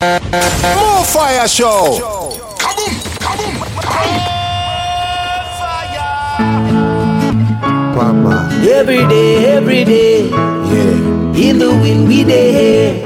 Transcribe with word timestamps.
More 0.00 1.04
Fire 1.04 1.48
Show. 1.48 1.98
Papa. 7.94 8.48
Every 8.78 9.04
day, 9.08 9.46
every 9.56 9.84
day, 9.84 10.28
Yeah. 10.30 11.48
in 11.48 11.58
the 11.58 11.70
wind 11.82 12.06
we 12.08 12.22
day. 12.24 13.02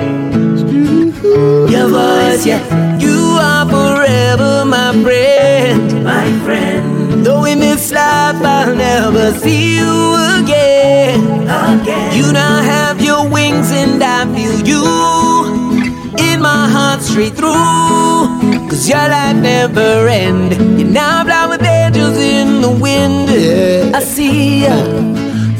Your 1.72 1.88
voice, 1.88 2.44
yeah. 2.44 2.60
You 2.98 3.18
are 3.40 3.64
forever 3.74 4.64
my 4.66 4.92
friend, 5.02 6.04
my 6.04 6.28
friend. 6.44 7.24
Though 7.24 7.44
in 7.44 7.58
this 7.60 7.90
life 7.92 8.40
I'll 8.56 8.74
never 8.74 9.32
see 9.42 9.76
you 9.78 9.94
again. 10.38 11.20
Again. 11.48 12.12
You 12.18 12.32
now 12.32 12.60
have 12.74 13.00
your 13.00 13.26
wings 13.28 13.70
and 13.72 14.02
I 14.02 14.26
feel 14.34 14.56
you 14.66 14.82
in 14.84 15.31
straight 17.00 17.34
through. 17.34 18.68
Cause 18.68 18.88
your 18.88 19.08
life 19.08 19.36
never 19.36 20.08
end. 20.08 20.52
You 20.78 20.84
now 20.84 21.24
fly 21.24 21.46
with 21.46 21.62
angels 21.62 22.18
in 22.18 22.60
the 22.60 22.70
wind. 22.70 23.30
I 23.94 24.00
see 24.00 24.64
ya. 24.64 24.76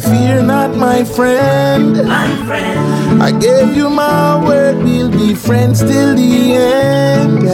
Fear 0.02 0.42
not, 0.42 0.76
my 0.76 1.04
friend. 1.04 1.96
My 2.06 2.28
friend. 2.46 3.22
I 3.22 3.30
gave 3.30 3.76
you 3.76 3.88
my 3.88 4.44
word, 4.44 4.82
we'll 4.82 5.10
be 5.10 5.34
friends 5.34 5.80
till 5.80 6.14
the 6.16 6.56
end. 6.56 7.48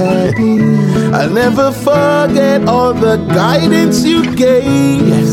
I'll 1.15 1.31
never 1.31 1.73
forget 1.73 2.67
all 2.67 2.95
the 2.95 3.17
guidance 3.35 4.03
you 4.03 4.35
gave. 4.35 5.29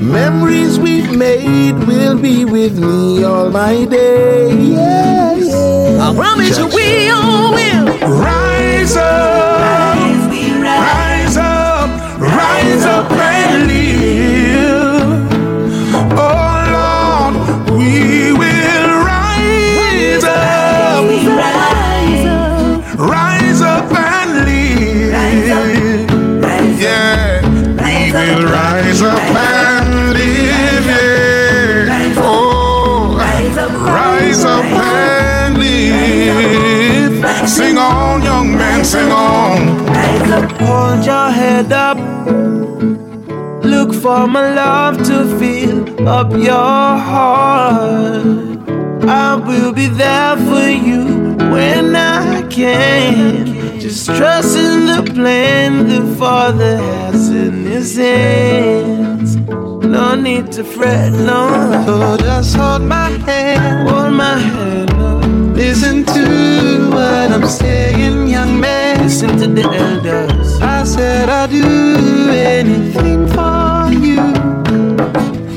Memories 0.00 0.78
we've 0.78 1.16
made 1.16 1.78
will 1.86 2.18
be 2.18 2.44
with 2.44 2.78
me 2.78 3.24
all 3.24 3.48
my 3.50 3.84
days. 3.86 5.79
I 6.10 6.12
promise 6.12 6.58
you 6.58 6.66
we 6.66 7.08
all 7.10 7.52
will. 7.54 7.86
Rise 8.18 8.96
up, 8.96 9.60
rise 10.60 11.36
up, 11.36 11.88
rise 12.18 12.84
up 12.84 13.10
and 13.12 13.68
live. 13.68 15.30
Oh 16.18 16.66
Lord, 16.74 17.34
we 17.78 18.32
will 18.32 18.90
rise 19.06 20.24
up, 20.24 21.04
rise 22.98 23.60
up. 23.62 23.92
And 23.92 24.32
live. 24.46 25.12
Yeah, 26.80 27.40
we 27.46 28.10
will 28.10 28.44
rise 28.50 29.02
up. 29.02 29.16
and 29.20 29.59
Sing 37.50 37.76
on, 37.76 38.22
young 38.22 38.56
man, 38.56 38.84
sing 38.84 39.10
on. 39.10 39.58
Hold 40.60 41.04
your 41.04 41.30
head 41.30 41.72
up. 41.72 41.98
Look 43.64 43.92
for 43.92 44.28
my 44.28 44.54
love 44.54 44.98
to 45.08 45.16
fill 45.38 46.08
up 46.08 46.30
your 46.32 46.90
heart. 47.10 48.24
I 49.08 49.34
will 49.34 49.72
be 49.72 49.88
there 49.88 50.36
for 50.36 50.68
you 50.68 51.34
when 51.52 51.96
I 51.96 52.46
can. 52.48 53.80
Just 53.80 54.06
trust 54.06 54.56
in 54.56 54.86
the 54.86 55.02
plan 55.12 55.88
the 55.88 56.16
Father 56.16 56.76
has 56.76 57.30
in 57.30 57.64
His 57.64 57.96
hands. 57.96 59.34
No 59.84 60.14
need 60.14 60.52
to 60.52 60.62
fret, 60.62 61.12
no. 61.12 61.42
So 61.84 62.16
just 62.24 62.54
hold 62.54 62.82
my 62.82 63.08
hand, 63.26 63.88
hold 63.88 64.12
my 64.12 64.38
hand. 64.38 64.89
Listen 65.60 66.06
to 66.06 66.88
what 66.88 67.30
I'm 67.30 67.46
saying, 67.46 68.28
young 68.28 68.58
man. 68.58 69.02
Listen 69.02 69.36
to 69.36 69.46
the 69.46 69.62
elders. 69.62 70.58
I 70.62 70.84
said 70.84 71.28
I'd 71.28 71.50
do 71.50 72.30
anything 72.30 73.26
for 73.28 73.92
you. 73.92 74.22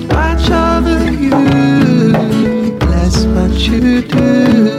Watch 0.10 0.52
over 0.52 1.10
you. 1.10 2.12
That's 2.80 3.24
what 3.32 3.52
you 3.66 4.02
do. 4.02 4.78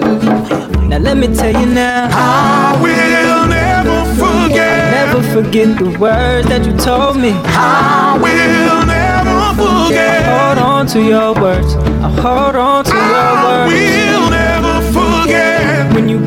Now 0.89 0.99
let 0.99 1.17
me 1.17 1.29
tell 1.35 1.59
you 1.59 1.69
now. 1.73 2.11
I 2.13 2.79
will 2.83 3.47
never 3.49 4.05
forget. 4.21 4.93
Never 4.93 5.23
forget 5.33 5.79
the 5.79 5.99
words 5.99 6.49
that 6.49 6.67
you 6.67 6.77
told 6.77 7.17
me. 7.17 7.33
I 7.47 8.19
will 8.21 8.85
never 8.85 9.41
forget. 9.57 10.27
Hold 10.27 10.59
on 10.59 10.87
to 10.89 11.01
your 11.01 11.33
words. 11.33 11.77
I'll 12.05 12.11
hold 12.21 12.57
on 12.57 12.85
to 12.85 12.93
I 12.93 13.09
your 13.09 13.33
words. 13.49 14.24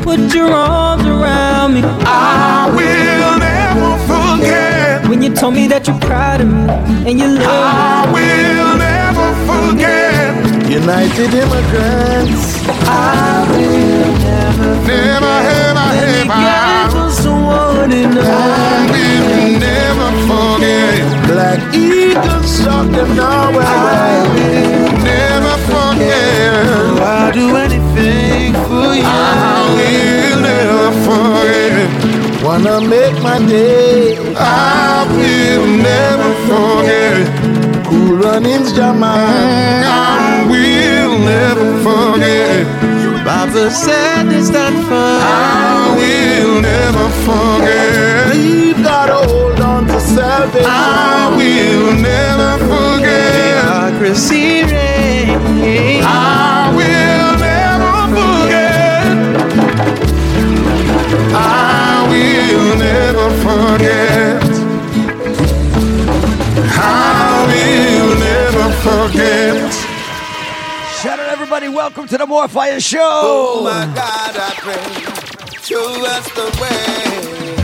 Put 0.02 0.34
your 0.34 0.50
arms 0.52 1.04
around 1.06 1.74
me. 1.74 1.82
I 1.84 2.70
will 2.76 3.38
never 3.38 3.90
forget. 4.10 5.08
When 5.08 5.22
you 5.22 5.34
told 5.34 5.54
me 5.54 5.66
that 5.68 5.86
you're 5.86 5.98
proud 6.00 6.40
of 6.40 6.48
me 6.48 6.64
and 7.08 7.18
you 7.18 7.26
I 7.26 7.28
love 7.28 8.12
me. 8.12 8.20
I 8.20 8.28
will 8.58 8.76
never 8.88 9.28
forget. 9.48 10.70
United 10.70 11.30
immigrants. 11.42 12.42
I 12.86 13.46
will 13.50 14.14
never 14.26 14.68
Never, 14.86 15.26
ever, 15.26 15.88
forget 15.96 16.84
ever. 16.84 16.90
for 16.92 17.10
someone 17.10 17.90
I 17.90 18.86
will 18.92 19.58
never 19.66 20.08
forget. 20.28 21.26
Black 21.28 21.60
eagles 21.74 22.48
shock 22.62 22.86
them 22.90 23.10
now. 23.16 23.50
I 23.50 24.28
will 24.34 24.92
never 25.04 25.54
forget. 25.70 27.00
I'll 27.00 27.32
do 27.32 27.56
anything 27.56 28.32
for 28.32 28.37
you. 28.98 29.04
I 29.04 29.60
will 29.78 30.40
never 30.50 30.90
forget. 31.06 31.88
Wanna 32.44 32.80
make 32.80 33.16
my 33.22 33.38
day. 33.46 34.16
I 34.36 35.06
will 35.16 35.66
never 35.90 36.30
forget. 36.48 37.16
Cool 37.86 38.16
runnings, 38.16 38.72
Jamal. 38.72 39.16
I 39.16 40.46
will 40.52 41.18
never 41.32 41.68
forget. 41.86 42.66
Baba 43.24 43.70
said 43.70 44.26
it's 44.32 44.48
not 44.48 44.72
fun. 44.88 45.20
I 45.20 45.94
will 45.98 46.60
never 46.62 47.06
forget. 47.26 48.34
We've 48.34 48.82
gotta 48.82 49.18
hold 49.28 49.60
on 49.60 49.86
to 49.86 50.00
salvation. 50.00 50.70
I 50.70 51.34
will 51.36 51.92
never 52.10 52.52
forget. 52.70 53.34
Democracy 53.64 54.62
reigns. 54.62 56.04
I 56.06 56.72
will 56.78 57.30
never 57.48 57.77
I 61.10 62.06
will 62.10 62.76
never 62.76 63.30
forget. 63.42 64.42
I 66.80 67.46
will 67.48 68.18
never 68.18 68.66
forget. 68.82 69.72
Shout 71.00 71.18
out 71.18 71.28
everybody, 71.28 71.68
welcome 71.68 72.06
to 72.08 72.18
the 72.18 72.26
More 72.26 72.46
Fire 72.48 72.78
Show. 72.80 72.98
Oh 73.00 73.62
my 73.64 73.86
God, 73.94 74.36
I 74.36 74.52
pray, 74.58 74.82
show 75.62 76.04
us 76.06 76.28
the 76.32 76.50
way. 76.60 77.56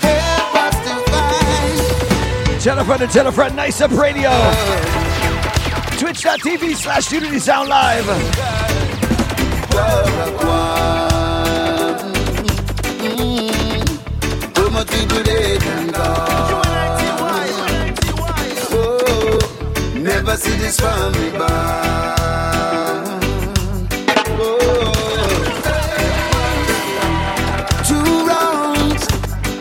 Help 0.00 0.54
us 0.56 0.76
to 0.86 0.94
find 1.10 2.60
Tell 2.60 2.78
a 2.78 2.84
friend 2.84 3.02
and 3.02 3.10
tell 3.12 3.26
a 3.26 3.32
friend, 3.32 3.54
Nice 3.54 3.80
Up 3.80 3.92
Radio. 3.92 4.30
Twitch.tv 5.98 6.74
slash 6.74 7.12
Unity 7.12 7.38
Sound 7.38 7.68
Live. 7.68 8.06
People 14.84 15.22
dead 15.22 15.62
and 15.62 15.92
gone. 15.92 16.64
Oh, 18.72 19.38
never 19.94 20.36
see 20.36 20.56
this 20.56 20.78
family 20.80 21.30
bond. 21.38 23.24
Oh, 24.38 24.92
two 27.88 28.26
wrongs 28.26 29.06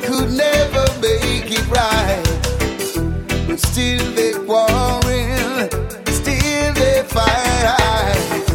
could 0.05 0.31
never 0.31 0.85
make 1.01 1.51
it 1.51 1.67
right, 1.69 2.23
but 3.47 3.59
still 3.59 4.11
they 4.13 4.33
quarrel, 4.45 5.69
still 6.07 6.73
they 6.73 7.03
fight. 7.07 8.48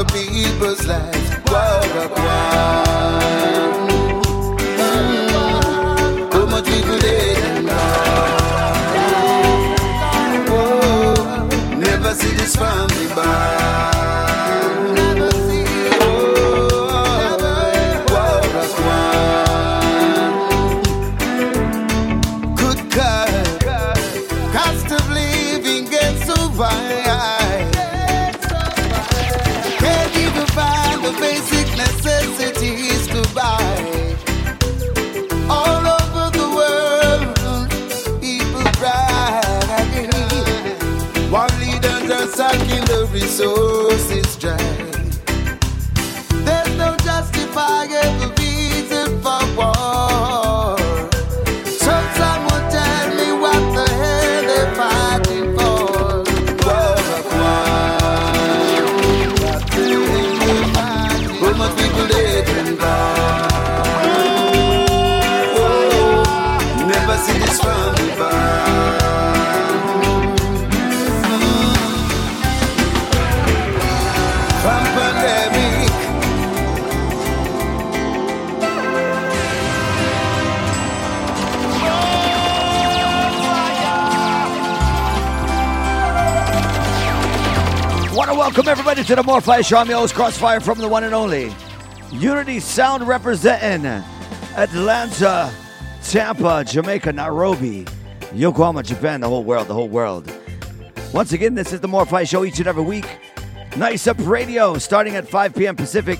Other 0.00 0.12
people's 0.12 0.86
lives. 0.86 1.30
Wah. 1.50 1.80
Mm. 4.78 6.30
Too 6.32 6.46
much. 6.46 6.68
Oh, 10.52 11.76
never 11.78 12.14
the 43.40 43.79
welcome 88.60 88.72
everybody 88.72 89.02
to 89.02 89.16
the 89.16 89.22
More 89.22 89.40
Fire 89.40 89.62
Show. 89.62 89.78
I'm 89.78 89.88
your 89.88 90.00
host, 90.00 90.14
Crossfire 90.14 90.60
from 90.60 90.76
the 90.76 90.86
one 90.86 91.02
and 91.02 91.14
only 91.14 91.50
Unity 92.12 92.60
Sound 92.60 93.08
representing 93.08 93.86
Atlanta, 94.54 95.50
Tampa, 96.02 96.62
Jamaica, 96.66 97.10
Nairobi, 97.10 97.86
Yokohama, 98.34 98.82
Japan, 98.82 99.22
the 99.22 99.28
whole 99.30 99.44
world, 99.44 99.66
the 99.66 99.72
whole 99.72 99.88
world. 99.88 100.30
Once 101.14 101.32
again, 101.32 101.54
this 101.54 101.72
is 101.72 101.80
the 101.80 101.88
More 101.88 102.04
Fire 102.04 102.26
Show 102.26 102.44
each 102.44 102.58
and 102.58 102.66
every 102.66 102.82
week. 102.82 103.06
Nice 103.78 104.06
Up 104.06 104.18
Radio, 104.18 104.76
starting 104.76 105.16
at 105.16 105.26
5 105.26 105.54
p.m. 105.54 105.74
Pacific, 105.74 106.18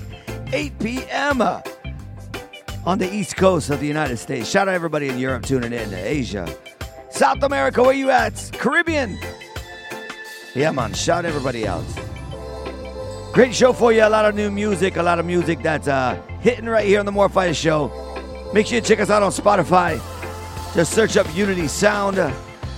8 0.51 0.79
p.m. 0.79 1.43
on 1.43 2.97
the 2.97 3.13
East 3.13 3.35
Coast 3.35 3.69
of 3.69 3.79
the 3.79 3.87
United 3.87 4.17
States. 4.17 4.49
Shout 4.49 4.67
out 4.67 4.73
everybody 4.73 5.09
in 5.09 5.19
Europe 5.19 5.45
tuning 5.45 5.73
in, 5.73 5.93
Asia, 5.93 6.51
South 7.11 7.43
America, 7.43 7.83
where 7.83 7.93
you 7.93 8.09
at? 8.09 8.49
Caribbean. 8.53 9.19
Yeah, 10.55 10.71
man, 10.71 10.95
shout 10.95 11.25
everybody 11.25 11.67
out. 11.67 11.83
Great 13.33 13.55
show 13.55 13.71
for 13.71 13.93
you. 13.93 14.03
A 14.05 14.09
lot 14.09 14.25
of 14.25 14.35
new 14.35 14.51
music, 14.51 14.97
a 14.97 15.03
lot 15.03 15.17
of 15.17 15.25
music 15.25 15.61
that's 15.61 15.87
uh, 15.87 16.21
hitting 16.41 16.65
right 16.65 16.85
here 16.85 16.99
on 16.99 17.05
the 17.05 17.13
More 17.13 17.29
Fire 17.29 17.53
Show. 17.53 17.89
Make 18.53 18.67
sure 18.67 18.75
you 18.75 18.81
check 18.81 18.99
us 18.99 19.09
out 19.09 19.23
on 19.23 19.31
Spotify. 19.31 20.01
Just 20.75 20.91
search 20.91 21.15
up 21.15 21.33
Unity 21.33 21.69
Sound. 21.69 22.17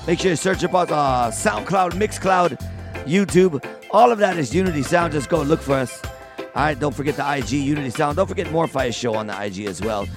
Make 0.05 0.19
sure 0.19 0.29
you 0.29 0.35
search 0.35 0.63
up 0.63 0.75
uh, 0.75 1.31
SoundCloud, 1.31 1.93
Mixcloud, 1.93 2.59
YouTube. 3.05 3.65
All 3.89 4.11
of 4.11 4.19
that 4.19 4.37
is 4.37 4.53
Unity 4.53 4.83
Sound. 4.83 5.13
Just 5.13 5.27
go 5.27 5.41
look 5.41 5.59
for 5.59 5.73
us. 5.73 5.99
All 6.37 6.45
right, 6.55 6.79
don't 6.79 6.93
forget 6.93 7.15
the 7.15 7.35
IG, 7.35 7.49
Unity 7.53 7.89
Sound. 7.89 8.17
Don't 8.17 8.27
forget 8.27 8.51
More 8.51 8.67
Fire 8.67 8.91
Show 8.91 9.15
on 9.15 9.25
the 9.25 9.43
IG 9.43 9.65
as 9.65 9.81
well. 9.81 10.07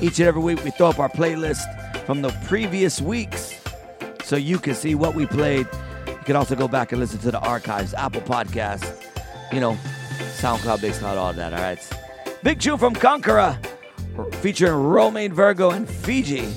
Each 0.00 0.20
and 0.20 0.28
every 0.28 0.40
week, 0.40 0.62
we 0.62 0.70
throw 0.70 0.90
up 0.90 1.00
our 1.00 1.08
playlist 1.08 1.64
from 2.06 2.22
the 2.22 2.30
previous 2.46 3.00
weeks 3.00 3.60
so 4.22 4.36
you 4.36 4.60
can 4.60 4.76
see 4.76 4.94
what 4.94 5.16
we 5.16 5.26
played. 5.26 5.66
You 6.06 6.24
can 6.24 6.36
also 6.36 6.54
go 6.54 6.68
back 6.68 6.92
and 6.92 7.00
listen 7.00 7.18
to 7.20 7.32
the 7.32 7.40
archives, 7.40 7.92
Apple 7.92 8.20
Podcasts, 8.20 8.99
you 9.52 9.60
know, 9.60 9.76
SoundCloud, 10.38 10.78
Mixcloud, 10.78 11.16
all 11.16 11.32
that, 11.32 11.52
all 11.52 11.60
right? 11.60 11.78
Big 12.42 12.60
tune 12.60 12.78
from 12.78 12.94
Conkarah 12.94 13.58
featuring 14.36 14.74
Romain 14.74 15.32
Virgo 15.32 15.70
and 15.70 15.88
Fiji. 15.88 16.48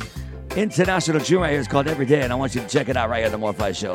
International 0.56 1.20
tune 1.20 1.42
right 1.42 1.52
here 1.52 1.60
is 1.60 1.68
called 1.68 1.88
Every 1.88 2.06
Day, 2.06 2.22
and 2.22 2.32
I 2.32 2.36
want 2.36 2.54
you 2.56 2.62
to 2.62 2.68
check 2.68 2.90
it 2.90 2.96
out 2.96 3.10
right 3.10 3.18
here 3.18 3.26
on 3.26 3.32
the 3.32 3.38
More 3.38 3.54
Fire 3.54 3.74
Show. 3.74 3.94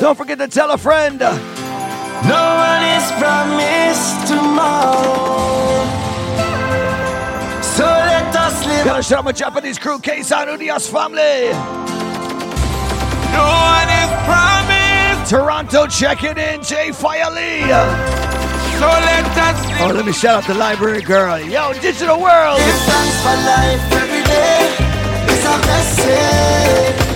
Don't 0.00 0.16
forget 0.16 0.38
to 0.38 0.48
tell 0.48 0.70
a 0.70 0.78
friend. 0.78 1.18
No 1.18 1.28
one 1.28 2.82
is 2.82 3.12
promised 3.18 4.26
tomorrow. 4.26 5.84
So 7.62 7.84
let 7.84 8.34
us 8.34 8.66
live. 8.66 8.84
Gotta 8.84 9.02
shout 9.02 9.18
out 9.18 9.24
my 9.24 9.32
Japanese 9.32 9.78
crew, 9.78 9.98
Keisan 9.98 10.46
Udias 10.46 10.90
family. 10.90 11.95
No 13.36 13.44
one 13.44 13.88
is 14.02 14.10
promised. 14.24 15.30
Toronto 15.30 15.86
checking 15.86 16.38
in, 16.38 16.62
Jay 16.62 16.90
Fire 16.92 17.30
So 18.80 18.88
let 18.88 19.26
us. 19.46 19.58
Oh, 19.80 19.92
let 19.94 20.06
me 20.06 20.12
shout 20.12 20.42
out 20.42 20.46
the 20.46 20.54
library 20.54 21.02
girl. 21.02 21.38
Yo, 21.38 21.72
Digital 21.74 22.18
World. 22.20 22.58
Give 22.58 22.80
thanks 22.90 23.16
for 23.24 23.36
life 23.52 23.92
every 24.02 24.22
day. 24.24 24.76
It's 25.32 25.44
a 25.44 25.56
blessing. 25.66 27.06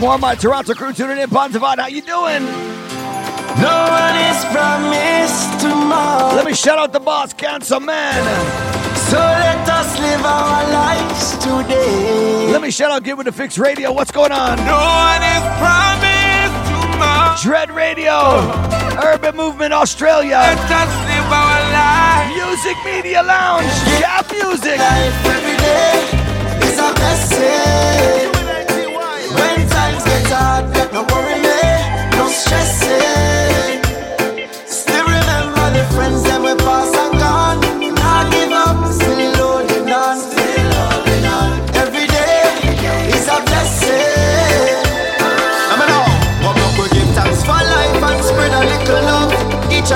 More 0.00 0.14
of 0.14 0.20
my 0.20 0.34
Toronto 0.34 0.74
crew 0.74 0.92
tuning 0.92 1.18
in. 1.18 1.30
Bonzavat, 1.30 1.78
how 1.78 1.86
you 1.86 2.02
doing? 2.02 2.44
No 3.58 3.76
one 3.88 4.16
is 4.28 4.44
promised 4.52 5.60
tomorrow. 5.60 6.34
Let 6.36 6.44
me 6.44 6.52
shout 6.52 6.78
out 6.78 6.92
the 6.92 7.00
boss, 7.00 7.32
Cancer 7.32 7.80
Man. 7.80 8.75
So 9.10 9.18
let 9.18 9.68
us 9.68 9.98
live 10.00 10.24
our 10.24 10.62
lives 10.72 11.38
today. 11.38 12.50
Let 12.50 12.60
me 12.60 12.70
shout 12.72 12.90
out 12.90 13.04
Give 13.04 13.18
It 13.20 13.28
a 13.28 13.32
Fix 13.32 13.56
Radio. 13.56 13.92
What's 13.92 14.10
going 14.10 14.32
on? 14.32 14.56
No 14.58 14.78
one 14.78 15.22
is 15.22 15.44
promised 15.62 16.58
tomorrow. 16.70 17.36
Dread 17.40 17.70
Radio, 17.70 18.16
Urban 19.04 19.36
Movement 19.36 19.72
Australia, 19.72 20.38
Let 20.38 20.58
us 20.58 20.92
live 21.06 21.30
our 21.30 21.60
lives. 21.70 22.34
Music 22.34 22.76
Media 22.84 23.22
Lounge, 23.22 23.70
Gap 24.02 24.28
Music. 24.32 24.78
Life 24.78 25.26
every 25.26 25.56
day 25.56 26.66
is 26.66 26.78
a 26.78 26.90
blessing. 26.98 28.32
When 29.38 29.68
times 29.68 30.02
get 30.04 30.26
hard, 30.34 30.64
no 30.92 31.02
worry 31.12 31.38
me, 31.46 31.62
no 32.18 32.26
stressing. 32.28 33.75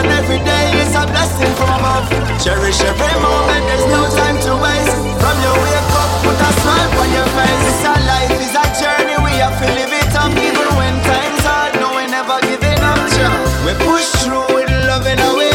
And 0.00 0.10
every 0.16 0.40
day 0.40 0.66
is 0.80 0.94
a 0.96 1.04
blessing 1.04 1.52
from 1.60 1.68
above. 1.76 2.08
Cherish 2.40 2.80
every 2.80 3.14
moment, 3.20 3.62
there's 3.68 3.88
no 3.92 4.02
time 4.16 4.38
to 4.46 4.52
waste. 4.56 4.96
From 5.20 5.36
your 5.44 5.56
wake 5.60 5.92
up, 6.00 6.10
put 6.24 6.38
a 6.40 6.50
smile 6.60 6.92
on 7.00 7.08
your 7.12 7.28
face. 7.36 7.62
It's 7.68 7.84
a 7.84 7.94
life, 8.08 8.32
it's 8.40 8.56
a 8.56 8.64
journey, 8.80 9.16
we 9.20 9.32
have 9.44 9.56
to 9.60 9.68
live 9.76 9.92
it 9.92 10.12
up. 10.16 10.32
Even 10.32 10.68
when 10.78 10.94
times 11.04 11.44
hard, 11.44 11.72
no, 11.80 11.88
we 11.96 12.04
never 12.08 12.40
giving 12.48 12.80
up. 12.80 13.00
Jah. 13.12 13.32
We 13.66 13.72
push 13.84 14.08
through 14.24 14.48
with 14.54 14.70
love 14.88 15.06
in 15.06 15.20
our 15.20 15.36
heart. 15.36 15.49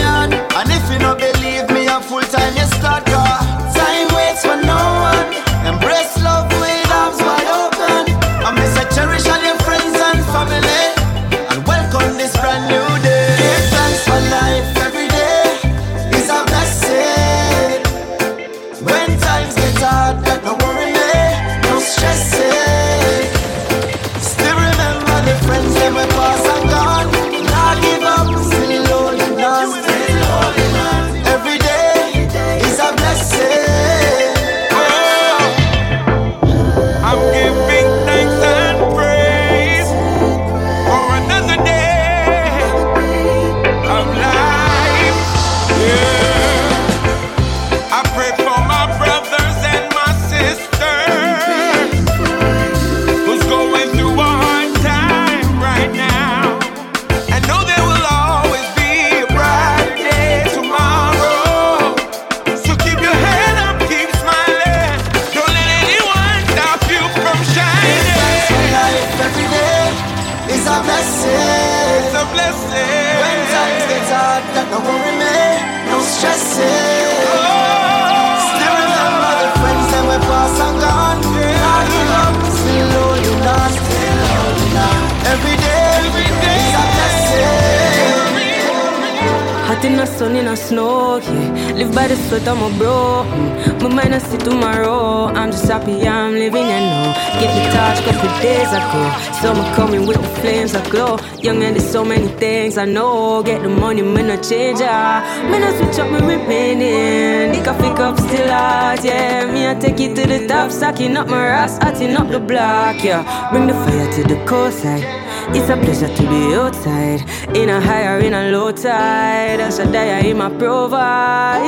In 89.86 89.98
the 89.98 90.06
sun, 90.06 90.36
in 90.36 90.46
the 90.46 90.56
snow, 90.56 91.18
yeah. 91.18 91.74
Live 91.74 91.94
by 91.94 92.08
the 92.08 92.16
sweat 92.16 92.48
of 92.48 92.58
my 92.60 92.76
bro. 92.78 93.24
Mm. 93.26 93.82
My 93.82 93.90
mind 93.90 94.22
see 94.22 94.38
tomorrow. 94.38 95.28
I'm 95.28 95.52
just 95.52 95.66
happy 95.66 96.08
I'm 96.08 96.34
living 96.34 96.68
and 96.76 96.86
know. 96.92 97.14
Get 97.40 97.52
the 97.56 97.64
touch 97.74 98.00
couple 98.06 98.34
days 98.42 98.72
ago. 98.80 99.02
Summer 99.42 99.76
coming 99.76 100.08
with 100.08 100.18
the 100.18 100.28
flames 100.42 100.72
that 100.74 100.90
glow. 100.90 101.18
Young 101.40 101.62
and 101.64 101.76
there's 101.76 101.90
so 101.90 102.04
many 102.04 102.28
things 102.40 102.78
I 102.78 102.86
know. 102.86 103.44
Get 103.44 103.62
the 103.62 103.70
money, 103.70 104.02
man, 104.02 104.32
I 104.32 104.38
change, 104.38 104.80
ah. 104.82 105.22
Man, 105.50 105.64
I 105.64 105.72
switch 105.78 106.00
up, 106.00 106.12
me 106.12 106.20
remaining. 106.20 107.52
Nick, 107.52 107.68
I 107.68 107.74
pick 107.78 108.00
up 108.00 108.18
still 108.18 108.50
hard, 108.50 109.04
yeah. 109.04 109.52
Me, 109.52 109.70
I 109.70 109.76
take 109.76 110.00
it 110.00 110.16
to 110.16 110.28
the 110.28 110.48
top, 110.48 110.72
stacking 110.72 111.16
up 111.16 111.28
my 111.28 111.46
ass, 111.46 111.78
hotting 111.78 112.16
up 112.16 112.30
the 112.30 112.40
block, 112.40 113.04
yeah. 113.04 113.52
Bring 113.52 113.68
the 113.68 113.74
fire 113.74 114.12
to 114.14 114.24
the 114.24 114.36
coastside. 114.50 115.25
It's 115.54 115.70
a 115.70 115.78
pleasure 115.78 116.08
to 116.08 116.24
be 116.24 116.56
outside. 116.56 117.22
In 117.56 117.70
a 117.70 117.80
high 117.80 118.08
or 118.08 118.20
in 118.20 118.34
a 118.34 118.52
low 118.52 118.72
tide. 118.72 119.60
I 119.60 119.70
should 119.70 119.92
die, 119.92 120.20
I 120.20 120.34
my 120.34 120.50
provide. 120.50 121.62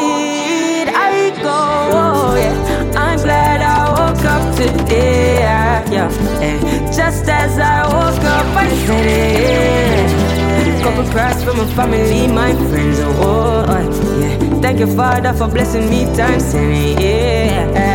I 0.90 1.30
go, 1.42 1.58
oh, 1.94 2.36
yeah. 2.36 2.94
I'm 2.96 3.20
glad 3.20 3.62
I 3.62 3.90
woke 3.92 4.26
up 4.26 4.56
today. 4.56 5.40
Yeah, 5.40 5.92
yeah. 5.92 6.42
yeah. 6.42 6.92
Just 6.92 7.28
as 7.30 7.60
I 7.60 7.84
woke 7.86 8.24
up, 8.24 8.46
I 8.56 8.70
said 8.86 9.06
it. 9.06 10.84
Couple 10.84 11.06
prayers 11.12 11.44
for 11.44 11.54
my 11.54 11.66
family, 11.74 12.28
my 12.28 12.54
friends. 12.70 13.00
Oh, 13.00 13.66
oh, 13.68 14.20
yeah. 14.20 14.62
Thank 14.62 14.80
you, 14.80 14.88
Father, 14.96 15.34
for 15.34 15.48
blessing 15.48 15.90
me 15.90 16.06
times 16.16 16.52
ten. 16.52 17.00
Yeah. 17.00 17.87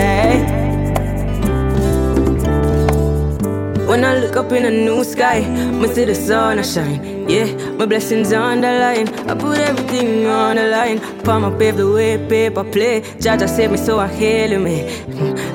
When 3.92 4.06
I 4.06 4.18
look 4.20 4.36
up 4.36 4.50
in 4.52 4.64
a 4.64 4.70
new 4.70 5.04
sky, 5.04 5.40
I 5.82 5.86
see 5.92 6.06
the 6.06 6.14
sun 6.14 6.58
I 6.58 6.62
shine. 6.62 7.28
Yeah, 7.28 7.44
my 7.72 7.84
blessings 7.84 8.32
on 8.32 8.62
the 8.62 8.72
line. 8.84 9.06
I 9.28 9.34
put 9.34 9.58
everything 9.58 10.24
on 10.24 10.56
the 10.56 10.66
line. 10.68 10.98
Palm 11.24 11.44
pave 11.58 11.76
the 11.76 11.92
way, 11.92 12.16
paper 12.26 12.64
play. 12.64 13.02
Jaja 13.24 13.46
save 13.46 13.70
me, 13.72 13.76
so 13.76 13.98
I 13.98 14.06
hail 14.08 14.58
me. 14.58 14.76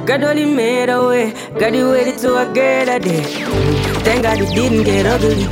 God 0.06 0.24
only 0.24 0.46
made 0.46 0.90
a 0.90 1.04
way. 1.08 1.34
God 1.60 1.74
you 1.74 1.90
waited 1.90 2.20
till 2.20 2.38
I 2.38 2.54
get 2.54 2.88
a 2.88 3.00
day. 3.00 3.24
Thank 4.06 4.22
God 4.22 4.40
it 4.40 4.54
didn't 4.54 4.84
get 4.84 5.08
ugly. 5.08 5.46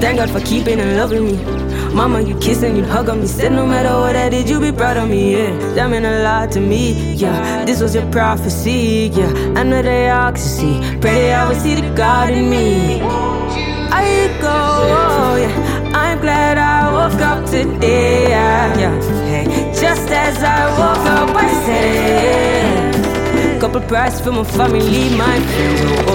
Thank 0.00 0.18
God 0.18 0.30
for 0.30 0.40
keeping 0.40 0.80
and 0.80 0.96
loving 0.96 1.26
me. 1.26 1.73
Mama, 1.94 2.20
you 2.20 2.36
kiss 2.40 2.64
and 2.64 2.76
you 2.76 2.84
hug 2.84 3.08
on 3.08 3.20
me. 3.20 3.26
Said 3.28 3.52
no 3.52 3.64
matter 3.64 3.94
what 3.94 4.16
I 4.16 4.28
did, 4.28 4.48
you 4.48 4.58
be 4.58 4.72
proud 4.72 4.96
of 4.96 5.08
me. 5.08 5.36
Yeah, 5.36 5.56
that 5.76 5.88
meant 5.88 6.04
a 6.04 6.24
lot 6.24 6.50
to 6.52 6.60
me. 6.60 7.14
Yeah, 7.14 7.64
this 7.64 7.80
was 7.80 7.94
your 7.94 8.04
prophecy. 8.10 9.12
Yeah, 9.14 9.30
I 9.54 9.62
know 9.62 9.80
they 9.80 10.08
to 10.08 10.36
see. 10.36 10.80
Pray 11.00 11.20
they 11.22 11.32
always 11.34 11.62
see 11.62 11.76
the 11.76 11.88
God 11.94 12.30
in 12.30 12.50
me. 12.50 13.00
I 13.00 14.26
go, 14.40 14.50
oh, 14.50 15.36
yeah. 15.38 15.92
I'm 15.94 16.18
glad 16.20 16.58
I 16.58 16.90
woke 16.92 17.20
up 17.20 17.46
today. 17.48 18.28
Yeah, 18.28 18.76
yeah. 18.76 19.00
Hey, 19.30 19.46
just 19.80 20.10
as 20.10 20.42
I 20.42 20.66
woke 20.76 21.06
up, 21.06 21.30
I 21.36 21.48
said, 21.64 23.60
couple 23.60 23.80
prayers 23.82 24.20
for 24.20 24.32
my 24.32 24.42
family, 24.42 25.10
my 25.16 25.38
friends. 25.38 25.80
Oh, 26.08 26.08
oh 26.08 26.12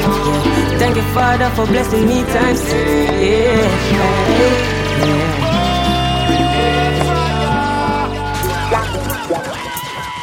yeah. 0.00 0.78
Thank 0.78 0.96
you, 0.96 1.02
Father, 1.12 1.50
for 1.50 1.66
blessing 1.66 2.06
me 2.08 2.24
times. 2.24 2.62
Yeah. 2.72 4.78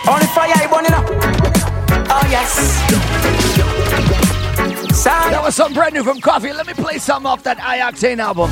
Only 0.08 0.28
fire 0.28 0.54
I 0.56 0.68
burning 0.72 0.94
up. 0.94 1.06
Oh 2.10 2.28
yes. 2.30 2.52
Sound. 4.96 5.34
That 5.34 5.42
was 5.44 5.56
something 5.56 5.76
brand 5.76 5.94
new 5.94 6.04
from 6.04 6.20
Koffee. 6.20 6.56
Let 6.56 6.68
me 6.68 6.74
play 6.74 6.98
some 6.98 7.26
off 7.26 7.44
that 7.44 7.60
I-Octane 7.62 8.20
album. 8.20 8.50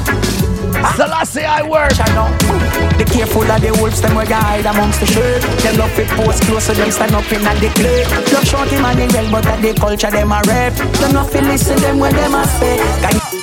Selassie 0.96 1.46
I 1.46 1.64
work. 1.64 1.92
The 1.92 3.06
careful 3.06 3.50
of 3.50 3.62
the 3.62 3.72
wolves, 3.80 4.02
them 4.02 4.16
will 4.16 4.26
guide 4.26 4.66
amongst 4.66 5.00
the 5.00 5.06
shirt. 5.06 5.42
Them 5.64 5.78
love 5.78 5.98
it 5.98 6.08
post 6.10 6.44
close, 6.44 6.66
so 6.66 6.74
them 6.74 6.92
stand 6.92 7.16
up 7.16 7.32
in 7.32 7.46
at 7.46 7.60
the 7.60 7.70
clip. 7.70 8.10
Love 8.34 8.46
short 8.46 8.68
him 8.70 8.86
and 8.86 9.00
the 9.00 9.08
well, 9.14 9.32
but 9.32 9.44
that 9.44 9.62
the 9.62 9.74
culture 9.74 10.12
them 10.12 10.32
a 10.32 10.42
rap. 10.48 10.74
Them 10.74 11.14
not 11.14 11.30
feel 11.32 11.44
listen 11.44 11.78
them 11.80 12.00
when 12.00 12.14
them 12.14 12.36
a 12.36 12.46
say. 12.60 13.35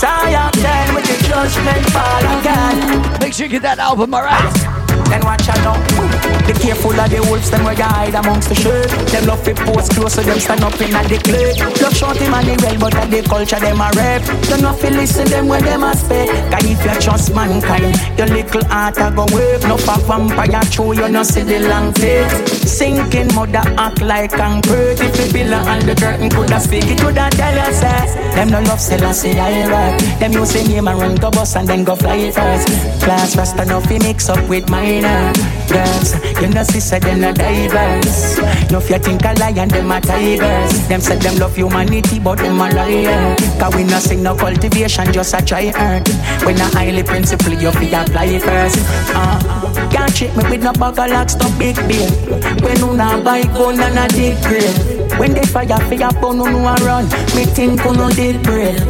Saya 0.00 0.48
then 0.54 0.94
with 0.94 1.04
the 1.04 1.28
judgment 1.28 1.84
fall 1.92 2.24
again. 2.40 3.20
Make 3.20 3.34
sure 3.34 3.44
you 3.44 3.52
get 3.52 3.60
that 3.60 3.78
album, 3.78 4.14
alright? 4.14 4.48
Then 5.12 5.20
watch 5.28 5.46
out 5.46 5.60
now. 5.60 5.89
Careful 6.60 6.92
of 6.92 7.08
the 7.08 7.20
wolves, 7.24 7.50
them 7.50 7.64
will 7.64 7.74
hide 7.74 8.14
amongst 8.14 8.50
the 8.50 8.54
shirt. 8.54 8.88
Them 9.08 9.24
love 9.26 9.48
it 9.48 9.56
post 9.56 9.92
close, 9.92 10.14
so 10.14 10.22
them 10.22 10.38
stand 10.38 10.62
up 10.62 10.78
in 10.80 10.92
the 10.92 11.18
clay. 11.24 11.56
Love 11.80 11.96
short 11.96 12.18
him 12.18 12.34
and 12.34 12.46
the 12.46 12.54
well, 12.60 12.78
but 12.78 12.94
at 12.96 13.10
the 13.10 13.22
culture 13.22 13.58
them 13.58 13.80
a 13.80 13.88
rap. 13.96 14.22
Them 14.44 14.60
not 14.60 14.78
feel 14.78 14.92
listen 14.92 15.26
them 15.28 15.48
when 15.48 15.64
them 15.64 15.82
a 15.82 15.96
speak. 15.96 16.28
Cause 16.52 16.64
if 16.68 16.84
you 16.84 17.00
trust 17.00 17.34
mankind, 17.34 17.96
your 18.18 18.28
little 18.28 18.64
heart 18.68 18.98
a 18.98 19.10
go 19.10 19.24
work. 19.32 19.62
No 19.64 19.76
for 19.78 19.98
vampire 20.04 20.60
true, 20.70 20.92
you 20.92 21.08
no 21.08 21.22
see 21.22 21.42
the 21.42 21.60
long 21.64 21.92
face. 21.94 22.28
Sinking 22.68 23.34
mother 23.34 23.64
act 23.80 24.02
like 24.02 24.32
concrete. 24.32 25.00
If 25.00 25.16
the 25.16 25.32
pillar 25.32 25.64
and 25.64 25.88
the 25.88 25.94
curtain 25.94 26.28
coulda 26.28 26.60
speak, 26.60 26.84
it 26.84 27.00
coulda 27.00 27.30
tell 27.32 27.56
you 27.56 27.72
say. 27.72 28.04
Them 28.36 28.50
no 28.50 28.60
love 28.68 28.80
Selassie 28.80 29.32
I 29.32 29.66
rap. 29.66 30.00
Them 30.20 30.32
use 30.32 30.52
the 30.52 30.68
name 30.68 30.88
and 30.88 30.98
run 31.00 31.14
go 31.16 31.30
bus 31.30 31.56
and 31.56 31.66
then 31.66 31.84
go 31.84 31.96
fly 31.96 32.30
first. 32.30 32.68
Class 33.00 33.34
fast 33.34 33.56
enough, 33.58 33.88
he 33.88 33.98
mix 33.98 34.28
up 34.28 34.46
with 34.48 34.68
minor 34.68 35.32
girls. 35.70 36.14
You 36.40 36.48
know, 36.48 36.62
sister, 36.62 36.98
them 36.98 37.20
not 37.20 37.36
diverse. 37.36 38.38
No, 38.70 38.80
you 38.80 38.98
think 38.98 39.24
a 39.24 39.32
lion, 39.38 39.68
them 39.68 39.90
a 39.90 40.00
tigers. 40.00 40.88
Them 40.88 41.00
say 41.00 41.16
them 41.16 41.38
love 41.38 41.56
humanity, 41.56 42.18
but 42.18 42.38
them 42.38 42.60
a 42.60 42.68
liar. 42.70 43.36
Cause 43.58 43.74
we 43.74 43.84
not 43.84 44.02
sing 44.02 44.22
no 44.22 44.34
cultivation, 44.36 45.12
just 45.12 45.34
a 45.34 45.44
try 45.44 45.72
earn. 45.76 46.02
When 46.44 46.56
a 46.56 46.64
highly 46.76 47.02
principle, 47.02 47.54
you 47.54 47.70
feel 47.72 47.94
apply 47.94 48.38
first. 48.38 48.78
Uh, 49.14 49.88
can't 49.90 50.14
treat 50.14 50.36
me 50.36 50.44
with 50.50 50.62
no 50.62 50.72
bag 50.72 50.98
of 50.98 51.10
locks, 51.10 51.36
no 51.36 51.48
big 51.58 51.76
beer. 51.88 52.10
When 52.62 52.76
you 52.78 52.96
not 52.96 53.24
buy 53.24 53.42
gun 53.42 53.80
and 53.80 53.98
a 53.98 54.08
dig 54.08 54.42
grill. 54.42 54.89
When 55.18 55.34
they 55.34 55.42
fire 55.42 55.78
for 55.88 55.94
your 55.94 56.10
phone, 56.20 56.38
you 56.38 56.50
know 56.50 56.74
run. 56.80 57.04
Me 57.36 57.44
think 57.44 57.84
you 57.84 57.92
know 57.92 58.10
did 58.10 58.42
brave. 58.42 58.80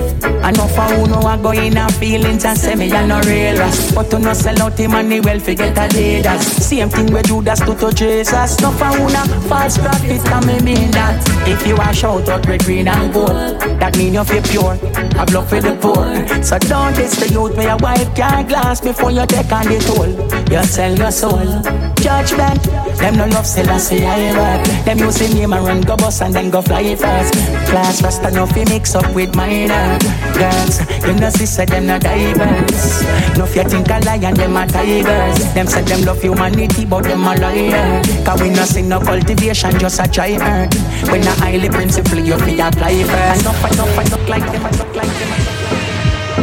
I 0.43 0.50
know 0.53 0.67
for 0.67 0.83
who 0.83 1.07
know 1.07 1.21
I 1.21 1.37
go 1.41 1.50
in 1.50 1.77
a 1.77 1.89
feelings 1.93 2.45
and 2.45 2.59
say 2.59 2.75
me 2.75 2.91
I 2.91 3.07
no 3.07 3.21
real 3.21 3.57
But 3.95 4.12
you 4.12 4.19
know 4.19 4.33
sell 4.33 4.62
out 4.62 4.79
him 4.79 4.93
money 4.93 5.21
well 5.21 5.39
forget 5.39 5.77
a 5.77 5.95
leaders. 5.95 6.43
Same 6.47 6.89
thing 6.89 7.12
we 7.12 7.23
do 7.23 7.43
that's 7.43 7.61
to 7.61 7.75
to 7.75 7.93
Jesus. 7.93 8.61
No 8.61 8.71
for 8.71 8.87
who 8.87 9.12
know 9.12 9.25
false 9.49 9.79
prophet 9.79 10.23
can 10.25 10.47
me 10.47 10.61
mean 10.61 10.91
that. 10.93 11.23
If 11.47 11.67
you 11.67 11.77
are 11.77 11.93
shout 11.93 12.29
out 12.29 12.47
with 12.47 12.65
green 12.65 12.89
and 12.89 13.12
gold, 13.12 13.61
that 13.81 13.97
mean 13.97 14.15
you 14.15 14.25
feel 14.25 14.43
pure. 14.43 14.75
Have 15.17 15.33
love 15.33 15.49
for 15.49 15.61
the 15.61 15.77
poor. 15.77 16.43
So 16.43 16.59
don't 16.59 16.95
diss 16.95 17.17
the 17.17 17.29
youth 17.33 17.57
with 17.57 17.67
your 17.67 17.79
white 17.79 18.15
car 18.17 18.43
glass 18.45 18.81
before 18.81 19.11
you 19.11 19.27
take 19.27 19.53
on 19.53 19.67
the 19.67 19.79
toll. 19.79 20.11
You 20.50 20.65
sell 20.65 20.97
your 20.97 21.11
soul. 21.11 21.62
Judgment. 22.00 22.62
Them 23.00 23.17
no 23.17 23.27
love 23.27 23.47
still 23.47 23.69
I 23.71 23.79
say 23.79 24.05
I 24.05 24.33
rap. 24.35 24.85
Them 24.85 24.99
use 24.99 25.19
the 25.19 25.35
name 25.35 25.53
and 25.53 25.67
run 25.67 25.81
go 25.83 25.97
bus 26.11 26.21
and 26.23 26.35
then 26.35 26.50
go 26.50 26.61
fly 26.61 26.81
it 26.81 26.99
fast. 26.99 27.35
Class 27.71 28.00
fast 28.00 28.23
enough 28.25 28.50
fi 28.52 28.64
mix 28.64 28.95
up 28.95 29.14
with 29.14 29.35
minor 29.37 29.99
girls. 30.35 30.81
You 31.07 31.14
know 31.14 31.31
sister 31.31 31.67
them 31.67 31.87
not 31.87 32.02
diverse. 32.02 33.02
No 33.38 33.45
if 33.45 33.55
you 33.57 33.64
think 33.64 33.88
a 33.88 34.00
lion 34.00 34.35
them 34.35 34.57
a 34.57 34.67
tigers. 34.67 35.38
Them 35.55 35.67
say 35.67 35.83
them 35.83 36.02
love 36.02 36.21
humanity 36.21 36.85
but 36.85 37.05
them 37.05 37.23
a 37.23 37.35
liar. 37.37 38.02
Cause 38.25 38.40
we 38.43 38.50
no 38.50 38.64
sing 38.64 38.88
no 38.88 39.00
cultivation 39.00 39.79
just 39.79 40.00
a 40.00 40.09
try 40.09 40.37
earn. 40.40 40.69
When 41.11 41.23
a 41.23 41.33
highly 41.43 41.69
principle 41.69 42.19
you 42.19 42.38
fi 42.38 42.52
apply 42.69 43.05
first. 43.05 43.43
Enough 43.43 43.73
enough 43.73 44.07
enough 44.07 44.29
like 44.29 44.47
them 44.52 44.67
enough 44.67 44.97
like 44.97 45.14
them. 45.19 45.31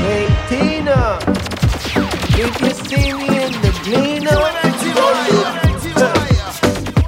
Hey 0.06 0.26
Tina, 0.48 1.20
if 2.44 2.54
you 2.62 2.72
see 2.88 3.14
me 3.14 3.28
in 3.46 3.54
the 3.64 3.72
gleaner. 3.84 4.38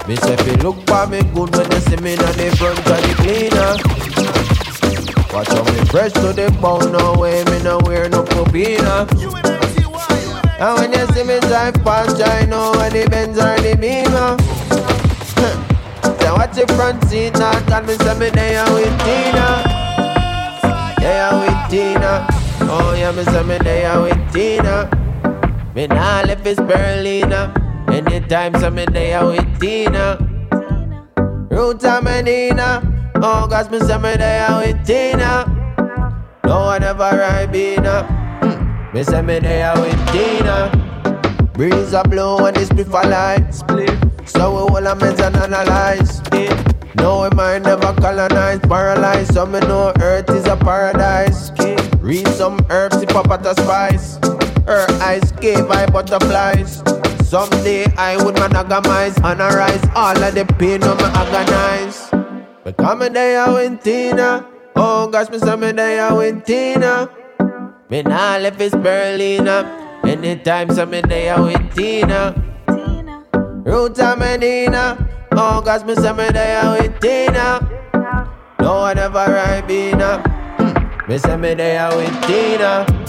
Me 0.10 0.16
say 0.16 0.36
fi 0.38 0.49
look 0.64 0.78
for 0.88 1.08
me 1.08 1.22
good 1.34 1.56
when 1.56 1.72
you 1.72 1.80
see 1.80 1.98
me 1.98 2.14
on 2.14 2.36
the 2.38 2.56
front 2.58 2.80
of 2.80 2.86
the 2.86 3.14
cleaner. 3.22 3.72
Watch 5.34 5.48
how 5.50 5.64
me 5.64 5.86
fresh 5.86 6.12
to 6.14 6.34
the 6.34 6.52
bone, 6.62 6.92
no 6.92 7.14
way 7.20 7.44
me 7.46 7.62
no 7.64 7.80
wear 7.86 8.10
no 8.10 8.24
copina. 8.24 9.08
And 10.60 10.76
when 10.78 10.92
you 10.92 11.06
see 11.14 11.24
me 11.24 11.40
drive 11.42 11.76
past, 11.86 12.22
I 12.22 12.46
know 12.46 12.72
where 12.72 12.90
the 12.90 13.08
Benz 13.10 13.38
or 13.38 13.56
the 13.62 13.76
Beamer. 13.80 14.38
Say 16.20 16.32
watch 16.32 16.54
the 16.56 16.68
front 16.76 17.04
seat, 17.06 17.34
not 17.34 17.66
tell 17.68 17.84
me 17.84 17.96
say 17.96 18.20
me 18.20 18.30
there 18.30 18.66
with 18.74 19.00
Tina. 19.06 19.64
There 21.00 21.32
with 21.40 21.70
Tina. 21.70 22.28
Oh 22.72 22.94
yeah, 22.98 23.12
me 23.12 23.24
say 23.24 23.44
me 23.44 23.58
there 23.60 24.02
with 24.02 24.34
Tina. 24.34 24.90
Me 25.76 25.88
nah 25.88 26.22
left 26.22 26.46
is 26.46 26.58
Berlina. 26.58 27.56
Anytime 27.90 28.54
some 28.60 28.76
day 28.76 29.18
with 29.24 29.60
Tina. 29.60 30.29
Root 31.60 31.84
Medina. 31.84 32.82
Oh, 33.16 33.46
gosh, 33.46 33.70
me 33.70 33.80
some 33.80 34.04
day 34.04 34.48
with 34.50 34.88
Tina. 34.88 35.44
No 36.46 36.62
one 36.62 36.84
ever 36.84 37.00
ride 37.04 37.52
Bina. 37.52 38.08
Mm. 38.42 38.94
Me 38.94 39.04
say 39.04 39.22
me 39.22 39.40
there 39.40 39.74
with 39.76 40.00
Tina. 40.14 40.72
Breeze 41.52 41.92
a 41.92 42.02
blow 42.04 42.46
and 42.46 42.56
this 42.56 42.70
before 42.70 43.04
light. 43.04 43.54
Split. 43.54 43.92
So 44.24 44.52
we 44.52 44.74
all 44.74 44.88
a 44.88 44.96
men's 44.96 45.20
and 45.20 45.36
analyze. 45.36 46.22
Yeah. 46.32 46.64
No, 46.96 47.24
we 47.24 47.36
might 47.36 47.60
never 47.60 47.92
colonize, 47.92 48.62
paralyzed. 48.62 49.34
Some 49.34 49.52
me 49.52 49.60
know 49.60 49.92
earth 50.00 50.30
is 50.30 50.46
a 50.46 50.56
paradise. 50.56 51.52
Read 52.00 52.26
some 52.30 52.66
herbs, 52.70 53.00
sip 53.00 53.14
up 53.16 53.32
at 53.32 53.46
a 53.46 53.54
spice. 53.62 54.16
Her 54.66 54.88
eyes 55.02 55.34
gave 55.34 55.68
by 55.68 55.86
butterflies. 55.88 56.82
Someday 57.30 57.86
I 57.96 58.18
would 58.18 58.34
monogamize, 58.34 59.24
analyze 59.24 59.86
all 59.94 60.18
of 60.18 60.34
the 60.34 60.46
pain 60.58 60.82
of 60.82 60.98
my 60.98 61.10
agonize. 61.14 62.10
But 62.64 62.76
come 62.76 63.04
a 63.04 63.10
day 63.12 63.38
I 63.38 63.54
win 63.54 63.78
Tina. 63.78 64.48
Oh 64.76 65.08
gosh, 65.08 65.30
me 65.30 65.38
some 65.38 65.62
day 65.62 66.00
I 66.00 66.12
win 66.12 66.42
Tina. 66.42 67.08
Me 67.88 68.02
nah 68.02 68.38
left 68.38 68.60
is 68.60 68.74
Berlina. 68.74 69.62
Anytime 70.04 70.74
some 70.74 70.90
day 70.90 71.30
I 71.30 71.40
win 71.40 71.70
Tina. 71.70 72.34
Ruta 73.64 74.16
Medina. 74.18 74.98
Oh 75.34 75.62
gosh, 75.62 75.84
me 75.84 75.94
some 75.94 76.18
day 76.18 76.56
I 76.58 76.80
win 76.80 76.94
Tina. 76.98 77.62
No 78.60 78.90
one 78.90 78.98
ever 78.98 79.14
ride 79.14 79.68
Bina. 79.68 80.18
Hmm. 80.58 81.08
Me 81.08 81.20
say 81.20 81.38
me 81.38 81.54
day 81.54 81.78
I 81.78 81.96
win 81.96 82.12
Tina. 82.24 83.09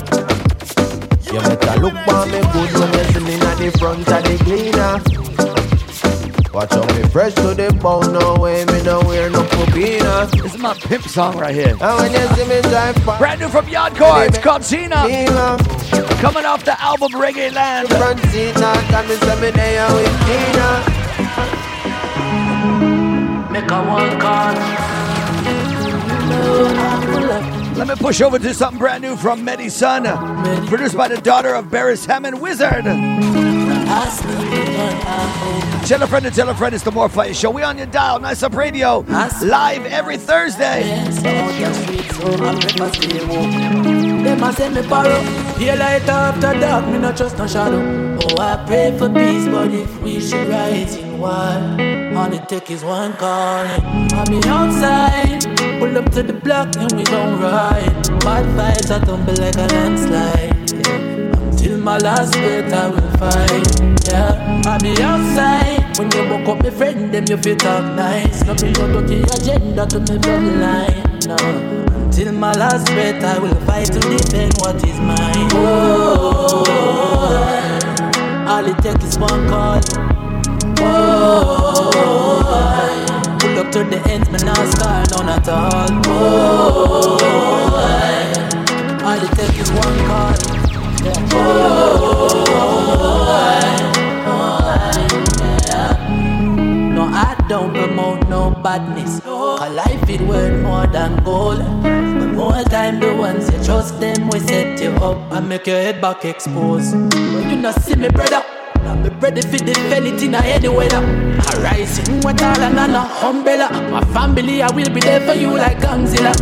You 1.32 1.38
better 1.38 1.80
look 1.80 1.94
for 2.04 2.26
me 2.26 2.40
good 2.52 2.72
when 2.74 2.92
you 2.92 3.04
see 3.12 3.20
me 3.20 3.34
at 3.34 3.56
the 3.56 3.70
front 3.78 4.00
of 4.00 4.24
the 4.24 4.36
cleaner. 4.42 5.00
Watch 6.52 6.72
out 6.72 6.88
me 6.96 7.02
fresh 7.10 7.34
to 7.34 7.54
the 7.54 7.72
bone, 7.80 8.12
no 8.12 8.34
way 8.34 8.64
me 8.64 8.82
no 8.82 9.00
wear 9.02 9.30
no 9.30 9.44
pupina. 9.44 10.28
This 10.32 10.54
is 10.54 10.60
my 10.60 10.74
pimp 10.74 11.04
song 11.04 11.38
right 11.38 11.54
here. 11.54 11.68
And 11.68 11.80
when 11.80 12.12
you 12.12 12.26
see 12.34 12.48
me 12.48 12.60
drive 12.62 12.96
past, 13.04 13.20
Brand 13.20 13.40
new 13.40 13.48
from 13.48 13.66
Yardcore, 13.66 14.26
it's 14.26 14.38
called 14.38 14.64
Cena. 14.64 15.06
Coming 16.18 16.44
off 16.44 16.64
the 16.64 16.74
album 16.82 17.12
Reggae 17.12 17.52
Land. 17.52 17.88
front 17.90 18.18
seat 18.32 18.54
now, 18.56 18.90
got 18.90 19.06
me 19.06 19.14
say 19.14 19.40
me 19.40 19.50
there 19.52 19.88
with 19.94 20.10
Tina. 20.26 20.82
Make 23.52 23.70
a 23.70 23.84
one 23.84 24.18
call. 24.18 24.90
Let 27.76 27.88
me 27.88 27.94
push 27.94 28.20
over 28.20 28.38
to 28.38 28.54
something 28.54 28.78
brand 28.78 29.02
new 29.02 29.16
from 29.16 29.44
Medi 29.44 29.68
Sun, 29.68 30.04
produced 30.66 30.96
by 30.96 31.08
the 31.08 31.20
daughter 31.20 31.54
of 31.54 31.70
Barris 31.70 32.04
Hammond 32.04 32.40
Wizard. 32.40 32.84
Tell 35.86 36.02
a 36.02 36.06
friend 36.06 36.24
to 36.24 36.30
tell 36.30 36.48
a 36.48 36.54
friend, 36.54 36.74
it's 36.74 36.84
the 36.84 36.92
More 36.92 37.08
Fire 37.08 37.32
Show. 37.34 37.50
We 37.50 37.62
on 37.62 37.78
your 37.78 37.86
dial, 37.86 38.20
Nice 38.20 38.42
Up 38.42 38.54
Radio, 38.54 39.04
live 39.42 39.86
every 39.86 40.18
Thursday. 40.18 40.82
Them 44.22 44.42
a 44.42 44.52
send 44.52 44.74
me 44.74 44.82
borrow. 44.88 45.20
Here 45.58 45.76
light 45.76 46.08
after 46.08 46.58
dark, 46.60 46.86
me 46.88 46.98
not 46.98 47.16
trust 47.16 47.38
no 47.38 47.46
shadow. 47.46 47.80
Oh, 48.22 48.36
I 48.38 48.62
pray 48.66 48.96
for 48.98 49.08
peace, 49.08 49.46
but 49.48 49.72
if 49.72 50.02
we 50.02 50.20
should 50.20 50.46
rise 50.48 50.96
in 50.96 51.18
war 51.18 51.30
All 52.16 52.32
it 52.32 52.48
take 52.48 52.70
is 52.70 52.84
one 52.84 53.14
call 53.14 53.64
I'll 54.12 54.26
be 54.26 54.40
outside 54.46 55.40
Pull 55.78 55.96
up 55.96 56.10
to 56.12 56.22
the 56.22 56.34
block 56.34 56.76
and 56.76 56.92
we 56.92 57.04
gon' 57.04 57.40
ride. 57.40 58.02
Bad 58.20 58.44
vibes, 58.56 58.90
I 58.90 59.04
tumble 59.04 59.34
like 59.34 59.56
a 59.56 59.66
landslide. 59.72 60.70
Yeah. 60.70 61.40
Until 61.40 61.78
my 61.78 61.96
last 61.98 62.32
breath 62.34 62.72
I 62.72 62.88
will 62.88 63.10
fight 63.16 64.08
Yeah, 64.08 64.62
I'll 64.66 64.78
be 64.80 64.92
outside 65.02 65.98
When 65.98 66.10
you 66.12 66.28
walk 66.30 66.48
up, 66.48 66.62
my 66.62 66.70
friend, 66.70 67.12
them 67.12 67.24
you 67.26 67.38
feel 67.38 67.56
talk 67.56 67.84
nice. 67.96 68.44
No 68.44 68.54
bring 68.54 68.72
no 68.74 69.00
dirty 69.00 69.22
agenda 69.22 69.86
to 69.86 69.98
me 70.00 70.18
bloodline 70.18 71.26
No 71.26 71.99
Till 72.20 72.32
my 72.32 72.52
last 72.52 72.84
breath, 72.88 73.24
I 73.24 73.38
will 73.38 73.54
fight 73.64 73.86
to 73.86 73.98
defend 73.98 74.52
what 74.58 74.76
is 74.86 75.00
mine. 75.00 75.48
Oh, 75.54 76.64
all 78.46 78.66
it 78.66 78.76
takes 78.82 79.04
is 79.04 79.18
one 79.18 79.48
call. 79.48 79.80
Oh, 80.80 81.90
pull 83.40 83.58
up 83.58 83.72
to 83.72 83.84
the 83.84 84.02
ends, 84.10 84.28
man, 84.28 84.44
now 84.44 84.70
scar 84.70 85.02
none 85.16 85.30
at 85.30 85.48
all. 85.48 85.88
Oh, 86.08 87.16
all 89.02 89.24
it 89.24 89.32
takes 89.38 89.58
is 89.58 89.70
one 89.72 89.98
call. 90.04 90.34
No, 91.32 93.19
don't 97.50 97.74
promote 97.74 98.28
no 98.28 98.52
badness. 98.62 99.18
Cause 99.24 99.74
life 99.74 100.08
is 100.08 100.20
worth 100.22 100.62
more 100.62 100.86
than 100.86 101.16
gold. 101.24 101.58
But 101.82 102.30
more 102.38 102.62
time 102.62 103.00
the 103.00 103.12
ones 103.12 103.50
you 103.50 103.58
trust 103.64 103.98
them 103.98 104.28
will 104.28 104.38
set 104.38 104.80
you 104.80 104.90
up 105.02 105.18
and 105.32 105.48
make 105.48 105.66
your 105.66 105.80
head 105.80 106.00
back 106.00 106.24
exposed. 106.24 106.94
But 107.10 107.50
you 107.50 107.56
not 107.56 107.74
see 107.82 107.96
me, 107.96 108.08
brother. 108.08 108.44
I'm 108.86 109.02
ready 109.18 109.42
for 109.42 109.58
defend 109.58 110.06
it 110.06 110.22
in 110.22 110.36
any 110.36 110.68
weather. 110.68 111.02
I 111.48 111.52
rise 111.60 111.98
in 111.98 112.24
all 112.24 112.60
and 112.68 112.78
an 112.78 112.94
umbrella. 112.94 113.68
My 113.90 114.04
family, 114.14 114.62
I 114.62 114.70
will 114.70 114.88
be 114.94 115.00
there 115.00 115.20
for 115.20 115.34
you 115.34 115.50
like 115.50 115.78
Gangzilla. 115.78 116.32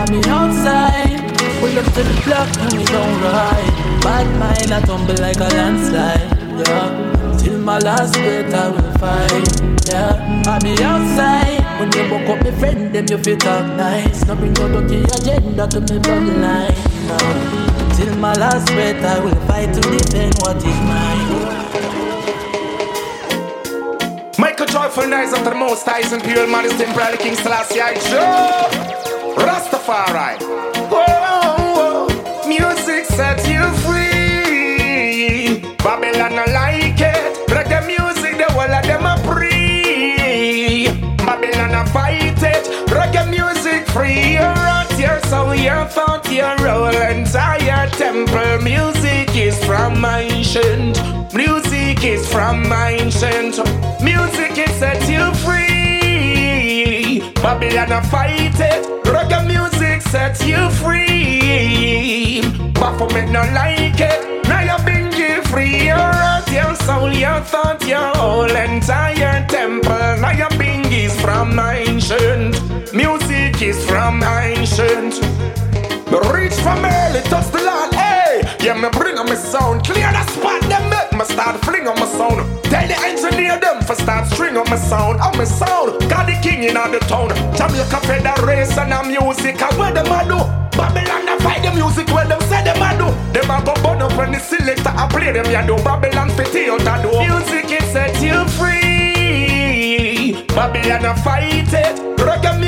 I'm 0.00 0.14
in 0.14 0.24
outside. 0.24 1.20
Pull 1.60 1.78
up 1.78 1.84
to 1.84 2.02
the 2.02 2.22
block 2.24 2.48
and 2.56 2.72
we 2.78 2.84
don't 2.86 3.20
ride. 3.20 4.00
Bad 4.00 4.26
mind, 4.40 4.72
I 4.72 4.80
tumble 4.86 5.20
like 5.20 5.36
a 5.36 5.48
landslide. 5.54 6.66
Yeah. 6.66 7.17
My 7.68 7.78
last 7.80 8.14
breath 8.14 8.54
I 8.54 8.70
will 8.70 8.92
fight. 8.96 9.60
Yeah, 9.90 10.42
I 10.46 10.58
be 10.58 10.72
outside. 10.82 11.60
When 11.78 11.92
you 11.92 12.10
walk 12.10 12.26
up, 12.30 12.42
my 12.42 12.50
friend, 12.58 12.94
them 12.94 13.04
you 13.10 13.18
feel 13.18 13.36
talk 13.36 13.66
nice. 13.76 14.24
No 14.24 14.36
bring 14.36 14.54
no 14.54 14.68
dirty 14.80 15.02
agenda 15.04 15.66
to 15.68 15.80
me 15.82 16.00
bloodline. 16.00 16.72
No. 17.08 17.18
Till 17.94 18.16
my 18.16 18.32
last 18.32 18.68
breath 18.68 19.04
I 19.04 19.18
will 19.22 19.36
fight 19.46 19.74
to 19.74 19.82
defend 19.82 20.34
what 20.40 20.56
is 20.56 20.80
mine. 20.88 21.28
Michael 24.38 24.66
Joyful 24.66 25.06
Nice 25.06 25.34
of 25.36 25.44
the 25.44 25.54
Most 25.54 25.86
and 25.86 26.24
Pure 26.24 26.46
Man 26.46 26.64
is 26.64 26.72
temporarily 26.78 27.18
King 27.18 27.34
Selassie 27.36 27.82
I 27.82 27.92
Rastafari 29.36 30.40
whoa, 30.88 31.04
whoa. 31.04 32.48
Music 32.48 33.04
sets 33.04 33.46
you 33.46 33.57
free. 43.92 44.34
Your 44.34 44.54
heart, 44.54 44.98
your 44.98 45.20
soul, 45.22 45.54
your 45.54 45.84
thought, 45.86 46.30
your 46.30 46.56
whole 46.58 46.86
entire 46.88 47.88
temple 47.90 48.58
Music 48.62 49.34
is 49.36 49.64
from 49.64 50.04
ancient. 50.04 50.98
Music 51.34 52.04
is 52.04 52.26
from 52.30 52.72
ancient. 52.72 53.58
Music 54.02 54.58
it 54.58 54.70
set 54.80 55.08
you 55.08 55.32
free. 55.44 57.20
Babylon 57.42 57.92
I 57.92 58.00
fight 58.10 58.60
it. 58.60 58.84
Reggae 59.04 59.46
music 59.46 60.02
set 60.02 60.40
you 60.46 60.70
free. 60.70 62.42
Baphomet 62.72 63.30
no 63.30 63.42
like 63.54 64.00
it. 64.00 64.46
Now 64.48 64.62
you 64.68 64.78
been 64.84 65.08
free. 65.42 65.86
Your 65.86 65.96
heart, 65.96 66.50
your 66.50 66.74
soul, 66.76 67.12
your 67.12 67.40
thought, 67.40 67.86
your 67.86 68.12
whole 68.16 68.50
entire 68.50 69.46
temple. 69.46 70.16
Now 70.20 70.32
your 70.32 70.50
bing 70.58 70.84
is 70.92 71.18
from 71.20 71.58
ancient 71.58 72.67
is 73.68 73.84
from 73.84 74.22
ancient. 74.22 75.20
Me 76.08 76.18
reach 76.32 76.56
from 76.64 76.84
early, 76.84 77.20
touch 77.28 77.52
the 77.52 77.60
land, 77.60 77.92
hey! 77.94 78.40
Yeah, 78.64 78.72
me 78.72 78.88
bring 78.88 79.18
on 79.18 79.26
my 79.26 79.34
sound. 79.34 79.84
Clear 79.84 80.10
the 80.10 80.24
spot, 80.32 80.62
them 80.72 80.88
make 80.88 81.12
me 81.12 81.24
start 81.24 81.56
fling 81.64 81.86
on 81.86 82.00
my 82.00 82.06
sound. 82.06 82.40
Tell 82.64 82.88
the 82.88 82.96
engineer 83.04 83.60
them 83.60 83.82
for 83.82 83.94
start 83.94 84.26
string 84.28 84.56
on 84.56 84.68
my 84.70 84.76
sound 84.76 85.20
On 85.20 85.36
my 85.36 85.44
sound, 85.44 86.00
got 86.08 86.26
the 86.26 86.36
king 86.42 86.62
in 86.64 86.74
the 86.74 87.00
town. 87.12 87.28
Jamaica 87.56 88.00
Federation 88.08 88.92
of 88.92 89.06
music, 89.06 89.60
and 89.60 89.78
where 89.78 89.92
them 89.92 90.12
a 90.16 90.24
do? 90.24 90.38
Babylon 90.76 91.28
a 91.28 91.36
fight 91.42 91.62
the 91.62 91.70
music, 91.74 92.08
where 92.08 92.26
them 92.26 92.40
say 92.48 92.64
them 92.64 92.80
a 92.80 92.90
do? 92.96 93.08
Them 93.34 93.50
a 93.50 93.60
go 93.64 93.74
burn 93.82 94.00
up 94.00 94.16
when 94.16 94.32
the 94.32 94.38
selector 94.38 94.94
a 94.96 95.08
play 95.08 95.32
them 95.32 95.50
ya 95.52 95.66
do. 95.66 95.76
Babylon 95.84 96.30
fit 96.30 96.56
out 96.72 96.80
a 96.80 97.02
do. 97.04 97.10
Music 97.20 97.70
it 97.70 97.84
set 97.92 98.16
you 98.22 98.48
free. 98.56 100.42
Babylon 100.56 101.04
a 101.04 101.14
fight 101.22 101.72
it. 101.72 101.96
Reggae 102.16 102.67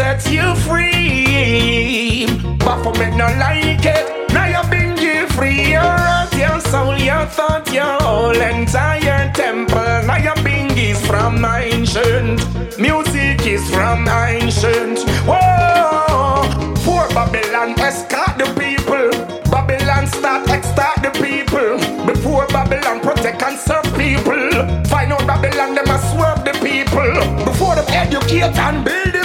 sets 0.00 0.30
you 0.30 0.54
free. 0.66 2.24
Baphomet 2.64 3.14
no 3.20 3.26
like 3.44 3.84
it. 3.96 4.04
Now 4.32 4.46
you 4.54 4.62
been 4.70 4.96
give 4.96 5.28
free. 5.36 5.72
Your 5.76 5.92
heart, 6.04 6.32
your 6.42 6.58
soul, 6.70 6.96
your 6.96 7.26
thought, 7.36 7.70
your 7.70 7.96
whole 8.04 8.40
entire 8.52 9.30
temple. 9.34 9.92
Now 10.08 10.16
your 10.26 10.38
bing 10.46 10.70
is 10.88 10.98
from 11.06 11.44
ancient. 11.44 12.38
Music 12.78 13.40
is 13.54 13.64
from 13.74 14.08
ancient. 14.08 14.98
Whoa. 15.28 16.48
For 16.84 17.04
Babylon 17.16 17.70
escort 17.88 18.32
the 18.40 18.48
people. 18.62 19.10
Babylon 19.52 20.06
start 20.06 20.48
extort 20.48 20.98
the 21.04 21.12
people. 21.26 21.76
Before 22.06 22.46
Babylon 22.46 23.00
protect 23.00 23.42
and 23.42 23.58
serve 23.58 23.88
people. 24.02 24.48
Find 24.92 25.12
out 25.12 25.26
Babylon 25.26 25.74
them 25.74 25.90
a 25.96 25.98
swerve 26.10 26.42
the 26.48 26.54
people. 26.68 27.12
Before 27.44 27.74
them 27.74 27.88
educate 27.90 28.56
and 28.66 28.82
build 28.82 29.19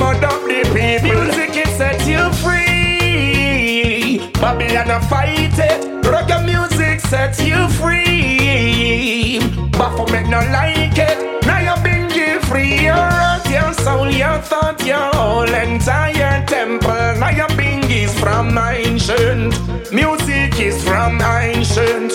mud 0.00 0.24
up 0.24 0.42
the 0.48 0.60
people 0.74 1.10
Music 1.10 1.56
it 1.62 1.70
set 1.78 2.00
you 2.08 2.32
free 2.42 4.18
Babylon 4.40 4.90
a 4.90 5.00
fight 5.08 5.58
it 5.58 5.90
Reggae 6.02 6.44
music 6.44 6.98
sets 7.00 7.42
you 7.42 7.68
free. 7.68 9.38
Baphomet 9.72 10.28
no 10.28 10.38
like 10.50 10.96
it. 10.96 11.44
Now 11.46 11.58
you 11.58 11.82
been 11.82 12.08
give 12.08 12.42
free 12.44 12.84
your 12.84 12.94
heart, 12.94 13.48
your 13.50 13.72
soul, 13.74 14.10
your 14.10 14.38
thought, 14.38 14.84
your 14.84 15.10
whole 15.14 15.54
entire 15.54 16.44
temple. 16.46 17.20
Now 17.20 17.30
your 17.30 17.48
bing 17.56 17.84
is 17.90 18.12
from 18.18 18.56
ancient. 18.56 19.54
Music 19.92 20.58
is 20.60 20.82
from 20.82 21.20
ancient. 21.20 22.12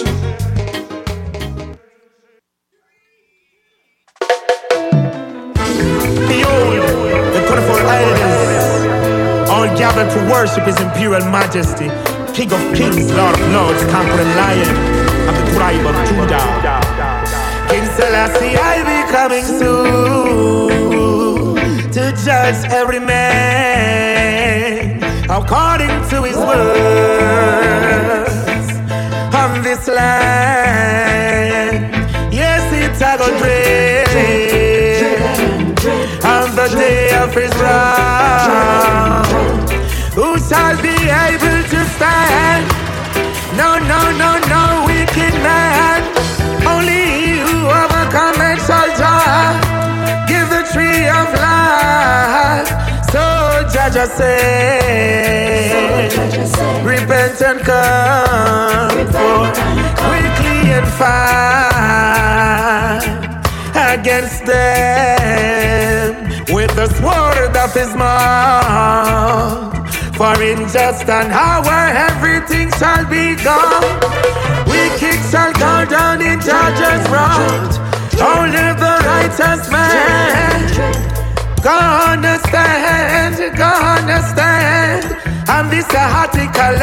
Gathered 9.78 10.10
to 10.12 10.20
worship 10.32 10.64
His 10.66 10.80
imperial 10.82 11.26
majesty, 11.30 11.90
King 12.34 12.52
of 12.54 12.60
kings, 12.76 13.12
Lord 13.14 13.40
of 13.40 13.52
lords, 13.52 13.84
conquering 13.92 14.36
lion 14.36 14.70
of 15.30 15.36
the 15.38 15.46
tribe 15.54 15.86
of 15.86 15.96
Judah. 16.08 16.46
King 17.70 17.86
Selassie, 17.98 18.56
I'll 18.58 18.86
be 18.86 19.04
coming 19.12 19.44
soon 19.44 20.70
to 21.92 22.04
judge 22.26 22.66
every 22.72 23.00
man 23.00 23.36
according 25.30 25.94
to 26.10 26.24
his 26.24 26.38
words 26.38 26.68
on 29.34 29.62
this 29.62 29.88
land. 29.88 31.05
Who 40.46 40.54
shall 40.54 40.82
be 40.82 40.90
able 40.90 41.64
to 41.70 41.86
stand? 41.96 42.66
No, 43.58 43.80
no, 43.80 44.12
no, 44.18 44.40
no, 44.48 44.86
wicked 44.86 45.34
man. 45.42 46.04
Only 46.68 47.04
he 47.20 47.40
who 47.40 47.68
overcomes 47.68 48.66
shall 48.66 48.90
give 50.28 50.50
the 50.50 50.64
tree 50.74 51.08
of 51.08 51.34
life. 51.34 52.68
So 53.12 53.22
Judge 53.74 53.98
I 53.98 54.08
say, 54.08 55.30
repent 56.84 57.42
and 57.42 57.60
come 57.62 59.08
forth 59.14 59.58
quickly 59.98 60.60
and 60.78 60.88
fight 61.00 61.56
against 63.94 64.46
them 64.46 66.14
with 66.54 66.76
the 66.76 66.88
sword 67.00 67.56
of 67.58 67.74
his 67.74 67.96
mouth. 67.96 69.75
For 70.18 70.42
in 70.42 70.68
just 70.70 71.10
an 71.10 71.32
hour 71.32 71.80
everything 72.08 72.72
shall 72.80 73.06
be 73.06 73.36
gone. 73.44 74.00
Wicked 74.66 75.20
shall 75.30 75.54
go 75.54 75.86
down 75.86 76.22
in 76.22 76.40
judge's 76.40 77.04
road. 77.12 77.72
Only 78.22 78.68
the 78.80 78.94
righteous 79.06 79.70
man 79.70 80.46
gonna 81.66 82.38
stand, 82.48 83.58
gonna 83.58 84.22
stand. 84.32 85.04
And 85.50 85.72
this 85.72 85.90
a 85.90 86.06
Hatika 86.14 86.78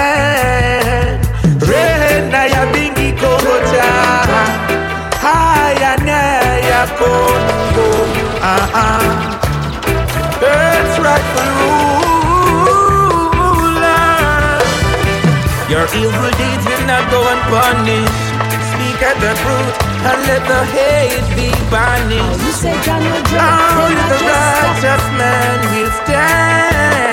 evil 15.94 16.30
deeds 16.40 16.64
will 16.64 16.86
not 16.88 17.04
go 17.12 17.20
unpunished. 17.20 18.32
Speak 18.72 18.98
at 19.04 19.16
the 19.20 19.32
truth 19.42 19.76
and 20.08 20.18
let 20.28 20.42
the 20.48 20.64
hate 20.72 21.26
be 21.36 21.52
banished. 21.68 22.24
Oh, 22.24 22.44
you 22.44 22.52
say 22.52 22.74
John 22.82 23.02
will 23.04 23.20
Only 23.20 24.06
the 24.08 24.18
righteous 24.24 25.04
man 25.20 25.58
will 25.72 25.92
stand. 26.02 27.12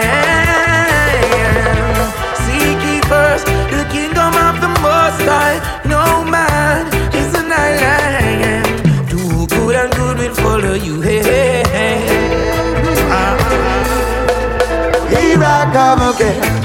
Seek 2.44 2.80
ye 2.88 2.96
first 3.12 3.46
the 3.76 3.84
kingdom 3.92 4.32
of 4.48 4.56
the 4.64 4.72
Most 4.80 5.22
High. 5.28 5.60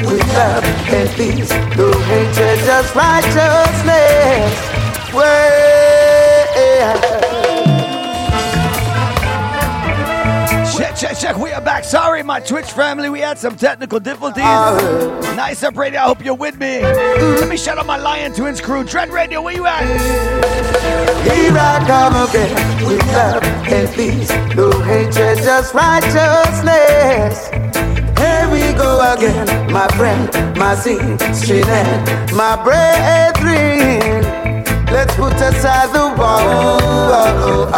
With 0.07 0.27
love 0.35 0.65
and 0.65 1.09
peace. 1.11 1.51
No 1.77 1.91
hatred, 1.93 2.59
just 2.61 2.95
righteousness. 2.95 4.53
Way. 5.15 5.75
Check, 10.77 10.97
check, 10.97 11.19
check. 11.19 11.37
We 11.39 11.53
are 11.53 11.61
back. 11.61 11.85
Sorry, 11.85 12.23
my 12.23 12.41
Twitch 12.41 12.71
family. 12.73 13.09
We 13.09 13.21
had 13.21 13.39
some 13.39 13.57
technical 13.57 14.01
difficulties. 14.01 14.45
Uh, 14.45 15.35
nice 15.37 15.63
up 15.63 15.77
radio. 15.77 16.01
I 16.01 16.05
hope 16.05 16.25
you're 16.25 16.35
with 16.35 16.59
me. 16.59 16.83
Let 16.83 17.49
me 17.49 17.57
shout 17.57 17.79
out 17.79 17.87
my 17.87 17.97
Lion 17.97 18.33
Twins 18.33 18.61
crew. 18.61 18.85
Dread 18.85 19.11
Radio, 19.11 19.41
where 19.43 19.55
you 19.55 19.67
at? 19.67 19.85
Here 21.25 21.57
I 21.57 21.85
come 21.87 22.29
again 22.29 22.87
with 22.87 23.07
love 23.13 23.43
and 23.45 23.89
peace. 23.95 24.31
No 24.57 24.71
hatred, 24.83 25.39
just 25.39 25.75
righteousness. 25.75 27.64
Go 28.77 29.01
again, 29.15 29.47
my 29.73 29.87
friend, 29.97 30.29
my 30.57 30.75
sister, 30.75 31.65
my 32.35 32.57
brethren. 32.63 34.23
Let's 34.93 35.15
put 35.17 35.35
aside 35.35 35.91
the 35.93 36.09
war, 36.19 37.71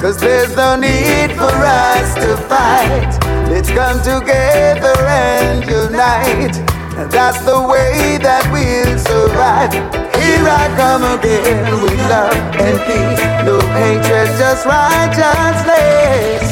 cause 0.00 0.18
there's 0.20 0.54
no 0.56 0.76
need 0.76 1.32
for 1.32 1.52
us 1.52 2.14
to 2.14 2.36
fight. 2.48 3.18
Let's 3.50 3.70
come 3.70 3.98
together 4.02 4.96
and 5.06 5.64
unite. 5.64 6.56
And 6.98 7.10
that's 7.12 7.40
the 7.44 7.60
way 7.62 8.18
that 8.22 8.42
we'll 8.50 8.98
survive. 8.98 9.72
Here 10.18 10.46
I 10.50 10.66
come 10.74 11.04
again 11.14 11.80
with 11.80 11.98
love 12.10 12.34
and 12.58 12.78
peace. 12.86 13.22
No 13.46 13.60
hatred, 13.78 14.28
just 14.36 14.66
righteousness. 14.66 16.42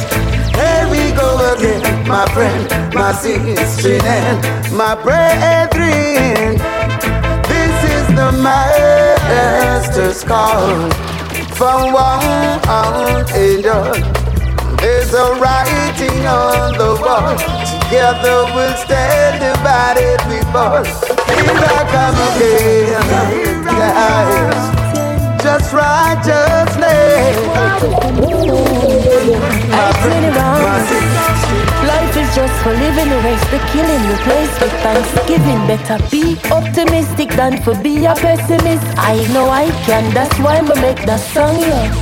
Here 0.55 0.87
we 0.89 1.11
go 1.19 1.29
again, 1.53 1.83
my 2.09 2.25
friend, 2.33 2.95
my 2.95 3.13
sister, 3.13 3.99
and 4.05 4.73
my 4.73 4.95
brethren. 4.95 6.57
This 7.49 7.77
is 7.85 8.07
the 8.15 8.31
master's 8.43 10.23
call 10.23 10.91
from 11.57 11.93
one 11.93 13.27
angel. 13.35 13.83
There's 14.77 15.13
a 15.15 15.35
writing 15.41 16.27
on 16.27 16.79
the 16.79 16.95
wall. 17.03 17.37
Together 17.87 18.45
we'll 18.55 18.77
stand 18.77 19.41
divided 19.41 20.21
we 20.29 20.41
fall. 20.53 20.85
Here 20.85 21.59
I 21.59 21.83
come 21.91 22.19
again, 22.29 23.65
guys. 23.65 24.63
Just 25.43 25.73
righteousness. 25.73 27.37
I 29.73 29.93
turn 30.03 30.25
around. 30.37 31.46
Life 31.87 32.17
is 32.17 32.35
just 32.35 32.63
for 32.65 32.73
living, 32.73 33.11
erase 33.13 33.47
the 33.55 33.61
killing, 33.71 34.03
replace 34.11 34.61
with 34.61 34.73
thanksgiving. 34.83 35.61
Better 35.71 35.99
be 36.11 36.37
optimistic 36.51 37.29
than 37.31 37.63
for 37.63 37.75
be 37.81 38.05
a 38.05 38.15
pessimist. 38.15 38.85
I 38.99 39.15
know 39.33 39.49
I 39.49 39.71
can, 39.87 40.13
that's 40.13 40.37
why 40.41 40.57
I'ma 40.59 40.75
make 40.81 41.07
the 41.07 41.17
song, 41.19 41.61
yeah. 41.61 41.93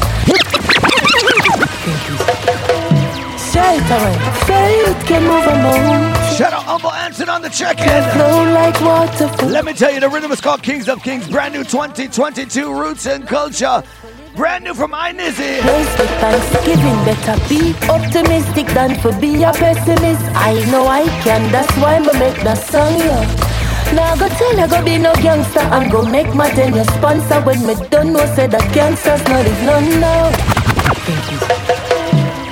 Straight 3.36 3.90
away, 3.96 4.16
faith 4.48 5.06
can 5.06 5.22
move 5.22 5.46
a 5.46 5.54
mountain. 5.62 6.24
Shout 6.34 6.52
out 6.52 6.64
Humble 6.64 6.90
Anson 6.90 7.28
on 7.28 7.42
the 7.42 7.50
check-in. 7.50 8.02
Flow 8.14 8.42
like 8.52 8.80
water. 8.80 9.46
Let 9.46 9.64
me 9.64 9.72
tell 9.74 9.92
you, 9.92 10.00
the 10.00 10.08
rhythm 10.08 10.32
is 10.32 10.40
called 10.40 10.62
Kings 10.62 10.88
of 10.88 11.02
Kings. 11.02 11.28
Brand 11.28 11.54
new 11.54 11.62
2022 11.62 12.72
Roots 12.72 13.06
and 13.06 13.28
Culture. 13.28 13.82
Brand 14.36 14.64
new 14.64 14.74
from 14.74 14.90
iNizzy. 14.90 15.60
Place 15.60 15.98
with 15.98 16.10
thanksgiving, 16.18 16.98
better 17.06 17.38
be 17.48 17.72
optimistic 17.88 18.66
than 18.74 18.98
for 18.98 19.12
be 19.20 19.44
a 19.44 19.52
pessimist. 19.52 20.22
I 20.34 20.54
know 20.72 20.88
I 20.88 21.04
can, 21.22 21.52
that's 21.52 21.70
why 21.76 21.96
I'ma 21.96 22.12
make 22.18 22.42
the 22.42 22.56
song, 22.56 22.98
yeah. 22.98 23.92
Now 23.94 24.16
go 24.16 24.28
tell 24.28 24.58
you 24.58 24.66
go 24.66 24.84
be 24.84 24.98
no 24.98 25.14
gangster 25.22 25.60
and 25.60 25.92
go 25.92 26.04
make 26.04 26.34
my 26.34 26.50
ten 26.50 26.74
your 26.74 26.84
sponsor 26.84 27.40
when 27.42 27.64
me 27.64 27.76
don't 27.90 28.12
know 28.12 28.26
say 28.34 28.48
that 28.48 28.74
gangsters 28.74 29.22
not 29.28 29.46
is 29.46 29.60
none 29.62 30.00
now. 30.00 30.32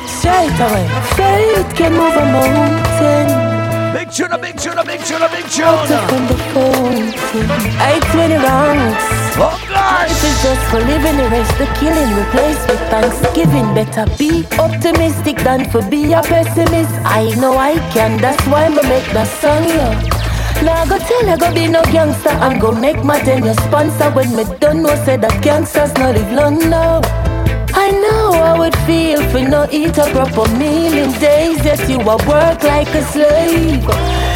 Straight 0.06 0.54
away, 0.62 0.86
faith 1.18 1.74
can 1.74 1.92
move 1.94 2.14
a 2.14 2.26
mountain. 2.30 3.92
Big 3.92 4.12
tune, 4.12 4.30
a 4.30 4.38
big 4.38 4.56
tune, 4.56 4.78
a 4.78 4.84
big 4.84 5.00
tune, 5.00 5.22
a 5.22 5.28
big 5.28 5.46
Out 5.60 5.88
tune. 5.88 6.06
from 6.06 6.26
the 6.30 6.38
fountain. 6.54 7.50
I 7.82 7.98
twenty 8.12 8.36
rounds. 8.36 9.21
Oh 9.34 9.56
Life 9.70 10.08
gosh! 10.08 10.24
is 10.24 10.42
just 10.42 10.62
for 10.70 10.80
living, 10.80 11.18
erase 11.18 11.52
the 11.56 11.66
killing, 11.80 12.10
replace 12.14 12.60
with 12.68 12.80
thanksgiving. 12.92 13.74
Better 13.74 14.04
be 14.18 14.44
optimistic 14.58 15.38
than 15.38 15.68
for 15.70 15.82
be 15.88 16.12
a 16.12 16.22
pessimist. 16.22 16.92
I 17.04 17.30
know 17.40 17.56
I 17.56 17.78
can, 17.92 18.20
that's 18.20 18.44
why 18.46 18.66
I'ma 18.66 18.82
make 18.82 19.08
the 19.12 19.24
song, 19.24 19.64
yeah. 19.64 20.22
Now 20.62 20.82
I 20.82 20.88
go 20.88 20.98
tell 20.98 21.26
her 21.26 21.36
go 21.38 21.52
be 21.54 21.66
no 21.66 21.82
gangster 21.84 22.28
and 22.28 22.60
go 22.60 22.72
make 22.72 23.02
my 23.02 23.18
ten 23.20 23.44
your 23.44 23.54
sponsor 23.54 24.10
when 24.12 24.36
me 24.36 24.44
done 24.60 24.82
know 24.82 24.94
say 25.04 25.16
that 25.16 25.42
gangsters 25.42 25.92
not 25.94 26.14
live 26.14 26.32
long 26.32 26.58
now. 26.70 27.00
I 27.74 27.90
know 27.90 28.32
how 28.34 28.62
it 28.62 28.76
feel 28.86 29.22
for 29.30 29.40
no 29.40 29.66
eat 29.72 29.96
a 29.98 30.06
proper 30.12 30.46
meal 30.56 30.92
in 30.92 31.10
days 31.18 31.58
that 31.64 31.88
you 31.88 31.98
a 32.00 32.16
work 32.28 32.62
like 32.62 32.88
a 32.94 33.02
slave. 33.10 34.31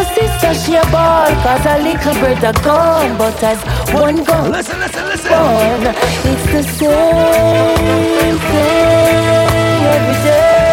Little 0.00 0.14
sister 0.14 0.54
she 0.54 0.76
a 0.76 0.82
ball 0.90 1.28
cause 1.44 1.66
a 1.66 1.76
little 1.82 2.14
brother 2.14 2.58
gone 2.62 3.18
But 3.18 3.42
as 3.42 3.60
one 3.92 4.24
gone 4.24 4.50
Listen, 4.50 4.80
listen, 4.80 5.04
listen. 5.04 5.28
gone, 5.28 5.94
It's 6.24 6.46
the 6.54 6.62
same 6.62 8.38
thing 8.48 9.84
every 9.94 10.16
day. 10.24 10.70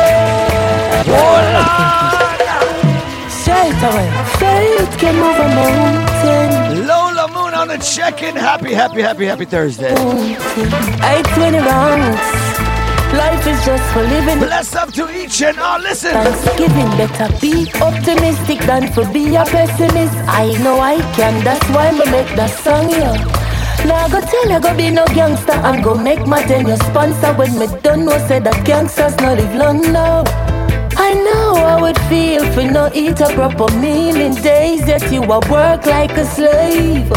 Straight 3.30 3.82
away 3.90 4.10
Faith 4.40 4.98
can 4.98 5.16
move 5.16 5.40
a 5.40 5.48
mountain. 5.60 6.88
Lola 6.88 7.28
Moon 7.28 7.54
on 7.54 7.68
the 7.68 7.78
check-in. 7.80 8.36
Happy, 8.38 8.74
happy, 8.74 9.02
happy, 9.02 9.26
happy 9.26 9.46
Thursday. 9.46 9.94
I 11.02 11.22
20 11.36 11.58
rounds 11.58 12.47
Life 13.14 13.48
is 13.48 13.66
just 13.66 13.84
for 13.94 14.04
living. 14.04 14.40
Bless 14.40 14.76
up 14.76 14.92
to 14.94 15.10
each 15.16 15.42
and 15.42 15.58
all. 15.60 15.80
Listen. 15.80 16.12
Thanksgiving 16.12 16.90
better 16.98 17.30
be 17.40 17.72
optimistic 17.82 18.60
than 18.68 18.92
to 18.94 19.10
be 19.12 19.36
a 19.36 19.46
pessimist. 19.46 20.14
I 20.28 20.52
know 20.64 20.80
I 20.80 20.98
can, 21.16 21.44
that's 21.44 21.68
why 21.70 21.92
me 21.92 22.06
make 22.12 22.30
that 22.36 22.52
song, 22.52 22.90
yeah. 22.90 23.16
Now 23.86 24.06
I 24.06 24.10
go 24.10 24.20
tell 24.22 24.50
you 24.50 24.60
go 24.60 24.76
be 24.76 24.90
no 24.90 25.06
gangster 25.08 25.54
and 25.54 25.84
go 25.84 25.96
make 25.96 26.26
my 26.28 26.44
ten 26.44 26.68
your 26.68 26.78
sponsor 26.78 27.34
when 27.34 27.58
me 27.58 27.68
done 27.82 28.06
know 28.06 28.18
say 28.28 28.40
that 28.40 28.66
gangsters 28.66 29.16
no 29.18 29.34
live 29.34 29.56
long 29.56 29.82
now. 29.94 30.24
I 31.00 31.14
know 31.14 31.56
how 31.56 31.86
it 31.86 31.98
feel 32.10 32.44
for 32.54 32.64
no 32.64 32.90
eat 32.94 33.22
a 33.22 33.30
proper 33.34 33.72
meal 33.78 34.16
in 34.18 34.34
days 34.42 34.86
that 34.88 35.10
you 35.12 35.22
a 35.24 35.40
work 35.50 35.86
like 35.86 36.12
a 36.18 36.26
slave. 36.26 37.08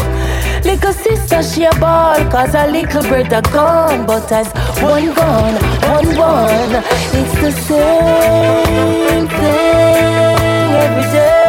Little 0.63 0.93
sister, 0.93 1.41
she 1.43 1.63
a 1.65 1.71
ball, 1.79 2.15
cause 2.29 2.53
a 2.55 2.67
little 2.67 3.01
brother 3.03 3.41
gone. 3.51 4.05
But 4.05 4.31
as 4.31 4.47
one 4.81 5.13
gone, 5.13 5.55
one 5.95 6.15
gone, 6.15 6.83
it's 7.19 7.35
the 7.41 7.51
same 7.51 9.27
thing 9.27 10.71
every 10.85 11.07
day. 11.11 11.41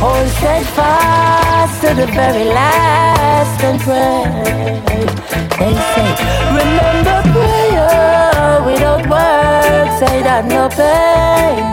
Hold 0.00 0.28
steadfast 0.38 1.80
to 1.82 1.94
the 1.94 2.06
very 2.06 2.44
last 2.44 3.62
and 3.62 3.80
pray. 3.80 4.24
They 5.58 5.74
say, 5.92 6.10
remember 6.58 7.18
prayer 7.32 8.62
without 8.66 9.02
words, 9.12 9.92
say 10.00 10.16
that 10.22 10.44
no 10.46 10.68
pain, 10.78 11.64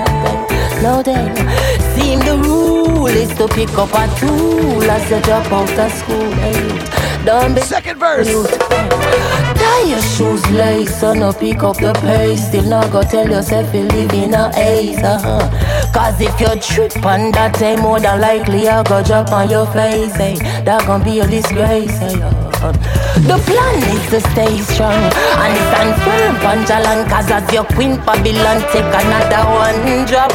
no 0.84 1.02
pain, 1.04 1.36
no 1.36 1.46
pain. 1.46 1.76
Seem 1.96 2.20
the 2.20 2.36
rule 2.44 2.85
is 3.12 3.34
to 3.36 3.48
pick 3.48 3.70
up 3.78 3.90
a 3.94 4.08
tool 4.20 4.84
as 4.84 5.10
you 5.10 5.20
drop 5.22 5.52
out 5.52 5.80
of 5.80 5.92
school. 5.92 6.32
Hey, 6.32 7.26
don't 7.26 7.54
be 7.54 7.62
second 7.62 8.00
verse. 8.00 8.28
Tie 8.56 9.84
your 9.84 10.02
shoes 10.02 10.46
lace, 10.52 11.00
so 11.00 11.14
no 11.14 11.34
pick 11.34 11.64
up 11.64 11.78
the 11.78 11.94
pace. 12.02 12.48
Still 12.48 12.66
not 12.66 12.92
go 12.92 13.04
tell 13.04 13.28
yourself 13.30 13.74
you 13.74 13.84
live 13.84 14.14
in 14.14 14.34
a 14.34 14.54
haze. 14.54 14.98
Uh-huh. 14.98 15.92
Cause 15.94 16.20
if 16.20 16.40
you 16.40 16.60
trip 16.60 16.96
on 17.06 17.32
that 17.32 17.58
day, 17.58 17.76
more 17.76 18.00
than 18.00 18.20
likely 18.22 18.68
I 18.68 18.84
go 18.84 19.04
drop 19.04 19.32
on 19.32 19.50
your 19.50 19.66
face. 19.68 20.16
Hey, 20.16 20.36
that 20.64 20.86
gon' 20.86 21.04
be 21.04 21.20
a 21.20 21.28
disgrace. 21.28 21.98
Hey, 21.98 22.22
uh. 22.22 22.45
The 22.74 23.38
plan 23.46 23.78
is 23.94 24.10
to 24.10 24.20
stay 24.32 24.58
strong 24.58 24.98
and 24.98 25.54
stand 25.70 25.94
firm, 26.02 26.34
Panjalan. 26.42 27.06
Cause 27.08 27.30
as 27.30 27.46
your 27.54 27.66
queen 27.66 27.98
Babylon, 27.98 28.62
take 28.74 28.90
another 28.90 29.46
one 29.46 30.06
drop. 30.10 30.32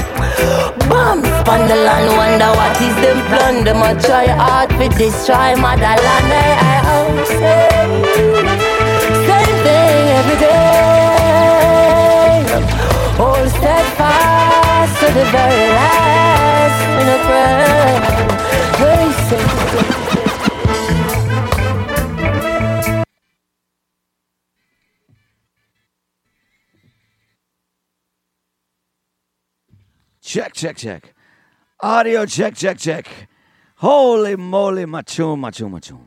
Bombs 0.88 1.26
on 1.48 1.66
the 1.66 1.74
land, 1.74 2.08
wonder 2.14 2.50
what 2.54 2.80
is 2.80 2.94
them 3.02 3.18
plan. 3.26 3.64
Them 3.64 3.82
a 3.82 4.00
try 4.00 4.26
hard 4.26 4.70
to 4.70 4.88
destroy 4.96 5.56
motherland. 5.56 6.30
I 6.30 6.78
hope 6.86 7.26
say 7.26 7.68
same 9.26 9.56
thing 9.66 10.04
every 10.18 10.38
day. 10.38 10.60
Hold 13.18 13.48
steadfast 13.58 14.94
to 15.00 15.06
the 15.18 15.24
very 15.34 15.66
last 15.74 16.78
in 17.00 17.06
a 17.10 17.18
prayer. 17.26 17.98
Very 18.78 19.10
Check, 30.30 30.54
check, 30.54 30.76
check. 30.76 31.12
Audio 31.80 32.24
check, 32.24 32.54
check, 32.54 32.78
check. 32.78 33.08
Holy 33.78 34.36
moly, 34.36 34.84
machoon, 34.84 35.40
machoon, 35.40 35.72
machoon. 35.72 36.06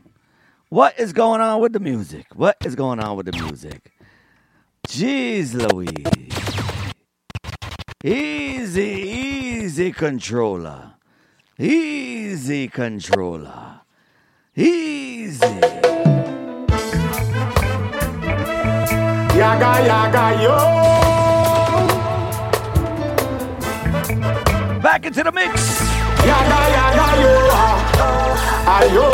What 0.70 0.98
is 0.98 1.12
going 1.12 1.42
on 1.42 1.60
with 1.60 1.74
the 1.74 1.78
music? 1.78 2.28
What 2.34 2.56
is 2.64 2.74
going 2.74 3.00
on 3.00 3.18
with 3.18 3.26
the 3.26 3.32
music? 3.32 3.92
Jeez 4.88 5.52
Louise. 5.52 6.32
Easy, 8.02 8.80
easy 8.82 9.92
controller. 9.92 10.94
Easy 11.58 12.68
controller. 12.68 13.80
Easy. 14.56 15.60
Yaga, 19.36 19.84
yaga, 19.84 20.42
yo. 20.42 21.23
Back 24.84 25.06
into 25.06 25.22
the 25.22 25.32
mix. 25.32 25.80
Yaga, 26.26 26.60
yaga, 26.76 27.06
yo. 27.22 27.32
Ayo, 28.76 29.08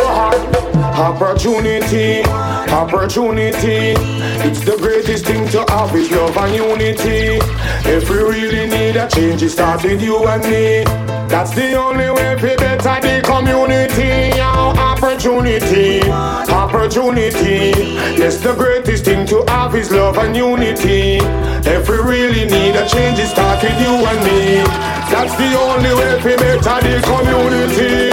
Opportunity, 0.98 2.24
opportunity. 2.72 3.94
It's 4.42 4.64
the 4.64 4.76
greatest 4.78 5.26
thing 5.26 5.48
to 5.50 5.64
have 5.68 5.94
is 5.94 6.11
love 6.11 6.37
and 6.38 6.56
unity. 6.56 7.38
If 7.88 8.11
we 8.11 8.16
really 8.16 8.66
need 8.66 8.96
a 8.96 9.09
change, 9.09 9.44
it 9.44 9.50
starts 9.50 9.85
with 9.85 10.02
you 10.02 10.26
and 10.26 10.42
me. 10.42 10.83
That's 11.28 11.54
the 11.54 11.74
only 11.74 12.11
way 12.11 12.35
to 12.35 12.56
better 12.56 13.00
the 13.00 13.22
community. 13.24 14.37
Yo, 14.37 14.74
opportunity, 14.74 16.00
opportunity. 16.70 17.74
Yes, 18.14 18.38
the 18.38 18.54
greatest 18.54 19.04
thing 19.04 19.26
to 19.26 19.44
have 19.48 19.74
is 19.74 19.90
love 19.90 20.16
and 20.18 20.37
unity. 20.37 21.18
If 21.66 21.88
we 21.88 21.96
really 21.96 22.44
need 22.46 22.76
a 22.76 22.88
change, 22.88 23.18
it 23.18 23.28
starts 23.28 23.62
with 23.62 23.80
you 23.80 23.90
and 23.90 24.20
me. 24.22 24.62
That's 25.11 25.35
the 25.35 25.50
only 25.59 25.92
way 25.98 26.14
to 26.22 26.37
better 26.38 26.78
the 26.87 27.02
community. 27.02 28.11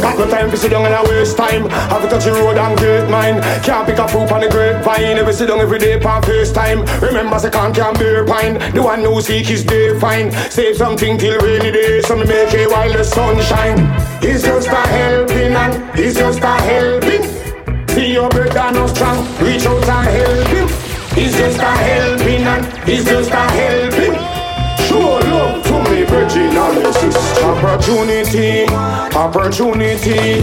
Got 0.00 0.18
no 0.18 0.30
time 0.30 0.50
to 0.50 0.56
sit 0.56 0.70
down 0.70 0.86
and 0.86 0.94
I 0.94 1.02
waste 1.02 1.36
time. 1.36 1.68
Have 1.68 2.02
to 2.02 2.08
touch 2.08 2.24
the 2.24 2.32
road 2.32 2.56
and 2.58 2.78
get 2.78 3.10
mine. 3.10 3.42
Can't 3.62 3.86
pick 3.86 3.98
a 3.98 4.06
fruit 4.06 4.30
on 4.30 4.40
the 4.40 4.48
grapevine. 4.48 5.26
We 5.26 5.32
sit 5.32 5.48
down 5.48 5.58
every 5.58 5.78
day 5.78 6.00
for 6.00 6.22
first 6.22 6.54
time. 6.54 6.86
Remember, 7.02 7.38
say 7.40 7.50
can't 7.50 7.74
can 7.74 7.94
bear 7.94 8.24
pine. 8.24 8.54
The 8.72 8.82
one 8.82 9.00
who 9.00 9.20
seek 9.20 9.46
his 9.46 9.64
day 9.64 9.98
fine. 9.98 10.30
Save 10.50 10.76
something 10.76 11.18
till 11.18 11.38
rainy 11.40 11.72
day. 11.72 12.02
So 12.02 12.16
make 12.16 12.54
it 12.54 12.70
while 12.70 12.92
the 12.92 13.04
sun 13.04 13.42
shine. 13.42 13.82
It's 14.22 14.44
just 14.44 14.68
a 14.68 14.82
helping 14.94 15.54
and 15.54 15.98
it's 15.98 16.16
just 16.16 16.40
a 16.40 16.54
helping. 16.62 17.39
See 17.94 18.12
your 18.12 18.28
brother 18.28 18.70
no 18.72 18.86
strong. 18.86 19.18
Reach 19.42 19.66
out 19.66 19.88
and 19.88 20.08
help 20.14 20.46
him. 20.48 20.68
He's 21.18 21.36
just 21.36 21.58
a 21.58 21.64
helping 21.64 22.42
and 22.42 22.88
he's 22.88 23.04
just 23.04 23.30
a 23.30 23.44
helping. 23.58 24.14
Show 24.86 25.18
love 25.28 25.64
to 25.64 25.90
me, 25.90 26.04
virgin 26.04 26.56
Opportunity, 27.42 28.66
opportunity. 29.16 30.40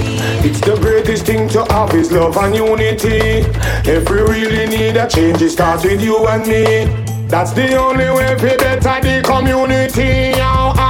It's 0.48 0.60
the 0.60 0.78
greatest 0.82 1.26
thing 1.26 1.48
to 1.50 1.66
have 1.72 1.94
is 1.94 2.12
love 2.12 2.36
and 2.38 2.54
unity. 2.54 3.46
If 3.90 4.10
we 4.10 4.22
really 4.22 4.68
need 4.68 4.98
a 4.98 5.08
change, 5.08 5.42
it 5.42 5.52
starts 5.52 5.86
with 5.86 6.02
you 6.02 6.28
and 6.28 6.46
me. 6.46 7.08
That's 7.28 7.52
the 7.52 7.76
only 7.76 8.10
way 8.10 8.36
to 8.36 8.58
better 8.58 9.00
the 9.02 9.22
community. 9.26 10.37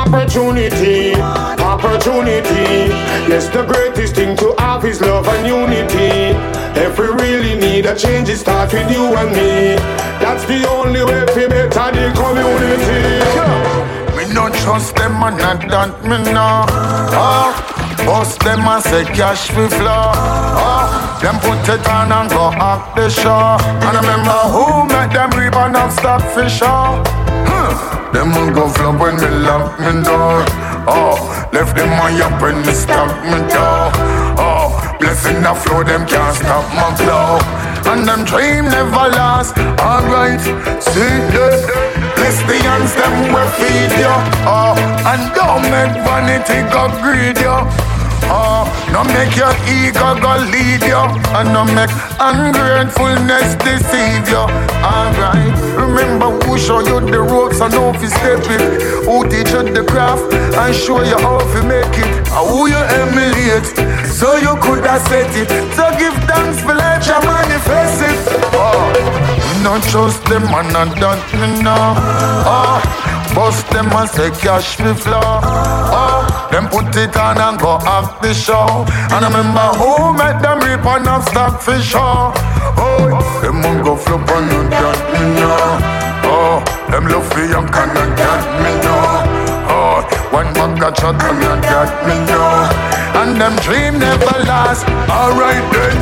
Opportunity, 0.08 1.14
opportunity. 1.16 2.88
Yes, 3.28 3.50
the 3.50 3.64
greatest 3.68 4.16
thing 4.16 4.38
to 4.38 4.56
have 4.58 4.86
is 4.86 5.02
love 5.02 5.28
and 5.28 5.46
unity. 5.46 6.32
If 6.80 6.98
we 6.98 7.08
really 7.08 7.56
need 7.60 7.86
a 7.86 7.94
change, 7.94 8.30
it 8.30 8.38
starts 8.38 8.72
with 8.72 8.90
you 8.90 9.04
and 9.04 9.32
me. 9.36 9.76
That's 10.24 10.46
the 10.46 10.66
only 10.70 11.04
way 11.04 11.26
to 11.26 11.50
better 11.50 11.92
the 11.92 12.08
community. 12.16 13.20
Me 14.16 14.34
not 14.34 14.54
trust 14.64 14.96
them 14.96 15.22
and 15.22 15.38
not 15.40 15.68
that 15.68 16.02
me 16.04 16.18
know. 16.32 16.64
Oh. 17.12 17.52
Ah, 17.52 18.04
Bust 18.06 18.40
them 18.40 18.62
and 18.62 18.82
say 18.82 19.04
cash 19.04 19.52
we 19.58 19.68
flow. 19.68 20.12
Oh, 20.16 21.20
them 21.22 21.36
put 21.44 21.68
it 21.68 21.86
on 21.90 22.14
and 22.14 22.30
go 22.30 22.48
up 22.64 22.96
the 22.96 23.10
show. 23.10 23.60
And 23.84 23.98
I 23.98 24.00
remember 24.00 24.40
who 24.56 24.88
make 24.88 25.12
them 25.12 25.32
reap 25.38 25.54
and 25.54 25.92
stock 25.92 26.24
for 26.32 26.48
sure. 26.48 27.27
Them 28.14 28.36
will 28.36 28.54
go 28.54 28.70
flop 28.70 29.00
when 29.00 29.16
me 29.18 29.30
lock 29.48 29.80
me 29.80 30.04
door. 30.04 30.44
Oh, 30.88 31.18
left 31.54 31.76
them 31.76 31.90
money 31.98 32.22
up 32.22 32.42
when 32.42 32.58
me 32.66 32.74
stop 32.74 33.12
me 33.26 33.40
door. 33.50 33.92
Oh, 34.38 34.68
blessing 35.00 35.42
the 35.42 35.54
flow, 35.54 35.84
them 35.84 36.06
can't 36.08 36.36
stop 36.36 36.66
my 36.76 36.94
flow. 37.00 37.40
And 37.92 38.08
them 38.08 38.26
dream 38.26 38.66
never 38.66 39.08
last. 39.16 39.58
Alright, 39.80 40.42
see, 40.84 41.16
yeah. 41.34 41.98
bless 42.16 42.38
the 42.44 42.58
nutrients 42.68 42.94
them 42.96 43.34
will 43.34 43.50
feed 43.60 43.92
you. 44.00 44.16
Oh, 44.46 44.76
and 45.12 45.24
don't 45.36 45.64
make 45.64 45.94
vanity 46.06 46.60
go 46.72 46.90
greed 47.02 47.38
you. 47.40 47.97
Oh, 48.30 48.66
no 48.92 49.04
make 49.14 49.36
your 49.36 49.54
ego 49.70 50.18
go 50.20 50.36
lead 50.52 50.84
you 50.84 51.04
And 51.38 51.54
no 51.54 51.64
make 51.64 51.92
ungratefulness 52.20 53.56
deceive 53.62 54.28
you. 54.28 54.46
Alright, 54.84 55.54
remember 55.78 56.34
who 56.44 56.58
show 56.58 56.80
you 56.80 57.00
the 57.00 57.22
ropes 57.22 57.62
and 57.62 57.74
how 57.74 57.92
to 57.92 58.08
step 58.08 58.44
it. 58.50 58.82
Who 59.06 59.28
teach 59.30 59.52
you 59.52 59.64
the 59.64 59.84
craft 59.86 60.34
and 60.34 60.76
show 60.76 61.02
you 61.04 61.18
how 61.18 61.40
to 61.40 61.60
make 61.64 61.96
it. 61.98 62.10
And 62.34 62.46
who 62.50 62.68
you 62.68 62.82
emulate 63.02 63.68
so 64.08 64.36
you 64.38 64.56
could 64.62 64.86
have 64.86 65.02
set 65.08 65.30
it. 65.36 65.50
So 65.76 65.86
give 65.98 66.16
thanks 66.26 66.62
for 66.62 66.74
let 66.74 67.06
you 67.06 67.20
manifest 67.22 68.02
it. 68.02 68.18
Oh, 68.54 68.92
not 69.64 69.84
trust 69.90 70.24
them 70.26 70.44
and 70.44 70.74
not 70.74 70.96
that 71.00 71.22
me 71.34 71.62
know. 71.62 71.94
Oh 72.46 73.08
Bust 73.38 73.70
them 73.70 73.86
and 73.94 74.10
say 74.10 74.32
cash 74.32 74.80
me 74.80 74.96
flow. 74.96 75.22
Oh, 75.22 76.17
them 76.58 76.68
put 76.74 76.90
it 76.98 77.16
on 77.16 77.38
and 77.38 77.60
go 77.60 77.78
off 77.86 78.20
the 78.20 78.34
show. 78.34 78.66
And 79.14 79.22
I 79.22 79.30
remember 79.30 79.68
who 79.78 80.10
made 80.18 80.42
them 80.42 80.58
rip 80.66 80.86
on 80.90 81.06
a 81.06 81.22
stock 81.30 81.62
for 81.62 81.78
sure. 81.78 82.34
Oh, 82.82 83.14
them 83.44 83.62
won't 83.62 83.86
go 83.86 83.94
flip 83.96 84.26
on 84.34 84.50
you, 84.50 84.66
that 84.74 85.00
me 85.14 85.22
know. 85.38 85.78
Oh, 86.26 86.58
them 86.90 87.06
love 87.14 87.30
for 87.30 87.46
young 87.46 87.70
can 87.70 87.94
and 87.94 88.14
that 88.18 88.44
me 88.64 88.74
know. 88.82 89.06
Oh, 89.70 90.02
one 90.34 90.50
man 90.58 90.74
got 90.82 90.98
shot 90.98 91.22
and 91.22 91.62
that 91.62 91.94
me 92.10 92.18
know. 92.26 92.66
And 93.22 93.38
them 93.40 93.54
dream 93.62 94.00
never 94.02 94.38
last. 94.50 94.82
Alright 95.14 95.62
then. 95.70 95.98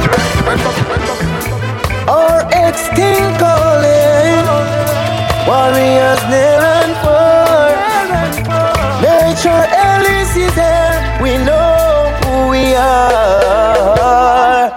Our 2.08 2.48
ex-king 2.54 3.28
calling 3.44 4.46
Warriors 5.48 6.24
near 6.32 6.63
and 6.80 6.96
far 7.04 7.35
are 12.76 14.72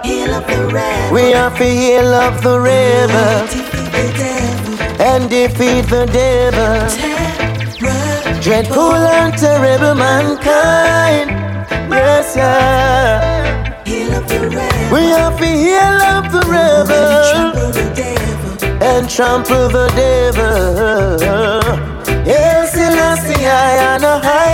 We 1.13 1.33
are 1.33 1.51
for 1.51 1.63
heal 1.63 2.13
of 2.13 2.41
the 2.41 2.59
river. 2.59 3.47
And 4.99 5.29
defeat 5.29 5.85
the 5.89 6.05
devil. 6.05 6.87
Dreadful 8.41 8.93
and 8.93 9.37
terrible 9.37 9.95
mankind. 9.95 11.29
Yes, 11.91 12.35
yeah 12.35 13.39
we 14.91 15.01
have 15.01 15.37
to 15.37 15.45
heal 15.45 15.97
up 16.13 16.31
the 16.31 16.41
rebel 16.49 17.69
and 18.81 19.07
trample 19.09 19.69
the 19.69 19.87
devil. 19.95 21.19
Yes, 22.25 22.73
Selassie, 22.73 23.45
I 23.45 23.95
on 23.95 24.03
a 24.03 24.19
higher 24.19 24.48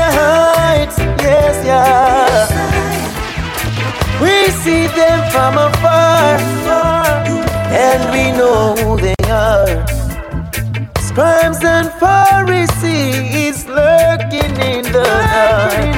We 4.45 4.51
see 4.51 4.85
them 4.85 5.31
from 5.31 5.57
afar, 5.57 6.37
and 7.73 8.01
we 8.13 8.31
know 8.37 8.75
who 8.75 8.95
they 8.95 9.15
are. 9.27 9.83
Scribes 10.99 11.63
and 11.63 11.89
Pharisees 11.93 13.65
lurking 13.65 14.55
in 14.61 14.83
the 14.83 15.03
dark. 15.33 15.95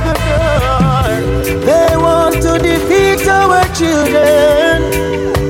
They 1.66 1.98
want 1.98 2.36
to 2.36 2.58
defeat 2.58 3.28
our 3.28 3.66
children 3.76 4.82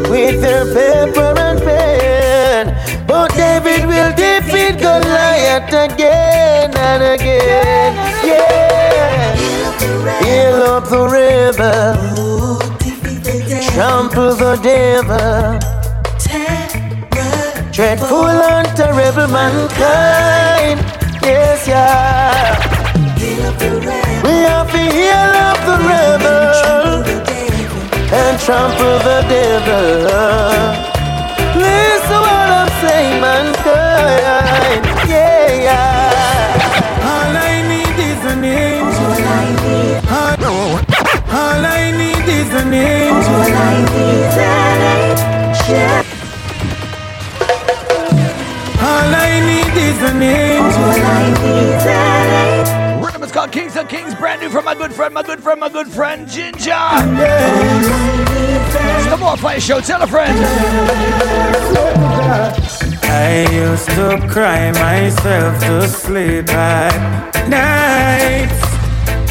with 0.09 0.41
their 0.41 0.65
paper 0.73 1.37
and 1.37 1.59
pen. 1.59 2.73
But 3.05 3.31
David 3.35 3.85
will 3.85 4.11
defeat 4.15 4.79
Goliath 4.79 5.71
again 5.71 6.75
and 6.75 7.03
again. 7.03 7.93
Yeah. 8.25 9.35
Heal 10.23 10.63
up 10.63 10.89
the 10.89 11.07
river. 11.07 12.36
Trample 13.77 14.33
the 14.33 14.55
devil. 14.63 15.59
Dreadful 17.71 18.25
and 18.25 18.67
terrible 18.75 19.27
mankind. 19.27 20.79
Yes, 21.21 21.67
yeah. 21.67 22.57
We 24.23 24.33
have 24.49 24.71
to 24.71 24.81
heal 24.97 25.31
up 25.45 25.59
the 25.69 25.77
rebel 25.91 27.05
and 28.17 28.39
trample 28.41 28.97
the 29.05 29.21
devil. 29.29 30.09
Listen 31.53 32.21
what 32.25 32.49
I'm 32.57 32.71
saying, 32.81 33.21
mankind. 33.21 34.81
Yeah, 35.07 35.53
yeah. 35.67 37.05
All 37.11 37.29
I 37.29 37.61
need 37.69 37.97
is 38.09 38.21
an 38.25 38.43
angel. 38.43 39.13
All, 40.09 40.33
all 41.29 41.61
I 41.63 41.91
need 41.91 41.96
an 42.57 42.73
angel. 42.73 43.33
All 43.33 43.53
I 43.53 43.81
need 43.93 44.25
is 44.25 44.37
an 44.37 44.81
angel. 44.97 45.77
All 48.81 49.13
I 49.15 49.39
need 49.45 49.75
is 49.77 50.01
an 50.01 50.21
angel. 50.21 50.83
All 50.83 51.01
I 51.01 51.29
need 51.41 51.75
is 51.75 51.85
an 51.85 52.27
angel. 52.33 53.05
Rhythm 53.05 53.23
is 53.23 53.31
called 53.31 53.51
Kings 53.51 53.75
of 53.75 53.87
Kings, 53.87 54.15
brand 54.15 54.41
new 54.41 54.49
from 54.49 54.65
my 54.65 54.73
good 54.75 54.93
friend, 54.93 55.13
my 55.13 55.23
good 55.23 55.41
friend, 55.41 55.59
my 55.59 55.69
good 55.69 55.87
friend 55.87 56.27
Ginger. 56.27 56.73
It's 58.97 59.07
the 59.09 59.17
More 59.19 59.37
Fire 59.37 59.59
Show. 59.59 59.79
Tell 59.79 60.01
a 60.01 60.07
friend. 60.07 60.37
I 63.09 63.47
used 63.51 63.89
to 63.89 64.19
cry 64.29 64.71
myself 64.71 65.59
to 65.61 65.87
sleep 65.87 66.49
at 66.49 67.47
night. 67.49 68.66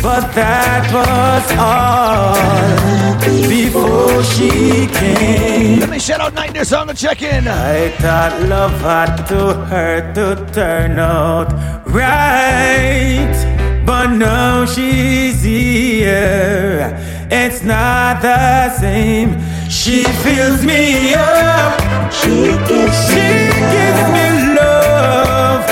But 0.03 0.33
that 0.35 0.85
was 0.93 1.47
all 1.59 3.49
before 3.49 4.23
she 4.23 4.87
came. 4.87 5.81
Let 5.81 5.91
me 5.91 5.99
shout 5.99 6.21
out 6.21 6.35
Night 6.35 6.53
Nurse 6.55 6.73
on 6.73 6.87
the 6.87 6.95
check 6.95 7.23
in. 7.23 7.49
I 7.49 7.91
thought 8.01 8.41
love 8.43 8.81
had 8.81 9.25
to 9.29 9.55
hurt 9.67 10.15
to 10.15 10.53
turn 10.53 10.99
out 10.99 11.53
right. 11.87 13.83
But 13.85 14.13
now 14.17 14.65
she's 14.65 15.43
here. 15.43 16.97
It's 17.31 17.63
not 17.63 18.23
the 18.23 18.71
same. 18.79 19.37
She 19.69 20.05
fills 20.05 20.65
me 20.65 21.15
up. 21.15 21.81
She 22.13 22.53
gives, 22.69 22.99
she 23.09 23.27
gives 23.75 24.03
me 24.15 24.55
love. 24.55 25.65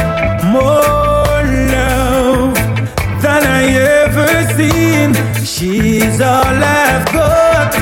More 0.53 0.65
love 0.65 0.93
than 0.93 1.04
I 3.64 3.68
ever 4.05 4.29
seen. 4.57 5.14
She's 5.42 6.20
all 6.20 6.59
I've 6.85 7.07
got. 7.18 7.72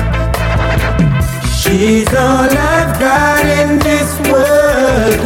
She's 1.61 2.07
all 2.07 2.49
I've 2.73 2.93
got 2.99 3.43
in 3.59 3.79
this 3.79 4.11
world. 4.31 5.19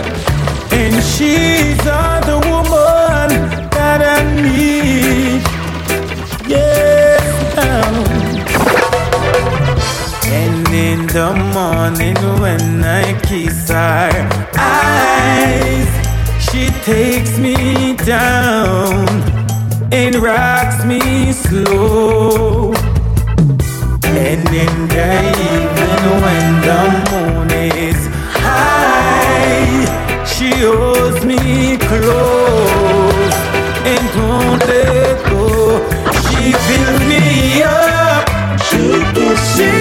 And 0.79 0.95
she's 1.13 1.81
all 1.85 2.21
the 2.31 2.39
woman 2.49 3.29
that 3.75 4.01
I 4.15 4.19
need. 4.41 5.43
Yes, 6.49 7.21
And 10.25 10.67
in 10.69 11.05
the 11.17 11.33
morning 11.53 12.17
when 12.41 12.83
I 12.83 13.19
kiss 13.21 13.69
her 13.69 14.10
eyes, 14.58 15.89
she 16.49 16.69
takes 16.83 17.37
me 17.37 17.95
down 17.97 19.37
and 19.92 20.15
rocks 20.15 20.83
me 20.85 21.31
slow. 21.31 22.73
And 24.04 24.48
in 24.50 24.88
the 24.88 25.10
evening 25.48 26.21
when 26.23 26.62
the 26.67 26.81
moon 27.12 27.52
is 27.52 28.08
high, 28.33 30.25
she 30.25 30.50
holds 30.50 31.23
me 31.23 31.77
close 31.77 33.35
and 33.85 34.04
don't 34.13 34.60
let 34.67 35.25
go. 35.29 35.79
She 36.27 36.52
fills 36.52 37.02
me 37.08 37.63
up. 37.63 38.27
She 38.67 38.83
gives, 39.13 39.56
she 39.56 39.71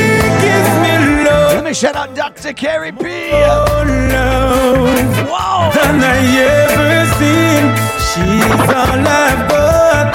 gives 0.44 0.72
me 0.84 1.24
love. 1.24 1.54
Let 1.54 1.64
me 1.64 1.74
shout 1.74 1.96
out 1.96 2.14
Dr. 2.14 2.52
Carrie 2.52 2.92
P. 2.92 3.30
Oh, 3.32 3.84
love. 4.12 5.28
Wow. 5.28 5.70
Than 5.74 6.00
I 6.02 6.18
ever 6.38 7.06
seen. 7.18 7.95
She's 8.16 8.22
all 8.22 9.06
I've 9.06 9.46
got. 9.50 10.14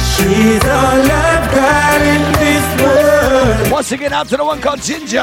She's 0.00 0.64
all 0.64 1.02
I've 1.04 1.50
got 1.52 2.00
in 2.00 2.22
this 2.40 2.64
world. 2.82 3.70
Once 3.70 3.92
again, 3.92 4.14
out 4.14 4.28
to 4.28 4.38
the 4.38 4.44
one 4.46 4.58
called 4.62 4.80
Ginger. 4.80 5.22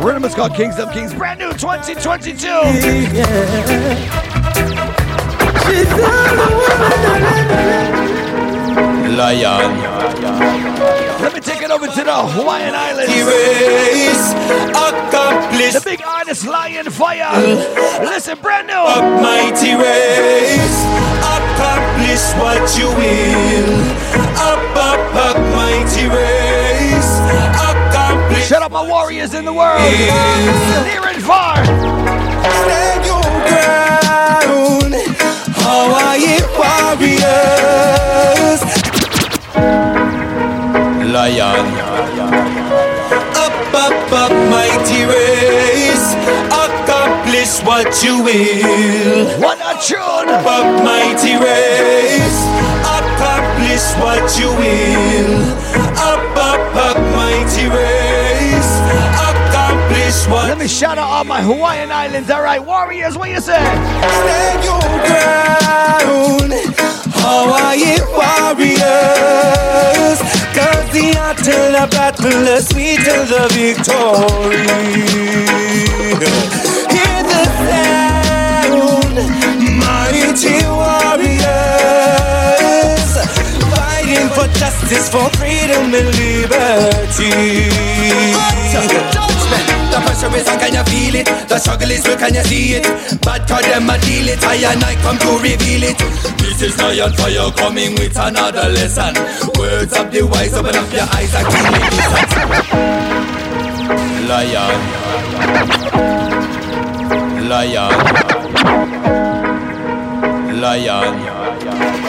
Rhythm 0.00 0.24
is 0.24 0.34
called 0.34 0.54
Kings 0.54 0.78
of 0.78 0.90
Kings, 0.90 1.12
brand 1.12 1.40
new 1.40 1.52
2022. 1.52 2.46
Yeah. 2.46 2.64
She's 5.66 5.92
all 5.92 6.34
the 6.34 6.48
woman 6.56 8.07
Lion. 9.16 9.80
Let 11.22 11.32
me 11.34 11.40
take 11.40 11.62
it 11.62 11.70
over 11.70 11.86
to 11.86 12.04
the 12.04 12.16
Hawaiian 12.34 12.74
Islands. 12.74 13.12
Accomplished. 14.74 15.74
The 15.74 15.80
big 15.84 16.02
artist 16.06 16.46
Lion 16.46 16.90
Fire. 16.90 17.40
Listen, 18.02 18.38
brand 18.40 18.66
new. 18.66 18.74
A 18.74 19.00
mighty 19.22 19.74
race 19.74 20.78
accomplish 21.22 22.24
what 22.42 22.64
you 22.78 22.88
will. 22.98 23.72
Up, 24.36 24.76
up, 24.76 25.14
up, 25.14 25.38
mighty 25.54 26.06
race 26.08 27.12
accomplish. 27.70 28.46
Shut 28.46 28.62
up, 28.62 28.72
my 28.72 28.86
warriors 28.88 29.34
in 29.34 29.44
the 29.44 29.52
world. 29.52 29.80
Near 29.80 31.04
and 31.06 31.22
far. 31.22 31.64
Stand 31.64 33.04
your 33.06 33.22
ground. 33.48 34.94
Hawaii 35.60 36.40
warriors. 36.58 37.97
Lion. 41.12 41.66
Up, 43.34 43.74
up, 43.74 44.12
up, 44.12 44.32
mighty 44.50 45.02
race. 45.04 46.14
Accomplish 46.64 47.62
what 47.64 47.90
you 48.04 48.22
will. 48.22 49.40
What 49.40 49.58
a 49.58 49.74
tune. 49.80 50.28
Up, 50.28 50.46
up, 50.46 50.84
mighty 50.84 51.34
race. 51.36 52.38
Accomplish 52.98 53.84
what 54.02 54.26
you 54.38 54.48
will. 54.60 55.42
Up, 55.96 56.36
up, 56.36 56.76
up, 56.76 56.98
mighty 57.16 57.66
race. 57.68 58.72
Accomplish 59.30 60.26
what 60.28 60.48
Let 60.48 60.58
me 60.58 60.68
shout 60.68 60.98
out 60.98 61.08
all 61.08 61.24
my 61.24 61.42
Hawaiian 61.42 61.90
Islands. 61.90 62.30
All 62.30 62.42
right, 62.42 62.62
warriors, 62.64 63.16
what 63.16 63.30
you 63.30 63.40
say? 63.40 63.58
Stand 63.58 64.64
your 64.64 64.80
ground, 65.08 66.52
Oh, 67.20 67.46
Hawaii 67.46 67.96
warriors. 68.16 70.18
Cause 70.56 70.88
the 70.92 71.04
until 71.28 71.64
the 71.72 71.84
battle, 71.90 72.38
the 72.44 72.60
sweet 72.60 72.98
till 73.04 73.24
the 73.26 73.42
victory. 73.54 74.66
Hear 76.94 77.20
the 77.30 77.42
sound, 77.64 79.16
mighty 79.78 80.56
warriors. 80.66 82.17
Fighting 84.18 84.34
for 84.34 84.50
justice, 84.58 85.08
for 85.08 85.30
freedom 85.38 85.94
and 85.94 86.10
liberty. 86.18 87.30
The 89.90 89.98
pressure 90.04 90.36
is 90.36 90.48
on, 90.48 90.58
can 90.58 90.74
you 90.74 90.84
feel 90.84 91.14
it? 91.14 91.26
The 91.48 91.58
struggle 91.58 91.90
is 91.90 92.06
real, 92.06 92.16
can 92.16 92.34
you 92.34 92.42
see 92.42 92.74
it? 92.74 92.82
Bad 93.22 93.46
cause 93.48 93.62
them 93.62 93.88
a 93.88 93.98
deal 93.98 94.28
it, 94.28 94.42
I 94.44 94.56
and 94.72 94.82
I 94.82 94.96
come 95.02 95.18
to 95.18 95.38
reveal 95.38 95.84
it. 95.84 95.98
This 96.38 96.62
is 96.62 96.78
Lion 96.78 97.12
Fire 97.12 97.50
coming 97.52 97.94
with 97.94 98.18
another 98.18 98.68
lesson. 98.70 99.14
Words 99.56 99.96
of 99.96 100.10
the 100.10 100.26
wise, 100.26 100.54
open 100.54 100.74
up 100.74 100.92
your 100.92 101.06
eyes 101.14 101.34
and 101.34 101.46
keep 101.46 101.70
listen. 101.94 102.26
Lion. 104.26 104.80
Lion. 107.48 107.92
Lion. 110.60 111.38
Up, 111.68 112.07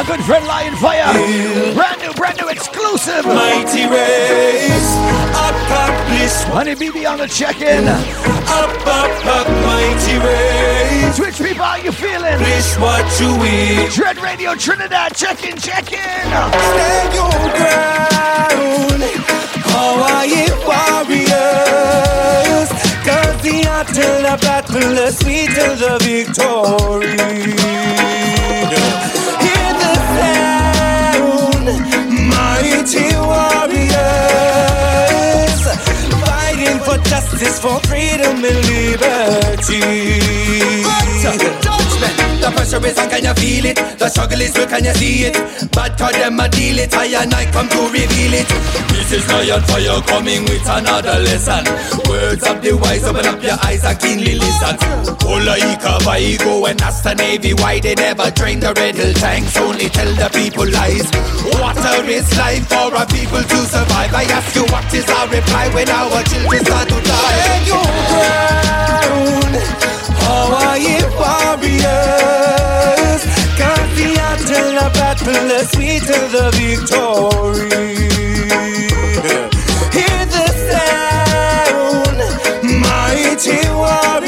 My 0.00 0.06
good 0.06 0.24
friend 0.24 0.46
Lion 0.46 0.74
Fire. 0.76 1.12
Brand 1.74 2.00
new, 2.00 2.10
brand 2.14 2.38
new 2.40 2.48
exclusive. 2.48 3.22
Mighty 3.26 3.84
race. 3.84 4.96
Accomplish. 5.36 6.32
Honey 6.48 6.74
BB 6.74 7.04
on 7.06 7.18
the 7.18 7.26
check-in. 7.26 7.86
Up, 7.86 8.00
up, 8.86 9.26
up, 9.26 9.46
mighty 9.46 10.16
race. 10.24 11.16
Twitch 11.18 11.36
people, 11.36 11.66
how 11.66 11.76
you 11.76 11.92
feeling? 11.92 12.32
Accomplish 12.32 12.78
what 12.78 13.20
you 13.20 13.36
will. 13.36 13.90
Dread 13.90 14.16
Radio 14.22 14.54
Trinidad, 14.54 15.14
check 15.14 15.44
in, 15.44 15.58
check 15.58 15.92
in. 15.92 15.98
Stand 16.00 17.12
your 17.12 17.28
ground, 17.52 19.02
Hawaii 19.68 20.48
warriors. 20.64 21.30
The 23.42 23.56
until 23.66 24.20
the 24.20 24.36
battle, 24.42 24.94
the 24.94 25.10
sweet 25.10 25.48
till 25.54 25.74
the 25.74 25.96
victory. 26.04 27.16
Hear 29.40 29.72
the 29.80 29.94
sound, 30.12 31.66
mighty 32.28 33.08
warriors. 33.16 34.00
Fighting 36.20 36.80
for 36.84 36.98
justice, 37.08 37.56
for 37.58 37.78
freedom 37.88 38.44
and 38.44 38.60
liberty. 38.68 39.80
Uh, 40.84 41.79
The 42.40 42.48
pressure 42.56 42.80
is 42.86 42.96
on, 42.96 43.10
can 43.10 43.24
you 43.24 43.34
feel 43.36 43.66
it? 43.68 43.76
The 44.00 44.08
struggle 44.08 44.40
is 44.40 44.56
real, 44.56 44.66
can 44.66 44.84
you 44.84 44.94
see 44.96 45.28
it? 45.28 45.36
Bad 45.76 45.92
cause 46.00 46.16
them 46.16 46.40
a 46.40 46.48
deal 46.48 46.78
it, 46.80 46.88
I 46.96 47.12
I 47.20 47.44
come 47.52 47.68
to 47.68 47.84
reveal 47.92 48.32
it. 48.32 48.48
This 48.96 49.12
is 49.12 49.28
Lion 49.28 49.60
Fire 49.68 50.00
coming 50.08 50.48
with 50.48 50.64
another 50.64 51.20
lesson. 51.20 51.68
Words 52.08 52.40
of 52.48 52.64
the 52.64 52.72
wise, 52.80 53.04
open 53.04 53.28
up 53.28 53.42
your 53.44 53.60
eyes 53.60 53.84
and 53.84 53.98
keenly 54.00 54.40
listen. 54.40 54.72
Olaika, 55.28 56.00
Vaigo, 56.00 56.64
and 56.64 56.80
Asta 56.80 57.14
Navy, 57.14 57.52
why 57.60 57.78
they 57.78 57.94
never 57.94 58.30
train 58.30 58.58
the 58.60 58.72
Red 58.72 58.96
Hill 58.96 59.12
tanks? 59.20 59.56
Only 59.60 59.92
tell 59.92 60.08
the 60.16 60.32
people 60.32 60.64
lies. 60.64 61.12
Water 61.60 62.08
is 62.08 62.24
life 62.40 62.64
for 62.72 62.88
our 62.88 63.04
people 63.04 63.44
to 63.44 63.58
survive. 63.68 64.16
I 64.16 64.24
ask 64.32 64.56
you, 64.56 64.64
what 64.72 64.88
is 64.94 65.04
our 65.12 65.28
reply 65.28 65.68
when 65.76 65.90
our 65.92 66.22
children 66.24 66.64
start 66.64 66.88
to 66.88 66.98
die? 67.04 67.36
Stand 67.36 67.66
your 67.68 67.84
ground, 68.08 69.54
Hawaii 70.24 71.00
warriors. 71.60 73.22
Cause 73.58 73.90
the 73.96 74.08
the 74.74 74.90
battle, 74.94 75.48
the 75.48 75.64
sweet 75.72 76.02
till 76.02 76.28
the 76.28 76.50
victory. 76.56 77.94
Hear 79.92 80.20
the 80.34 80.46
sound, 80.70 82.18
mighty 82.80 83.60
warriors. 83.70 84.19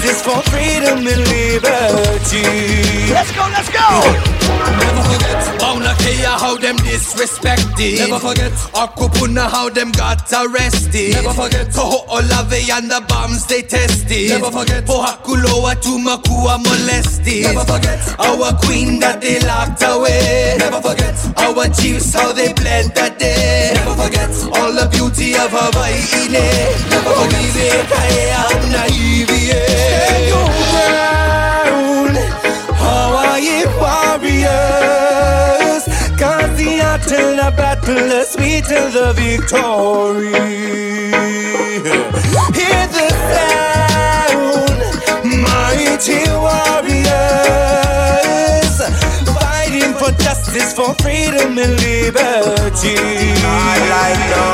Justice, 0.00 0.22
for 0.22 0.40
freedom 0.50 0.98
and 0.98 1.24
liberty. 1.28 3.12
Let's 3.12 3.32
go, 3.32 3.44
let's 3.52 3.68
go. 3.68 3.84
Never 4.80 5.02
forget. 5.12 5.60
Mauna 5.60 5.94
Kea 5.98 6.24
how 6.24 6.56
them 6.56 6.76
disrespected. 6.76 7.98
Never 7.98 8.18
forget. 8.18 8.52
Akupuna 8.72 9.50
how 9.50 9.68
them 9.68 9.92
got 9.92 10.24
arrested. 10.32 11.12
Never 11.12 11.34
forget. 11.34 11.66
Kahoolawe 11.68 12.78
and 12.78 12.90
the 12.90 13.04
bombs 13.08 13.44
they 13.46 13.60
tested. 13.60 14.30
Never 14.30 14.50
forget. 14.50 14.86
Pohakuloa 14.86 15.74
Tumakua 15.76 16.56
molested. 16.64 17.42
Never 17.44 17.64
forget. 17.64 18.00
Our 18.18 18.56
queen 18.64 19.00
that 19.00 19.20
they 19.20 19.38
locked 19.40 19.82
away. 19.82 20.56
Never 20.58 20.80
forget. 20.80 21.14
Our 21.36 21.68
chiefs 21.74 22.14
how 22.14 22.32
they 22.32 22.54
bled 22.54 22.94
that 22.94 23.18
day. 23.18 23.72
Never 23.74 23.94
forget. 24.02 24.30
All 24.56 24.72
the 24.72 24.88
beauty 24.90 25.34
of 25.34 25.50
Hawaii 25.52 26.00
Never 26.88 27.12
forget. 27.12 27.40
Kaya 27.90 28.42
naive 28.72 29.89
Cause 36.20 36.56
the 37.36 37.50
battle, 37.56 37.94
the 37.94 38.24
sweet 38.24 38.64
till 38.66 38.90
the 38.90 39.12
victory. 39.14 40.32
Hear 42.52 42.86
the 42.92 43.08
sound, 43.32 44.80
mighty 45.24 46.22
warriors. 46.44 47.16
Fighting 49.34 49.94
for 49.94 50.12
justice, 50.22 50.72
for 50.74 50.94
freedom 51.02 51.58
and 51.58 51.74
liberty. 51.80 52.96
I 53.42 53.78
like 53.94 54.22
no 54.30 54.46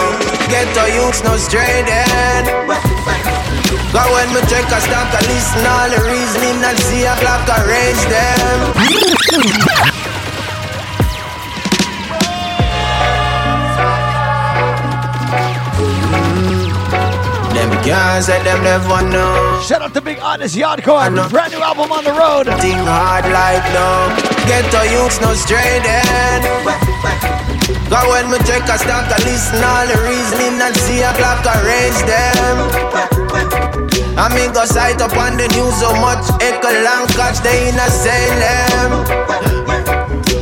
Get 0.49 0.73
to 0.75 0.85
youths 0.95 1.25
no 1.25 1.37
straying 1.37 1.87
Cause 3.97 4.13
when 4.13 4.29
me 4.29 4.41
check 4.53 4.69
a 4.69 4.81
stop 4.85 5.09
I 5.09 5.25
listen 5.25 5.65
all 5.65 5.89
the 5.89 6.05
reasoning 6.05 6.61
And 6.61 6.79
see 6.85 7.05
a 7.09 7.17
clock 7.17 7.49
arrange 7.49 8.05
them. 8.13 8.75
Mm. 8.77 9.97
Them 17.57 17.71
can't 17.83 18.27
them 18.27 18.63
never 18.63 19.01
know. 19.09 19.63
Shout 19.67 19.81
out 19.81 19.95
to 19.95 20.03
big 20.03 20.19
artist 20.21 20.55
Yaadcore. 20.55 21.31
Brand 21.31 21.55
new 21.55 21.63
album 21.63 21.91
on 21.91 22.05
the 22.05 22.13
road. 22.13 22.45
Think 22.61 22.77
hard 22.77 23.25
like 23.25 23.65
no 23.73 24.13
Get 24.47 24.71
to 24.73 24.93
youths 24.93 25.23
no 25.23 25.33
straying 25.33 25.87
Cause 27.67 28.07
when 28.07 28.31
me 28.31 28.39
check 28.47 28.63
a 28.69 28.79
stop 28.79 29.11
I 29.11 29.19
listen 29.27 29.63
all 29.63 29.87
the 29.87 29.99
reasoning 30.07 30.61
And 30.63 30.77
see 30.87 31.03
a 31.03 31.11
clock 31.19 31.43
arrange 31.43 32.01
them 32.07 32.57
I 34.17 34.31
mean 34.35 34.53
go 34.53 34.65
sight 34.65 35.03
up 35.03 35.17
on 35.17 35.37
the 35.37 35.49
news 35.55 35.77
so 35.79 35.93
much 35.99 36.25
Echo 36.41 36.71
long 36.87 37.07
catch 37.19 37.43
they 37.43 37.69
in 37.69 37.75
a 37.75 37.89
Salem 37.91 39.07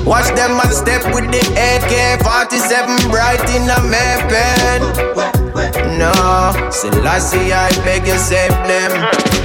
Watch 0.04 0.28
them 0.36 0.60
a 0.60 0.68
step 0.68 1.02
with 1.14 1.32
the 1.32 1.40
AK-47 1.40 3.10
bright 3.10 3.40
in 3.56 3.70
a 3.70 3.80
pen. 4.28 5.43
No, 5.54 6.10
Selassie, 6.70 7.52
I 7.52 7.70
beg 7.84 8.06
you 8.06 8.18
save 8.18 8.50
them. 8.66 8.90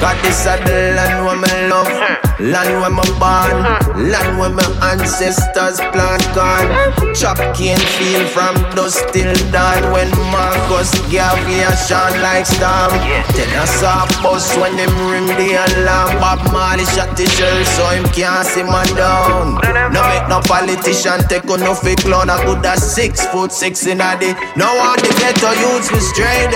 Got 0.01 0.17
this 0.23 0.37
saddle 0.37 0.97
and 0.97 1.25
where 1.25 1.35
my 1.37 1.67
love, 1.67 1.91
land 2.39 2.81
where 2.81 2.89
my 2.89 3.03
born, 3.21 4.09
land 4.09 4.39
where 4.39 4.49
my 4.49 4.65
ancestors 4.89 5.77
plant 5.91 6.23
corn. 6.33 7.13
Chop 7.13 7.37
cane 7.53 7.77
feel 7.99 8.25
from 8.27 8.55
dust 8.73 9.05
till 9.13 9.35
dawn 9.51 9.91
when 9.91 10.09
Marcus 10.31 10.89
Garvey 11.11 11.59
a 11.61 11.75
shine 11.77 12.17
like 12.23 12.47
storm. 12.47 12.95
Then 13.35 13.51
I 13.59 13.65
saw 13.65 14.07
bus 14.23 14.55
when 14.57 14.77
them 14.77 14.89
ring 15.11 15.27
the 15.27 15.61
alarm. 15.61 16.17
Bob 16.17 16.41
Marley 16.51 16.85
shot 16.95 17.15
the 17.17 17.27
shell 17.27 17.59
so 17.75 17.85
him 17.93 18.05
can't 18.15 18.47
see 18.47 18.63
my 18.63 18.87
down. 18.95 19.59
No 19.93 20.01
make 20.09 20.25
no 20.31 20.39
politician 20.47 21.21
take 21.27 21.49
on 21.51 21.59
no 21.59 21.75
fake 21.75 21.99
clown. 22.07 22.29
I 22.29 22.41
could 22.45 22.65
have 22.65 22.79
six 22.79 23.27
foot 23.27 23.51
six 23.51 23.85
in 23.85 24.01
a 24.01 24.17
day. 24.17 24.33
No 24.55 24.73
one 24.79 24.97
to 24.97 25.11
get 25.19 25.35
to 25.43 25.51
for 25.99 26.05
straight. 26.15 26.51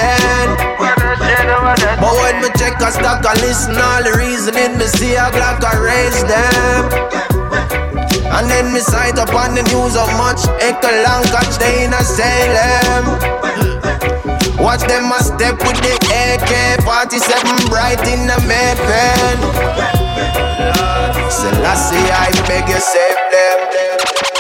But 2.00 2.14
when 2.20 2.42
me 2.42 2.50
check 2.58 2.80
a 2.80 2.92
stock, 2.92 3.26
I 3.26 3.34
listen 3.42 3.76
all 3.76 4.04
the 4.04 4.16
reasoning, 4.18 4.78
me 4.78 4.86
see 4.86 5.16
a 5.16 5.28
Glock, 5.32 5.64
I 5.64 5.76
raise 5.80 6.24
them. 6.24 6.84
And 8.32 8.50
then 8.50 8.74
me 8.74 8.80
sight 8.80 9.20
up 9.20 9.34
on 9.34 9.56
the 9.56 9.64
news 9.64 9.96
how 9.96 10.10
much 10.18 10.42
Echo 10.60 10.90
long 11.04 11.24
catch 11.32 11.58
they 11.60 11.86
in 11.86 11.94
a 11.94 12.04
Salem. 12.04 13.06
Watch 14.58 14.82
them 14.88 15.12
a 15.12 15.20
step 15.22 15.60
with 15.60 15.80
the 15.84 15.94
AK-47 16.24 17.70
bright 17.70 18.02
in 18.08 18.28
the 18.28 18.40
Maypen. 18.48 19.38
Selassie, 21.30 22.10
I 22.12 22.32
beg 22.48 22.68
you 22.70 22.80
save 22.80 23.20
them. 23.32 24.33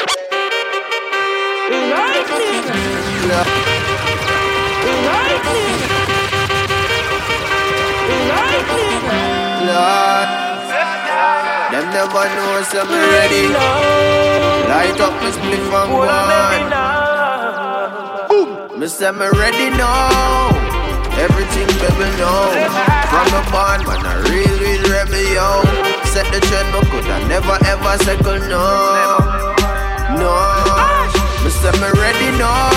Never 12.03 12.27
know 12.35 12.59
so 12.63 12.83
me 12.83 12.99
ready. 13.15 13.47
Light 14.67 14.99
up 14.99 15.15
me 15.23 15.29
spliff 15.31 15.71
and 15.71 15.89
go 15.89 16.03
on. 16.03 16.59
Boom. 18.27 18.49
Me 18.77 18.87
say 18.87 19.11
me 19.11 19.27
ready 19.39 19.69
now. 19.71 20.51
Everything 21.15 21.71
baby 21.79 22.07
know. 22.19 22.51
From 23.07 23.31
a 23.39 23.41
band 23.55 23.87
man 23.87 24.03
a 24.03 24.13
real 24.27 24.55
real 24.59 24.83
rebel 24.91 25.27
yo. 25.31 25.63
Set 26.11 26.27
the 26.33 26.39
trend 26.43 26.67
me 26.75 26.81
coulda 26.91 27.17
never 27.31 27.57
ever 27.71 27.95
second 28.03 28.51
no. 28.51 28.67
No. 30.19 30.35
Me 31.39 31.49
say 31.55 31.71
me 31.79 31.87
ready 32.03 32.29
now. 32.35 32.67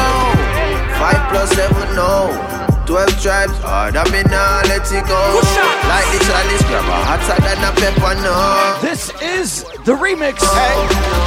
Five 1.03 1.22
plus 1.31 1.51
seven 1.51 1.89
no. 1.97 2.55
Twelve 2.87 3.11
tribes, 3.20 3.59
hard 3.66 3.97
I 3.97 4.05
me 4.14 4.22
nah 4.30 4.62
let 4.70 4.87
it 4.87 5.05
go. 5.11 5.18
Like 5.91 6.07
the 6.14 6.22
chalice 6.22 6.62
grabber, 6.70 7.03
hotter 7.03 7.34
than 7.43 7.59
a 7.66 7.74
pepper 7.74 8.14
no. 8.22 8.78
This 8.80 9.11
is 9.18 9.66
the 9.82 9.91
remix. 9.91 10.39
Hey, 10.39 10.78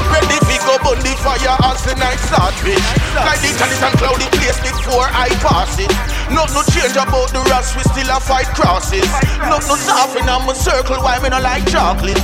ready 0.07 0.39
fi 0.47 0.55
go 0.63 0.79
burn 0.79 1.03
the 1.03 1.11
fire 1.19 1.59
as 1.67 1.83
the 1.83 1.99
night 1.99 2.15
start 2.31 2.55
it. 2.63 2.79
Like 3.11 3.43
the 3.43 3.51
chalice 3.59 3.83
and 3.83 3.91
cloudy 3.99 4.31
place 4.39 4.55
before 4.63 5.11
I 5.11 5.27
pass 5.43 5.75
it. 5.83 6.18
Not 6.29 6.53
no 6.53 6.61
change 6.69 6.95
about 6.95 7.33
the 7.33 7.41
rust, 7.49 7.75
we 7.75 7.83
still 7.89 8.09
a 8.09 8.19
fight 8.19 8.47
crosses. 8.53 9.05
Not 9.41 9.65
no 9.65 9.75
soften 9.75 10.29
on 10.29 10.45
my 10.45 10.53
circle, 10.53 11.01
why 11.01 11.19
me 11.19 11.29
no 11.29 11.39
like 11.41 11.65
chocolate. 11.67 12.19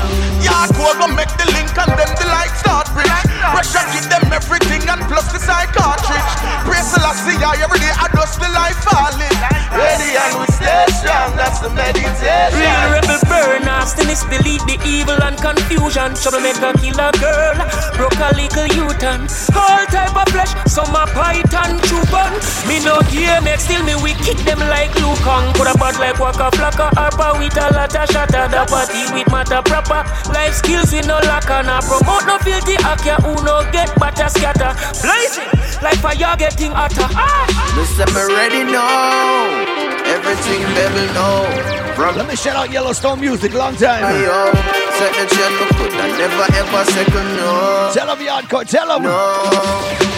Yard 0.46 0.70
go 0.78 0.94
go 1.00 1.08
make 1.10 1.32
the 1.42 1.50
link 1.52 1.74
and 1.74 1.92
then 1.98 2.12
the 2.16 2.28
light 2.30 2.54
start 2.56 2.86
bridge. 2.94 3.10
Pressure 3.54 3.86
give 3.94 4.08
them 4.10 4.30
everything 4.30 4.86
and 4.86 5.02
plus 5.10 5.32
the 5.34 5.40
side 5.42 5.74
cartridge. 5.74 6.32
Praise 6.64 6.86
Selassie, 6.94 7.42
I 7.42 7.58
every 7.62 7.82
day 7.82 7.94
I 7.94 8.08
dust 8.14 8.38
the 8.38 8.50
life 8.54 8.78
falling. 8.86 9.38
Ready 9.74 10.14
and 10.14 10.34
we 10.40 10.48
stay 10.54 10.86
strong, 11.02 11.36
that's 11.36 11.60
the 11.60 11.70
meditation. 11.74 12.54
Real 12.54 12.86
rebel 12.94 13.20
burn, 13.28 13.66
nastiness, 13.66 14.24
delete 14.30 14.64
the 14.70 14.78
evil 14.86 15.18
and 15.20 15.36
confusion. 15.42 16.14
Troublemaker, 16.16 16.72
kill 16.78 17.00
a 17.02 17.10
girl, 17.18 17.58
broke 17.98 18.22
a 18.22 18.30
little 18.38 18.70
U-turn. 18.86 19.28
All 19.52 19.84
type 19.90 20.16
of 20.16 20.30
flesh, 20.30 20.54
some 20.70 20.94
a 20.94 21.10
python 21.10 21.82
chupan. 21.90 22.32
Me 22.70 22.80
no 22.86 23.02
gear, 23.12 23.42
make 23.42 23.60
still 23.60 23.84
me 23.84 23.95
we 24.02 24.14
kick 24.24 24.38
them 24.48 24.60
like 24.60 24.94
Lucan. 25.00 25.54
Put 25.54 25.68
a 25.68 25.74
bad 25.78 26.00
like 26.00 26.20
Waka 26.20 26.50
Flocka, 26.56 26.90
Harper 26.96 27.40
with 27.40 27.58
a 27.58 27.68
lot 27.74 27.96
of 27.96 28.10
shatter. 28.10 28.48
The 28.50 28.66
party 28.68 29.04
with 29.14 29.30
matter 29.32 29.62
proper. 29.62 30.02
Life 30.32 30.56
skills 30.56 30.92
we 30.92 31.02
no 31.02 31.18
lack 31.28 31.50
and 31.50 31.70
I 31.70 31.80
promote 31.82 32.26
no 32.26 32.38
filthy 32.40 32.76
akia 32.82 33.16
who 33.24 33.34
no 33.44 33.64
get 33.72 33.94
butter 34.00 34.30
scatter. 34.30 34.74
Blazing, 35.02 35.52
like 35.82 36.00
fire 36.00 36.36
getting 36.38 36.72
hotter. 36.72 37.08
Ah. 37.14 37.46
Listen, 37.76 38.08
me 38.16 38.24
ready 38.34 38.64
now. 38.64 39.86
Everything 40.06 40.62
baby 40.76 41.12
know. 41.14 41.86
From 41.96 42.18
Let 42.18 42.28
me 42.28 42.36
shout 42.36 42.56
out 42.56 42.72
Yellowstone 42.72 43.22
Music, 43.22 43.54
long 43.54 43.76
time. 43.76 44.04
Yo, 44.22 44.52
set 45.00 45.12
the 45.16 45.26
trend, 45.34 45.56
me 45.56 45.66
coulda 45.78 46.08
never 46.18 46.48
ever 46.56 46.86
second 46.92 47.30
no. 47.38 47.92
Tell 47.94 48.08
them, 48.08 48.20
Yaadcore, 48.20 48.68
tell 48.68 48.88
them. 48.88 49.04
No, 49.04 49.14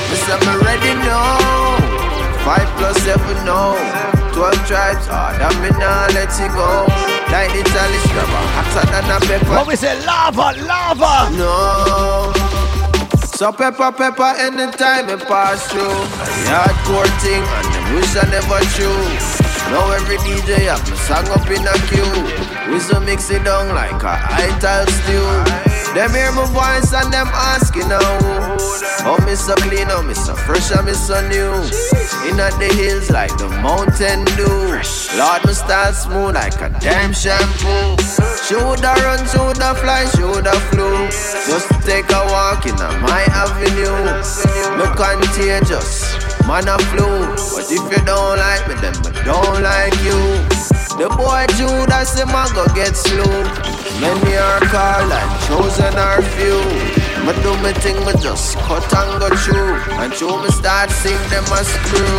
listen, 0.10 0.40
me 0.40 0.66
ready 0.66 0.94
now. 1.06 1.97
Five 2.48 2.70
plus 2.80 2.96
seven 3.04 3.44
no. 3.44 3.76
Twelve 4.32 4.56
tribes, 4.64 5.04
ah, 5.12 5.36
hard 5.36 5.52
and 5.52 5.58
me 5.60 5.70
nah 5.84 6.08
let 6.16 6.32
it 6.32 6.52
go. 6.56 6.88
Like 7.28 7.52
the 7.52 7.60
chalice 7.76 8.08
grabber, 8.16 8.44
hotter 8.56 8.88
than 8.88 9.12
a 9.12 9.20
pepper. 9.20 9.52
What 9.52 9.68
we 9.68 9.76
say, 9.76 10.00
lava, 10.08 10.56
lava. 10.64 11.28
No. 11.36 12.32
So 13.36 13.52
pepper, 13.52 13.92
pepper, 13.92 14.32
anytime 14.40 15.10
it 15.10 15.28
pass 15.28 15.68
through. 15.68 15.92
A 15.92 16.26
hardcore 16.48 17.12
thing, 17.20 17.44
and 17.44 17.68
them 17.68 17.96
wish 18.00 18.16
I 18.16 18.24
never 18.32 18.64
true. 18.80 18.96
Now 19.68 19.92
every 19.92 20.16
DJ 20.24 20.72
have 20.72 20.80
my 20.88 20.96
song 21.04 21.28
up 21.36 21.52
in 21.52 21.68
a 21.68 21.76
queue. 21.92 22.72
We 22.72 22.80
so 22.80 23.02
mix 23.02 23.30
it 23.30 23.44
down 23.44 23.76
like 23.76 24.02
a 24.02 24.16
ital 24.40 24.88
stew. 24.88 25.77
Them 25.94 26.12
hear 26.12 26.32
my 26.32 26.46
voice 26.52 26.94
and 26.94 27.12
them 27.12 27.28
asking 27.34 27.88
now. 27.88 28.00
Oh, 29.10 29.18
me 29.26 29.36
so 29.36 29.56
clean, 29.56 29.88
oh, 29.90 30.04
me 30.04 30.14
so 30.14 30.36
fresh, 30.36 30.72
oh, 30.76 30.84
me 30.84 30.94
so 30.94 31.22
new. 31.28 31.54
In 32.28 32.38
the 32.38 32.70
hills 32.76 33.10
like 33.10 33.36
the 33.38 33.48
mountain 33.64 34.26
dew. 34.36 34.78
Lord, 35.18 35.46
me 35.46 35.54
style 35.54 35.94
smooth 35.94 36.36
like 36.36 36.60
a 36.62 36.70
damn 36.80 37.14
shampoo. 37.14 37.96
Shoulda 38.46 38.94
run, 39.04 39.26
shoulda 39.28 39.76
fly, 39.76 40.06
shoulda 40.16 40.52
flew. 40.70 41.08
Just 41.48 41.70
take 41.86 42.10
a 42.12 42.22
walk 42.32 42.66
in 42.66 42.76
my 42.76 43.24
avenue. 43.32 44.22
Me 44.78 44.86
contagious, 44.96 46.14
man 46.48 46.68
a 46.68 46.80
flew. 46.90 47.28
But 47.52 47.68
if 47.68 47.84
you 47.92 48.02
don't 48.08 48.40
like 48.40 48.64
me, 48.68 48.76
then 48.80 48.96
I 49.04 49.12
don't 49.28 49.62
like 49.62 49.98
you. 50.02 50.18
The 50.96 51.12
boy 51.14 51.46
Judas, 51.60 52.16
him 52.16 52.32
a 52.32 52.48
go 52.56 52.66
get 52.74 52.96
slew. 52.96 53.44
Many 54.00 54.34
are 54.40 54.64
called 54.72 55.12
and 55.12 55.32
chosen 55.46 55.94
are 56.00 56.24
few. 56.34 56.64
Me 57.28 57.36
do 57.44 57.52
me 57.60 57.76
thing, 57.84 58.00
me 58.08 58.14
just 58.24 58.58
cut 58.64 58.88
and 58.96 59.20
go 59.20 59.28
through. 59.44 59.76
And 60.00 60.14
show 60.16 60.42
me 60.42 60.50
start 60.50 60.90
sing 60.90 61.20
them 61.30 61.44
a 61.52 61.62
screw. 61.68 62.18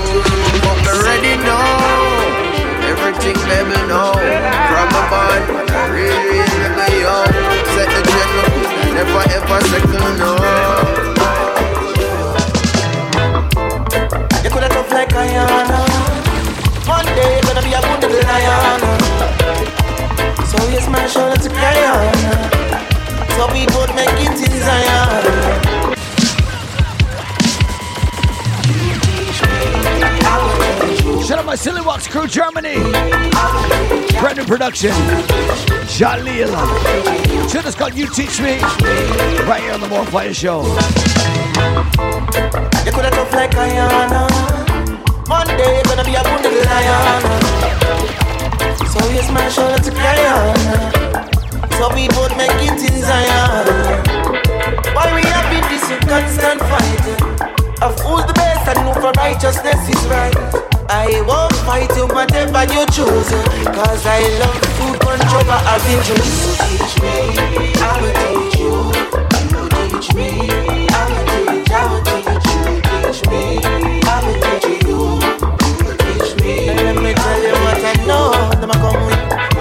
But 0.62 0.78
me 0.84 0.92
ready 1.08 1.34
now. 1.42 2.48
Everything 2.84 3.38
baby 3.48 3.80
know. 3.88 4.12
From 4.12 4.88
a 4.92 5.02
band, 5.08 5.44
when 5.56 5.70
I 5.72 5.88
really, 5.88 6.44
really 6.44 7.00
young. 7.00 7.32
Set 7.72 7.88
the 7.96 8.02
general, 8.12 8.94
never 8.94 9.24
ever 9.32 9.60
second 9.72 10.18
no. 10.20 10.88
Coulda 15.28 15.50
tough 15.50 15.68
like 15.68 16.88
One 16.88 17.06
day 17.06 17.32
you're 17.34 17.42
gonna 17.42 17.62
be 17.62 17.72
a 17.72 17.80
good 17.80 18.00
little 18.02 18.22
lion. 18.28 18.80
So 20.46 20.56
you 20.70 20.80
smash 20.80 21.12
shoulder 21.12 21.36
to 21.36 21.48
cry 21.50 21.78
on. 21.92 22.14
So 23.36 23.52
we 23.52 23.66
both 23.66 23.94
make 23.94 24.08
it 24.08 24.40
in 24.40 24.60
Zion. 24.60 25.98
Shout 31.24 31.38
out 31.38 31.44
my 31.44 31.54
Silly 31.56 31.82
Walks 31.82 32.06
crew, 32.08 32.26
Germany. 32.26 32.76
Brand 34.20 34.38
new 34.38 34.44
production. 34.44 34.90
Jalil. 35.98 36.48
Should 37.50 37.64
have 37.64 37.76
called 37.76 37.94
You 37.94 38.06
Teach 38.08 38.40
Me. 38.40 38.58
Right 39.44 39.60
here 39.60 39.72
on 39.72 39.80
the 39.80 39.88
More 39.88 40.06
Fire 40.06 40.32
Show. 40.32 40.62
You 42.84 42.92
coulda 42.92 43.10
tough 43.10 43.32
like. 43.32 43.54
One 43.54 44.27
day 45.28 45.74
you're 45.74 45.84
gonna 45.84 46.04
be 46.04 46.14
a 46.14 46.22
good 46.22 46.64
lion. 46.64 47.22
So 48.88 48.98
you 49.10 49.22
smash 49.22 49.54
shoulder 49.54 49.78
to 49.78 49.90
cry 49.90 50.24
on. 50.32 50.56
So 51.76 51.92
we 51.94 52.08
both 52.08 52.34
make 52.36 52.50
it 52.64 52.80
in 52.80 53.02
Zion. 53.02 53.66
While 54.94 55.14
we 55.14 55.22
have 55.22 55.46
been 55.52 55.64
this 55.68 55.84
constant 56.08 56.60
fight 56.70 57.04
of 57.82 58.00
who's 58.00 58.24
the 58.26 58.32
best 58.32 58.68
and 58.68 58.78
who 58.88 59.00
for 59.00 59.12
righteousness 59.12 59.88
is 59.88 60.06
right. 60.06 60.34
I 60.90 61.22
won't 61.28 61.52
fight 61.68 61.94
you 61.96 62.06
whatever 62.06 62.64
you 62.72 62.86
choose 62.86 63.28
Cause 63.76 64.06
I 64.06 64.24
love 64.40 64.56
food 64.80 64.98
control 64.98 65.44
You 65.84 66.00
teach 66.64 66.96
me, 67.04 67.76
I 67.76 68.00
will 68.00 68.14
teach 68.24 68.56
you 68.58 68.72
You 69.52 69.68
teach 69.68 70.08
me, 70.14 70.28
I 70.88 71.04
will 71.12 71.24
teach 71.28 71.70
I 71.70 71.84
will 71.92 72.02
teach 72.08 72.46
you 72.48 72.80
teach 73.04 73.20
me, 73.28 73.88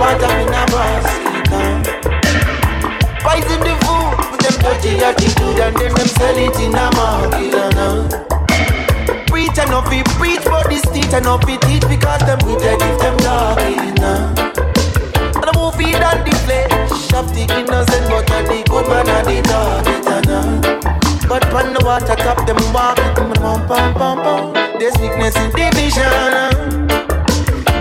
want 0.07 0.19
to 0.21 0.27
it 0.39 0.47
nervous. 0.55 1.07
Poison 3.23 3.59
the 3.59 3.73
food 3.83 4.15
with 4.31 4.41
them 4.43 4.55
dirty 4.63 4.91
attitude 5.03 5.59
and 5.59 5.75
then 5.75 5.91
them 5.93 6.07
sell 6.15 6.37
it 6.37 6.55
in 6.63 6.75
a 6.75 6.87
market. 6.95 7.53
Uh. 7.75 8.07
Preach 9.27 9.57
and 9.59 9.71
not 9.71 9.89
be 9.89 10.03
preach, 10.15 10.43
but 10.45 10.69
this 10.69 10.83
teach 10.93 11.11
and 11.13 11.25
not 11.25 11.45
be 11.45 11.57
teach 11.67 11.85
because 11.89 12.21
them 12.21 12.39
with 12.47 12.59
their 12.63 12.77
give 12.77 12.99
them 12.99 13.17
talking. 13.17 13.99
Uh. 13.99 14.31
And 15.35 15.43
I 15.43 15.51
the 15.51 15.53
movie 15.59 15.91
and 15.91 16.21
the 16.23 16.33
flesh 16.45 17.13
of 17.13 17.27
the 17.35 17.43
innocent, 17.59 18.07
but 18.07 18.29
not 18.29 18.45
the 18.47 18.63
good 18.69 18.87
man 18.87 19.07
and 19.09 19.27
the 19.27 19.41
target. 19.43 20.07
Uh. 20.07 21.27
But 21.27 21.43
when 21.51 21.73
the 21.73 21.83
water 21.83 22.15
cup 22.15 22.47
them 22.47 22.57
walk 22.71 22.99
it, 22.99 23.15
them 23.15 23.33
pump 23.33 23.67
pump 23.67 23.97
pump. 23.97 24.79
There's 24.79 24.95
weakness 24.99 25.35
in 25.35 25.51
division. 25.51 26.77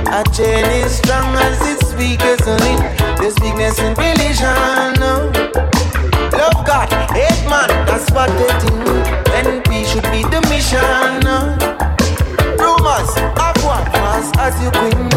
A 0.08 0.24
chain 0.32 0.64
is 0.82 0.98
strong 0.98 1.34
as 1.36 1.60
it's 1.68 1.85
weakest 1.96 2.46
link. 2.46 2.80
There's 3.18 3.36
weakness 3.40 3.78
in 3.80 3.94
religion. 3.94 5.02
Uh. 5.02 5.32
Love 6.32 6.66
God, 6.66 6.88
hate 7.12 7.42
man, 7.48 7.68
that's 7.86 8.10
what 8.12 8.28
they 8.38 8.52
think. 8.60 9.06
NP 9.32 9.86
should 9.86 10.04
be 10.12 10.22
the 10.24 10.40
mission. 10.48 11.24
Rumors 12.58 13.10
of 13.16 13.56
what 13.64 13.84
fast 13.92 14.36
as 14.38 14.54
you 14.62 14.70
quint. 14.70 15.12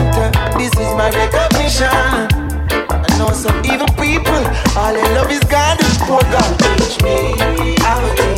This 0.57 0.73
is 0.73 0.91
my 0.95 1.09
recognition. 1.11 1.89
I 1.91 3.17
know 3.17 3.31
some 3.33 3.59
evil 3.65 3.87
people, 3.99 4.43
all 4.77 4.93
they 4.93 5.03
love 5.15 5.31
is 5.31 5.43
God. 5.45 5.77
Poor 6.07 6.21
God, 6.31 6.59
teach 6.59 7.01
me, 7.03 7.75
I 7.79 8.28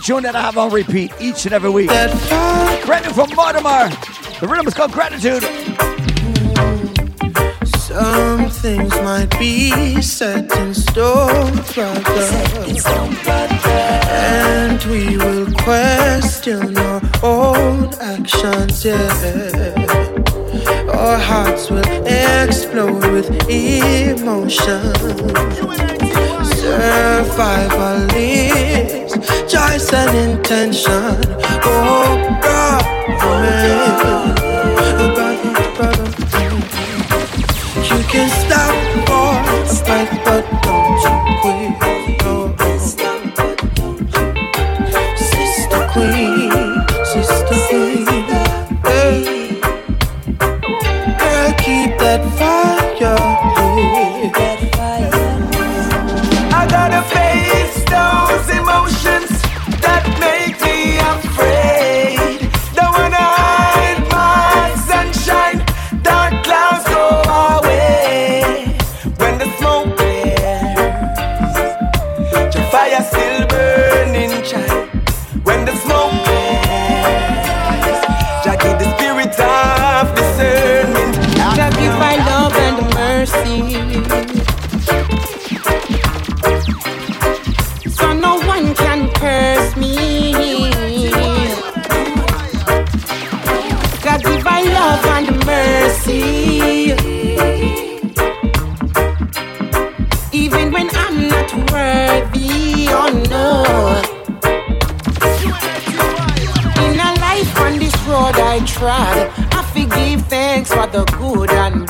tune 0.00 0.22
that 0.22 0.34
I 0.34 0.40
have 0.40 0.56
on 0.58 0.72
repeat 0.72 1.12
each 1.20 1.44
and 1.46 1.54
every 1.54 1.70
week. 1.70 1.88
Brand 1.88 3.04
new 3.06 3.12
from 3.12 3.30
Mortimer. 3.34 3.88
The 4.40 4.48
rhythm 4.48 4.66
is 4.66 4.74
called 4.74 4.92
Gratitude. 4.92 5.42
Some 7.66 8.48
things 8.50 8.94
might 9.02 9.30
be 9.38 10.00
set 10.00 10.50
in 10.56 10.74
stone, 10.74 11.52
brother. 11.74 12.30
And 14.10 14.82
we 14.84 15.16
will 15.16 15.52
question 15.54 16.76
our 16.78 17.00
own 17.22 17.92
actions, 18.00 18.84
yeah. 18.84 19.89
Our 21.00 21.16
hearts 21.16 21.70
will 21.70 21.82
explode 22.06 23.10
with 23.10 23.30
emotion. 23.48 24.92
Survival 26.44 28.06
is 28.14 29.12
choice 29.50 29.92
and 29.94 30.14
intention. 30.32 31.16
Oh, 31.64 32.38
brother, 32.42 32.80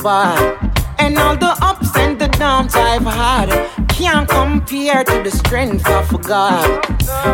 and. 0.01 0.57
And 0.97 1.17
all 1.17 1.35
the 1.35 1.55
ups 1.61 1.95
and 1.95 2.19
the 2.19 2.27
downs 2.27 2.75
I've 2.75 3.03
had 3.03 3.49
can't 3.89 4.27
compare 4.27 5.03
to 5.03 5.21
the 5.23 5.31
strength 5.31 5.87
of 5.87 6.21
God. 6.23 6.83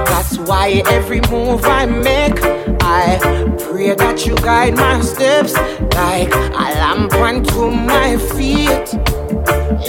That's 0.08 0.38
why 0.40 0.82
every 0.88 1.22
move 1.32 1.64
I 1.66 1.86
make, 1.86 2.40
I 2.82 3.20
pray 3.60 3.94
that 3.96 4.26
you 4.26 4.36
guide 4.36 4.76
my 4.76 5.02
steps 5.02 5.54
like 5.96 6.34
a 6.34 6.68
lamp 6.82 7.14
unto 7.14 7.72
my 7.72 8.18
feet. 8.36 8.94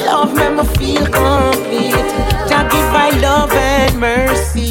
Love 0.04 0.34
make 0.34 0.54
me 0.58 0.64
feel 0.76 1.06
complete. 1.06 2.08
Jah 2.48 2.68
give 2.70 2.90
my 2.92 3.10
love 3.20 3.52
and 3.52 3.98
mercy. 3.98 4.67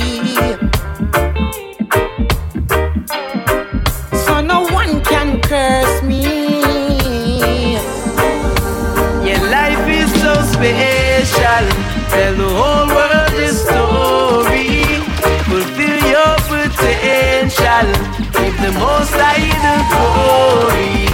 Glory. 19.92 21.08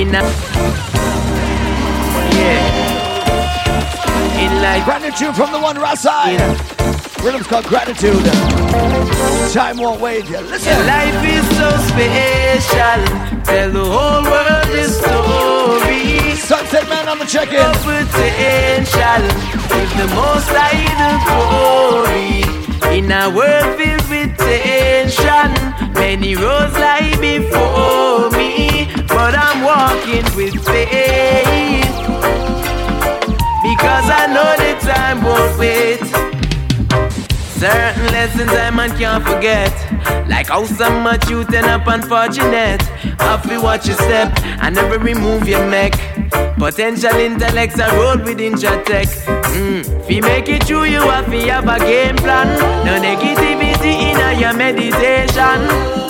In 0.00 0.14
a 0.14 0.22
yeah. 2.36 2.86
In 4.42 4.52
life, 4.62 4.84
Gratitude 4.84 5.34
from 5.34 5.52
the 5.52 5.58
one 5.60 5.76
right 5.76 5.98
side. 5.98 6.40
Rhythm's 7.22 7.46
called 7.46 7.64
Gratitude. 7.66 8.24
Time 9.52 9.78
won't 9.78 10.00
wait. 10.00 10.28
Yeah, 10.28 10.40
Listen. 10.40 10.72
Your 10.76 10.84
life 10.86 11.24
is 11.24 11.46
so 11.56 11.70
special. 11.90 13.00
Tell 13.44 13.70
the 13.70 13.84
whole 13.84 14.22
world 14.22 14.68
your 14.76 14.88
story. 14.88 16.36
Sunset 16.36 16.88
Man 16.88 17.08
on 17.08 17.18
the 17.18 17.24
check-in. 17.24 17.54
Your 17.56 17.72
potential. 17.82 19.22
Give 19.72 19.90
the 19.96 20.06
most 20.14 20.48
high 20.52 20.86
the 21.00 21.10
glory. 21.26 22.44
In 22.96 23.10
a 23.10 23.28
world 23.30 23.76
filled 23.76 24.08
with 24.08 24.36
tension, 24.38 25.48
many 25.96 26.36
roads 26.36 26.74
lie 26.74 27.16
before 27.20 28.30
me, 28.30 28.86
but 29.08 29.34
I'm 29.36 29.62
walking 29.64 30.24
with 30.36 30.54
faith 30.64 31.96
because 33.62 34.06
I 34.08 34.26
know 34.34 34.50
the 34.62 34.72
time 34.86 35.22
won't 35.22 35.58
wait. 35.58 36.00
Certain 37.56 38.06
lessons 38.12 38.50
I 38.50 38.70
man 38.70 38.96
can't 38.96 39.24
forget. 39.24 39.72
Like 40.28 40.48
how 40.48 40.64
so 40.64 40.90
much 41.00 41.28
you 41.30 41.44
turn 41.44 41.64
up 41.64 41.86
unfortunate. 41.86 42.82
To 43.46 43.60
watch 43.60 43.86
your 43.86 43.96
step 43.96 44.32
and 44.62 44.74
never 44.74 44.98
remove 44.98 45.46
your 45.46 45.64
neck. 45.70 45.92
Potential 46.58 47.14
intellects 47.14 47.78
are 47.78 47.94
rolled 47.96 48.24
with 48.24 48.38
tech. 48.86 49.35
Mm. 49.56 50.10
You 50.10 50.20
make 50.20 50.48
it 50.48 50.64
through, 50.64 50.84
you 50.84 51.00
have 51.00 51.26
to 51.30 51.40
have 51.48 51.66
a 51.66 51.78
game 51.78 52.16
plan. 52.16 52.46
No 52.84 53.00
negativity 53.00 54.12
in 54.12 54.38
your 54.38 54.52
meditation. 54.52 55.58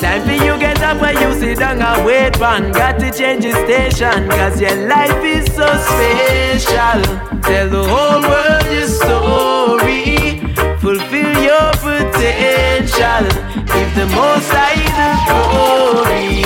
Time 0.01 0.23
for 0.27 0.33
you 0.33 0.59
get 0.59 0.83
up 0.83 1.01
and 1.03 1.19
you 1.21 1.33
sit 1.39 1.59
down 1.61 1.81
and 1.81 2.05
wait 2.05 2.39
man. 2.41 2.73
Got 2.73 2.99
to 3.01 3.11
change 3.13 3.45
your 3.45 3.55
station. 3.65 4.29
Cause 4.31 4.61
your 4.61 4.75
life 4.89 5.23
is 5.25 5.47
so 5.55 5.67
special. 5.87 7.01
Tell 7.43 7.69
the 7.69 7.85
whole 7.93 8.23
world 8.31 8.67
your 8.77 8.89
story. 8.89 10.41
Fulfill 10.83 11.33
your 11.51 11.71
potential. 11.87 13.25
Give 13.73 13.91
the 13.95 14.07
most 14.15 14.51
high 14.51 14.83
the 14.99 15.11
glory. 15.31 16.43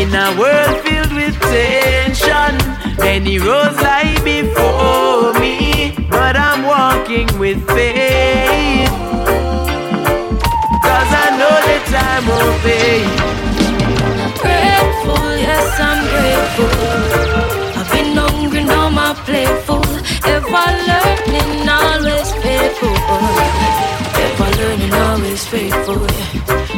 In 0.00 0.14
a 0.14 0.34
world 0.38 0.80
filled 0.84 1.12
with 1.12 1.38
tension, 1.40 2.56
many 2.98 3.38
roads 3.38 3.76
lie 3.82 4.16
before 4.24 5.32
me, 5.40 5.69
walking 7.10 7.38
with 7.38 7.66
faith. 7.66 8.88
Cause 10.86 11.10
I 11.12 11.28
know 11.38 11.56
the 11.68 11.78
time 11.90 12.24
will 12.30 12.54
pay. 12.62 13.02
Grateful, 14.38 15.24
yes, 15.36 15.80
I'm 15.80 16.00
grateful. 16.12 16.70
I've 17.80 17.90
been 17.90 18.16
hungry, 18.16 18.64
now 18.64 18.90
my 18.90 19.14
plate 19.24 19.62
full. 19.64 19.84
Ever 20.24 20.66
learning, 20.86 21.68
always 21.68 22.30
faithful. 22.44 22.96
Ever 24.24 24.50
learning, 24.60 24.94
always 24.94 25.44
faithful. 25.46 25.98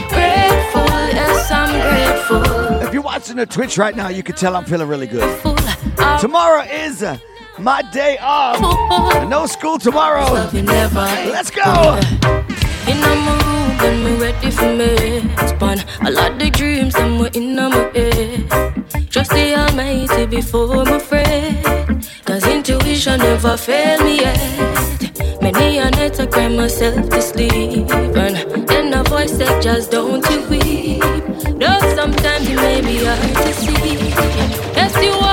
Grateful, 0.09 0.93
yes, 1.12 1.51
I'm 1.51 1.72
grateful. 1.91 2.87
If 2.87 2.95
you're 2.95 3.03
watching 3.03 3.37
the 3.37 3.47
Twitch 3.47 3.76
right 3.76 3.95
now, 3.95 4.09
you 4.09 4.22
can 4.22 4.35
tell 4.35 4.57
I'm 4.57 4.64
feeling 4.64 4.89
really 4.89 5.07
good. 5.07 5.43
Tomorrow 6.20 6.62
is 6.62 7.03
uh, 7.03 7.18
my 7.62 7.82
day 7.92 8.18
off. 8.20 8.60
No 9.28 9.46
school 9.46 9.78
tomorrow. 9.78 10.32
Let's 10.52 11.50
go. 11.50 12.00
In 12.88 12.98
my 13.00 13.14
room, 13.26 13.78
when 13.78 14.04
me 14.04 14.20
ready 14.20 14.50
for 14.50 14.72
me. 14.74 15.20
Span 15.46 15.84
a 16.04 16.10
lot 16.10 16.42
of 16.42 16.52
dreams, 16.52 16.94
them 16.94 17.18
were 17.18 17.30
in 17.34 17.54
my 17.54 17.70
head. 17.94 18.50
Trust 19.10 19.30
the 19.30 19.54
Almighty 19.54 20.26
before 20.26 20.84
my 20.84 20.96
afraid. 20.96 21.62
Cause 22.24 22.46
intuition 22.48 23.20
never 23.20 23.56
failed 23.56 24.04
me 24.04 24.20
yet. 24.20 25.40
Many 25.40 25.78
a 25.78 25.90
night 25.90 26.18
I 26.18 26.26
cry 26.26 26.48
myself 26.48 27.08
to 27.10 27.22
sleep. 27.22 27.90
And 27.90 28.68
then 28.68 28.92
a 28.94 29.04
voice 29.04 29.36
said, 29.36 29.62
just 29.62 29.90
don't 29.92 30.28
you 30.30 30.40
weep. 30.48 31.02
Though 31.60 31.94
sometimes 31.94 32.48
it 32.48 32.56
may 32.56 32.80
be 32.80 33.04
hard 33.04 33.20
to 33.20 33.52
see. 33.54 34.10
Yes, 34.74 34.94
you 35.02 35.12
are 35.12 35.32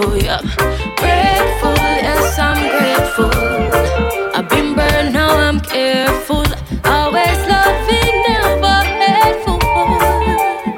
faithful. 0.00 0.16
Yeah, 0.16 0.40
grateful. 0.96 1.74
Yes, 1.76 2.38
I'm 2.38 2.58
grateful. 2.78 3.30
I've 4.34 4.48
been 4.48 4.74
burned, 4.74 5.12
now 5.12 5.36
I'm 5.36 5.60
careful. 5.60 6.44
Always 6.84 7.46
loving, 7.48 8.22
never 8.28 8.82
hateful. 9.00 9.58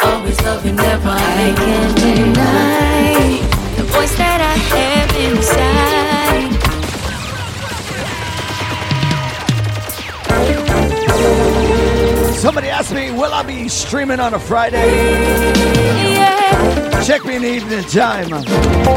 Always 0.03 0.41
loving, 0.43 0.77
never 0.77 1.09
I 1.09 1.55
can't 1.57 1.97
deny 1.97 3.41
the 3.77 3.83
voice 3.85 4.15
that 4.17 4.41
I 4.41 4.57
have 4.75 5.17
inside. 5.27 6.53
Somebody 12.37 12.69
asked 12.69 12.93
me, 12.93 13.11
will 13.13 13.33
I 13.33 13.43
be 13.45 13.69
streaming 13.69 14.19
on 14.19 14.35
a 14.35 14.39
Friday? 14.39 16.42
Check 17.05 17.25
me 17.25 17.37
in 17.37 17.43
the 17.43 17.49
evening 17.49 17.85
time. 17.85 18.29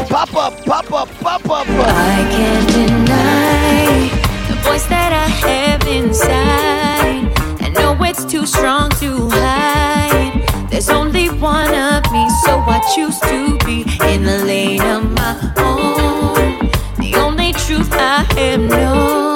Pop 0.08 0.34
up, 0.34 0.64
pop 0.64 0.92
up, 0.92 1.08
pop 1.20 1.44
up. 1.50 1.66
I 1.68 2.26
can't 2.30 2.68
deny 2.70 4.08
the 4.48 4.54
voice 4.62 4.86
that 4.86 5.12
I 5.12 5.28
have 5.46 5.86
inside. 5.86 7.32
I 7.60 7.68
know 7.70 7.96
it's 8.04 8.24
too 8.24 8.46
strong 8.46 8.90
to 9.00 9.28
hide. 9.30 10.68
There's 10.70 10.88
only 10.88 11.28
one 11.28 11.74
of 11.74 12.04
me, 12.12 12.28
so 12.44 12.60
I 12.60 12.80
choose 12.94 13.18
to 13.20 13.58
be 13.66 13.82
in 14.12 14.22
the 14.24 14.44
lane 14.44 14.82
of 14.82 15.10
my 15.12 15.52
own. 15.56 16.70
The 16.98 17.14
only 17.16 17.52
truth 17.52 17.92
I 17.92 18.24
have 18.36 18.60
known 18.60 19.35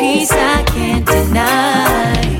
peace 0.00 0.32
I 0.32 0.62
can't 0.62 1.06
deny. 1.06 2.38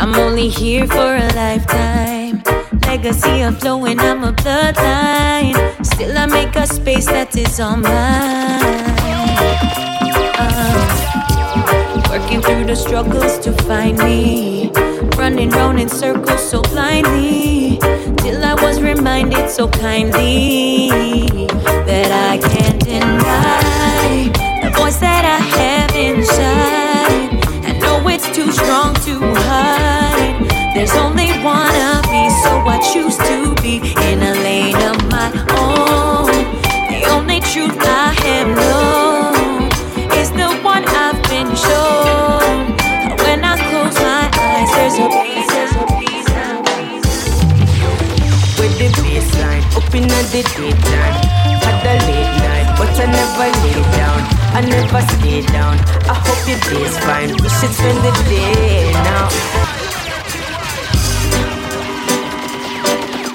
I'm 0.00 0.14
only 0.14 0.48
here 0.48 0.86
for 0.86 1.10
a 1.26 1.28
lifetime. 1.34 2.40
Legacy 2.86 3.42
of 3.42 3.58
flowing, 3.58 3.98
I'm 3.98 4.22
a 4.22 4.32
bloodline. 4.32 5.56
Still, 5.84 6.16
I 6.16 6.26
make 6.26 6.54
a 6.54 6.66
space 6.68 7.06
that 7.06 7.36
is 7.36 7.58
all 7.58 7.76
mine. 7.76 7.90
Uh, 10.42 10.82
working 12.10 12.40
through 12.42 12.66
the 12.66 12.76
struggles 12.76 13.40
to 13.40 13.50
find 13.66 13.98
me. 13.98 14.70
Running 15.16 15.50
round 15.50 15.80
in 15.80 15.88
circles 15.88 16.48
so 16.48 16.62
blindly. 16.62 17.78
Till 18.22 18.44
I 18.44 18.54
was 18.62 18.80
reminded 18.80 19.50
so 19.50 19.66
kindly 19.68 20.90
that 21.88 22.10
I 22.30 22.38
can't 22.38 22.84
deny 22.84 23.87
voice 24.88 25.00
that 25.00 25.24
I 25.24 25.40
have 25.60 25.92
inside. 25.96 27.28
I 27.68 27.72
know 27.78 28.08
it's 28.08 28.24
too 28.34 28.50
strong 28.50 28.94
to 29.04 29.20
hide. 29.44 30.48
There's 30.74 30.96
only 30.96 31.28
one 31.44 31.76
of 31.92 32.08
me, 32.08 32.24
so 32.40 32.50
I 32.64 32.80
choose 32.92 33.16
to 33.28 33.52
be 33.60 33.84
in 34.08 34.18
a 34.22 34.32
lane 34.46 34.80
of 34.90 34.96
my 35.12 35.28
own. 35.60 36.32
The 36.88 37.04
only 37.12 37.40
truth 37.52 37.76
I 37.84 38.16
have 38.24 38.48
known 38.64 39.68
is 40.16 40.30
the 40.32 40.48
one 40.64 40.84
I've 41.04 41.20
been 41.28 41.52
shown. 41.52 42.72
When 43.24 43.44
I 43.44 43.60
close 43.68 43.96
my 44.00 44.24
eyes, 44.40 44.70
there's 44.72 44.96
a 45.04 45.08
peace, 45.20 45.52
with 48.56 48.74
the 48.80 48.88
baseline 49.04 49.64
up 49.76 49.94
in 49.94 50.08
the 50.08 50.22
daytime. 50.32 51.16
Had 51.60 51.84
a 51.84 51.96
late 52.08 52.34
night, 52.40 52.68
but 52.78 52.88
I 52.96 53.06
never 53.12 53.48
lay 53.60 53.82
down. 53.98 54.37
I 54.54 54.60
never 54.60 55.00
stay 55.18 55.42
down. 55.42 55.78
I 56.08 56.14
hope 56.14 56.48
your 56.48 56.58
day's 56.70 56.98
fine. 56.98 57.30
We 57.30 57.48
should 57.48 57.72
spend 57.72 57.98
the 58.04 58.12
day 58.28 58.92
now. 58.92 59.28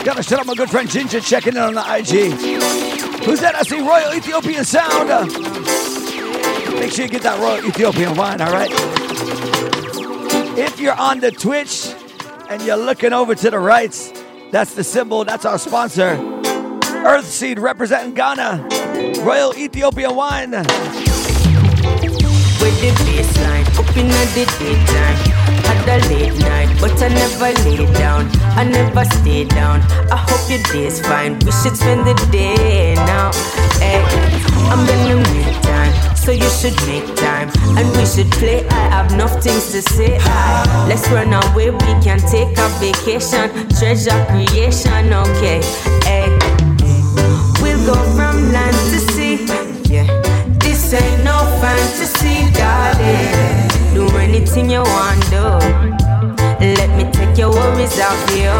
Gotta 0.03 0.22
shout 0.22 0.39
out 0.39 0.47
my 0.47 0.55
good 0.55 0.70
friend 0.70 0.89
Ginger 0.89 1.22
checking 1.22 1.55
in 1.55 1.61
on 1.61 1.76
the 1.76 1.82
IG. 1.82 2.34
Who's 3.24 3.39
that? 3.39 3.55
I 3.55 3.64
see 3.64 3.80
Royal 3.80 4.14
Ethiopian 4.14 4.66
Sound. 4.66 5.07
Make 6.78 6.91
sure 6.91 7.05
you 7.05 7.11
get 7.11 7.22
that 7.22 7.39
Royal 7.39 7.66
Ethiopian 7.66 8.16
wine, 8.16 8.41
all 8.41 8.51
right? 8.51 8.70
If 10.57 10.80
you're 10.80 10.99
on 10.99 11.22
the 11.22 11.32
Twitch 11.32 11.88
and 12.49 12.61
you're 12.64 12.76
looking 12.76 13.14
over 13.14 13.34
to 13.34 13.49
the 13.49 13.59
right, 13.59 13.93
that's 14.51 14.76
the 14.76 14.84
symbol, 14.84 15.24
that's 15.24 15.45
our 15.45 15.57
sponsor. 15.57 16.18
Earthseed 17.05 17.59
representing 17.59 18.14
Ghana. 18.14 18.68
Royal 19.23 19.53
Ethiopian 19.55 20.15
wine. 20.15 20.51
with 22.63 22.79
the 22.79 22.91
baseline 23.03 23.67
up 23.77 23.97
in 23.97 24.07
the 24.07 24.23
daytime. 24.59 25.17
Had 25.67 25.87
a 25.89 25.97
late 26.09 26.37
night, 26.39 26.69
but 26.79 26.95
I 27.01 27.09
never 27.09 27.51
lay 27.67 27.85
down. 27.93 28.29
I 28.55 28.63
never 28.63 29.03
stay 29.19 29.43
down. 29.45 29.81
I 30.11 30.15
hope 30.15 30.49
your 30.49 30.63
day's 30.71 30.99
fine. 31.01 31.33
We 31.39 31.51
should 31.51 31.75
spend 31.75 32.07
the 32.07 32.15
day 32.31 32.95
now. 32.95 33.31
Hey, 33.83 33.99
I'm 34.71 34.87
in 34.87 35.01
the 35.09 35.29
midtime, 35.29 35.93
so 36.17 36.31
you 36.31 36.49
should 36.59 36.75
make 36.87 37.07
time. 37.17 37.49
And 37.77 37.87
we 37.97 38.05
should 38.05 38.31
play. 38.31 38.65
I 38.69 38.83
have 38.95 39.11
enough 39.11 39.43
things 39.43 39.71
to 39.73 39.81
say. 39.81 40.17
Aye. 40.21 40.85
Let's 40.87 41.07
run 41.09 41.33
away. 41.33 41.71
We 41.71 41.91
can 42.05 42.19
take 42.31 42.57
a 42.57 42.67
vacation. 42.79 43.49
Treasure 43.77 44.19
creation, 44.31 45.11
okay. 45.11 45.59
Hey, 46.07 46.22
go 47.86 47.93
from 48.15 48.51
land 48.51 48.75
to 48.91 48.99
sea. 49.13 49.45
Yeah. 49.91 50.07
This 50.59 50.93
ain't 50.93 51.23
no 51.23 51.38
fantasy, 51.61 52.51
darling. 52.53 53.93
Do 53.93 54.07
anything 54.17 54.69
you 54.69 54.81
want, 54.81 55.21
do. 55.29 55.43
Let 56.79 56.89
me 56.97 57.11
take 57.11 57.38
your 57.38 57.51
worries 57.51 57.99
off 57.99 58.29
you. 58.31 58.53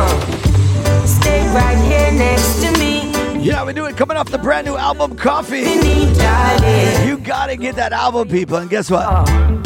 Stay 1.08 1.42
right 1.54 1.78
here 1.78 2.12
next 2.12 2.62
to 2.64 2.72
me. 2.78 3.12
Yeah, 3.42 3.66
we 3.66 3.74
do 3.74 3.86
it 3.86 3.96
coming 3.96 4.18
off 4.18 4.30
the 4.30 4.38
brand 4.38 4.68
new 4.68 4.76
album 4.76 5.16
Koffee. 5.16 5.64
You 7.08 7.18
gotta 7.18 7.56
get 7.56 7.76
that 7.76 7.94
album, 7.94 8.28
people. 8.28 8.58
And 8.58 8.70
guess 8.70 8.90
what? 8.92 9.06
Oh. 9.08 9.63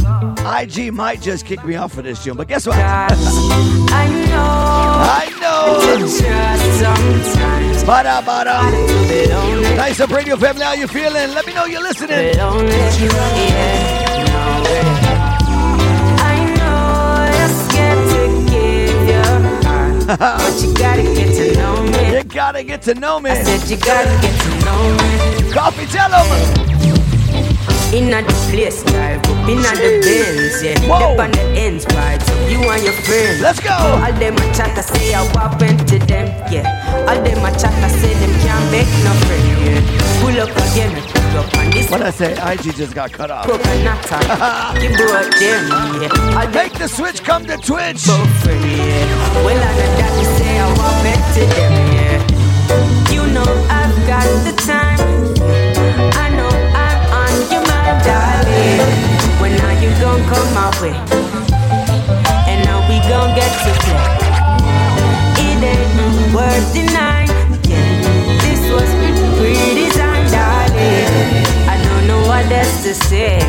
IG 0.48 0.94
might 0.94 1.22
just 1.22 1.46
kick 1.46 1.64
me 1.66 1.76
off 1.76 1.94
for 1.94 2.02
this 2.02 2.24
tune, 2.24 2.38
but 2.38 2.48
guess 2.48 2.66
what? 2.66 2.78
I 2.78 4.08
know. 4.30 4.46
I 5.20 5.28
know. 5.42 5.82
Bada 7.86 8.22
bada. 8.22 8.62
Nice 9.76 10.00
up 10.00 10.10
radio 10.10 10.38
family. 10.38 10.64
How 10.64 10.74
you 10.74 10.88
feeling? 10.88 11.34
Let 11.34 11.46
me 11.46 11.54
know 11.54 11.66
you're 11.66 11.84
listening. 11.84 12.40
I 12.40 12.44
know 16.56 17.26
you're 17.38 17.54
scared 17.68 18.10
to 18.10 18.22
give 18.50 19.08
your 19.08 19.40
heart, 19.64 20.08
but 20.20 20.62
you 20.62 20.74
gotta 20.74 21.04
get 21.04 21.36
to 21.36 21.54
know 21.58 21.84
me. 21.84 22.18
You 22.18 22.24
gotta 22.24 22.64
get 22.64 22.82
to 22.84 22.94
know 22.96 23.20
me. 23.20 23.32
I 23.32 23.44
said 23.44 23.70
you 23.70 23.78
gotta 23.78 24.18
get 24.22 24.42
to 24.42 24.50
know 24.66 24.82
me. 24.94 25.52
Koffee, 25.52 25.92
tell 25.92 26.10
them. 26.10 26.67
In 27.96 28.12
the 28.12 28.20
place, 28.52 28.84
drive 28.84 29.24
up 29.24 29.48
in 29.48 29.64
the 29.64 30.02
Benz, 30.04 30.62
yeah. 30.62 30.92
Up 30.92 31.18
on 31.18 31.32
the 31.32 31.42
ends, 31.56 31.86
vibes 31.86 32.28
up 32.28 32.52
you 32.52 32.60
and 32.70 32.84
your 32.84 32.92
friends. 33.08 33.40
Let's 33.42 33.62
go. 33.62 33.72
All 33.72 34.12
them 34.12 34.36
a 34.36 34.54
chat 34.54 34.76
to 34.76 34.84
say 34.84 35.14
I 35.14 35.24
went 35.58 35.88
to 35.88 35.98
them, 36.00 36.28
yeah. 36.52 37.08
All 37.08 37.16
them 37.24 37.46
a 37.46 37.52
chat 37.58 37.72
to 37.72 37.90
say 37.98 38.14
them 38.20 38.34
can't 38.44 38.72
make 38.72 38.92
no 39.08 39.14
friend, 39.24 39.48
yeah. 39.64 39.80
Pull 40.20 40.36
up 40.36 40.52
again, 40.52 40.92
pull 41.00 41.40
up 41.40 41.58
on 41.58 41.72
this. 41.72 41.90
What 41.90 42.02
I 42.02 42.12
say? 42.12 42.34
IG 42.34 42.76
just 42.76 42.94
got 42.94 43.14
cut 43.14 43.32
off. 43.32 43.48
You 43.48 43.54
brought 43.56 43.72
them, 45.40 45.64
yeah. 46.04 46.38
All 46.38 46.48
Make 46.52 46.74
the 46.74 46.90
switch 46.90 47.24
come 47.24 47.46
to 47.46 47.56
Twitch. 47.56 48.04
Friend, 48.04 48.66
yeah. 48.68 49.46
Well, 49.48 49.56
I 49.56 49.72
know 49.80 49.92
that 49.96 50.12
you 50.20 50.28
say 50.36 50.60
I 50.60 50.68
went 51.08 51.24
to 51.36 51.44
them, 51.56 51.74
yeah. 51.96 52.20
You 53.14 53.24
know 53.32 53.48
I've 53.72 53.96
got 54.08 54.28
the 54.44 54.52
time. 54.68 55.17
When 59.42 59.56
now 59.56 59.72
you 59.80 59.90
gon' 60.02 60.22
come 60.28 60.50
my 60.54 60.70
way, 60.82 60.96
and 62.50 62.60
now 62.66 62.80
we 62.90 63.00
gon' 63.08 63.34
get 63.34 63.52
to 63.64 63.72
play. 63.84 64.04
It 65.46 65.64
ain't 65.64 66.34
worth 66.36 66.74
denying. 66.74 67.32
Yeah, 67.64 67.86
this 68.44 68.62
was 68.72 68.90
pre-designed, 69.38 70.30
darling. 70.32 71.08
I 71.74 71.76
don't 71.86 72.08
know 72.08 72.22
what 72.28 72.52
else 72.52 72.84
to 72.84 72.94
say. 72.94 73.40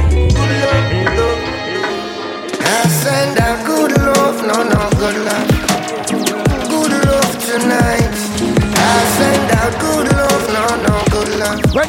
I 2.61 2.89
send 2.89 3.39
out 3.41 3.67
good 3.67 3.93
love, 3.99 4.43
no, 4.47 4.63
no, 4.63 4.91
good 5.01 5.17
love. 5.25 5.58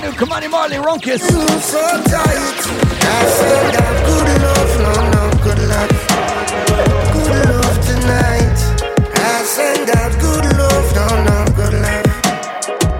New 0.10 0.18
Ky-Mani 0.18 0.47
Marley 0.47 0.78
Runkus. 0.78 1.22
So 1.22 1.82
good 4.10 4.30
love, 4.41 4.72
no, 4.82 4.93
no, 5.14 5.24
good 5.43 5.62
love. 5.70 5.93
Good 7.14 7.45
love 7.53 7.78
tonight. 7.86 8.57
I 9.14 9.43
send 9.45 9.89
out 9.91 10.12
good 10.20 10.45
love, 10.57 10.88
no, 10.97 11.05
no, 11.30 11.38
good 11.53 11.76
love. 11.86 12.10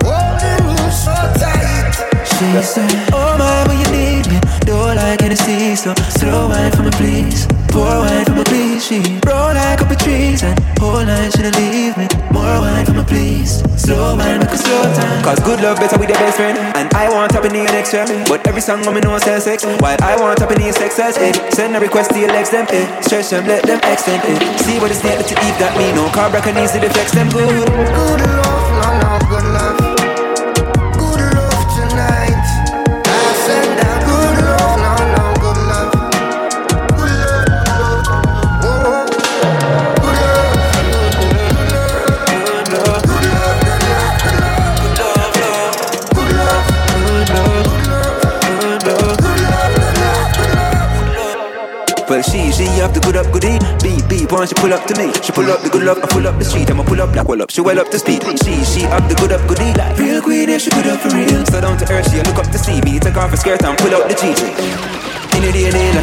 Holding 0.05 0.70
you 0.70 0.91
so 0.91 1.16
tight. 1.41 1.97
She 2.28 2.62
said, 2.62 2.91
Oh 3.12 3.36
my, 3.39 3.68
when 3.68 3.80
you 3.80 3.89
need 3.91 4.30
me, 4.30 4.39
don't 4.60 4.95
like 4.97 5.22
Hennessy, 5.22 5.76
so 5.76 5.95
slow 6.20 6.49
wine 6.49 6.72
for 6.74 6.84
me, 6.84 6.91
please. 6.91 7.47
Pour 7.70 8.01
wine 8.05 8.26
for 8.26 8.36
me, 8.36 8.43
please. 8.43 8.86
She 8.86 8.99
roll 9.26 9.55
like 9.55 9.82
up 9.82 9.89
a 9.89 9.95
trees 9.95 10.43
and 10.43 10.68
whole 10.90 11.06
night 11.06 11.32
she 11.32 11.42
don't 11.44 11.56
leave 11.56 11.96
me. 11.98 12.08
More 12.34 12.60
wine 12.62 12.86
for 12.86 12.94
me, 12.94 13.04
please. 13.06 13.62
Slow 13.78 14.16
wine, 14.18 14.40
make 14.40 14.52
a 14.52 14.58
slow 14.58 14.82
time. 14.94 15.24
Cause 15.24 15.40
good 15.40 15.62
love 15.62 15.78
better 15.78 15.98
with 15.98 16.10
your 16.10 16.18
best 16.18 16.38
friend, 16.38 16.58
and 16.78 16.88
I 16.94 17.10
want 17.10 17.32
happening 17.32 17.66
next 17.66 17.94
year. 17.94 18.06
But 18.28 18.46
every 18.48 18.62
song 18.62 18.86
I'm 18.88 19.00
no 19.00 19.18
say 19.20 19.40
sex, 19.40 19.66
while 19.82 19.98
I 20.02 20.16
want 20.18 20.40
happening 20.40 20.72
sex 20.74 21.00
as 21.00 21.18
eh. 21.18 21.34
Send 21.52 21.76
a 21.76 21.80
request 21.80 22.12
to 22.12 22.20
your 22.20 22.30
legs, 22.30 22.50
them 22.50 22.66
eh. 22.70 22.86
Stretch 23.02 23.30
them, 23.30 23.46
let 23.48 23.64
them 23.64 23.80
extend 23.84 24.24
eh. 24.26 24.58
See 24.58 24.80
what 24.80 24.92
it's 24.92 25.02
there 25.02 25.22
to 25.22 25.34
eat 25.46 25.56
that 25.62 25.78
me 25.78 25.94
no 25.94 26.10
car 26.10 26.30
break 26.30 26.46
and 26.48 26.58
easy 26.58 26.80
to 26.80 26.90
flex 26.90 27.12
them 27.12 27.30
good. 27.30 27.50
Good 27.50 28.22
love, 28.26 28.70
no, 28.84 28.99
She 54.48 54.56
pull 54.56 54.74
up 54.74 54.86
to 54.88 54.96
me. 54.96 55.12
She 55.22 55.32
pull 55.32 55.50
up 55.52 55.62
the 55.62 55.70
good 55.70 55.84
love, 55.84 56.00
I 56.00 56.08
pull 56.08 56.28
up 56.28 56.38
the 56.40 56.46
street. 56.46 56.70
I'ma 56.70 56.84
pull 56.84 57.02
up 57.02 57.12
black 57.12 57.28
well 57.28 57.42
up, 57.42 57.52
she 57.52 57.62
well 57.62 57.80
up 57.80 57.90
to 57.90 58.00
speed. 58.00 58.24
She, 58.44 58.64
she 58.64 58.86
up 58.88 59.04
the 59.10 59.16
good 59.16 59.32
up 59.32 59.44
goodie. 59.48 59.74
Life. 59.74 60.00
Real 60.00 60.22
queen, 60.22 60.50
yeah, 60.50 60.58
she 60.58 60.70
good 60.72 60.88
up 60.88 61.00
for 61.00 61.10
real. 61.12 61.46
So 61.46 61.60
down 61.60 61.78
to 61.78 61.86
earth, 61.92 62.10
she 62.10 62.18
look 62.24 62.40
up 62.40 62.48
to 62.52 62.58
see 62.58 62.80
me. 62.82 63.00
Take 63.00 63.18
off 63.18 63.32
her 63.32 63.38
skirt 63.38 63.64
and 63.64 63.78
pull 63.78 63.94
out 63.94 64.08
the 64.08 64.16
GG. 64.16 64.40
In 65.36 65.42
the 65.44 65.52
daylight, 65.52 65.94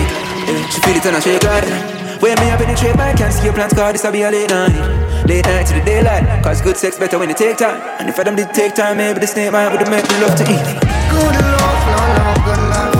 yeah, 0.48 0.68
she 0.68 0.80
feel 0.80 0.96
it 0.96 1.06
and 1.06 1.16
I 1.16 1.20
shake 1.20 1.42
right. 1.42 1.96
When 2.20 2.34
me 2.40 2.50
I 2.50 2.56
penetrate 2.56 2.96
my 2.96 3.12
can't 3.12 3.32
see 3.32 3.44
your 3.44 3.52
plans, 3.52 3.72
cause 3.72 3.92
this 3.92 4.04
will 4.04 4.12
be 4.12 4.22
a 4.22 4.30
late 4.30 4.48
night. 4.48 4.72
Late 5.26 5.44
night 5.44 5.66
to 5.66 5.74
the 5.74 5.84
daylight, 5.84 6.42
cause 6.42 6.62
good 6.62 6.76
sex 6.76 6.98
better 6.98 7.18
when 7.18 7.30
it 7.30 7.36
take 7.36 7.58
time. 7.58 7.80
And 8.00 8.08
if 8.08 8.18
I 8.18 8.24
them 8.24 8.36
did 8.36 8.52
take 8.54 8.74
time, 8.74 8.96
maybe 8.96 9.20
the 9.20 9.26
snake 9.26 9.52
man 9.52 9.72
would 9.72 9.80
make 9.90 10.08
me 10.08 10.20
love 10.20 10.36
to 10.36 10.44
eat. 10.44 10.66
Good 11.12 11.36
love, 11.40 11.80
no, 11.88 12.00
no, 12.16 12.44
good 12.44 12.70
love. 12.70 12.95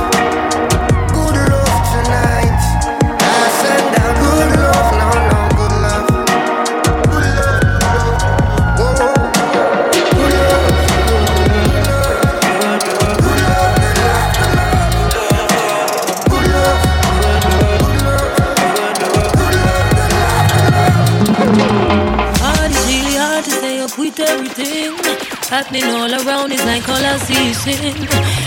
Happening 25.56 25.88
all 25.88 26.12
around. 26.12 26.52
It's 26.52 26.66
like 26.68 26.86
all 26.86 27.00
I 27.00 27.16
see 27.16 27.48
is 27.48 27.56
sin. 27.64 27.80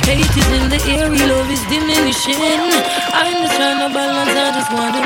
Hate 0.06 0.22
is 0.22 0.50
in 0.58 0.70
the 0.70 0.80
air, 0.94 1.10
love 1.10 1.50
is 1.50 1.64
diminishing. 1.66 2.38
I'm 3.18 3.34
just 3.42 3.56
trying 3.58 3.82
to 3.82 3.90
balance, 3.90 4.38
I 4.38 4.48
just 4.54 4.70
want 4.70 4.94
to. 4.94 5.02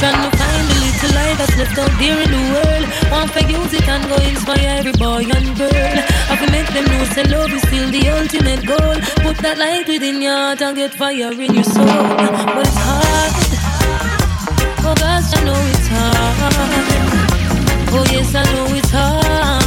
Trying 0.00 0.20
to 0.20 0.30
find 0.36 0.66
a 0.68 0.76
little 0.84 1.12
light 1.16 1.36
that's 1.40 1.56
left 1.56 1.78
out 1.80 1.94
there 1.96 2.20
in 2.24 2.30
the 2.36 2.42
world. 2.52 2.84
Want 3.08 3.32
to 3.32 3.40
use 3.56 3.72
it 3.72 3.88
and 3.88 4.04
go 4.10 4.16
inspire 4.20 4.68
every 4.78 4.92
boy 5.00 5.24
and 5.24 5.48
girl. 5.56 5.94
I 6.28 6.34
can 6.36 6.50
make 6.52 6.68
them 6.76 6.84
know 6.92 7.04
say 7.16 7.24
love 7.24 7.52
is 7.56 7.62
still 7.68 7.88
the 7.88 8.02
ultimate 8.20 8.62
goal. 8.68 8.96
Put 9.24 9.36
that 9.44 9.56
light 9.56 9.88
within 9.88 10.20
your 10.20 10.36
heart 10.36 10.60
and 10.60 10.76
get 10.76 10.92
fire 10.92 11.32
in 11.32 11.54
your 11.56 11.64
soul. 11.64 12.04
But 12.52 12.68
it's 12.68 12.78
hard. 12.84 13.32
Oh 14.84 14.94
gosh, 15.00 15.32
I 15.32 15.40
know 15.48 15.60
it's 15.72 15.88
hard. 15.88 16.52
Oh 17.96 18.04
yes, 18.12 18.34
I 18.34 18.44
know 18.52 18.76
it's 18.76 18.90
hard. 18.90 19.63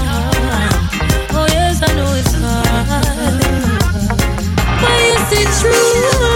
it's 5.32 5.62
true. 5.62 6.27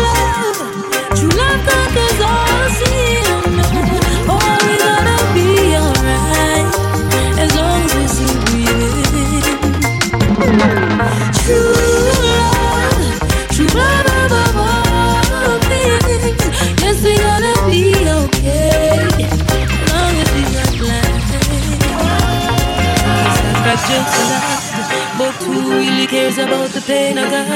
Pain 26.91 27.17
I 27.17 27.25
got? 27.29 27.51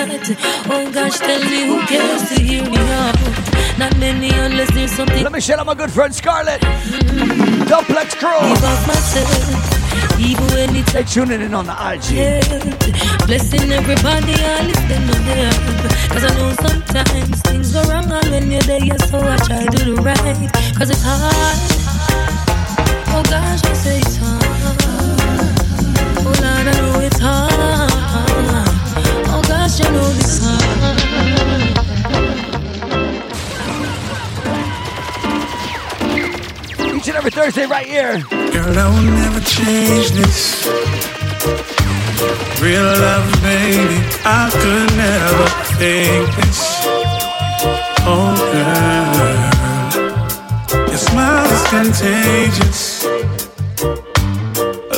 Oh 0.72 0.92
gosh, 0.92 1.18
tell 1.20 1.44
me 1.52 1.60
who 1.70 1.78
cares 1.92 2.24
to 2.30 2.36
hear 2.42 2.64
me 2.64 2.82
out? 3.02 3.20
Not 3.78 3.94
many 3.98 4.30
unless 4.46 4.72
there's 4.74 4.92
something. 4.92 5.24
Let 5.24 5.34
me 5.34 5.42
shout 5.42 5.60
out 5.60 5.66
my 5.66 5.76
good 5.82 5.92
friend 5.92 6.14
Scarlett. 6.16 6.62
Duplex 7.70 8.16
Crew. 8.22 8.44
Myself, 8.90 10.20
even 10.20 10.48
when 10.56 10.76
it's 10.80 10.94
They 10.94 11.04
tuning 11.04 11.42
in 11.42 11.54
on 11.54 11.66
the 11.72 11.78
IG. 11.92 12.10
Blessing 13.28 13.68
everybody, 13.80 14.36
I 14.52 14.62
listen 14.70 15.02
lift 15.10 15.26
them. 15.30 15.56
Cause 16.12 16.24
I 16.30 16.32
know 16.38 16.52
sometimes 16.68 17.42
things 17.48 17.74
go 17.74 17.82
wrong, 17.90 18.10
and 18.20 18.30
when 18.32 18.52
you're 18.52 18.68
there, 18.72 19.00
so 19.12 19.18
I 19.20 19.38
try 19.48 19.66
to 19.66 19.70
do 19.76 19.96
the 19.96 20.02
right. 20.02 20.50
Cause 20.78 20.90
it's 20.94 21.04
hard. 21.04 21.58
Oh 23.14 23.24
gosh, 23.34 23.64
I 23.72 23.74
say 23.84 23.98
it's 24.00 24.18
hard. 24.22 24.78
Oh 26.20 26.34
Lord, 26.44 26.68
I 26.70 26.74
know 26.80 27.00
it's 27.08 27.20
hard. 27.20 28.25
Each 29.66 29.82
and 37.08 37.18
every 37.18 37.32
Thursday 37.32 37.66
right 37.66 37.88
here. 37.88 38.22
Girl, 38.30 38.78
I 38.78 38.88
will 38.94 39.02
never 39.02 39.40
change 39.40 40.12
this. 40.12 40.68
Real 42.62 42.84
love, 42.84 43.26
baby, 43.42 43.98
I 44.24 44.52
could 44.54 44.92
never 44.98 45.48
this. 46.38 46.60
Oh, 48.06 48.36
girl, 50.70 50.88
your 50.88 50.98
smile 50.98 51.50
is 51.52 51.64
contagious. 51.70 53.04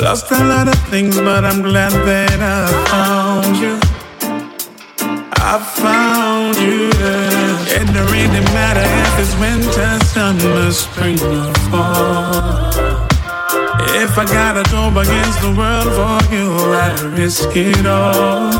Lost 0.01 0.29
a 0.31 0.43
lot 0.43 0.67
of 0.67 0.77
things, 0.89 1.15
but 1.21 1.45
I'm 1.45 1.61
glad 1.61 1.93
that 2.05 2.41
I 2.41 2.67
found 2.89 3.57
you. 3.57 3.76
Spring 10.71 11.19
or 11.21 11.53
fall. 11.69 12.97
If 14.03 14.17
I 14.17 14.25
gotta 14.25 14.63
go 14.71 14.89
against 14.99 15.41
the 15.41 15.53
world 15.59 15.89
for 15.97 16.19
you, 16.33 16.47
I'd 16.73 17.01
risk 17.17 17.49
it 17.55 17.85
all. 17.85 18.51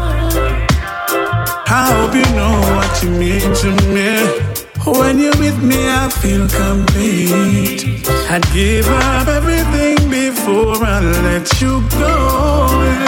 I 1.70 1.84
hope 1.92 2.14
you 2.16 2.28
know 2.36 2.56
what 2.76 3.04
you 3.04 3.10
mean 3.10 3.54
to 3.64 3.70
me. 3.94 4.12
When 4.86 5.20
you're 5.20 5.38
with 5.38 5.62
me, 5.62 5.88
I 5.90 6.10
feel 6.10 6.48
complete. 6.48 8.08
I'd 8.30 8.46
give 8.54 8.88
up 8.88 9.28
everything 9.28 10.10
before 10.10 10.78
I 10.84 11.00
let 11.02 11.62
you 11.62 11.82
go. 12.00 13.07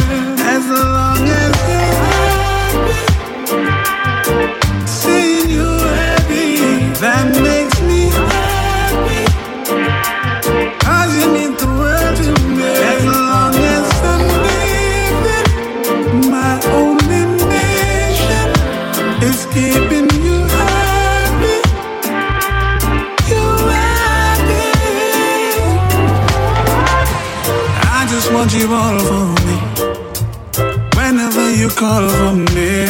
Call 31.89 32.07
for 32.07 32.35
me, 32.53 32.85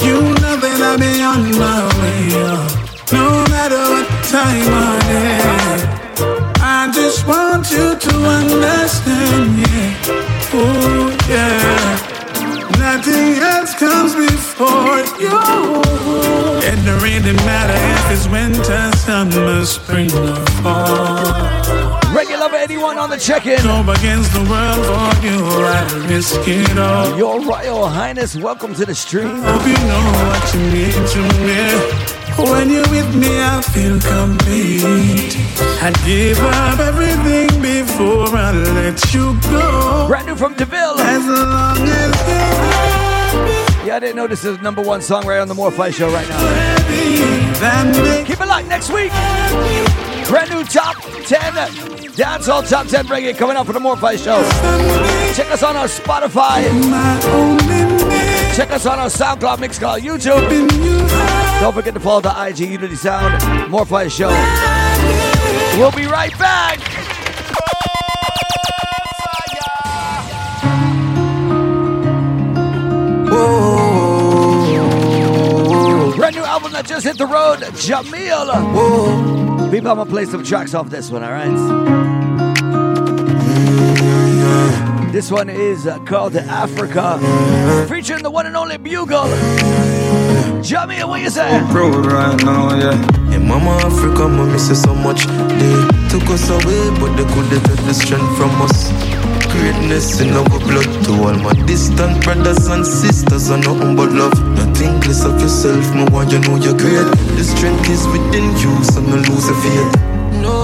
you 0.00 0.16
know 0.40 0.56
that 0.56 0.80
I'll 0.80 0.96
be 0.96 1.20
on 1.20 1.44
my 1.60 1.84
way. 2.00 2.32
No 3.12 3.44
matter 3.52 3.84
what 3.92 4.08
time 4.32 4.64
of 4.80 4.96
day, 5.04 5.44
I 6.56 6.90
just 6.90 7.26
want 7.28 7.70
you 7.70 7.94
to 7.94 8.14
understand, 8.40 9.60
yeah. 9.60 10.56
Oh, 10.56 11.12
yeah. 11.28 12.00
Nothing 12.80 13.34
else 13.44 13.74
comes 13.74 14.14
before 14.14 15.04
you. 15.20 15.36
It 16.64 16.80
don't 16.86 17.02
really 17.02 17.36
matter 17.44 17.76
if 17.92 18.04
it's 18.10 18.26
winter, 18.26 18.90
summer, 19.04 19.66
spring, 19.66 20.10
or 20.16 20.36
fall. 20.62 21.43
Anyone 22.74 22.98
on 22.98 23.08
the 23.08 23.16
check-in. 23.16 23.60
against 23.88 24.32
the 24.32 24.42
world 24.50 24.84
for 24.84 25.14
you, 25.24 25.38
I 25.62 26.06
risk 26.08 26.40
it 26.44 26.76
all. 26.76 27.16
Your 27.16 27.40
Royal 27.40 27.86
Highness, 27.86 28.34
welcome 28.34 28.74
to 28.74 28.84
the 28.84 28.96
stream. 28.96 29.28
Hope 29.28 29.64
you 29.64 29.78
know 29.86 30.02
what 30.18 30.52
you 30.52 30.60
mean 30.74 30.90
to 31.14 31.22
me. 31.46 31.70
When 32.50 32.70
you're 32.70 32.90
with 32.90 33.14
me, 33.14 33.28
I 33.30 33.62
feel 33.62 34.00
complete. 34.00 35.38
I'd 35.86 35.94
give 36.04 36.40
up 36.40 36.80
everything 36.80 37.62
before 37.62 38.26
I 38.36 38.50
let 38.50 39.14
you 39.14 39.38
go. 39.42 40.08
Brand 40.08 40.26
new 40.26 40.34
from 40.34 40.54
DeVille. 40.54 40.98
As 40.98 41.24
long 41.28 41.78
as 41.78 42.12
Yeah, 43.86 43.94
I 43.94 44.00
didn't 44.00 44.16
know 44.16 44.26
this 44.26 44.44
is 44.44 44.60
number 44.62 44.82
one 44.82 45.00
song 45.00 45.24
right 45.28 45.38
on 45.38 45.46
the 45.46 45.54
Fire 45.54 45.92
Show 45.92 46.10
right 46.10 46.28
now. 46.28 48.24
Keep 48.24 48.40
it 48.40 48.48
locked 48.48 48.66
next 48.66 48.90
week. 48.90 49.12
Brand 50.28 50.50
new 50.50 50.64
top 50.64 50.96
10 51.24 52.03
Dancehall 52.14 52.68
Top 52.68 52.86
10 52.86 53.06
Reggae 53.06 53.36
coming 53.36 53.56
up 53.56 53.66
for 53.66 53.72
the 53.72 53.80
Fire 53.96 54.16
Show. 54.16 54.40
Check 55.34 55.50
us 55.50 55.64
on 55.64 55.74
our 55.76 55.86
Spotify. 55.86 56.62
Check 58.54 58.70
us 58.70 58.86
on 58.86 59.00
our 59.00 59.08
SoundCloud, 59.08 59.58
Mixcloud, 59.58 59.98
YouTube. 59.98 60.48
Don't 61.60 61.74
forget 61.74 61.92
to 61.94 61.98
follow 61.98 62.20
the 62.20 62.32
IG 62.46 62.60
Unity 62.70 62.94
Sound 62.94 63.68
Fire 63.84 64.08
Show. 64.08 64.28
We'll 65.76 65.90
be 65.90 66.06
right 66.06 66.38
back. 66.38 66.78
Brand 76.14 76.36
new 76.36 76.44
album 76.44 76.72
that 76.72 76.86
just 76.86 77.04
hit 77.04 77.18
the 77.18 77.26
road, 77.26 77.58
Jahmiel. 77.58 79.33
People, 79.74 79.90
I'm 79.90 79.96
gonna 79.96 80.08
play 80.08 80.24
some 80.24 80.44
tracks 80.44 80.72
off 80.72 80.88
this 80.88 81.10
one, 81.10 81.24
alright? 81.24 81.50
This 85.12 85.32
one 85.32 85.50
is 85.50 85.88
uh, 85.88 85.98
called 86.04 86.36
Africa, 86.36 87.18
featuring 87.88 88.22
the 88.22 88.30
one 88.30 88.46
and 88.46 88.56
only 88.56 88.76
Bugle. 88.76 89.24
Jamie, 90.62 91.02
what 91.02 91.22
you 91.22 91.28
say? 91.28 91.60
Proud 91.72 92.06
right 92.06 92.44
now, 92.44 92.72
yeah. 92.78 92.94
Hey, 93.32 93.38
Mama 93.38 93.72
Africa, 93.82 94.28
mommy 94.28 94.58
say 94.58 94.74
so 94.74 94.94
much. 94.94 95.26
They 95.26 95.74
took 96.08 96.30
us 96.30 96.48
away, 96.50 96.90
but 97.00 97.16
they 97.16 97.24
couldn't 97.34 97.64
take 97.64 97.84
the 97.84 97.94
strength 97.94 98.36
from 98.36 98.62
us. 98.62 99.23
Greatness 99.58 100.20
in 100.20 100.30
our 100.34 100.58
blood 100.66 100.90
to 101.04 101.12
all 101.22 101.34
my 101.38 101.52
distant 101.66 102.22
brothers 102.24 102.66
and 102.66 102.84
sisters 102.84 103.48
are 103.50 103.58
nothing 103.58 103.94
but 103.96 104.10
love. 104.12 104.34
Nothing 104.56 104.98
less 105.06 105.24
of 105.24 105.40
yourself, 105.40 105.94
more 105.94 106.08
why 106.10 106.24
you 106.24 106.38
know 106.40 106.56
you're 106.56 106.76
great. 106.76 107.06
The 107.38 107.44
strength 107.44 107.88
is 107.88 108.04
within 108.08 108.50
you, 108.58 108.82
so 108.84 109.00
no 109.00 109.14
lose 109.16 109.48
a 109.48 109.54
faith. 109.62 109.94
No, 110.42 110.62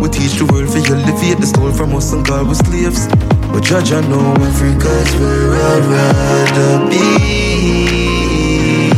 we 0.00 0.08
teach 0.08 0.34
the 0.34 0.44
world 0.52 0.68
for 0.68 0.78
elevate 0.78 1.38
the 1.38 1.46
stole 1.46 1.72
from 1.72 1.94
us 1.94 2.12
and 2.12 2.26
God 2.26 2.48
was 2.48 2.58
slaves. 2.58 3.06
But 3.52 3.62
judge 3.62 3.92
I 3.92 4.00
know 4.08 4.34
Africa's 4.42 5.14
where 5.20 5.54
I'd 5.54 5.84
rather 5.94 6.90
be. 6.90 8.90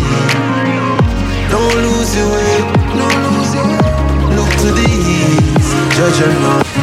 Don't 1.52 1.76
lose 1.84 2.16
your 2.16 2.28
way, 2.32 2.60
don't 2.96 3.18
lose 3.28 3.52
your 3.54 3.66
way. 3.68 3.84
Look 4.36 4.50
to 4.64 4.68
the 4.72 4.88
east, 4.88 5.70
judge 5.96 6.20
I 6.24 6.26
know. 6.40 6.75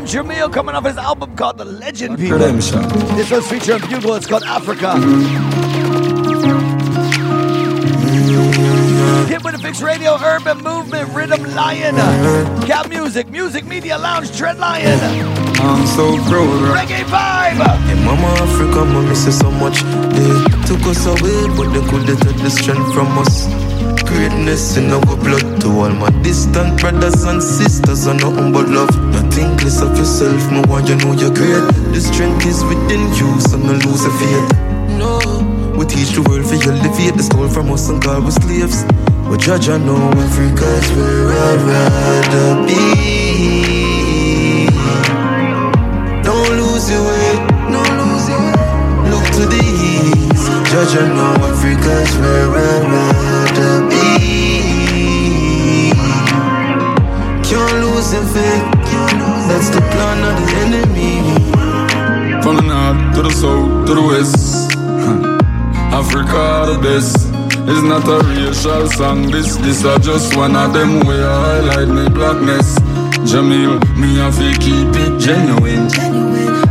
From 0.00 0.08
Jahmiel 0.08 0.50
coming 0.50 0.74
off 0.74 0.86
his 0.86 0.96
album 0.96 1.36
called 1.36 1.58
The 1.58 1.66
Legend 1.66 2.16
People. 2.18 2.38
This 2.38 3.30
was 3.30 3.46
featuring 3.46 3.82
Bugle, 3.82 4.14
it's 4.14 4.26
called 4.26 4.44
Africa. 4.44 4.94
Hit 9.28 9.44
with 9.44 9.56
a 9.56 9.58
fixed 9.58 9.82
radio, 9.82 10.16
urban 10.16 10.56
movement, 10.62 11.12
rhythm 11.12 11.42
lion. 11.54 11.96
Cap 12.66 12.88
music, 12.88 13.28
music 13.28 13.66
media 13.66 13.98
lounge, 13.98 14.34
dread 14.34 14.58
lion. 14.58 14.98
I'm 15.60 15.86
so 15.86 16.16
proud. 16.30 16.48
Right? 16.62 16.88
Reggae 16.88 17.04
vibe. 17.04 17.60
Hey, 17.84 18.02
Mama 18.02 18.28
Africa, 18.40 18.86
mommy 18.86 19.14
say 19.14 19.32
so 19.32 19.50
much. 19.50 19.82
They 19.82 20.66
took 20.66 20.80
us 20.86 21.04
away, 21.04 21.46
but 21.58 21.74
they 21.74 21.86
couldn't 21.90 22.16
take 22.16 22.38
the 22.38 22.48
strength 22.48 22.94
from 22.94 23.18
us. 23.18 23.69
Greatness 24.20 24.76
in 24.76 24.92
our 24.92 25.16
blood 25.16 25.62
to 25.62 25.68
all 25.68 25.88
my 25.88 26.10
distant 26.20 26.78
brothers 26.78 27.24
and 27.24 27.42
sisters 27.42 28.06
are 28.06 28.12
nothing 28.12 28.52
but 28.52 28.68
love. 28.68 28.94
Nothing 29.16 29.56
less 29.64 29.80
of 29.80 29.96
yourself, 29.96 30.52
more 30.52 30.62
why 30.68 30.80
you 30.80 30.94
know 30.96 31.14
you're 31.14 31.32
great. 31.32 31.64
The 31.94 32.00
strength 32.02 32.44
is 32.44 32.62
within 32.64 33.00
you, 33.16 33.40
so 33.40 33.56
no 33.56 33.72
lose 33.72 34.04
a 34.04 34.12
faith. 34.20 34.52
No, 35.00 35.16
we 35.74 35.86
teach 35.86 36.12
the 36.12 36.20
world 36.28 36.44
for 36.44 36.56
you 36.56 36.70
elevate 36.70 37.16
the 37.16 37.22
stole 37.22 37.48
from 37.48 37.72
us 37.72 37.88
and 37.88 38.02
God 38.02 38.22
was 38.22 38.34
slaves. 38.34 38.84
But 39.24 39.40
judge 39.40 39.70
I 39.70 39.78
know 39.78 39.96
Africa's 39.96 40.92
where 40.92 41.32
I'd 41.48 41.62
rather 41.64 42.66
be. 42.68 42.76
Don't 46.20 46.60
lose 46.60 46.90
your 46.92 47.08
way, 47.08 47.40
no 47.72 47.80
lose 47.80 48.28
your 48.28 48.36
way. 48.36 48.68
Look 49.08 49.24
to 49.40 49.48
the 49.48 49.64
east, 49.64 50.44
judge 50.68 50.92
I 50.92 51.08
know 51.08 51.40
Africa's 51.40 52.12
where 52.20 52.52
I'd 52.52 52.84
rather 52.84 53.49
Your 58.00 58.24
faith, 58.24 58.64
that's 59.46 59.68
the 59.68 59.80
plan 59.92 60.24
of 60.24 60.34
the 60.40 60.46
enemy. 60.64 61.20
From 62.42 62.56
the 62.56 62.62
north 62.62 63.14
to 63.14 63.22
the 63.22 63.30
south 63.30 63.86
to 63.86 63.94
the 63.94 64.00
west, 64.00 64.72
Africa 65.92 66.72
the 66.72 66.80
best. 66.82 67.28
It's 67.68 67.82
not 67.82 68.08
a 68.08 68.26
racial 68.26 68.88
song, 68.88 69.30
this, 69.30 69.56
this 69.58 69.84
are 69.84 69.98
just 69.98 70.34
one 70.34 70.56
of 70.56 70.72
them 70.72 71.00
where 71.06 71.28
I 71.28 71.60
highlight 71.60 71.88
my 71.88 72.08
blackness. 72.08 72.78
Jahmiel, 73.30 73.78
me 73.98 74.16
have 74.16 74.34
to 74.38 74.50
keep 74.58 74.88
it 74.96 75.20
genuine. 75.20 75.86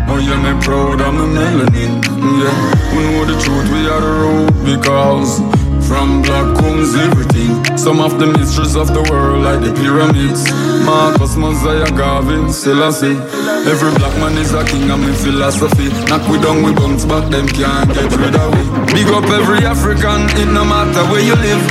Oh 0.10 0.18
yeah, 0.18 0.36
me 0.42 0.60
proud 0.64 1.00
of 1.00 1.14
my 1.14 1.28
melanin. 1.30 2.04
Yeah, 2.42 2.58
we 2.98 3.04
know 3.06 3.26
the 3.26 3.40
truth, 3.40 3.70
we 3.72 3.88
are 3.88 4.02
the 4.02 4.14
road 4.26 4.66
because 4.66 5.59
from 5.90 6.22
black 6.22 6.46
comes 6.62 6.94
everything. 6.94 7.50
Some 7.76 8.00
of 8.00 8.20
the 8.22 8.28
mysteries 8.38 8.76
of 8.78 8.94
the 8.94 9.02
world, 9.10 9.42
like 9.42 9.60
the 9.66 9.74
pyramids. 9.74 10.46
Marcus, 10.86 11.34
Mosiah, 11.36 11.90
Garvey, 11.98 12.38
Selassie. 12.54 13.18
Every 13.66 13.90
black 13.98 14.14
man 14.22 14.38
is 14.38 14.54
a 14.54 14.62
king 14.70 14.86
of 14.94 15.02
my 15.02 15.12
philosophy. 15.18 15.90
Knock 16.06 16.30
we 16.30 16.38
down, 16.38 16.62
we 16.62 16.78
bounce 16.78 17.10
back, 17.10 17.26
them 17.34 17.50
can't 17.58 17.90
get 17.90 18.14
rid 18.22 18.38
of 18.38 18.54
we. 18.54 18.62
Big 18.94 19.10
up 19.10 19.26
every 19.34 19.66
African, 19.66 20.30
it 20.38 20.50
no 20.54 20.64
matter 20.64 21.02
where 21.10 21.26
you 21.26 21.34
live. 21.34 21.64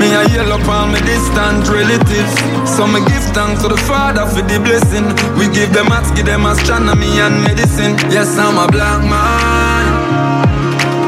Me 0.00 0.08
a 0.08 0.24
yellow 0.32 0.60
palm, 0.64 0.96
me 0.96 1.00
distant 1.04 1.68
relatives. 1.68 2.32
So 2.64 2.88
me 2.88 3.04
give 3.04 3.28
thanks 3.36 3.60
to 3.60 3.68
the 3.68 3.80
Father 3.84 4.24
for 4.24 4.40
the 4.40 4.56
blessing. 4.64 5.04
We 5.36 5.52
give 5.52 5.76
them 5.76 5.92
maths, 5.92 6.10
give 6.16 6.24
them 6.24 6.48
astronomy 6.48 7.20
and 7.20 7.44
medicine. 7.44 8.00
Yes, 8.08 8.40
I'm 8.40 8.56
a 8.56 8.66
black 8.72 9.04
man. 9.04 9.84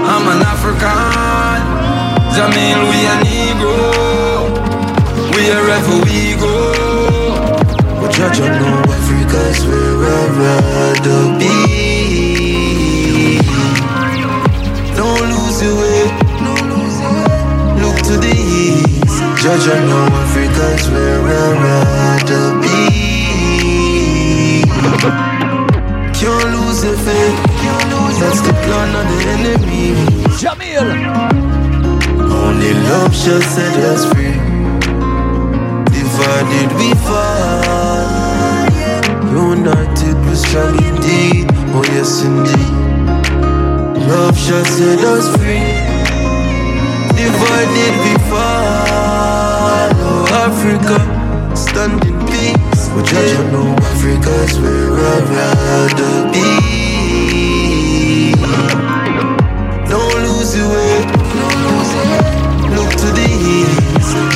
I'm 0.05 0.25
an 0.37 0.45
African. 0.45 1.48
Jahmiel, 2.35 2.81
we 2.91 2.99
a 3.07 3.15
Negro. 3.25 3.79
Wherever 5.33 5.97
we 6.05 6.19
go. 6.37 6.55
But 8.01 8.11
judge 8.13 8.41
on 8.41 8.53
know 8.61 8.79
Africa's 8.97 9.61
where 9.67 10.05
I'd 10.19 10.33
rather 10.43 11.23
be. 11.39 11.55
Don't 14.97 15.25
lose 15.33 15.59
your 15.63 15.75
way. 15.81 16.03
Look 17.83 17.97
to 18.09 18.15
the 18.19 18.35
east. 18.37 19.19
Judge 19.43 19.67
on 19.69 19.81
know 19.89 20.07
Africa's 20.23 20.85
where 20.91 21.23
I'd 21.23 21.57
rather 21.65 22.45
be. 22.61 22.79
Can't 26.19 26.49
lose 26.55 26.81
your 26.85 26.97
faith. 26.97 27.39
That's 28.21 28.41
the 28.41 28.53
plan 28.53 28.91
of 28.97 29.05
the 29.11 29.19
enemy. 29.31 29.87
Jahmiel. 30.41 31.38
Love 32.59 33.15
shall 33.15 33.41
set 33.41 33.77
us 33.85 34.05
free. 34.13 34.39
Divided 35.95 36.69
we 36.79 36.91
fall. 37.07 38.69
United 39.33 40.17
we 40.27 40.35
strong 40.35 40.75
indeed. 40.85 41.47
Oh 41.75 41.85
yes 41.95 42.23
indeed. 42.25 42.73
Love 44.09 44.37
shall 44.37 44.65
set 44.65 44.99
us 45.15 45.27
free. 45.37 45.71
Divided 47.17 47.95
we 48.05 48.15
fall. 48.29 49.91
Oh 50.11 50.27
Africa, 50.47 50.99
stand 51.57 52.05
in 52.05 52.19
peace. 52.27 52.89
But 52.89 53.05
judge 53.07 53.31
you 53.31 53.45
oh, 53.45 53.53
know 53.53 53.69
Africa's 53.91 54.59
where 54.59 54.93
I'd 54.93 55.29
rather 55.31 56.33
be. 56.33 56.98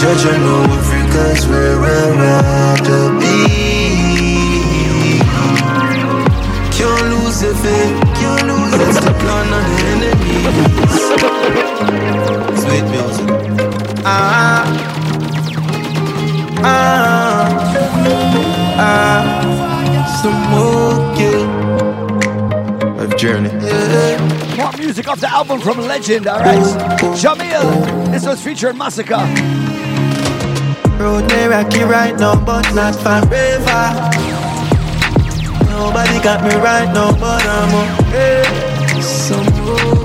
You 0.03 0.09
know 0.09 0.65
Africa's 0.65 1.47
where 1.47 1.79
I'd 1.81 2.17
rather 2.19 3.05
be. 3.21 3.47
Can't 6.77 7.07
lose 7.13 7.39
your 7.41 7.55
faith. 7.55 8.03
That's 8.79 8.99
the 8.99 9.13
plan 9.21 9.47
of 9.55 9.63
the 9.71 9.77
enemy. 9.93 10.37
Sweet 12.63 12.85
music. 12.91 13.29
Ah, 14.05 14.65
ah, 16.65 17.47
ah, 18.77 19.23
some 20.21 20.41
more, 20.51 20.95
I've 22.99 23.15
journeyed. 23.17 23.63
More 24.59 24.73
music 24.79 25.07
off 25.07 25.21
the 25.21 25.31
album 25.31 25.61
from 25.61 25.79
Legend, 25.79 26.27
alright? 26.27 26.59
Jahmiel, 27.17 28.11
this 28.11 28.27
was 28.27 28.43
featuring 28.43 28.77
Masicka. 28.77 29.62
Road 31.03 31.27
may 31.33 31.49
rocky 31.49 31.83
right 31.83 32.17
now, 32.17 32.37
but 32.37 32.73
not 32.75 32.95
forever. 32.95 33.83
Nobody 35.69 36.23
got 36.23 36.45
me 36.45 36.55
right 36.55 36.91
now, 36.95 37.11
but 37.13 37.45
I'm 37.45 37.75
okay. 37.83 39.03
Some 39.03 39.49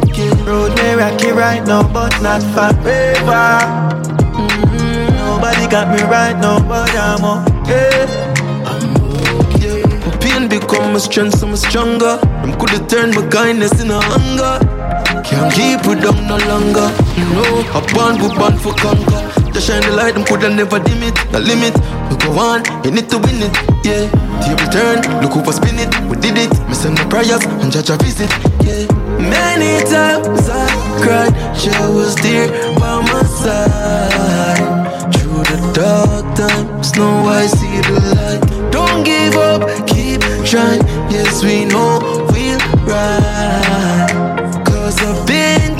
okay. 0.02 0.30
Road 0.44 0.76
may 0.78 0.96
rocky 0.96 1.32
right 1.32 1.64
now, 1.68 1.84
but 1.84 2.20
not 2.22 2.42
forever. 2.56 3.46
Mhm. 4.34 5.14
Nobody 5.22 5.68
got 5.68 5.88
me 5.94 6.02
right 6.16 6.38
now, 6.40 6.60
but 6.60 6.90
I'm 6.96 7.24
okay. 7.24 8.08
Become 10.50 10.94
my 10.94 11.00
strength, 11.00 11.40
so 11.40 11.48
I'm 11.48 11.58
stronger. 11.58 12.16
Them 12.42 12.54
coulda 12.58 12.80
turned 12.88 13.16
my 13.16 13.28
kindness 13.28 13.82
into 13.82 14.00
hunger. 14.00 14.56
Can't 15.28 15.54
keep 15.54 15.86
it 15.92 16.02
down 16.02 16.26
no 16.26 16.38
longer. 16.48 16.88
No, 17.36 17.44
I 17.76 17.82
born, 17.92 18.16
we 18.22 18.30
born 18.38 18.56
for 18.58 18.74
conquer. 18.74 19.27
Just 19.58 19.70
shine 19.70 19.82
the 19.82 19.96
light, 19.98 20.14
them 20.14 20.24
coulda 20.24 20.54
never 20.54 20.78
dim 20.78 21.02
it. 21.02 21.16
The 21.34 21.40
limit, 21.40 21.74
we 22.12 22.16
go 22.22 22.30
on, 22.38 22.62
you 22.86 22.92
need 22.92 23.10
to 23.10 23.18
win 23.18 23.42
it. 23.42 23.50
Yeah, 23.82 24.06
table 24.46 24.70
turn, 24.70 25.02
look 25.18 25.36
over 25.36 25.52
spin 25.52 25.82
it. 25.82 25.90
We 26.06 26.16
did 26.22 26.38
it, 26.38 26.54
me 26.70 26.76
send 26.76 26.94
my 26.94 27.10
prayers 27.10 27.42
and 27.42 27.72
judge 27.74 27.90
a 27.90 27.98
visit. 27.98 28.30
Yeah, 28.62 28.86
many 29.18 29.82
times 29.90 30.46
I 30.46 30.70
cried, 31.02 31.34
she 31.58 31.70
was 31.90 32.14
there 32.22 32.54
by 32.78 33.02
my 33.02 33.24
side. 33.26 34.62
Through 35.18 35.50
the 35.50 35.58
dark 35.74 36.38
times, 36.38 36.94
now 36.94 37.26
I 37.26 37.48
see 37.48 37.82
the 37.82 37.98
light. 38.14 38.72
Don't 38.72 39.04
give 39.04 39.38
up, 39.38 39.66
keep 39.88 40.22
trying. 40.46 40.86
Yes, 41.10 41.44
we 41.44 41.66
know 41.66 41.98
we'll 42.30 42.62
rise. 42.86 44.07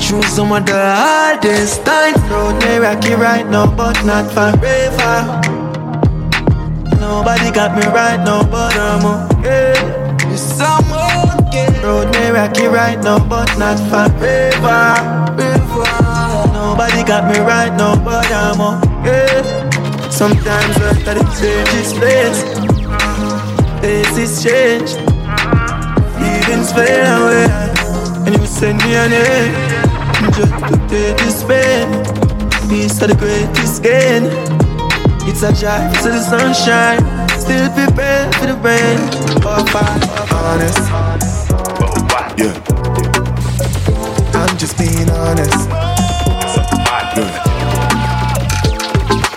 Cause 0.08 0.16
I've 0.16 0.22
been 0.22 0.22
through 0.22 0.30
some 0.30 0.52
of 0.52 0.64
the 0.64 0.72
hardest 0.72 1.84
times. 1.84 2.18
Road 2.30 2.58
may 2.60 2.78
rocky 2.78 3.14
right 3.14 3.46
now, 3.46 3.66
but 3.66 4.04
not 4.04 4.32
forever. 4.32 5.40
Nobody 6.98 7.50
got 7.50 7.76
me 7.76 7.86
right 7.92 8.16
now, 8.24 8.42
but 8.42 8.74
I'm 8.76 9.04
okay. 9.38 9.74
Yes, 10.30 10.60
I'm 10.60 10.84
okay. 11.40 11.68
Road 11.82 12.10
may 12.12 12.30
rocky 12.30 12.66
right 12.66 12.98
now, 13.02 13.18
but 13.18 13.56
not 13.58 13.78
forever. 13.90 14.96
Nobody 16.52 17.04
got 17.04 17.30
me 17.30 17.38
right 17.40 17.74
now, 17.76 17.96
but 18.02 18.30
I'm 18.30 18.60
okay. 18.60 19.42
Sometimes 20.10 20.76
after 20.78 21.14
the 21.14 21.24
change 21.36 21.74
is 21.76 21.92
place, 21.92 22.42
faces 23.80 24.42
change, 24.42 24.94
feelings 26.16 26.72
fade 26.72 27.04
away, 27.04 27.46
and 28.26 28.40
you 28.40 28.46
send 28.46 28.78
me 28.78 28.94
an 28.94 29.12
end 29.12 29.67
just 30.68 30.82
to 30.82 30.88
take 30.88 31.16
this 31.18 31.42
pain. 31.44 31.88
Peace 32.68 33.00
of 33.02 33.08
the 33.08 33.16
greatest 33.16 33.82
gain. 33.82 34.24
It's 35.28 35.42
a 35.42 35.52
drive 35.52 35.92
to 36.02 36.08
the 36.10 36.20
sunshine, 36.20 37.00
still 37.38 37.70
prepared 37.72 38.34
for 38.34 38.46
the 38.46 38.54
rain. 38.54 38.98
Oh, 39.44 39.64
fine, 39.72 40.02
honest. 40.32 40.88
Yeah. 42.38 42.54
I'm 44.34 44.56
just 44.56 44.78
being 44.78 45.10
honest. 45.10 45.68
Yeah. 47.16 47.44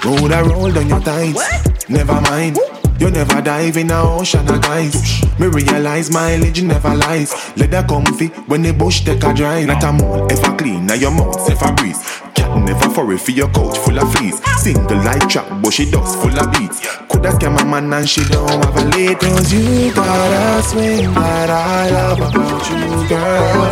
Road 0.03 0.31
I 0.31 0.41
roll 0.41 0.71
down 0.71 0.87
your 0.87 1.01
thighs. 1.01 1.89
Never 1.89 2.21
mind. 2.21 2.57
You 3.01 3.09
never 3.09 3.41
dive 3.41 3.77
in 3.77 3.89
a 3.89 3.99
ocean 3.99 4.47
of 4.47 4.61
guys. 4.61 4.93
Me 5.39 5.47
realize 5.47 6.11
mileage 6.11 6.61
never 6.61 6.93
lies. 6.93 7.33
Leather 7.57 7.81
comfy 7.81 8.27
when 8.45 8.61
the 8.61 8.73
bush 8.73 9.01
take 9.01 9.23
a 9.23 9.33
drive. 9.33 9.65
Not 9.65 9.83
a 9.83 9.91
mole 9.91 10.31
ever 10.31 10.55
clean, 10.55 10.85
now 10.85 10.93
your 10.93 11.09
mouth 11.09 11.49
ever 11.49 11.73
breeze. 11.73 11.97
Cat 12.35 12.55
never 12.63 12.89
furry 12.91 13.17
for 13.17 13.31
your 13.31 13.49
couch 13.49 13.75
full 13.79 13.97
of 13.97 14.13
fleas. 14.13 14.39
Single 14.61 14.97
light 14.97 15.27
trap, 15.27 15.49
but 15.63 15.73
she 15.73 15.89
does 15.89 16.15
full 16.17 16.37
of 16.37 16.51
beats. 16.51 16.85
Coulda 17.09 17.31
scam 17.31 17.59
a 17.59 17.65
man 17.65 17.91
and 17.91 18.07
she 18.07 18.23
don't 18.25 18.47
have 18.47 18.77
a 18.77 18.83
late. 18.95 19.17
Cause 19.17 19.51
you 19.51 19.91
got 19.95 20.59
a 20.59 20.61
swing 20.61 21.11
that 21.15 21.49
I 21.49 21.89
love 21.89 22.19
about 22.19 22.69
you, 22.69 23.09
girl. 23.09 23.65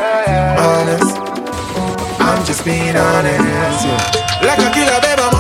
Honest, 0.57 1.17
I'm 2.19 2.43
just 2.47 2.65
being 2.65 2.97
honest. 2.97 3.85
Yeah. 3.85 4.19
Like 4.41 4.57
a 4.57 4.73
killer, 4.73 4.99
baby, 5.01 5.38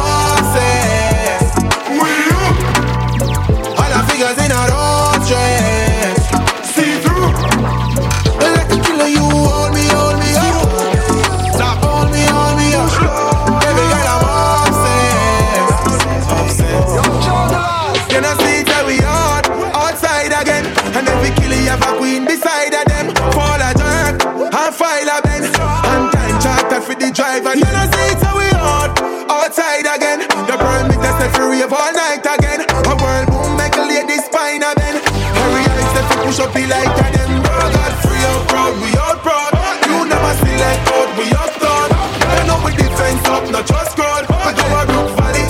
the 27.55 27.61
driver. 27.61 27.65
You 27.65 27.69
know, 27.73 27.85
see 27.89 28.13
that 28.21 28.33
we 28.35 28.47
hard 28.53 28.91
outside 29.29 29.87
again. 29.87 30.19
The 30.45 30.55
burn 30.57 30.87
me 30.89 30.95
test 31.01 31.21
if 31.25 31.37
rave 31.37 31.73
all 31.73 31.93
night 31.93 32.25
again. 32.25 32.61
A 32.69 32.93
world 32.93 33.27
boom 33.29 33.57
make 33.57 33.75
a 33.75 33.83
lady 33.85 34.17
spine 34.21 34.61
a 34.61 34.73
bend. 34.75 35.01
Hurry 35.01 35.63
up, 35.65 35.79
step 35.93 36.05
to 36.09 36.15
push 36.25 36.39
up 36.39 36.51
the 36.53 36.63
light 36.67 36.89
of 36.89 37.09
them. 37.09 37.31
Girl, 37.41 37.69
God 37.73 37.93
free 38.05 38.23
out 38.29 38.43
proud, 38.49 38.73
we 38.81 38.89
out 38.97 39.19
proud. 39.25 39.51
You 39.87 40.05
never 40.05 40.33
see 40.43 40.57
like 40.57 40.83
out, 40.93 41.09
we 41.17 41.25
up 41.33 41.53
down. 41.57 41.89
You 42.19 42.43
know 42.45 42.57
we 42.65 42.71
defense 42.77 43.25
up, 43.25 43.43
not 43.49 43.65
just 43.65 43.95
crowd. 43.97 44.25
I 44.29 44.53
go 44.53 44.65
a 44.69 44.81
Brook 44.85 45.09
Valley. 45.17 45.45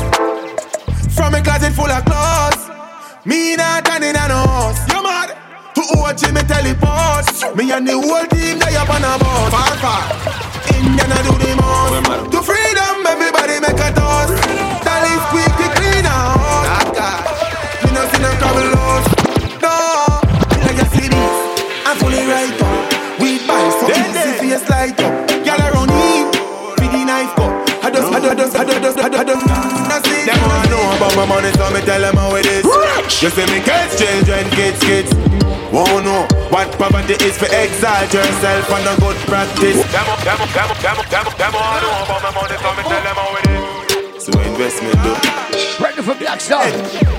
From 1.12 1.36
a 1.36 1.42
closet 1.44 1.74
full 1.74 1.92
of 1.92 2.04
clothes. 2.06 2.64
Me 3.26 3.56
not 3.56 3.84
turning 3.86 4.16
on 4.16 4.32
horse. 4.32 4.80
You 4.88 5.04
mad? 5.04 5.36
To 5.76 5.84
watch 6.00 6.24
me 6.32 6.42
teleport. 6.48 7.28
Me 7.56 7.72
and 7.72 7.88
the 7.88 7.94
whole 7.94 8.26
team 8.32 8.60
they 8.60 8.76
up 8.76 8.90
on 8.90 9.04
a 9.04 9.20
boat. 9.20 9.52
Far, 9.52 9.76
far. 9.84 10.04
Indiana 10.80 11.20
do 11.24 11.36
the 11.38 11.59
me 31.80 31.86
tell 31.86 32.02
them 32.02 32.16
how 32.16 32.36
it 32.36 32.46
is. 32.46 32.66
You 33.22 33.30
see 33.30 33.46
me 33.48 33.60
kids, 33.64 33.96
children, 34.00 34.50
kids, 34.52 34.80
kids. 34.80 35.14
Won't 35.72 36.06
know 36.06 36.28
what 36.50 36.72
poverty 36.78 37.14
is 37.24 37.38
for 37.38 37.46
exalt 37.46 38.12
yourself 38.14 38.70
and 38.72 38.88
a 38.88 38.96
good 39.00 39.18
practice. 39.28 39.80
Them, 39.92 40.08
them, 40.26 40.40
them, 40.54 40.70
them, 40.82 40.98
them, 41.10 41.26
them 41.38 41.54
want 41.54 41.84
know 41.84 42.04
about 42.04 42.22
my 42.24 42.32
money, 42.34 42.58
so 42.58 42.70
me 42.76 42.84
tell 42.84 43.04
them 43.04 43.16
how 43.16 43.38
it 43.38 43.46
is. 44.16 44.24
So 44.26 44.32
investment, 44.42 44.96
though. 45.04 45.78
Brand 45.78 45.96
new 45.98 46.04
from 46.04 46.18
Black 46.18 46.42
Star. 46.42 47.19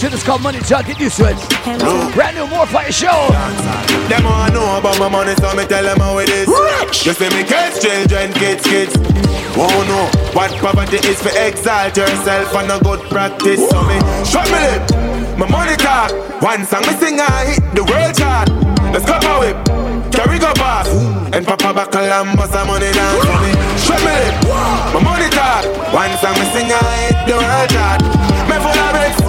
Shit 0.00 0.14
is 0.14 0.22
called 0.22 0.42
Money 0.42 0.60
Talk, 0.60 0.86
get 0.86 0.98
used 0.98 1.16
to 1.18 1.28
it. 1.28 2.14
Brand 2.14 2.36
new 2.36 2.46
More 2.46 2.66
Fire 2.66 2.90
Show. 2.90 3.28
Them 4.08 4.26
all 4.26 4.50
know 4.50 4.78
about 4.78 4.98
my 4.98 5.08
money, 5.08 5.34
so 5.36 5.54
me 5.54 5.64
tell 5.66 5.84
them 5.84 5.98
how 5.98 6.18
it 6.18 6.28
is. 6.28 6.48
You 7.04 7.12
see 7.12 7.28
me 7.28 7.44
kids, 7.44 7.80
children, 7.80 8.32
kids, 8.32 8.64
kids. 8.64 8.94
Oh 9.56 9.66
no, 9.66 9.82
know 9.84 10.32
what 10.32 10.50
poverty 10.62 10.96
is 11.08 11.20
for 11.20 11.28
exalt 11.36 11.96
yourself 11.96 12.54
and 12.54 12.70
a 12.70 12.78
good 12.82 13.00
practice. 13.10 13.60
So 13.68 13.82
me 13.82 13.98
show 14.24 14.42
me 14.48 14.56
lip, 14.56 15.36
my 15.36 15.46
money 15.46 15.76
talk. 15.76 16.12
One 16.40 16.64
song 16.64 16.82
me 16.82 16.94
sing, 16.96 17.20
I 17.20 17.52
hit 17.52 17.74
the 17.74 17.84
world 17.84 18.14
chart. 18.16 18.48
Let's 18.94 19.04
go 19.04 19.18
my 19.20 19.38
whip, 19.40 19.58
carry 20.12 20.38
go 20.38 20.52
pass. 20.54 20.88
And 21.34 21.46
Papa 21.46 21.74
buckle 21.74 22.00
and 22.00 22.36
bust 22.38 22.52
some 22.52 22.68
money 22.68 22.90
down 22.92 23.20
for 23.20 23.38
me. 23.42 23.52
Show 23.76 23.98
me 24.00 24.14
lip, 24.16 24.34
my 24.94 25.00
money 25.02 25.28
talk. 25.30 25.66
One 25.92 26.16
song 26.18 26.34
me 26.38 26.46
sing, 26.54 26.70
I 26.70 27.10
hit 27.10 27.18
the 27.26 27.36
world 27.36 27.70
chart. 27.70 28.29
Me 28.50 28.58
full 28.58 28.74
of 28.74 28.90
bricks, 28.90 29.20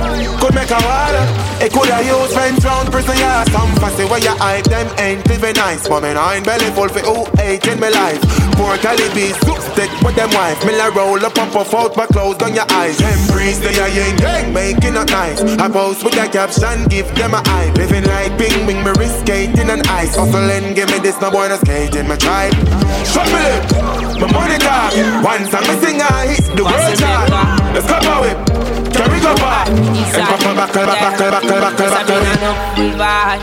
could 0.41 0.53
make 0.57 0.73
a 0.73 0.81
water. 0.81 1.25
It 1.61 1.69
could 1.69 1.93
have 1.93 2.01
used 2.01 2.33
friends 2.33 2.65
round 2.65 2.89
prison 2.89 3.17
yard. 3.21 3.47
Some 3.53 3.69
fussy 3.77 4.05
where 4.09 4.17
you 4.17 4.33
hide 4.41 4.65
them 4.65 4.89
ain't 4.97 5.21
living 5.29 5.53
nice. 5.53 5.87
But 5.87 6.01
me 6.01 6.13
nine 6.13 6.41
belly 6.41 6.73
full 6.73 6.89
for 6.89 7.05
who 7.05 7.29
eight 7.37 7.67
in 7.67 7.79
my 7.79 7.89
life. 7.89 8.17
Poor 8.57 8.73
Calibi, 8.81 9.29
soup 9.45 9.61
stick 9.69 9.91
with 10.01 10.15
them 10.15 10.33
wife. 10.33 10.57
Me 10.65 10.75
la 10.75 10.89
roll 10.89 11.23
up 11.23 11.37
and 11.37 11.51
puff 11.53 11.73
out, 11.75 11.93
but 11.93 12.09
close 12.09 12.35
down 12.37 12.55
your 12.55 12.65
eyes. 12.73 12.97
Them 12.97 13.19
breeze, 13.29 13.59
they 13.61 13.77
are 13.77 13.89
yin 13.89 14.17
yang, 14.17 14.53
making 14.53 14.97
it 14.97 15.09
nice. 15.13 15.41
I 15.61 15.69
post 15.69 16.03
with 16.03 16.17
a 16.17 16.27
caption, 16.27 16.89
give 16.89 17.05
them 17.13 17.35
a 17.35 17.41
eye. 17.45 17.71
Living 17.77 18.05
like 18.05 18.33
bing 18.41 18.65
bing, 18.65 18.81
me 18.83 18.91
risk 18.97 19.21
skating 19.21 19.69
and 19.69 19.85
ice. 19.85 20.15
Hustling, 20.15 20.73
give 20.73 20.89
me 20.89 20.97
this, 20.97 21.21
no 21.21 21.29
boy, 21.29 21.47
no 21.47 21.57
skating, 21.57 22.07
my 22.07 22.17
tribe. 22.17 22.57
Shut 23.05 23.29
me 23.29 23.37
lip, 23.37 23.69
my 24.17 24.25
money 24.33 24.57
talk. 24.57 24.97
One 25.21 25.45
song 25.45 25.61
me 25.69 25.77
sing, 25.77 26.01
I 26.01 26.33
hit 26.33 26.57
the 26.57 26.63
world 26.65 26.97
chart. 26.97 27.29
Let's 27.77 27.85
come 27.85 28.80
out 28.97 29.07
whip. 29.07 29.07
Carry 29.07 29.19
go 29.19 29.35
back 29.35 29.67
And 29.67 30.27
buckle, 30.27 30.55
buckle, 30.55 30.85
buckle, 30.85 31.31
buckle, 31.31 31.59
buckle, 31.59 31.89
buckle 31.89 32.51
full 32.75 32.91
vibe. 32.97 33.41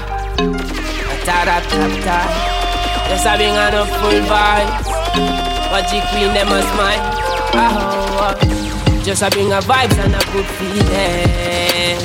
Ta 1.24 1.36
ta 1.44 1.60
ta 1.68 1.84
ta. 2.04 2.18
Just 3.08 3.24
having 3.26 3.54
enough 3.54 3.90
full 4.00 4.20
vibe. 4.28 4.70
But 5.70 5.82
G 5.88 6.00
Queen 6.10 6.32
them 6.34 6.48
a 6.48 6.60
smile. 6.62 7.02
Ah, 7.54 7.74
oh, 7.76 8.20
oh. 8.20 9.02
Just 9.04 9.22
having 9.22 9.52
a 9.52 9.60
vibes 9.60 9.98
and 9.98 10.14
a 10.14 10.22
good 10.32 10.46
feeling. 10.56 11.98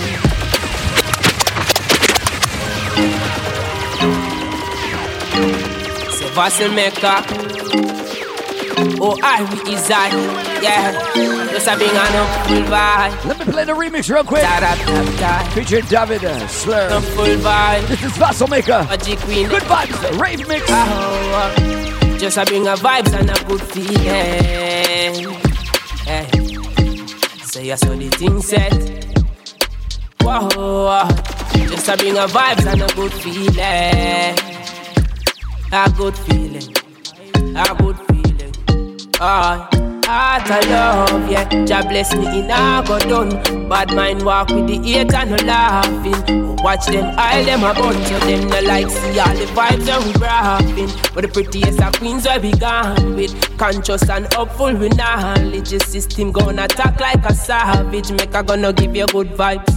C'est 6.11 6.31
facile 6.33 6.71
mec 6.71 6.93
Oh, 8.99 9.17
I 9.23 9.43
is 9.69 9.87
that, 9.87 10.11
yeah. 10.61 10.91
Just 11.51 11.67
a 11.67 11.77
big 11.77 11.89
enough 11.89 12.47
full 12.47 12.63
vibe. 12.63 13.25
Let 13.25 13.39
me 13.39 13.45
play 13.45 13.63
the 13.65 13.73
remix 13.73 14.09
real 14.13 14.23
quick. 14.23 14.41
Da, 14.41 14.59
da, 14.59 14.75
da, 14.75 15.03
da. 15.17 15.43
Featuring 15.51 15.85
David 15.85 16.25
uh, 16.25 16.47
Slur. 16.47 16.89
The 16.89 17.01
full 17.01 17.25
vibe. 17.25 17.87
This 17.87 18.03
is 18.03 18.17
Vassal 18.17 18.47
Maker. 18.47 18.85
A 18.89 18.97
G 18.97 19.15
Queen. 19.15 19.47
Good 19.47 19.63
vibes, 19.63 20.19
rave 20.19 20.47
mix. 20.47 20.65
Oh, 20.69 20.73
oh. 20.75 22.17
Just 22.17 22.37
a 22.37 22.45
bring 22.45 22.67
a 22.67 22.75
vibes 22.75 23.13
and 23.13 23.29
a 23.29 23.43
good 23.45 23.61
feeling. 23.61 23.97
Hey. 26.05 26.27
Say 27.43 27.71
I 27.71 27.75
saw 27.75 27.95
the 27.95 28.09
thing 28.09 28.41
set. 28.41 28.73
Whoa, 30.21 31.07
just 31.67 31.87
a 31.87 31.97
bring 31.97 32.17
a 32.17 32.27
vibes 32.27 32.65
and 32.65 32.81
a 32.81 32.87
good 32.95 33.13
feeling. 33.13 34.37
A 35.71 35.89
good 35.97 36.17
feeling. 36.17 36.75
A 37.55 37.75
good 37.75 37.97
feeling. 37.97 38.12
Ah, 39.19 39.69
heart 40.05 40.49
of 40.51 40.69
love, 40.69 41.31
yeah. 41.31 41.47
Jah 41.65 41.81
bless 41.87 42.13
me 42.15 42.39
in 42.39 42.51
a 42.51 42.83
go 42.85 42.99
done. 42.99 43.69
Bad 43.69 43.95
mind 43.95 44.23
walk 44.23 44.49
with 44.49 44.67
the 44.67 44.77
hate 44.79 45.13
and 45.13 45.31
no 45.31 45.37
laughing. 45.45 46.55
Watch 46.57 46.85
them, 46.87 47.05
all 47.17 47.43
them 47.43 47.63
a 47.63 47.73
bunch 47.73 48.11
of 48.11 48.21
them 48.21 48.47
no 48.49 48.59
like 48.61 48.89
see 48.89 49.19
all 49.19 49.33
the 49.35 49.45
vibes 49.53 49.85
that 49.85 50.03
we 50.03 50.13
rapping. 50.19 50.89
But 51.13 51.21
the 51.21 51.27
prettiest 51.29 51.81
of 51.81 51.93
queens 51.93 52.25
where 52.25 52.39
we 52.39 52.51
gone 52.53 53.15
with 53.15 53.57
conscious 53.57 54.09
and 54.09 54.25
upful 54.35 54.77
with 54.77 54.97
knowledge. 54.97 55.69
The 55.69 55.79
system 55.79 56.31
gonna 56.31 56.65
attack 56.65 56.99
like 56.99 57.23
a 57.25 57.33
savage. 57.33 58.11
Make 58.11 58.33
a 58.33 58.43
gonna 58.43 58.73
give 58.73 58.95
you 58.95 59.05
good 59.07 59.29
vibes. 59.31 59.69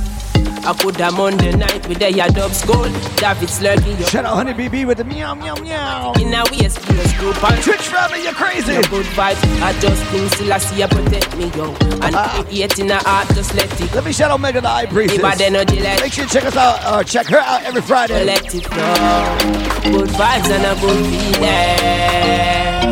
I 0.66 0.72
put 0.72 0.96
them 0.96 1.20
on 1.20 1.36
the 1.36 1.56
night 1.56 1.86
with 1.86 2.00
the 2.00 2.10
dubs 2.34 2.64
gold. 2.64 2.90
David 3.22 3.48
Slurgy. 3.48 4.10
Shout 4.10 4.24
out 4.24 4.34
Honey 4.34 4.52
BB 4.52 4.84
with 4.84 4.98
the 4.98 5.04
meow 5.04 5.32
meow 5.32 5.54
meow. 5.54 6.12
In 6.14 6.34
a 6.34 6.42
waist, 6.50 6.84
group 7.18 7.40
and 7.44 7.62
Twitch 7.62 7.86
family, 7.86 8.24
you're 8.24 8.32
crazy. 8.32 8.72
Your 8.72 8.82
good 8.82 9.06
vibes. 9.14 9.62
I 9.62 9.72
just 9.78 10.02
think 10.06 10.32
still 10.32 10.52
I 10.52 10.58
see 10.58 10.80
you 10.80 10.88
protect 10.88 11.36
me, 11.36 11.52
yo. 11.54 11.72
And 12.02 12.16
uh, 12.16 12.42
hate 12.46 12.78
in 12.80 12.88
the 12.88 12.96
heart, 12.96 13.28
just 13.28 13.54
let 13.54 13.80
it. 13.80 13.94
Let 13.94 14.04
me 14.04 14.12
shout 14.12 14.32
out 14.32 14.40
Megan 14.40 14.64
the 14.64 14.68
High 14.68 14.86
Priestess. 14.86 15.22
Bad 15.22 15.40
energy, 15.40 15.78
let 15.78 16.00
Make 16.00 16.12
sure 16.12 16.24
you 16.24 16.30
check 16.30 16.44
us 16.44 16.56
out 16.56 16.84
or 16.92 17.04
check 17.04 17.26
her 17.26 17.38
out 17.38 17.62
every 17.62 17.82
Friday. 17.82 18.24
Let 18.24 18.52
it 18.52 18.64
flow. 18.66 19.92
Good 19.92 20.08
vibes 20.18 20.50
and 20.50 20.66
a 20.66 20.74
good 20.80 21.06
feeling. 21.06 21.42
Yeah, 21.42 22.82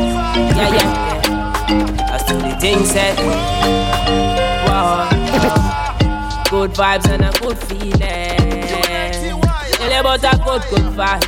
yeah, 0.55 0.75
yeah. 0.75 1.97
That's 2.07 2.25
the 2.31 2.57
thing 2.61 2.85
said. 2.85 3.19
Wow. 4.69 5.74
Good 6.55 6.71
vibes 6.71 7.09
and 7.09 7.25
a 7.25 7.33
good 7.41 7.59
feeling. 7.59 7.99
Tell 9.73 9.91
you 9.93 9.99
about 9.99 10.23
a 10.23 10.37
good, 10.45 10.63
good 10.71 10.89
vibe. 10.95 11.27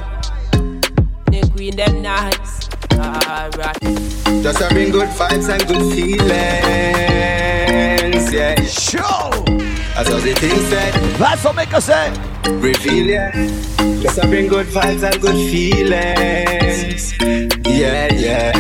The 1.26 1.40
queen 1.50 1.74
them 1.74 2.00
nice. 2.00 2.68
Alright. 2.92 3.80
Just 4.44 4.60
having 4.60 4.92
good 4.92 5.08
vibes 5.08 5.48
and 5.52 5.66
good 5.66 5.82
feelings, 5.92 6.30
yeah. 8.32 8.54
Show! 8.62 9.44
As 9.98 10.08
all 10.10 10.20
the 10.20 10.32
thing 10.38 10.60
said. 10.70 10.94
That's 11.18 11.42
what 11.44 11.56
make 11.56 11.74
us 11.74 11.86
say. 11.86 12.10
Reveal, 12.48 13.06
yeah. 13.06 13.32
Just 14.00 14.20
having 14.20 14.46
good 14.46 14.66
vibes 14.66 15.02
and 15.02 15.20
good 15.20 15.50
feelings. 15.50 17.14
Yeah, 17.66 18.14
yeah. 18.14 18.52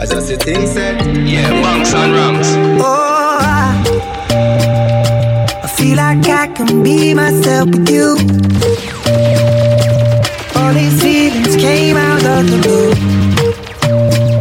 As 0.00 0.12
all 0.12 0.22
the 0.22 0.36
thing 0.38 0.66
said. 0.66 1.06
Yeah, 1.24 1.62
bunks 1.62 1.94
and 1.94 2.12
rums. 2.12 2.48
Oh, 2.82 2.84
I, 2.84 3.04
I 3.04 3.07
feel 5.78 5.96
like 5.96 6.26
I 6.26 6.48
can 6.48 6.82
be 6.82 7.14
myself 7.14 7.70
with 7.70 7.88
you. 7.88 8.16
All 10.58 10.74
these 10.74 11.00
feelings 11.00 11.54
came 11.54 11.96
out 11.96 12.24
of 12.34 12.50
the 12.50 12.58
blue. 12.64 12.92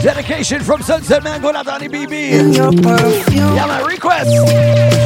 Dedication 0.02 0.62
from 0.64 0.82
Sunset 0.82 1.24
Man 1.24 1.40
going 1.42 1.56
out 1.56 1.66
to 1.66 1.90
BB. 1.90 2.14
In 2.40 2.54
your 2.54 2.72
perfume. 2.72 3.54
Yeah, 3.56 3.68
my 3.68 3.82
request. 3.82 4.32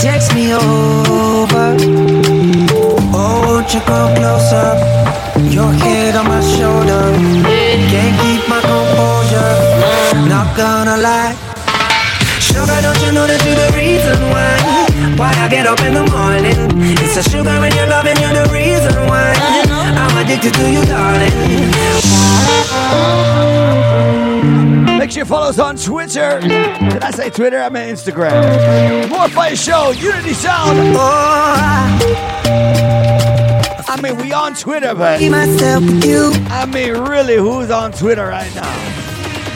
Text 0.02 0.34
me 0.34 0.54
over. 0.54 1.68
Oh, 3.14 3.36
won't 3.48 3.74
you 3.74 3.82
come 3.82 4.16
closer? 4.16 4.70
Your 5.52 5.72
head 5.84 6.16
on 6.16 6.28
my 6.28 6.42
shoulder. 6.56 7.04
Can't 7.92 8.16
keep 8.24 8.48
my 8.48 8.62
composure. 8.72 10.30
Not 10.30 10.56
gonna 10.56 10.96
lie. 10.96 11.36
Sugar, 12.40 12.80
don't 12.82 13.02
you 13.06 13.12
know 13.12 13.28
that 13.28 13.42
you're 13.46 13.60
the 13.64 13.70
reason 13.78 14.20
why? 14.32 14.61
Why 15.18 15.34
I 15.38 15.48
get 15.50 15.66
up 15.68 15.80
in 15.82 15.94
the 15.94 16.06
morning? 16.08 16.56
It's 17.00 17.16
the 17.16 17.24
sugar 17.24 17.50
in 17.50 17.74
your 17.76 17.88
love 17.88 18.06
and 18.06 18.20
you're 18.20 18.34
the 18.34 18.50
reason 18.52 18.94
why. 19.08 19.34
I'm 19.38 20.18
addicted 20.18 20.54
to 20.56 20.72
you, 20.72 20.84
darling. 20.86 21.32
Make 24.98 25.12
sure 25.12 25.22
you 25.22 25.26
follow 25.26 25.48
us 25.50 25.60
on 25.60 25.76
Twitter. 25.78 26.40
Did 26.42 27.04
I 27.04 27.12
say 27.12 27.30
Twitter? 27.30 27.60
I 27.60 27.70
meant 27.70 27.98
Instagram. 27.98 29.10
More 29.10 29.28
Fire 29.30 29.56
Show, 29.56 29.92
Unity 29.92 30.34
Sound. 30.34 30.80
I 33.88 34.00
mean, 34.02 34.16
we 34.18 34.32
on 34.32 34.54
Twitter, 34.54 34.96
but 34.96 35.22
myself 35.22 35.84
with 35.84 36.06
you. 36.06 36.32
I 36.50 36.66
mean, 36.66 36.94
really, 36.94 37.36
who's 37.36 37.70
on 37.70 37.92
Twitter 37.92 38.28
right 38.28 38.54
now? 38.56 38.72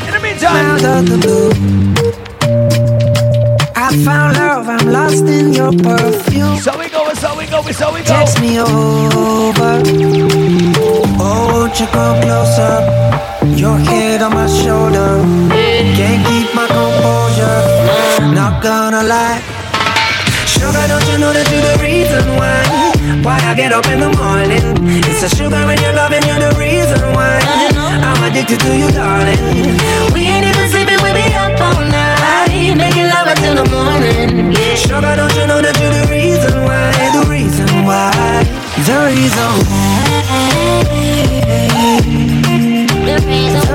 In 0.07 0.13
the 0.13 0.19
meantime, 0.19 0.79
I 3.87 3.95
found 4.03 4.35
love, 4.37 4.67
I'm 4.67 4.87
lost 4.91 5.25
in 5.25 5.53
your 5.53 5.71
perfume. 5.71 6.57
so 6.57 6.73
we 6.79 6.89
go, 6.89 7.13
so 7.13 7.37
we 7.37 7.45
go, 7.45 7.61
so 7.69 7.93
we 7.93 7.99
go. 8.01 8.17
Text 8.17 8.41
me 8.41 8.57
over. 8.59 9.77
Oh, 11.21 11.45
won't 11.53 11.79
you 11.79 11.85
come 11.93 12.17
closer? 12.25 12.81
Your 13.53 13.77
head 13.77 14.23
on 14.23 14.33
my 14.33 14.47
shoulder. 14.47 15.21
Can't 15.93 16.21
keep 16.25 16.49
my 16.57 16.65
composure. 16.65 18.33
Not 18.33 18.63
gonna 18.63 19.03
lie. 19.03 19.37
Sugar, 20.49 20.85
don't 20.89 21.05
you 21.05 21.19
know 21.21 21.31
that 21.31 21.45
you're 21.53 21.61
the 21.61 21.77
reason 21.77 22.25
why? 22.41 22.57
Why 23.21 23.37
I 23.37 23.53
get 23.53 23.71
up 23.71 23.85
in 23.85 23.99
the 23.99 24.09
morning? 24.17 24.65
It's 25.05 25.21
the 25.21 25.29
sugar 25.29 25.61
in 25.61 25.77
your 25.85 25.93
love 25.93 26.11
and 26.11 26.25
you're 26.25 26.41
the 26.41 26.57
reason 26.57 27.01
why. 27.13 27.37
I'm 28.01 28.23
addicted 28.25 28.61
to 28.65 28.71
you, 28.75 28.89
darling. 28.89 29.37
We 30.11 30.25
ain't 30.25 30.41
even 30.49 30.69
sleeping, 30.73 30.97
we 31.05 31.13
be 31.13 31.29
up 31.37 31.53
all 31.61 31.85
night. 31.85 32.14
Making 32.75 33.07
love 33.09 33.27
until 33.27 33.55
the 33.63 33.65
morning. 33.69 34.51
Yeah. 34.51 34.75
Sugar, 34.75 35.15
don't 35.15 35.35
you 35.35 35.45
know 35.47 35.61
that 35.61 35.75
you're 35.79 35.91
the 35.91 36.07
reason 36.11 36.63
why? 36.63 36.91
The 37.17 37.23
reason 37.29 37.67
why? 37.85 38.11
The 38.87 38.97
reason 39.09 39.51
why? 39.67 40.35
The 43.05 43.17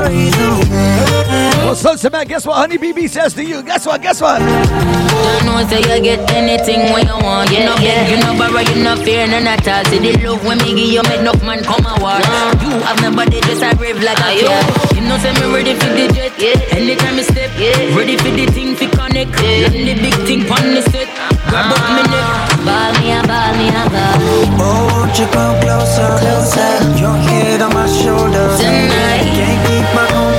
reason 0.09 0.53
why? 0.71 1.50
Well, 1.61 1.77
Sunset 1.77 2.11
Man, 2.11 2.27
guess 2.27 2.47
what 2.47 2.57
Honey 2.57 2.79
BB 2.79 3.09
says 3.09 3.35
to 3.35 3.45
you? 3.45 3.63
Guess 3.63 3.87
what? 3.87 4.01
Guess 4.03 4.21
what? 4.21 4.41
You 4.41 5.47
know, 5.47 5.61
say 5.69 5.85
you 5.85 6.03
get 6.03 6.25
anything 6.33 6.91
when 6.93 7.07
you 7.07 7.19
want. 7.21 7.51
You 7.53 7.61
know, 7.69 7.77
beg, 7.77 8.11
you 8.11 8.17
know, 8.17 8.33
borrow, 8.35 8.65
you 8.65 8.83
know, 8.83 8.97
fear, 8.97 9.27
none 9.29 9.47
at 9.47 9.69
all. 9.69 9.85
See 9.93 10.01
the 10.01 10.17
love 10.25 10.43
when 10.45 10.59
me 10.65 10.73
give 10.75 10.91
you, 10.99 11.03
make 11.05 11.21
enough 11.21 11.43
man 11.45 11.63
come 11.63 11.85
a 11.85 11.95
war. 12.01 12.17
You 12.65 12.81
have 12.81 12.99
my 13.05 13.13
body 13.13 13.41
just 13.45 13.63
a 13.63 13.77
brave 13.77 14.01
like 14.01 14.19
a 14.19 14.41
car. 14.41 14.97
You 14.97 15.05
know, 15.05 15.19
say 15.21 15.37
me 15.37 15.47
ready 15.53 15.75
for 15.77 15.93
the 15.93 16.09
jet. 16.11 16.33
Yeah. 16.41 16.57
Anytime 16.75 17.21
I 17.21 17.23
step, 17.23 17.53
yeah. 17.61 17.95
ready 17.95 18.17
for 18.17 18.33
the 18.33 18.47
thing 18.51 18.75
fi 18.75 18.89
connect. 18.89 19.31
Land 19.37 19.77
the 19.77 19.95
big 20.01 20.17
thing 20.27 20.49
pon 20.49 20.75
the 20.75 20.83
set. 20.91 21.07
Grab 21.53 21.71
up 21.71 21.85
me 21.93 22.03
neck. 22.09 22.25
Ball 22.65 22.91
me 22.99 23.13
a 23.13 23.21
ball 23.29 23.53
me 23.61 23.69
a 23.69 23.85
ball. 23.93 24.17
Oh, 24.65 24.89
won't 24.91 25.13
you 25.15 25.29
come 25.29 25.61
closer, 25.61 26.09
closer? 26.25 26.73
Your 26.99 27.15
head 27.29 27.61
on 27.61 27.75
my 27.77 27.87
shoulder. 27.87 28.49
Tonight. 28.57 29.29
Can't 29.37 29.61
keep 29.69 29.87
my 29.95 30.07
composure. 30.09 30.30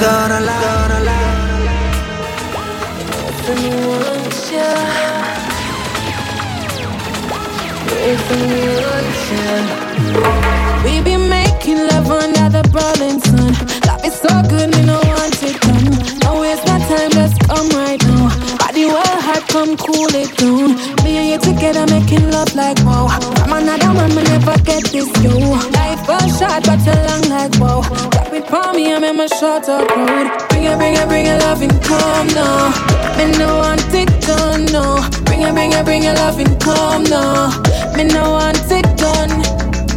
Gonna 0.00 0.40
lie. 0.40 0.62
Gonna 0.62 1.00
lie. 1.04 1.38
We've 10.84 11.04
making 11.04 11.17
come 19.58 19.76
cool 19.76 20.14
it 20.14 20.30
down. 20.38 20.70
Me 21.02 21.18
and 21.18 21.28
you 21.34 21.38
together 21.42 21.84
making 21.90 22.30
love 22.30 22.54
like 22.54 22.78
wow. 22.84 23.08
From 23.42 23.52
another 23.58 23.92
man, 23.92 24.14
me 24.14 24.22
never 24.22 24.56
get 24.62 24.84
this 24.94 25.10
yo. 25.18 25.34
Life 25.74 26.06
was 26.06 26.30
short, 26.38 26.62
but 26.62 26.78
you 26.86 26.94
long 26.94 27.26
like 27.26 27.54
wow. 27.58 27.82
Got 28.14 28.30
me 28.32 28.40
for 28.40 28.72
me, 28.72 28.94
I'm 28.94 29.02
in 29.02 29.16
my 29.16 29.26
short 29.26 29.68
up 29.68 29.90
road. 29.90 30.30
Bring 30.50 30.64
it, 30.70 30.76
bring 30.78 30.94
it, 30.94 31.08
bring 31.08 31.26
it, 31.26 31.40
love 31.42 31.62
and 31.62 31.74
come 31.82 32.28
now. 32.38 32.70
Me 33.18 33.24
no 33.36 33.58
want 33.58 33.82
it 33.90 34.10
done, 34.22 34.64
no. 34.66 35.02
Bring 35.26 35.42
it, 35.42 35.52
bring 35.52 35.72
it, 35.72 35.84
bring 35.84 36.04
it, 36.04 36.14
love 36.14 36.38
and 36.38 36.54
come 36.62 37.02
now. 37.04 37.50
Me 37.96 38.04
no 38.04 38.30
want 38.38 38.62
it 38.70 38.86
done. 38.96 39.42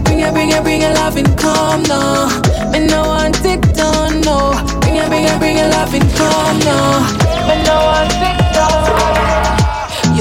Bring 0.06 0.22
it, 0.26 0.34
bring 0.34 0.50
it, 0.50 0.64
bring 0.64 0.82
it, 0.82 0.94
love 0.96 1.18
and 1.18 1.38
come 1.38 1.84
now. 1.84 2.34
Me 2.72 2.80
no 2.88 3.02
want 3.14 3.38
it 3.46 3.62
done, 3.78 4.22
no. 4.22 4.58
Bring 4.82 4.98
it, 4.98 5.08
bring 5.08 5.26
it, 5.26 5.38
bring 5.38 5.58
it, 5.58 5.70
love 5.70 5.94
and 5.94 6.10
come 6.18 6.60
now. 6.66 7.06
Me 7.46 7.56
no 7.62 7.76
want 7.86 8.14
it 8.26 8.38
done. 8.56 9.20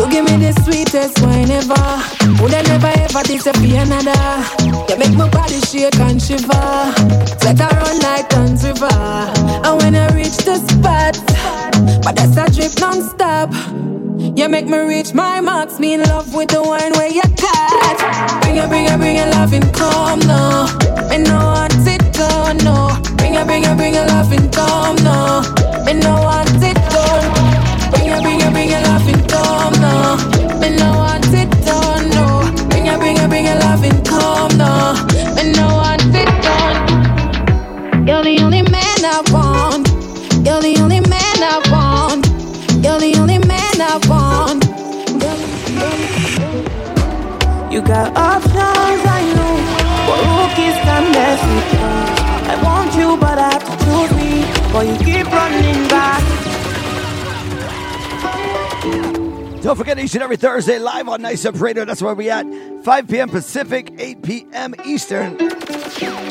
You 0.00 0.08
give 0.08 0.24
me 0.24 0.36
the 0.38 0.56
sweetest 0.64 1.20
wine 1.20 1.50
ever. 1.50 1.76
Would 2.40 2.54
I 2.54 2.62
never 2.62 2.88
ever 3.04 3.22
disappear 3.22 3.82
another? 3.84 4.16
You 4.88 4.96
make 4.96 5.12
my 5.12 5.28
body 5.28 5.60
shake 5.60 6.00
and 6.00 6.16
shiver. 6.16 6.48
Let 7.44 7.60
her 7.60 7.68
run 7.68 8.00
like 8.00 8.30
Dunn's 8.30 8.64
River. 8.64 8.88
And 8.88 9.76
when 9.76 9.94
I 9.94 10.08
reach 10.16 10.38
the 10.38 10.56
spot, 10.56 11.20
but 12.00 12.16
that's 12.16 12.32
a 12.32 12.48
drip 12.48 12.80
non-stop. 12.80 13.52
You 14.38 14.48
make 14.48 14.68
me 14.68 14.78
reach 14.78 15.12
my 15.12 15.38
marks. 15.42 15.78
Me 15.78 15.92
in 15.92 16.00
love 16.04 16.32
with 16.32 16.48
the 16.48 16.62
wine 16.62 16.92
where 16.92 17.12
you 17.12 17.20
got. 17.36 18.40
Bring 18.40 18.56
it, 18.56 18.70
bring 18.70 18.86
it, 18.86 18.96
bring 18.96 19.16
it, 19.16 19.28
love 19.36 19.52
and 19.52 19.68
come 19.74 20.20
now. 20.20 20.64
Me 21.10 21.18
no 21.18 21.36
want 21.36 21.76
it 21.76 22.00
gone, 22.16 22.56
no. 22.64 22.96
Bring 23.18 23.34
it, 23.34 23.44
bring 23.44 23.64
it, 23.64 23.76
bring 23.76 23.94
it, 23.94 24.08
love 24.08 24.32
and 24.32 24.50
come 24.50 24.96
now. 25.04 25.42
Me 25.84 25.92
no 25.92 26.22
want 26.24 26.48
it 26.64 26.79
You 47.80 47.86
got 47.86 48.14
options, 48.14 48.52
I 48.52 49.22
know. 49.34 49.56
But 50.06 50.20
rookies 50.36 50.76
can 50.84 51.12
mess 51.12 51.40
with 51.40 51.80
us. 51.80 52.20
I 52.50 52.62
want 52.62 52.94
you, 52.94 53.16
but 53.16 53.38
I 53.38 53.52
have 53.54 53.64
to 53.64 53.76
choose 53.86 54.12
me. 54.20 54.44
But 54.70 54.86
you 54.86 54.96
keep 55.02 55.26
running 55.32 55.88
back. 55.88 56.22
Don't 59.62 59.76
forget 59.76 59.98
each 59.98 60.12
and 60.12 60.22
every 60.22 60.36
Thursday 60.36 60.78
live 60.78 61.08
on 61.08 61.22
Nice 61.22 61.46
Up 61.46 61.58
Radio. 61.58 61.86
That's 61.86 62.02
where 62.02 62.14
we 62.14 62.28
at. 62.28 62.44
5 62.84 63.08
p.m. 63.08 63.30
Pacific, 63.30 63.94
8 63.98 64.22
p.m. 64.22 64.74
Eastern. 64.84 65.38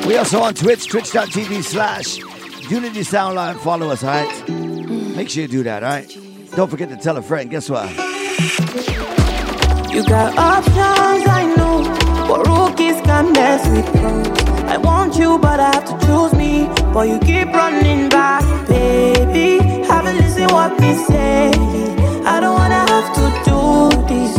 We 0.05 0.17
also 0.17 0.41
on 0.41 0.53
Twitch, 0.53 0.87
twitch.tv 0.87 1.63
slash 1.63 2.19
Unity 2.69 3.01
Sound 3.01 3.33
Live. 3.33 3.59
Follow 3.61 3.89
us, 3.89 4.03
all 4.03 4.11
right? 4.11 4.49
Make 5.15 5.31
sure 5.31 5.41
you 5.41 5.47
do 5.47 5.63
that, 5.63 5.83
all 5.83 5.89
right? 5.89 6.17
Don't 6.51 6.69
forget 6.69 6.89
to 6.89 6.97
tell 6.97 7.17
a 7.17 7.23
friend. 7.23 7.49
Guess 7.49 7.71
what? 7.71 9.18
You 9.91 10.03
got 10.05 10.37
options, 10.37 11.27
I 11.27 11.53
know. 11.57 11.83
But 12.27 12.47
rookies 12.47 13.01
can 13.01 13.33
mess 13.33 13.67
with 13.69 13.87
us. 13.95 14.27
I 14.63 14.77
want 14.77 15.17
you, 15.17 15.39
but 15.39 15.59
I 15.59 15.71
have 15.73 15.85
to 15.85 16.05
choose 16.05 16.33
me. 16.33 16.67
But 16.93 17.07
you 17.07 17.19
keep 17.19 17.47
running 17.47 18.07
back, 18.09 18.43
baby. 18.67 19.63
Haven't 19.85 20.17
listened 20.17 20.51
what 20.51 20.79
me 20.79 20.93
say. 21.07 21.51
I 22.23 22.39
don't 22.39 22.53
wanna 22.53 22.83
have 22.93 23.09
to 23.17 23.25
do 23.49 23.59
this. 24.07 24.37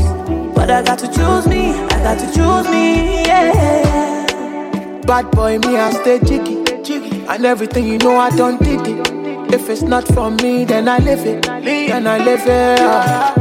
But 0.55 0.71
I 0.71 0.83
got 0.83 0.99
to 1.01 1.07
choose 1.07 1.47
me. 1.49 1.73
I 1.73 2.03
got 2.03 2.19
to 2.21 2.27
choose 2.27 2.67
me, 2.71 3.23
yeah. 3.25 4.27
Bad 5.07 5.31
boy, 5.33 5.59
me, 5.59 5.77
I 5.77 5.91
stay 5.93 6.21
jiggy. 6.21 6.61
And 7.29 7.45
everything 7.45 7.87
you 7.87 7.99
know, 7.99 8.17
I 8.17 8.31
don't 8.37 8.63
did 8.63 8.87
it. 8.87 9.53
If 9.53 9.69
it's 9.69 9.83
not 9.83 10.07
for 10.07 10.31
me, 10.31 10.65
then 10.65 10.89
I 10.89 10.99
live 10.99 11.27
it. 11.27 11.43
Then 11.43 12.07
I 12.07 12.19
live 12.19 12.43
it. 12.47 13.40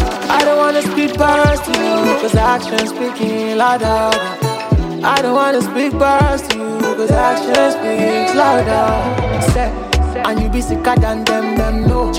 I 0.70 0.72
wanna 0.72 0.92
speak 0.92 1.18
past 1.18 1.66
to 1.66 1.72
you, 1.72 2.22
cause 2.22 2.36
actions 2.36 2.90
speaking 2.92 3.58
louder. 3.58 4.16
I 5.04 5.20
don't 5.20 5.34
wanna 5.34 5.64
speak 5.64 5.94
past 5.94 6.52
to 6.52 6.58
you, 6.60 6.80
cause 6.94 7.10
actions 7.10 7.74
speak 7.74 8.36
louder. 8.38 8.86
Say, 9.50 9.74
and 10.22 10.40
you 10.40 10.48
be 10.48 10.62
sicker 10.62 10.96
than 10.96 11.24
them, 11.24 11.56
them 11.56 11.88
know. 11.88 12.14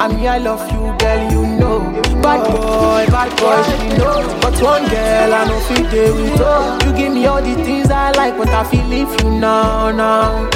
I'm 0.00 0.18
here, 0.18 0.32
I 0.32 0.36
love 0.36 0.70
you, 0.70 0.94
girl, 0.98 1.32
you 1.32 1.46
know. 1.56 1.80
Bad 2.20 2.44
boy, 2.44 3.06
bad 3.10 3.30
boy, 3.40 3.62
she 3.72 3.96
know. 3.96 4.20
But 4.42 4.60
one 4.60 4.84
girl, 4.90 5.32
I 5.32 5.44
know 5.48 5.60
feel 5.60 5.90
day 5.90 6.10
with 6.12 6.38
her. 6.40 6.78
You 6.84 6.94
give 6.94 7.10
me 7.10 7.24
all 7.24 7.40
the 7.40 7.54
things 7.64 7.90
I 7.90 8.10
like, 8.10 8.36
but 8.36 8.50
I 8.50 8.64
feel 8.64 8.92
if 8.92 9.22
you 9.22 9.30
now, 9.30 9.90
now. 9.90 10.50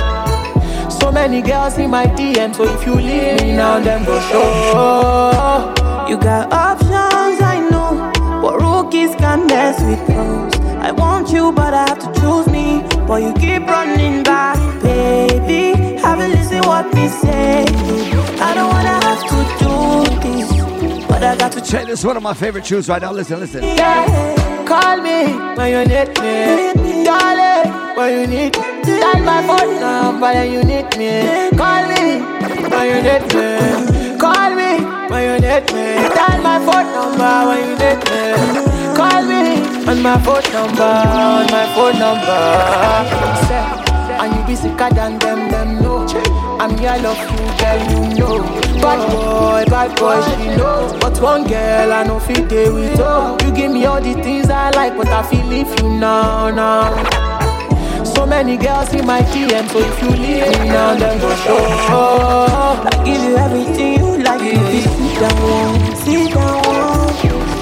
So 0.91 1.11
many 1.11 1.41
girls 1.41 1.79
in 1.79 1.89
my 1.89 2.05
DM, 2.09 2.55
so 2.55 2.65
if 2.65 2.85
you 2.85 2.95
leave 2.97 3.41
me 3.41 3.57
now, 3.57 3.81
then 3.81 4.05
go 4.05 4.20
show. 4.29 5.75
You 6.09 6.16
got 6.16 6.51
options, 6.53 7.08
can 9.73 9.86
mess 9.86 9.99
with 9.99 10.07
pros. 10.07 10.55
I 10.77 10.93
want 10.93 11.31
you, 11.31 11.53
but 11.53 11.74
I 11.74 11.89
have 11.89 11.99
to 11.99 12.20
choose 12.20 12.47
me. 12.49 12.82
But 13.07 13.23
you 13.23 13.32
keep 13.35 13.66
running 13.66 14.23
back, 14.23 14.57
baby. 14.82 15.78
Haven't 16.01 16.31
listened 16.31 16.65
what 16.65 16.93
me 16.95 17.09
say. 17.09 17.65
I 18.40 18.55
don't 18.55 18.69
wanna 18.69 18.97
have 19.07 19.23
to 19.31 19.39
do 19.62 19.73
this, 20.24 21.07
but 21.07 21.23
I 21.23 21.36
got 21.36 21.53
to 21.53 21.61
Check 21.61 21.86
this 21.86 22.01
is 22.01 22.07
one 22.07 22.16
of 22.16 22.23
my 22.23 22.35
favorite 22.35 22.65
tunes 22.65 22.89
right 22.89 23.03
now. 23.03 23.12
Listen, 23.12 23.40
listen. 23.40 23.62
Yeah, 23.62 24.65
call 24.65 24.97
me 24.99 25.35
when 25.57 25.69
you 25.74 25.85
need 25.95 26.09
me, 26.20 27.05
darling. 27.05 27.97
When 27.97 28.11
you 28.20 28.27
need, 28.27 28.53
dial 28.53 29.24
my 29.24 29.40
phone 29.47 29.81
number 29.81 30.27
when 30.27 30.53
you 30.53 30.62
need 30.65 30.89
me. 30.97 31.12
Call 31.59 31.82
me 31.93 32.05
when 32.73 32.86
you 32.93 33.01
need 33.09 33.24
me. 33.35 34.19
Call 34.19 34.55
me 34.55 34.68
when 35.11 35.23
you 35.25 35.37
need 35.41 35.65
me. 35.73 35.87
Dial 36.15 36.43
my 36.43 36.59
phone 36.65 36.89
number 36.95 37.35
when 37.49 37.61
you 37.69 37.75
need 37.83 38.01
me. 38.09 38.23
Call 38.97 39.23
me 39.23 39.43
on 39.89 40.03
my 40.03 40.19
phone 40.23 40.47
number, 40.53 40.83
on 40.83 41.47
my 41.51 41.65
phone 41.75 41.99
number. 41.99 42.41
And 44.21 44.35
you 44.35 44.43
be 44.47 44.57
sicker 44.57 44.91
than 44.91 45.19
them, 45.19 45.49
them 45.49 45.81
know. 45.83 46.07
I'm 46.61 46.77
here, 46.77 46.97
love 47.01 47.19
you, 47.31 47.37
girl, 47.59 47.81
you 47.91 48.19
know. 48.19 48.43
Bad 48.83 49.01
boy, 49.13 49.65
bad 49.71 49.99
boy, 49.99 50.21
she 50.37 50.57
knows. 50.57 50.93
But 51.01 51.21
one 51.21 51.45
girl, 51.47 51.93
I 51.93 52.03
know 52.05 52.19
fit 52.19 52.49
day 52.49 52.69
with 52.69 52.99
her. 52.99 53.37
You 53.45 53.53
give 53.53 53.71
me 53.71 53.85
all 53.87 54.01
the 54.01 54.15
things 54.15 54.51
I 54.51 54.71
like, 54.71 54.97
but 54.97 55.09
I 55.09 55.23
feel 55.23 55.53
if 55.53 55.81
you 55.81 55.89
now, 55.89 56.51
now. 56.51 57.28
So 58.19 58.27
many 58.27 58.57
girls 58.57 58.93
in 58.95 59.07
my 59.07 59.23
DM, 59.23 59.69
so 59.70 59.78
if 59.78 60.03
you 60.03 60.11
leave 60.11 60.51
me 60.59 60.69
now, 60.70 60.97
then 60.97 61.20
go 61.20 61.31
show. 61.36 61.70
I 62.82 62.90
give 63.05 63.23
you 63.23 63.36
everything 63.36 63.95
you 63.95 64.19
like, 64.24 64.43
you 64.43 64.59
be 64.59 64.81
sit 64.82 65.20
down, 65.20 65.97
sit 66.03 66.35
down. 66.35 67.15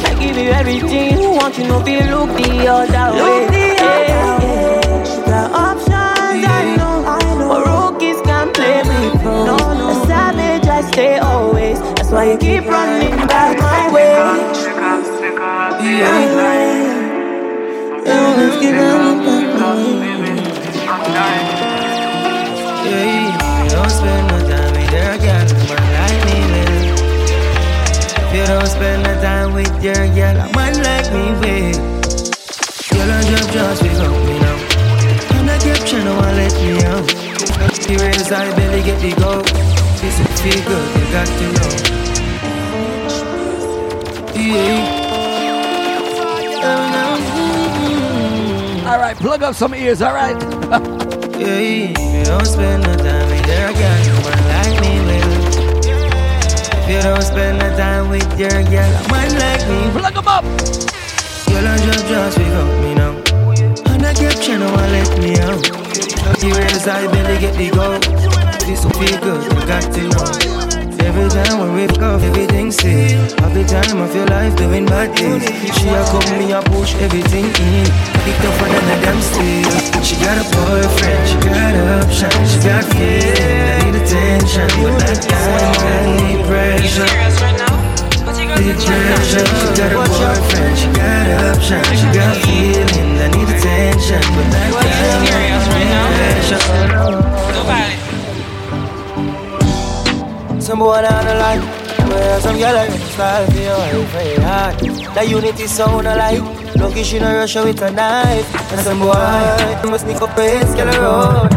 I 0.07 0.17
give 0.19 0.39
you 0.39 0.49
everything 0.49 1.21
you 1.21 1.33
want, 1.33 1.59
you 1.59 1.69
know, 1.69 1.83
be 1.83 2.01
look 2.01 2.31
the 2.39 2.69
other 2.69 3.13
way. 3.13 3.21
Look 3.21 3.51
the 3.53 3.59
yeah, 3.59 4.09
yeah. 4.09 5.15
You 5.15 5.21
got 5.27 5.53
options, 5.53 6.47
I 6.49 6.75
know. 6.79 7.05
But 7.51 7.61
rookies 7.67 8.21
can't 8.23 8.55
play 8.55 8.83
me 8.83 9.11
pro. 9.21 9.45
No, 9.45 9.57
no. 9.75 9.91
A 9.91 10.07
savage, 10.07 10.67
I 10.67 10.81
stay 10.91 11.19
always. 11.19 11.79
That's 11.97 12.11
why 12.11 12.33
you 12.33 12.39
keep 12.39 12.65
running 12.65 13.27
back 13.29 13.59
my 13.61 13.93
way. 13.93 14.15
Yeah, 15.85 16.17
yeah. 16.35 18.17
always 18.25 18.57
keep 18.57 18.73
running 18.73 19.21
back 19.23 19.61
my 19.61 20.06
Yeah, 22.87 23.09
don't 23.71 23.89
spend 23.89 24.29
no 24.29 24.39
time 24.49 24.73
with 24.77 24.93
your 24.93 25.17
girl, 25.17 25.47
man 25.69 25.87
like 25.97 26.21
me 26.27 26.37
will. 26.53 26.77
If 28.21 28.31
you 28.37 28.45
don't 28.47 28.67
spend 28.67 29.01
no 29.03 29.13
time 29.23 29.51
with 29.55 29.75
your 29.83 30.05
girl, 30.15 30.37
a 30.37 30.47
man 30.55 30.75
like 30.85 31.09
me 31.13 31.25
will. 31.41 31.97
Just 33.57 33.83
without 33.83 34.17
me 34.27 34.35
now. 34.39 34.57
I 35.33 35.59
to 35.79 35.99
let 36.37 36.55
me 36.61 36.73
out. 36.85 37.09
I 38.31 38.53
belly 38.55 38.83
get 38.83 39.01
go. 39.19 39.43
Feel 40.43 40.61
good, 40.67 40.87
you 40.97 41.07
got 41.13 41.27
to 41.27 41.47
know. 41.57 41.73
All 48.87 48.99
right, 48.99 49.17
plug 49.17 49.43
up 49.43 49.55
some 49.55 49.75
ears, 49.75 50.03
all 50.03 50.13
right? 50.15 51.03
yeah, 51.39 51.59
you 51.59 52.25
don't 52.25 52.45
spend 52.47 52.83
no 52.83 52.95
time 52.97 53.29
with 53.29 53.47
your 53.47 53.73
girl, 53.73 53.99
no 54.07 54.15
one 54.25 54.43
like 54.53 54.77
me 54.81 54.93
will. 55.07 55.33
If 56.79 56.89
you 56.89 57.01
don't 57.03 57.23
spend 57.23 57.59
no 57.59 57.77
time 57.77 58.09
with 58.11 58.39
your 58.39 58.63
girl, 58.65 58.93
a 58.95 59.09
man 59.11 59.31
like 59.39 59.65
me. 59.69 60.01
Plug 60.01 60.15
them 60.15 60.29
up! 60.29 60.45
Girl, 61.47 61.67
I 61.67 61.77
just 61.79 62.07
just 62.07 62.39
without 62.39 62.83
me 62.83 62.95
now. 62.95 63.13
And 63.93 64.07
I 64.07 64.15
kept 64.15 64.43
trying 64.43 64.61
to 64.61 64.67
let 64.67 65.19
me 65.21 65.39
out. 65.41 65.63
The 66.41 66.53
rails 66.57 66.87
I 66.87 67.07
barely 67.13 67.41
get 67.41 67.55
the 67.57 67.71
go. 67.71 67.99
This 68.67 68.85
will 68.85 68.93
feel 68.93 69.21
good, 69.21 69.45
you 69.45 69.67
got 69.67 69.93
to 69.93 70.09
know. 70.09 70.56
Every 71.17 71.33
time 71.33 71.65
we 71.65 71.73
wake 71.81 71.97
up, 72.03 72.21
everything 72.21 72.69
safe. 72.71 73.33
Every 73.41 73.65
time 73.65 74.03
I 74.05 74.07
feel 74.07 74.27
life 74.27 74.55
doing 74.55 74.85
bad 74.85 75.17
things. 75.17 75.49
She 75.73 75.89
a 75.89 76.05
come 76.13 76.29
me 76.37 76.53
a 76.53 76.61
push 76.61 76.93
everything 76.97 77.49
in. 77.49 77.87
Pick 78.21 78.37
up 78.45 78.53
for 78.61 78.69
them 78.69 78.85
damn 79.01 79.17
still. 79.25 79.65
She 80.05 80.13
got 80.21 80.37
a 80.37 80.45
boyfriend, 80.53 81.25
she 81.25 81.41
got 81.41 81.73
options, 82.05 82.53
she 82.53 82.61
got 82.61 82.85
feelings. 82.93 83.33
I 83.33 83.81
need 83.81 83.97
attention, 83.97 84.69
but 84.85 84.93
that 85.01 85.25
time 85.25 85.89
I 85.89 86.21
need 86.21 86.45
pressure. 86.45 86.85
She 86.85 87.01
got 89.73 89.89
a 89.89 90.05
boyfriend, 90.05 90.77
she 90.77 90.93
got 90.93 91.33
options, 91.49 91.97
she 91.97 92.13
got 92.13 92.37
feelings. 92.45 92.93
I 92.93 93.33
need 93.33 93.49
attention, 93.57 94.21
but 94.37 94.53
that 94.53 94.69
time. 94.69 94.85
Nobody. 97.57 97.97
Some 100.67 100.81
boy 100.81 101.01
down 101.01 101.25
the 101.25 101.35
line. 101.37 101.61
Where 102.11 102.41
some 102.41 102.59
girl 102.59 102.75
like 102.75 102.91
style 102.91 103.47
for 103.47 103.57
your 103.57 104.05
very 104.11 104.35
hard. 104.43 104.75
That 105.15 105.29
unity 105.29 105.69
sound 105.69 106.09
alike. 106.09 106.43
Lucky 106.75 107.05
she 107.05 107.21
no 107.21 107.33
rush 107.33 107.55
with 107.55 107.81
a 107.83 107.93
knife. 107.93 108.51
And 108.73 108.81
some 108.81 108.99
boy 108.99 109.15
must 109.89 110.03
sneak 110.03 110.21
up 110.21 110.35
pace, 110.35 110.75
get 110.75 110.91
around. 110.91 111.55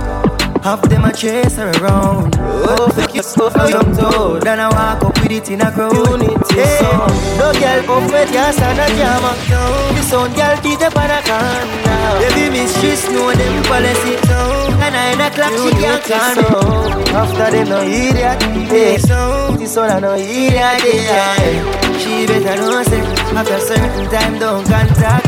Half 0.61 0.83
them 0.89 1.05
a 1.05 1.11
chase 1.11 1.55
her 1.55 1.71
around. 1.81 2.37
Oh, 2.37 2.91
pick 2.93 3.15
your 3.15 3.23
stuff 3.23 3.55
and 3.55 3.71
jump 3.71 3.97
to. 3.97 4.45
Then 4.45 4.59
I 4.59 4.69
walk 4.69 5.01
up 5.01 5.17
with 5.23 5.31
it 5.31 5.49
in 5.49 5.61
a 5.61 5.71
crowd. 5.71 5.95
Unity 5.95 6.53
hey, 6.53 6.77
sound. 6.77 7.09
No 7.41 7.49
girl 7.57 7.81
come 7.89 8.05
with 8.13 8.29
ya 8.29 8.51
stand 8.51 8.77
a 8.77 8.85
jama. 8.93 9.33
The 9.97 10.01
sound 10.05 10.35
girl 10.37 10.53
beat 10.61 10.85
up 10.85 10.93
on 10.93 11.09
a 11.09 11.17
corner. 11.25 11.65
Baby 12.21 12.61
mistress 12.61 13.09
know 13.09 13.33
them 13.33 13.63
policy. 13.65 14.21
And 14.91 15.19
nine 15.19 15.31
o'clock 15.31 15.51
she 15.51 15.69
can't 15.81 16.03
can 16.03 16.37
After 17.13 17.51
them 17.51 17.69
no 17.69 17.81
idiot. 17.83 18.41
Hey, 18.69 18.95
eh. 18.95 18.97
so 18.97 19.55
this 19.55 19.75
one 19.75 19.91
I 19.91 19.99
no 19.99 20.15
idiot. 20.15 20.55
Eh. 20.55 21.03
Yeah. 21.05 21.97
She 21.99 22.25
better 22.25 22.55
know 22.59 22.81
say 22.81 22.99
after 23.37 23.59
certain 23.59 24.09
time 24.09 24.39
don't 24.39 24.65
contact 24.67 25.27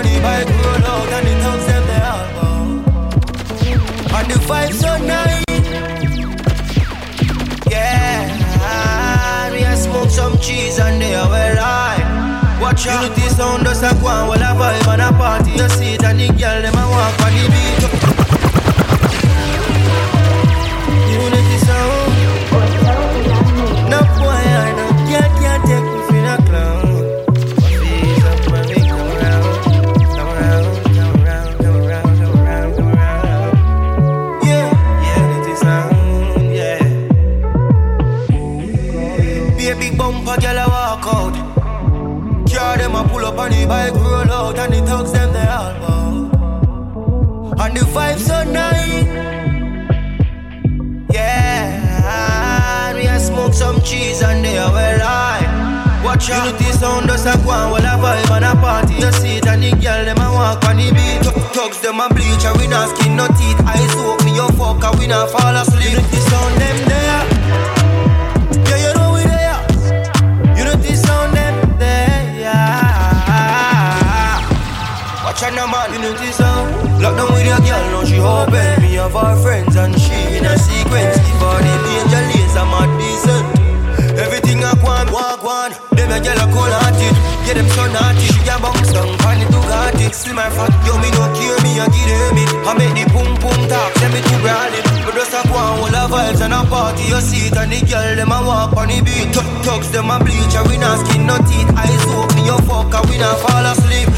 on 0.00 0.06
the 0.06 0.20
bike, 0.20 0.48
roll 0.64 0.86
out, 0.92 1.12
and 1.16 1.26
the 1.26 1.34
thugs 1.44 1.66
them 1.66 1.84
they 1.90 2.00
all 2.10 2.26
bow. 2.36 2.62
And 4.16 4.26
the 4.30 4.38
vibes 4.48 4.78
so 4.80 4.90
nice. 5.04 5.44
Yeah, 7.70 9.52
we 9.52 9.62
a 9.62 9.76
smoke 9.76 10.10
some 10.10 10.38
cheese 10.38 10.78
and 10.78 11.00
they 11.00 11.14
are 11.14 11.28
well 11.28 11.56
high. 11.56 12.60
Watch 12.60 12.86
out. 12.86 13.02
Unity 13.02 13.28
sound 13.28 13.64
does 13.64 13.82
a 13.82 13.92
go 14.00 14.06
on 14.06 14.28
while 14.28 14.38
a 14.38 14.52
vibe 14.58 14.88
and 14.92 15.02
a 15.02 15.12
party. 15.18 15.50
You 15.52 15.68
see 15.68 15.96
and 16.04 16.20
the 16.20 16.28
girl 16.28 16.62
them 16.62 16.74
a 16.74 16.84
walk 16.90 17.20
on 17.20 17.32
the 17.32 17.44
beat. 17.52 18.09
On 43.40 43.50
the 43.50 43.66
bike, 43.66 43.94
roll 43.94 44.30
out, 44.30 44.58
and 44.58 44.72
the 44.74 44.80
thugs 44.86 45.12
them 45.12 45.32
they 45.32 45.48
all 45.48 45.72
bow. 45.80 46.30
And 47.62 47.76
the 47.76 47.80
vibe 47.94 48.18
so 48.18 48.44
nice. 48.44 49.06
Yeah, 51.12 52.94
we 52.94 53.06
a 53.06 53.18
smoke 53.18 53.54
some 53.54 53.80
cheese 53.80 54.22
and 54.22 54.44
they 54.44 54.58
are 54.58 54.70
well 54.72 55.00
high. 55.00 56.04
Watch 56.04 56.30
out. 56.30 56.46
Unity 56.46 56.72
sound 56.72 57.08
does 57.08 57.26
a 57.26 57.32
go 57.44 57.50
on 57.50 57.70
while 57.72 57.88
a 57.92 57.94
vibe 58.02 58.30
and 58.36 58.44
a 58.44 58.52
party. 58.60 58.94
You 58.94 59.12
see 59.12 59.36
it 59.38 59.46
and 59.46 59.62
the 59.62 59.70
girl 59.70 60.04
them 60.04 60.18
a 60.18 60.28
walk 60.32 60.64
on 60.68 60.76
the 60.76 60.92
beat. 60.92 61.24
Thugs 61.54 61.80
them 61.80 62.00
a 62.00 62.08
bleach 62.08 62.44
and 62.44 62.56
we 62.58 62.66
not 62.68 62.96
skin 62.96 63.16
no 63.16 63.26
teeth. 63.38 63.60
Eyes 63.64 63.94
open, 63.96 64.26
me 64.26 64.34
your 64.36 64.52
fuck 64.52 64.84
and 64.84 64.98
we 64.98 65.06
not 65.06 65.30
fall 65.30 65.56
asleep. 65.56 65.92
Unity 65.92 66.20
sound 66.28 66.60
them 66.60 66.88
there. 66.88 67.09
Now 75.40 75.66
man, 75.66 75.92
unity 75.92 76.30
sound. 76.32 77.02
Lock 77.02 77.16
down 77.16 77.32
with 77.32 77.44
your 77.44 77.58
girl, 77.58 77.84
now 77.90 78.04
she 78.04 78.18
open. 78.20 78.82
Me 78.82 78.94
have 79.00 79.12
her 79.12 79.34
friends 79.42 79.74
and 79.74 79.92
she 79.98 80.14
in 80.38 80.44
a 80.46 80.54
sequence. 80.56 81.16
Give 81.16 81.42
her 81.42 81.58
the 81.58 81.74
angel 81.90 82.24
laser, 82.30 82.66
mad 82.70 82.90
decent. 83.00 83.44
Everything 84.20 84.62
I 84.62 84.72
want, 84.84 85.10
walk 85.10 85.42
one. 85.42 85.72
Them 85.96 86.12
a 86.12 86.20
girl 86.22 86.38
a 86.38 86.46
cold 86.54 86.70
hearted. 86.70 87.16
Yeah, 87.48 87.54
them 87.58 87.66
so 87.74 87.82
naughty. 87.90 88.30
She 88.30 88.40
a 88.46 88.56
bounce 88.62 88.92
down, 88.94 89.10
pan 89.18 89.40
it 89.42 89.50
to 89.50 89.58
Bugatti. 89.58 90.06
Slim 90.14 90.38
and 90.38 90.52
fat, 90.54 90.70
yo 90.86 90.94
me 91.02 91.10
no 91.18 91.24
care 91.34 91.58
me, 91.66 91.72
I 91.82 91.88
give 91.90 92.08
them 92.08 92.38
it. 92.38 92.50
I 92.68 92.72
make 92.78 92.94
the 92.94 93.04
boom 93.10 93.30
boom 93.42 93.60
talk, 93.66 93.90
send 93.98 94.12
me 94.14 94.20
to 94.22 94.36
Bradley. 94.44 94.80
But 95.02 95.14
just 95.18 95.34
a 95.34 95.40
go 95.48 95.56
on, 95.56 95.80
all 95.82 95.90
the 95.90 96.04
vibes 96.14 96.40
and 96.44 96.54
a 96.54 96.62
party. 96.68 97.02
You 97.10 97.18
see 97.20 97.48
it 97.50 97.56
and 97.58 97.72
the 97.72 97.80
girl 97.88 98.14
them 98.14 98.30
a 98.30 98.38
walk 98.44 98.76
on 98.76 98.86
the 98.92 99.00
beat. 99.02 99.34
Tug- 99.34 99.50
Tugs 99.66 99.90
them 99.90 100.12
a 100.14 100.20
bleach, 100.22 100.54
and 100.54 100.68
we 100.70 100.76
not 100.78 101.00
skin 101.02 101.26
no 101.26 101.36
teeth. 101.48 101.68
Eyes 101.74 102.04
open, 102.14 102.44
you 102.46 102.56
fuck, 102.70 102.92
and 102.94 103.04
we 103.10 103.16
not 103.18 103.34
fall 103.42 103.66
asleep. 103.66 104.09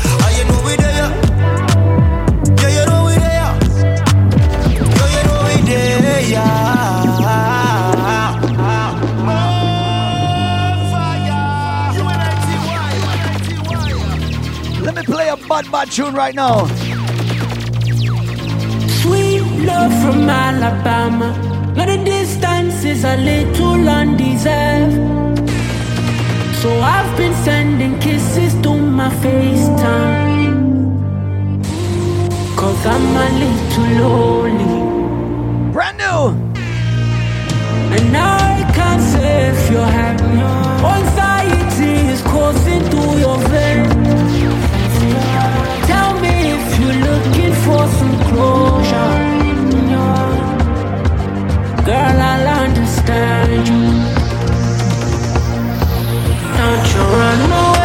Let 14.82 14.94
me 14.94 15.02
play 15.02 15.28
a 15.28 15.36
bad 15.36 15.70
bad 15.72 15.90
tune 15.90 16.14
right 16.14 16.34
now. 16.34 16.66
Sweet 19.00 19.42
love 19.66 19.92
from 20.02 20.28
Alabama. 20.28 21.30
But 21.74 21.86
the 21.86 21.96
distance 22.04 22.84
is 22.84 23.04
a 23.04 23.16
little 23.16 23.88
undeserved. 23.88 25.48
So 26.60 26.70
I've 26.80 27.16
been 27.16 27.34
sending 27.42 27.98
kisses 27.98 28.54
to 28.62 28.76
my 28.76 29.08
FaceTime. 29.08 30.52
Cause 32.56 32.86
I'm 32.86 33.16
a 33.16 33.28
little 33.42 33.88
lonely. 34.00 34.81
And 37.96 38.16
I 38.16 38.70
can't 38.74 39.00
say 39.00 39.48
if 39.48 39.70
you're 39.70 39.92
happy. 40.00 40.24
Anxiety 40.96 41.92
is 42.12 42.20
coursing 42.22 42.82
through 42.90 43.18
your 43.18 43.38
veins. 43.48 44.12
Tell 45.86 46.12
me 46.20 46.34
if 46.56 46.80
you're 46.80 47.00
looking 47.08 47.54
for 47.64 47.82
some 47.98 48.16
closure. 48.28 49.32
Girl, 51.86 52.20
I'll 52.30 52.48
understand 52.64 53.68
you. 53.68 53.82
Don't 56.58 56.86
you 56.94 57.02
run 57.16 57.52
away. 57.52 57.81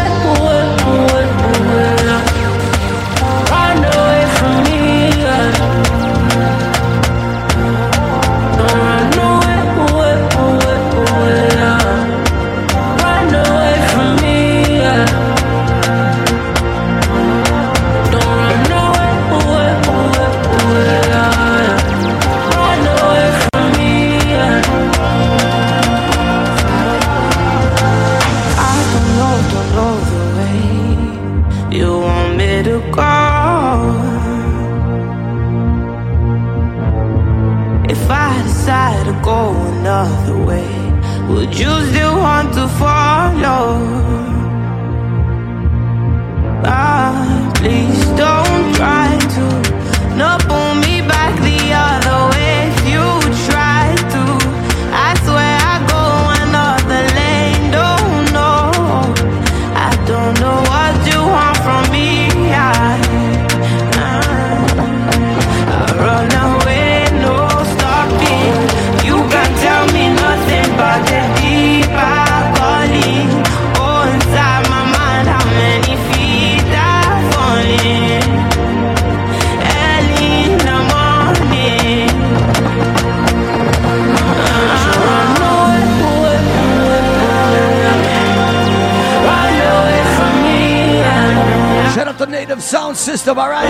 Native 92.57 92.69
Sound 92.69 92.97
System, 92.97 93.37
alright? 93.37 93.69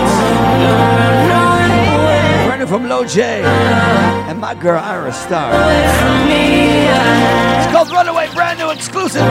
Brandon 2.46 2.66
from 2.66 2.88
Low 2.88 3.04
J. 3.04 3.42
And 3.42 4.40
my 4.40 4.54
girl 4.54 4.80
Ira 4.80 5.12
Star. 5.12 5.52
It's 7.60 7.70
called 7.70 7.90
Runaway, 7.90 8.32
brand 8.32 8.58
new 8.58 8.70
exclusive. 8.70 9.26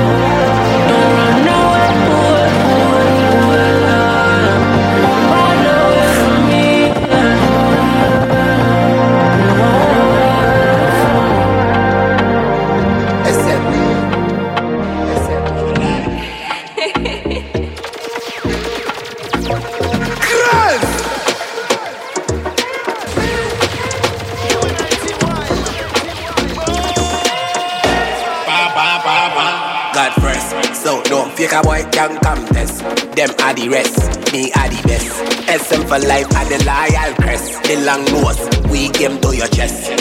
Fake 31.37 31.53
a 31.53 31.61
boy 31.61 31.85
can 31.91 32.17
contest. 32.21 32.81
Them 33.13 33.29
are 33.45 33.53
the 33.53 33.69
rest, 33.69 34.33
me 34.33 34.51
are 34.57 34.69
the 34.73 34.81
best. 34.89 35.13
SM 35.45 35.85
for 35.85 35.99
life 36.01 36.25
are 36.33 36.49
the 36.49 36.57
loyal 36.65 37.13
crest. 37.21 37.61
The 37.63 37.77
long 37.85 38.03
nose, 38.09 38.41
we 38.71 38.89
game 38.89 39.21
to 39.21 39.35
your 39.37 39.47
chest. 39.47 39.93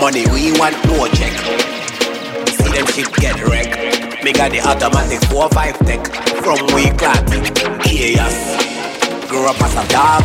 Money 0.00 0.24
we 0.32 0.56
want 0.56 0.74
no 0.88 1.06
check. 1.12 1.36
See 2.48 2.72
them 2.72 2.86
shit 2.96 3.12
get 3.20 3.36
wrecked. 3.44 3.76
Me 4.24 4.32
got 4.32 4.52
the 4.52 4.60
automatic 4.64 5.20
4-5 5.28 5.84
tech 5.84 6.00
from 6.40 6.56
we 6.72 6.88
clock. 6.96 7.20
Chaos. 7.84 8.36
Grew 9.28 9.44
up 9.44 9.60
as 9.60 9.76
a 9.76 9.84
dog, 9.92 10.24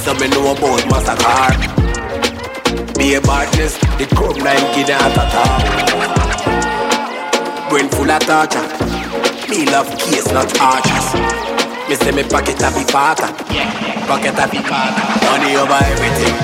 so 0.00 0.14
me 0.16 0.28
know 0.32 0.56
about 0.56 0.88
massacre. 0.88 1.52
Be 2.96 3.14
a 3.14 3.20
badness, 3.20 3.76
the 4.00 4.06
chrome 4.16 4.38
9 4.38 4.46
kid 4.72 4.88
at 4.88 5.12
the 5.12 5.24
top. 5.36 5.60
Brain 7.68 7.88
full 7.90 8.10
of 8.10 8.20
torture. 8.24 8.99
Me 9.50 9.66
love 9.66 9.90
case, 9.98 10.30
not 10.32 10.46
archers. 10.60 11.14
Me 11.88 11.96
say 11.96 12.12
me 12.12 12.22
pocket 12.22 12.62
a 12.62 12.70
be 12.70 12.84
fatter. 12.84 13.26
Pocket 14.06 14.38
a 14.38 14.48
be 14.48 14.58
fatter. 14.58 15.04
Money 15.26 15.56
over 15.56 15.80
everything. 15.92 16.34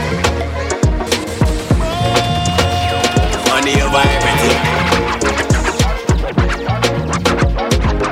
Money 3.49 3.81
over 3.81 4.03
everything. 4.16 4.59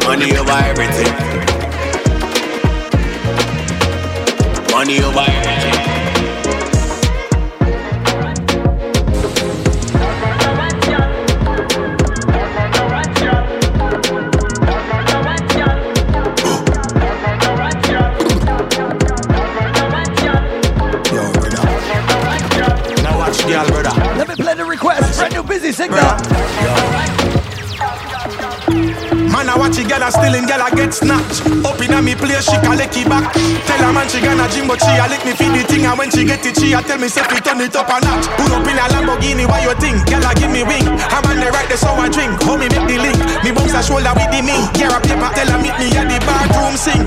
Money 0.06 0.36
over 0.36 0.58
everything. 0.70 1.12
Money 4.70 5.02
over 5.02 5.26
everything. 5.28 5.83
Busy 25.54 25.70
signal. 25.70 26.02
Man, 29.30 29.46
I 29.50 29.54
watch 29.54 29.78
a 29.78 29.86
girl 29.86 30.02
a 30.02 30.10
stealing, 30.10 30.46
girl 30.50 30.66
a 30.66 30.68
get 30.74 30.90
snatched. 30.90 31.46
Up 31.62 31.78
in 31.78 31.94
a 31.94 32.02
me 32.02 32.18
place, 32.18 32.46
she 32.46 32.58
can 32.58 32.74
lick 32.74 32.94
it 32.98 33.06
back. 33.06 33.30
Tell 33.66 33.82
her 33.86 33.92
man 33.94 34.10
she 34.10 34.18
gonna 34.18 34.50
gym, 34.50 34.66
but 34.66 34.82
she 34.82 34.90
a 34.98 35.06
lick 35.06 35.22
me 35.22 35.30
feed 35.34 35.54
the 35.54 35.62
thing. 35.62 35.86
And 35.86 35.94
when 35.94 36.10
she 36.10 36.26
get 36.26 36.42
it, 36.42 36.58
she 36.58 36.74
a 36.74 36.82
tell 36.82 36.98
me 36.98 37.06
say 37.06 37.22
turn 37.46 37.62
it 37.62 37.74
up 37.78 37.86
a 37.86 38.02
notch. 38.02 38.26
Pull 38.34 38.50
up 38.50 38.66
in 38.66 38.78
a 38.78 38.86
Lamborghini, 38.90 39.46
what 39.46 39.62
you 39.62 39.74
think? 39.78 40.02
Girl 40.10 40.26
a 40.26 40.34
give 40.34 40.50
me 40.50 40.66
wing. 40.66 40.86
I'm 40.90 41.22
on 41.22 41.38
the 41.38 41.50
right, 41.54 41.68
there 41.70 41.78
so 41.78 41.94
I 41.94 42.10
drink. 42.10 42.34
Hold 42.42 42.58
me 42.58 42.66
make 42.66 42.86
the 42.90 42.98
link. 42.98 43.18
Me 43.46 43.54
bounce 43.54 43.78
a 43.78 43.82
shoulder 43.82 44.10
with 44.10 44.30
the 44.34 44.42
mink. 44.42 44.74
Yeah, 44.74 44.90
a 44.90 44.98
paper, 44.98 45.30
tell 45.38 45.50
her 45.54 45.58
meet 45.62 45.76
me 45.78 45.86
at 45.94 46.10
the 46.10 46.18
bathroom 46.26 46.74
sink. 46.74 47.06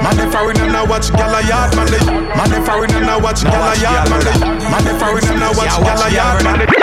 Man, 0.00 0.16
if 0.20 0.32
I 0.32 0.40
win 0.40 0.56
I 0.72 0.84
watch 0.88 1.12
gal 1.12 1.36
a 1.36 1.40
yard, 1.44 1.76
man. 1.76 1.92
Man, 2.32 2.52
if 2.52 2.64
I 2.64 2.80
win 2.80 2.92
I 2.96 3.16
watch 3.20 3.44
gal 3.44 3.60
a 3.60 3.72
yard, 3.76 4.08
man. 4.08 4.24
Man, 4.72 4.84
if 4.88 5.00
I 5.00 5.08
win 5.12 5.24
I 5.28 5.52
watch 5.52 5.76
gal 5.84 6.00
a 6.00 6.08
yard, 6.08 6.44
man, 6.44 6.73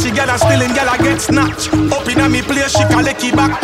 watch 0.00 0.10
a 0.10 0.14
girl 0.14 0.30
a 0.30 0.38
stealing, 0.38 0.72
girl 0.74 0.88
a 0.88 0.98
get 0.98 1.20
snatched. 1.20 1.72
Up 1.92 2.08
in 2.08 2.20
a 2.20 2.28
me 2.28 2.42
place, 2.42 2.72
she 2.72 2.84
lick 2.96 3.22
it 3.24 3.36
back. 3.36 3.60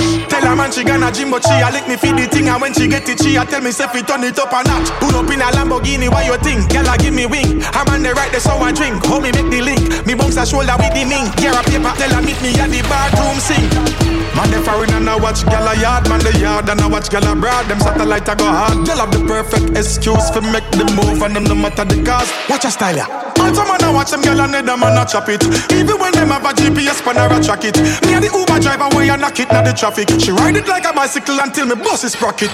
Her 0.46 0.54
man 0.54 0.70
she 0.70 0.84
gonna 0.84 1.10
gym, 1.10 1.34
but 1.34 1.42
she 1.42 1.58
a 1.58 1.66
lick 1.74 1.88
me 1.90 1.96
feed 1.96 2.14
the 2.14 2.30
thing. 2.30 2.46
And 2.46 2.62
when 2.62 2.72
she 2.72 2.86
get 2.86 3.08
it, 3.08 3.18
she 3.18 3.34
a 3.34 3.44
tell 3.44 3.60
me 3.60 3.72
say 3.72 3.90
fi 3.90 4.00
turn 4.02 4.22
it 4.22 4.38
up 4.38 4.54
a 4.54 4.62
notch. 4.62 4.94
Pull 5.02 5.18
up 5.18 5.26
in 5.26 5.42
a 5.42 5.50
Lamborghini, 5.50 6.06
what 6.06 6.22
you 6.22 6.38
think? 6.38 6.70
Girl 6.70 6.86
a 6.86 6.94
give 6.96 7.12
me 7.12 7.26
wing. 7.26 7.66
I'm 7.74 7.90
on 7.90 8.06
the 8.06 8.14
right, 8.14 8.30
there 8.30 8.38
so 8.38 8.54
I 8.54 8.70
drink. 8.70 9.02
Hold 9.10 9.24
me 9.26 9.32
make 9.32 9.50
the 9.50 9.60
link. 9.60 10.06
Me 10.06 10.14
bounce 10.14 10.38
a 10.38 10.46
shoulder 10.46 10.78
with 10.78 10.94
the 10.94 11.02
mink. 11.02 11.34
Yeah, 11.42 11.58
a 11.58 11.66
paper, 11.66 11.90
tell 11.98 12.14
her 12.14 12.22
meet 12.22 12.38
me 12.46 12.54
at 12.62 12.70
the 12.70 12.78
bathroom 12.86 13.42
sink. 13.42 14.06
Man, 14.36 14.52
I 14.52 14.76
win 14.78 14.92
and 14.92 15.08
I 15.08 15.16
watch 15.16 15.48
gal 15.48 15.64
a 15.64 15.72
yard, 15.80 16.10
man 16.12 16.20
the 16.20 16.28
yard 16.36 16.68
and 16.68 16.78
I 16.78 16.86
watch 16.86 17.08
gal 17.08 17.24
abroad. 17.24 17.72
Them 17.72 17.80
satellite 17.80 18.28
I 18.28 18.34
go 18.36 18.44
hard. 18.44 18.84
Gal 18.84 19.00
have 19.00 19.10
the 19.10 19.24
perfect 19.24 19.72
excuse 19.72 20.28
for 20.28 20.44
make 20.44 20.68
the 20.76 20.84
move 20.92 21.24
and 21.24 21.34
them 21.34 21.44
no 21.48 21.56
matter 21.56 21.88
the 21.88 21.96
cause. 22.04 22.28
Watch 22.44 22.68
a 22.68 22.70
style. 22.70 23.00
All 23.40 23.48
time 23.48 23.64
man 23.64 23.80
I 23.80 23.88
watch 23.88 24.12
them 24.12 24.20
gal 24.20 24.36
and 24.36 24.52
them 24.52 24.68
man 24.68 24.92
a 24.92 25.08
chop 25.08 25.32
it. 25.32 25.40
Even 25.72 25.96
when 25.96 26.12
them 26.12 26.28
have 26.36 26.44
a 26.44 26.52
GPS 26.52 27.00
or 27.00 27.16
a 27.16 27.40
track 27.40 27.64
it. 27.64 27.80
Me 28.04 28.12
and 28.12 28.20
the 28.20 28.28
Uber 28.28 28.60
driver 28.60 28.92
way 28.92 29.08
I 29.08 29.16
knock 29.16 29.40
it 29.40 29.48
now 29.48 29.64
the 29.64 29.72
traffic. 29.72 30.12
She 30.20 30.35
ride 30.36 30.56
it 30.56 30.68
like 30.68 30.84
a 30.84 30.92
bicycle 30.92 31.38
until 31.40 31.66
me 31.66 31.74
bus 31.74 32.04
is 32.04 32.12
sprocket. 32.12 32.52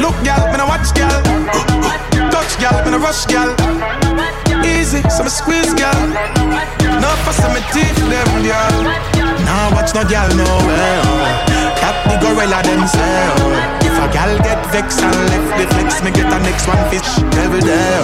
Look 0.00 0.16
gal, 0.24 0.50
me 0.52 0.58
no 0.58 0.66
watch 0.66 0.92
gal. 0.94 1.22
Touch 2.30 2.58
gal, 2.60 2.84
me 2.84 2.90
no 2.90 2.98
rush 2.98 3.26
gal. 3.26 3.50
Easy, 4.64 5.02
so 5.08 5.22
me 5.24 5.30
squeeze 5.30 5.72
gal. 5.74 6.00
No 7.00 7.10
fuss 7.24 7.40
me 7.54 7.60
teeth 7.72 7.96
them 8.10 8.30
gal. 8.42 8.76
Now 9.44 9.74
watch 9.74 9.94
no 9.94 10.02
gal 10.04 10.28
no 10.36 10.44
well. 10.68 11.04
That 11.80 11.96
the 12.08 12.16
gorilla 12.22 12.62
themselves. 12.62 13.85
A 13.96 14.06
gal 14.12 14.36
get 14.44 14.60
vexed 14.70 15.00
and 15.02 15.16
left 15.30 15.50
the 15.58 15.66
flex, 15.74 16.02
me 16.04 16.10
get 16.10 16.32
a 16.32 16.38
next 16.40 16.66
one 16.68 16.78
fish 16.90 17.08
every 17.40 17.60
day. 17.60 18.02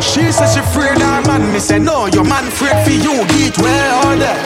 She 0.00 0.30
says 0.30 0.54
she 0.54 0.60
afraid 0.60 1.02
of 1.02 1.26
man. 1.26 1.42
Me 1.52 1.58
say 1.58 1.78
no, 1.78 2.06
your 2.06 2.24
man 2.24 2.46
afraid 2.46 2.76
for 2.84 2.94
you. 2.94 3.24
Get 3.34 3.58
well 3.58 4.16
day. 4.18 4.36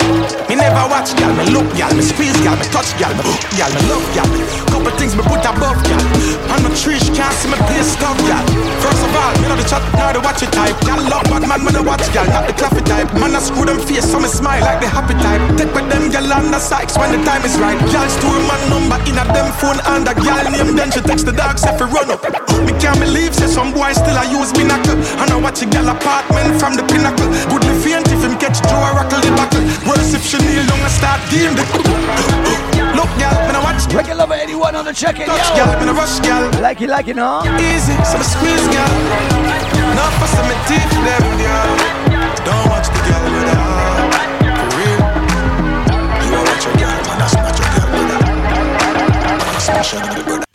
Me 0.48 0.54
never 0.56 0.88
watch 0.88 1.14
gal, 1.16 1.32
me 1.36 1.44
look 1.50 1.68
gal, 1.76 1.92
me 1.94 2.02
squeeze 2.02 2.36
gal, 2.42 2.56
me 2.56 2.64
touch 2.74 2.96
gal, 2.98 3.12
me 3.14 3.22
hook 3.22 3.42
gal, 3.54 3.70
me 3.70 3.80
love 3.90 4.06
gal. 4.14 4.26
Couple 4.72 4.90
things 4.98 5.14
me 5.14 5.22
put 5.26 5.44
above 5.44 5.78
gal. 5.84 6.02
On 6.54 6.62
my 6.62 6.70
tree, 6.74 6.98
she 6.98 7.12
can't 7.12 7.34
see 7.38 7.50
me 7.50 7.58
play 7.68 7.82
stuff 7.82 8.16
gal. 8.26 8.42
First 8.82 9.02
of 9.04 9.14
all, 9.14 9.32
me 9.42 9.46
know 9.52 9.58
the 9.58 9.66
chat, 9.68 9.82
now 9.94 10.10
the 10.10 10.20
watch 10.24 10.42
it 10.42 10.50
type. 10.50 10.74
Gal 10.86 11.02
love 11.06 11.26
bad 11.30 11.46
man, 11.46 11.60
me 11.62 11.70
the 11.70 11.82
watch 11.82 12.06
gal, 12.14 12.26
not 12.30 12.46
the 12.46 12.54
clappy 12.54 12.82
type. 12.86 13.12
Man 13.20 13.36
I 13.36 13.40
screw 13.42 13.66
them 13.66 13.78
face, 13.78 14.08
so 14.08 14.18
me 14.18 14.28
smile 14.30 14.62
like 14.64 14.80
the 14.80 14.88
happy 14.88 15.14
type. 15.18 15.42
Take 15.58 15.74
with 15.74 15.86
them 15.90 16.10
gal 16.10 16.26
on 16.32 16.50
the 16.50 16.58
sykes 16.58 16.96
when 16.98 17.12
the 17.12 17.20
time 17.26 17.44
is 17.44 17.58
right. 17.58 17.78
Gal 17.90 18.08
store 18.08 18.40
man 18.48 18.62
number 18.70 18.98
in 19.06 19.18
a 19.18 19.24
them 19.30 19.50
phone 19.58 19.78
and 19.92 20.06
a 20.06 20.14
gal 20.14 20.46
name, 20.50 20.69
then 20.76 20.90
she 20.90 21.00
text 21.00 21.26
the 21.26 21.32
dogs 21.32 21.62
say 21.62 21.76
fi 21.76 21.84
run 21.90 22.10
up. 22.10 22.22
Uh, 22.22 22.30
me 22.64 22.72
can't 22.78 22.98
believe, 22.98 23.34
say 23.34 23.46
some 23.46 23.72
boy 23.72 23.92
still 23.92 24.16
I 24.16 24.24
use 24.30 24.52
binocle. 24.52 24.96
And 25.20 25.30
I 25.30 25.36
watch 25.36 25.62
a 25.62 25.66
gal 25.66 25.88
apartment 25.88 26.58
from 26.60 26.74
the 26.74 26.84
pinnacle. 26.86 27.28
Good 27.50 27.62
me 27.66 27.74
faint 27.82 28.06
if 28.08 28.22
him 28.22 28.38
catch 28.38 28.58
through 28.62 28.78
a 28.78 28.90
rattle 28.94 29.20
the 29.20 29.32
buckle. 29.34 29.64
Worse 29.88 30.14
if 30.14 30.22
she 30.24 30.38
kneel 30.38 30.66
down 30.66 30.80
and 30.80 30.94
start 30.94 31.20
game 31.30 31.54
the. 31.58 31.64
Look, 32.98 33.10
gal, 33.18 33.34
when 33.46 33.56
I 33.56 33.62
watch. 33.62 33.82
Regular 33.94 34.26
81 34.30 34.76
on 34.76 34.84
the 34.84 34.92
check 34.92 35.18
it, 35.18 35.26
Touch, 35.26 35.48
gal, 35.56 35.78
when 35.78 35.88
I 35.88 35.92
rush, 35.92 36.20
gal. 36.20 36.50
Like 36.60 36.80
it, 36.80 36.88
like 36.88 37.08
it, 37.08 37.16
huh? 37.16 37.42
Easy, 37.58 37.94
so 38.06 38.18
I 38.18 38.26
squeeze, 38.26 38.66
gal. 38.70 38.90
Not 39.94 40.12
for 40.18 40.28
some 40.30 40.50
teeth, 40.68 40.94
them, 41.02 41.24
gal. 41.38 41.70
Don't 42.46 42.66
watch 42.70 42.88
the 42.88 43.00
gal 43.06 43.24
with 43.32 43.48
her. 43.54 43.60
Smash 49.60 49.92
your 49.92 50.24
brother. 50.24 50.49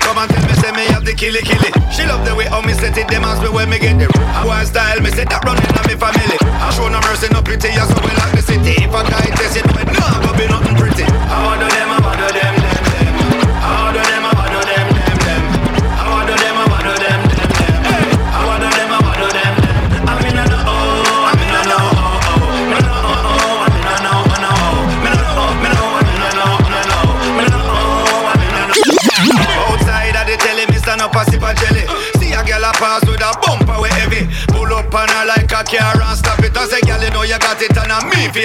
Come 0.00 0.18
and 0.18 0.30
tell 0.30 0.46
me, 0.46 0.54
say 0.54 0.72
me 0.72 0.84
have 0.92 1.04
the 1.04 1.12
killy 1.12 1.42
killy. 1.42 1.70
She 1.92 2.06
love 2.06 2.24
the 2.24 2.34
way 2.34 2.46
how 2.46 2.62
me 2.62 2.72
set 2.72 2.96
it, 2.96 3.08
them 3.08 3.24
ask 3.24 3.42
me 3.42 3.48
when 3.48 3.68
me 3.68 3.78
get 3.78 3.98
the 3.98 4.08
Boy 4.42 4.64
style, 4.64 5.00
me 5.00 5.10
say 5.10 5.24
that 5.24 5.44
running 5.44 5.68
on 5.76 5.84
me 5.84 5.96
family. 6.00 6.38
I 6.40 6.70
show 6.72 6.88
no 6.88 7.00
mercy, 7.04 7.28
no 7.32 7.42
pity, 7.42 7.68
you 7.68 7.84
so 7.84 8.11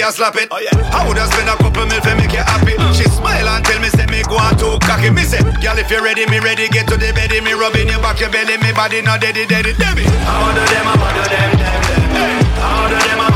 and 0.02 0.06
I'm 0.06 0.06
me 0.06 0.06
for 0.06 0.06
you 0.06 0.12
slap 0.12 0.36
it. 0.36 0.48
Oh, 0.50 0.58
yeah. 0.58 0.94
I 0.94 1.06
woulda 1.06 1.26
spend 1.26 1.48
a 1.48 1.56
couple 1.56 1.86
mil 1.86 2.00
for 2.00 2.14
make 2.14 2.32
you 2.32 2.44
happy. 2.44 2.74
Uh. 2.78 2.92
She 2.92 3.04
smile 3.10 3.48
and 3.48 3.64
tell 3.64 3.80
me, 3.80 3.88
say 3.88 4.06
me 4.06 4.22
go 4.22 4.36
on 4.38 4.56
too 4.56 4.78
cocky. 4.86 5.10
Me 5.10 5.22
say, 5.24 5.42
girl, 5.60 5.78
if 5.78 5.90
you 5.90 6.02
ready, 6.02 6.26
me 6.26 6.38
ready. 6.38 6.68
Get 6.68 6.86
to 6.88 6.96
the 6.96 7.12
bed, 7.12 7.30
me 7.42 7.52
rubbing 7.52 7.88
your 7.88 8.00
back, 8.00 8.20
your 8.20 8.30
belly, 8.30 8.56
me 8.58 8.72
body 8.72 9.02
not 9.02 9.20
deady, 9.20 9.46
deady, 9.46 9.74
deady. 9.74 10.04
I 10.06 10.34
wanna 10.40 10.64
them, 10.66 10.86
I 10.86 10.94
wanna 10.98 11.24
them, 11.26 11.50
them, 11.58 11.82
them. 11.82 12.10
Hey. 12.14 12.38
I 12.58 12.70
wanna 12.78 12.98
them, 12.98 13.20
I 13.20 13.26
them, 13.26 13.27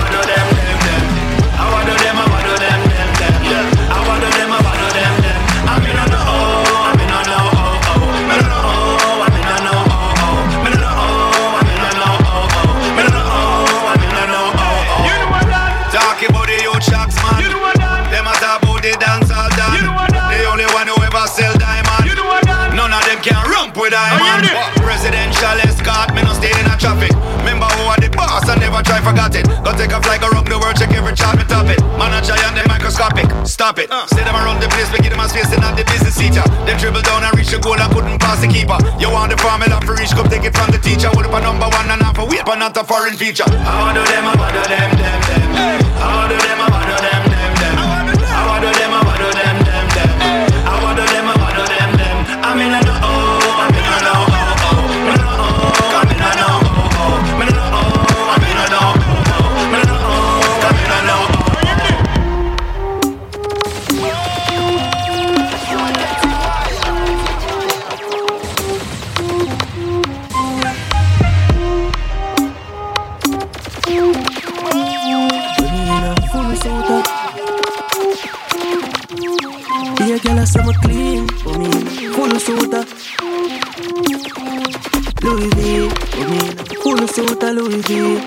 I 29.03 29.11
forgot 29.11 29.35
it. 29.35 29.51
Go 29.67 29.75
take 29.75 29.91
a 29.91 29.99
flight, 29.99 30.23
go 30.23 30.31
rock 30.31 30.47
the 30.47 30.55
world, 30.55 30.79
check 30.79 30.95
every 30.95 31.11
chart, 31.19 31.35
me 31.35 31.43
top 31.51 31.67
it. 31.67 31.83
Man 31.99 32.15
a 32.15 32.23
giant, 32.23 32.55
them 32.55 32.71
microscopic. 32.71 33.27
Stop 33.43 33.83
it. 33.83 33.91
Uh. 33.91 34.07
Say 34.07 34.23
them 34.23 34.39
around 34.39 34.63
the 34.63 34.71
place, 34.71 34.87
we 34.95 35.03
give 35.03 35.11
them 35.11 35.19
a 35.19 35.27
space, 35.27 35.51
and 35.51 35.59
not 35.59 35.75
the 35.75 35.83
business 35.91 36.15
teacher. 36.15 36.47
Them 36.71 36.79
dribble 36.79 37.03
down 37.03 37.27
and 37.27 37.35
reach 37.35 37.51
the 37.51 37.59
goal, 37.59 37.75
I 37.75 37.91
couldn't 37.91 38.23
pass 38.23 38.39
the 38.39 38.47
keeper. 38.47 38.79
You 39.03 39.11
want 39.11 39.35
the 39.35 39.39
formula 39.43 39.83
for 39.83 39.99
reach, 39.99 40.15
come 40.15 40.31
take 40.31 40.47
it 40.47 40.55
from 40.55 40.71
the 40.71 40.79
teacher. 40.79 41.11
Would 41.19 41.27
up 41.27 41.35
a 41.35 41.43
number 41.43 41.67
one 41.67 41.91
and 41.91 41.99
half 41.99 42.23
a 42.23 42.25
wait, 42.25 42.47
but 42.47 42.63
not 42.63 42.79
a 42.79 42.87
foreign 42.87 43.19
feature. 43.19 43.51
Want 43.51 43.99
to 43.99 44.07
them, 44.07 44.23
want 44.23 44.39
to 44.39 44.63
them, 44.71 44.91
them, 44.95 45.19
them. 45.27 45.83
Want 45.99 46.31
to 46.31 46.39
them, 46.39 46.59
want 46.63 46.87
to 46.87 46.97
them, 47.03 47.32
Louis 87.53 87.83
V. 87.83 88.19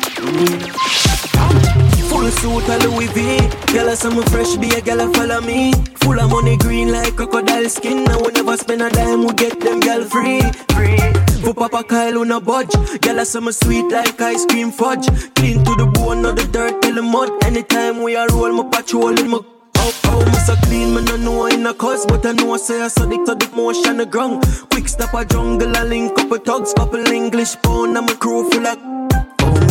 Full 2.10 2.30
suit 2.30 2.70
of 2.70 2.84
Louis 2.86 3.08
V. 3.08 3.40
Girl, 3.74 3.90
I 3.90 3.96
say 3.96 4.10
me 4.10 4.24
fresh, 4.26 4.56
be 4.58 4.70
a 4.70 4.82
girl, 4.82 5.02
I 5.02 5.12
follow 5.14 5.42
me. 5.42 5.74
Full 6.02 6.20
of 6.20 6.30
money, 6.30 6.58
green 6.58 6.92
like 6.92 7.16
crocodile 7.16 7.68
skin. 7.70 8.04
Now 8.04 8.20
we 8.20 8.32
never 8.34 8.56
spend 8.58 8.82
a 8.82 8.90
dime, 8.90 9.26
we 9.26 9.34
get 9.34 9.60
them 9.60 9.80
girl 9.80 10.04
free, 10.04 10.42
free. 10.74 10.98
For 11.42 11.54
Papa 11.54 11.84
Kyle 11.84 12.20
on 12.20 12.32
a 12.32 12.40
budge. 12.40 12.72
Girl, 13.02 13.20
I 13.20 13.24
say 13.24 13.40
me 13.40 13.52
sweet 13.52 13.92
like 13.92 14.22
ice 14.22 14.46
cream 14.46 14.72
fudge. 14.72 15.08
Clean 15.36 15.64
to 15.64 15.76
the 15.76 15.92
bone, 15.94 16.22
not 16.22 16.36
the 16.36 16.46
dirt 16.46 16.82
till 16.82 16.96
the 16.96 17.02
mud. 17.02 17.44
Anytime 17.44 18.04
we 18.04 18.16
are 18.16 18.28
roll, 18.30 18.54
my 18.54 18.70
patrol 18.70 19.20
in 19.20 19.30
my 19.30 19.40
Oh, 19.78 20.02
oh, 20.06 20.26
me 20.26 20.34
so 20.46 20.56
clean, 20.68 20.96
me 20.96 21.04
no 21.04 21.16
know 21.18 21.46
in 21.46 21.66
a 21.68 21.74
cause 21.74 22.08
But 22.08 22.26
I 22.26 22.32
know 22.32 22.56
I 22.56 22.58
say 22.58 22.82
I 22.82 22.88
saw 22.88 23.06
the 23.06 23.18
to 23.18 23.36
the 23.36 23.56
motion 23.56 23.98
the 23.98 24.06
ground 24.08 24.44
Quick 24.72 24.88
step 24.88 25.14
a 25.14 25.24
jungle, 25.26 25.78
I 25.78 25.84
link 25.84 26.18
up 26.18 26.32
a 26.32 26.40
thugs 26.40 26.74
Couple 26.74 27.06
English 27.08 27.56
pound, 27.62 27.96
and 27.96 28.08
my 28.08 28.16
crew 28.16 28.50
full 28.50 28.66
of 28.66 29.05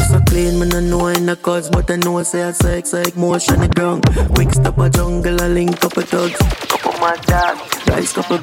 just 0.04 0.14
a 0.16 0.23
clean, 0.34 0.58
me 0.58 0.66
no 0.66 0.80
know 0.80 1.06
in 1.06 1.28
a 1.28 1.36
cause 1.36 1.70
But 1.70 1.88
I 1.90 1.96
know 1.96 2.18
I 2.18 2.24
say 2.24 2.42
I 2.42 2.50
say 2.50 2.82
like 3.04 3.16
motion 3.16 3.60
the 3.60 3.68
ground 3.68 4.02
Quick 4.34 4.52
step 4.52 4.78
a 4.78 4.90
jungle, 4.90 5.40
I 5.40 5.48
link 5.48 5.84
up 5.84 5.96
a 5.96 6.02
thugs 6.02 6.38
Couple 6.68 6.98
my 6.98 7.14
dog, 7.30 7.56
rice 7.88 8.12
couple 8.12 8.38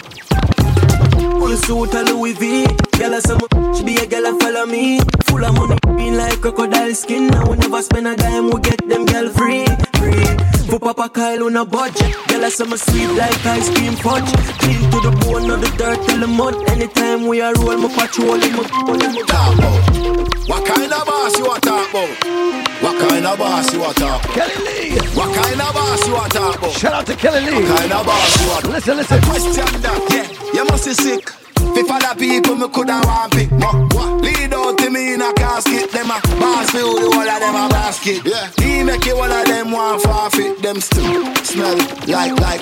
Full 1.41 1.57
suit 1.57 1.93
of 1.95 2.07
Louis 2.09 2.33
V. 2.33 2.65
Girl, 2.97 3.15
I 3.15 3.19
say 3.19 3.35
me 3.35 3.75
she 3.75 3.83
be 3.83 3.95
a 3.95 4.05
girl, 4.07 4.27
I 4.27 4.37
follow 4.39 4.65
me. 4.65 4.99
Full 5.25 5.43
of 5.43 5.53
money, 5.55 5.77
green 5.83 6.15
like 6.15 6.39
crocodile 6.39 6.93
skin. 6.93 7.27
Now 7.27 7.49
we 7.49 7.57
never 7.57 7.81
spend 7.81 8.07
a 8.07 8.15
dime, 8.15 8.51
we 8.51 8.61
get 8.61 8.87
them 8.87 9.05
girl 9.05 9.27
free, 9.29 9.65
free. 9.97 10.23
For 10.69 10.79
Papa 10.79 11.09
Kyle 11.09 11.43
on 11.43 11.57
a 11.57 11.65
budget. 11.65 12.15
Girl, 12.27 12.45
I 12.45 12.49
say 12.49 12.65
me 12.65 12.77
sweet 12.77 13.07
like 13.17 13.45
ice 13.45 13.69
cream 13.75 13.93
fudge. 13.93 14.31
Clean 14.61 14.81
to 14.91 14.97
the 15.01 15.11
bone, 15.21 15.47
not 15.47 15.61
the 15.61 15.69
dirt 15.77 15.99
till 16.07 16.19
the 16.19 16.27
mud. 16.27 16.55
Anytime 16.69 17.27
we 17.27 17.41
are 17.41 17.53
roll, 17.55 17.77
my 17.77 17.89
patrol 17.93 18.41
in 18.41 18.53
my 18.55 18.63
Talk 18.63 19.57
about 19.57 20.47
What 20.47 20.65
kind 20.65 20.93
of 20.93 21.05
boss 21.05 21.37
you 21.37 21.45
want 21.45 21.65
talk 21.81 21.89
about? 21.89 22.81
What 22.81 23.09
kind 23.09 23.25
of 23.25 23.37
boss 23.37 23.73
you 23.73 23.79
want 23.79 23.97
talk 23.97 24.23
about? 24.23 24.35
Kelly 24.35 24.55
Lee. 24.65 24.97
What 25.15 25.35
kind 25.35 25.61
of 25.61 25.73
boss 25.73 26.07
you 26.07 26.13
want 26.13 26.31
talk 26.31 26.57
about? 26.57 26.71
Shout 26.71 26.93
out 26.93 27.05
to 27.07 27.15
Kelly 27.15 27.45
Lee. 27.45 27.53
What 27.53 27.77
kind 27.77 27.93
of 27.93 28.05
boss 28.05 28.41
you 28.41 28.47
want 28.49 28.67
Listen, 28.67 28.97
listen. 28.97 29.21
Question 29.21 29.81
that 29.81 29.99
Yeah, 30.11 30.53
you 30.53 30.65
must 30.65 30.85
be 30.85 30.93
sick. 30.93 31.29
Fi 31.71 31.81
other 31.95 32.19
people 32.19 32.55
me 32.55 32.67
coulda 32.67 32.99
want 33.05 33.31
pick 33.31 33.49
What, 33.51 33.93
what? 33.93 34.21
Lead 34.21 34.53
out 34.53 34.77
to 34.77 34.89
me 34.89 35.13
in 35.13 35.21
a 35.21 35.33
casket. 35.33 35.91
Them 35.91 36.11
a 36.11 36.19
boss 36.39 36.71
who 36.71 36.99
the 36.99 37.07
whole 37.15 37.29
of 37.29 37.39
them 37.39 37.55
a 37.55 37.69
basket. 37.69 38.21
Yeah. 38.25 38.49
He 38.59 38.83
make 38.83 39.05
you 39.05 39.15
all 39.15 39.31
of 39.31 39.45
them 39.45 39.71
want 39.71 40.01
forfeit. 40.01 40.61
Them 40.61 40.81
still 40.81 41.35
smell 41.43 41.77
like, 42.07 42.33
like 42.39 42.61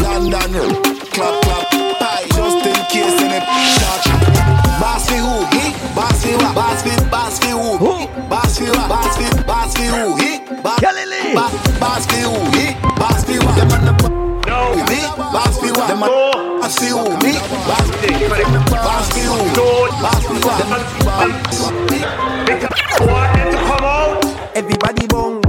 London. 0.00 0.52
Road 0.52 0.84
Clap, 1.12 1.42
clap. 1.44 1.70
Pie 2.00 2.26
Just 2.34 2.66
in 2.66 2.84
case 2.90 3.20
any 3.20 3.40
shot 3.78 4.61
Boss 4.80 5.08
fi 5.08 5.16
who? 5.16 5.44
He? 5.52 5.72
Boss 5.94 6.24
fi 6.24 6.34
what? 6.36 6.54
Boss 6.54 6.82
fi, 6.82 6.92
boss 7.10 7.38
fi 7.38 7.50
who? 7.50 7.76
Who? 7.76 8.06
Boss 8.28 8.58
fi 8.58 8.64
what? 8.70 8.88
Boss 8.88 9.16
fi, 9.16 9.26
boss 9.44 9.74
fi 9.76 9.86
who? 9.86 10.16
He? 10.16 10.38
Boss, 10.62 10.78
Kelly 10.80 11.04
Lee 11.06 11.34
ba, 11.34 11.46
Boss 11.80 12.06
fi 12.06 12.22
who? 12.22 12.38
He? 12.56 12.74
Boss 12.96 13.24
fi 13.24 13.38
what? 13.38 13.54
Them 13.56 13.72
on 13.72 13.84
the 13.84 13.92
no. 14.46 14.74
Me? 14.88 15.00
Boss 15.16 15.58
fi 15.60 15.68
what? 15.72 15.88
Them 15.88 16.02
on 16.02 16.60
Boss 16.60 16.78
fi 16.78 16.88
who? 16.88 17.04
Me? 17.22 17.32
Boss 17.68 17.88
fi 18.00 18.10
Boss 18.70 19.06
fi 19.12 19.20
who? 19.28 19.36
Boss 20.02 20.22
fi 20.26 20.36
what? 20.44 20.56
Them 20.58 20.72
on 20.72 20.82
Boss 21.04 21.58
Want 23.02 23.34
them 23.34 23.50
to 23.50 23.58
come 23.58 23.84
out? 23.84 24.24
Everybody 24.54 25.06
bounce. 25.06 25.41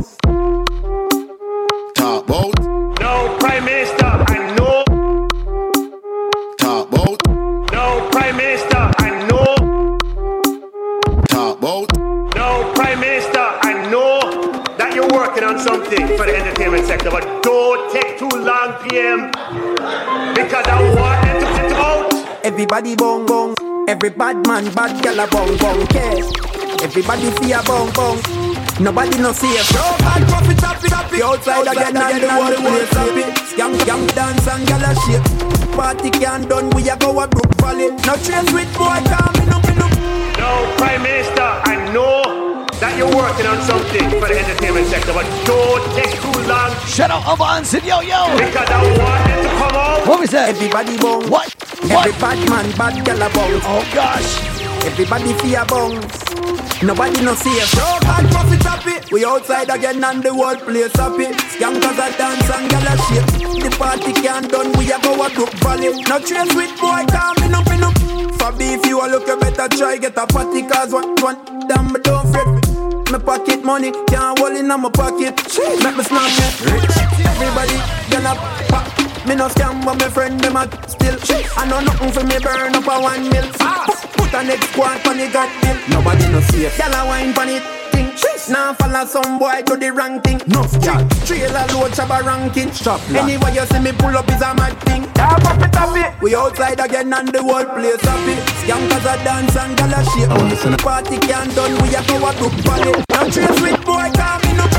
Everybody 22.64 22.96
bong 22.96 23.26
bong. 23.26 23.56
Every 23.90 24.10
bad 24.10 24.48
man, 24.48 24.64
bad 24.74 24.96
gal 25.04 25.20
a 25.20 25.28
bong 25.28 25.58
bong. 25.58 25.86
Care. 25.88 26.24
Everybody 26.80 27.28
fear 27.44 27.60
bong 27.68 27.92
bong. 27.92 28.16
Nobody 28.80 29.20
no 29.20 29.34
safe. 29.34 29.68
Bro, 29.76 29.84
bad 30.00 30.24
profit, 30.32 30.58
tap 30.64 30.80
it, 30.82 30.88
tap 30.88 31.12
it. 31.12 31.22
Outside 31.22 31.68
again 31.68 31.98
and 31.98 32.24
the 32.24 32.32
whole 32.32 32.56
place 32.56 32.90
tap 32.96 33.20
it. 33.20 33.36
Scam, 33.52 33.76
scam, 33.84 34.08
dance 34.16 34.48
and 34.48 34.66
gal 34.66 34.80
a 34.80 34.96
shake. 35.04 35.76
Party 35.76 36.10
can't 36.10 36.48
done, 36.48 36.70
we 36.70 36.88
a 36.88 36.96
go 36.96 37.20
a 37.20 37.28
Brook 37.28 37.52
Valley. 37.60 37.92
No 38.08 38.16
trace 38.24 38.48
with 38.56 38.72
boy, 38.80 38.96
come 39.12 39.36
in 39.44 39.52
up, 39.52 39.68
in 39.68 39.84
up. 39.84 39.92
No, 40.40 40.74
Prime 40.80 41.04
Minister, 41.04 41.44
I 41.44 41.92
know 41.92 42.64
that 42.80 42.96
you're 42.96 43.12
working 43.12 43.46
on 43.46 43.60
something 43.68 44.08
for 44.24 44.32
the 44.32 44.40
entertainment 44.40 44.88
sector, 44.88 45.12
but 45.12 45.28
don't 45.44 45.84
take 46.00 46.16
too 46.16 46.40
long. 46.48 46.72
Shut 46.88 47.12
up, 47.12 47.28
Avance, 47.28 47.74
yo, 47.84 48.00
yo. 48.00 48.24
Because 48.40 48.72
I 48.72 48.80
want 49.04 49.53
What 50.04 50.20
was 50.20 50.32
that? 50.32 50.50
Everybody 50.50 50.98
bounce. 51.00 51.30
What? 51.32 51.48
Every 51.88 52.12
bad 52.20 52.36
man, 52.52 52.68
bad 52.76 53.06
gal 53.08 53.24
a 53.24 53.32
bounce. 53.32 53.64
Oh 53.64 53.80
gosh. 53.96 54.36
Everybody 54.84 55.32
fear 55.40 55.64
bounce. 55.64 56.04
Nobody 56.84 57.24
no 57.24 57.32
see 57.40 57.56
us. 57.64 57.72
Show 57.72 58.04
bad 58.04 58.28
profit 58.28 58.64
happy. 58.68 59.00
We 59.16 59.24
outside 59.24 59.72
again 59.72 60.04
and 60.04 60.22
the 60.22 60.36
whole 60.36 60.60
place 60.60 60.92
happy. 61.00 61.32
Skankers 61.56 61.96
a 61.96 62.12
dance 62.20 62.52
and 62.52 62.68
gal 62.68 62.84
a 62.84 62.94
shake. 63.08 63.64
The 63.64 63.72
party 63.80 64.12
can't 64.20 64.52
done. 64.52 64.76
We 64.76 64.92
a 64.92 65.00
go 65.00 65.16
a 65.24 65.32
Brook 65.32 65.56
Valley. 65.64 65.96
No 66.04 66.20
trace 66.20 66.52
with 66.52 66.76
boy 66.84 67.08
coming 67.08 67.56
up 67.56 67.68
in 67.72 67.88
up. 67.88 67.96
For 68.36 68.52
beef 68.60 68.84
you 68.84 69.00
a 69.00 69.08
look 69.08 69.24
you 69.24 69.40
better 69.40 69.72
try 69.72 69.96
get 69.96 70.20
a 70.20 70.28
party 70.28 70.68
cause 70.68 70.92
one 70.92 71.16
one 71.24 71.40
damn 71.72 71.88
me 71.96 72.04
don't 72.04 72.28
fret. 72.28 72.52
My 73.08 73.20
pocket 73.24 73.64
money 73.64 73.96
can't 74.12 74.36
hold 74.38 74.52
in 74.52 74.68
my 74.68 74.90
pocket. 74.92 75.40
Make 75.80 75.96
me 75.96 76.04
snap 76.04 76.28
it. 76.28 76.60
Rich. 76.68 76.92
Everybody 77.24 77.80
gonna 78.12 78.36
pop. 78.68 79.03
Me 79.28 79.36
no 79.36 79.48
scam 79.48 79.84
but 79.86 79.98
my 80.00 80.10
friend 80.10 80.40
them 80.40 80.58
a 80.58 80.64
still 80.90 81.18
I 81.58 81.66
know 81.66 81.80
nothing 81.80 82.12
for 82.12 82.24
me 82.24 82.38
burn 82.40 82.76
up 82.76 82.88
a 82.88 83.02
one 83.02 83.30
mil. 83.30 83.48
Put 84.18 84.34
a 84.34 84.44
next 84.44 84.70
squad 84.72 85.00
the 85.00 85.30
got 85.32 85.50
bill. 85.62 85.78
Nobody 85.90 86.28
no 86.28 86.42
safe 86.42 86.76
Gyal 86.78 86.94
a 86.94 87.08
wine 87.08 87.34
pon 87.34 87.50
it 87.50 87.83
thing. 87.94 88.10
Now 88.50 88.74
follow 88.74 89.06
some 89.06 89.40
boy 89.40 89.62
do 89.66 89.78
the 89.78 89.92
wrong 89.92 90.20
thing. 90.22 90.42
No 90.48 90.64
gyal 90.84 91.06
Trailer 91.26 91.66
load 91.74 91.94
chop 91.94 92.10
a 92.10 92.24
ranking. 92.26 92.72
Stop 92.74 93.00
Anyway 93.10 93.54
you 93.54 93.66
see 93.66 93.80
me 93.80 93.92
pull 93.94 94.18
up 94.18 94.28
is 94.28 94.42
a 94.42 94.54
mad 94.54 94.76
thing. 94.84 95.04
Yeah 95.16 95.38
pop 95.40 95.62
it 95.62 95.76
up 95.78 95.96
it. 95.96 96.12
We 96.22 96.36
outside 96.36 96.80
again 96.80 97.14
and 97.14 97.30
the 97.30 97.42
whole 97.42 97.64
place 97.64 98.02
happy 98.02 98.36
Skankers 98.66 99.06
a 99.08 99.16
dance 99.24 99.56
and 99.56 99.78
gyal 99.78 99.96
a 99.96 100.02
shake 100.12 100.72
The 100.72 100.78
party 100.84 101.18
can't 101.20 101.54
done 101.56 101.78
we 101.82 101.96
a 101.96 102.02
go 102.04 102.18
a 102.20 102.32
Brook 102.36 102.56
Valley 102.68 102.94
No 103.14 103.20
trace 103.32 103.62
with 103.62 103.80
boy 103.86 104.10
coming 104.12 104.60
up. 104.60 104.74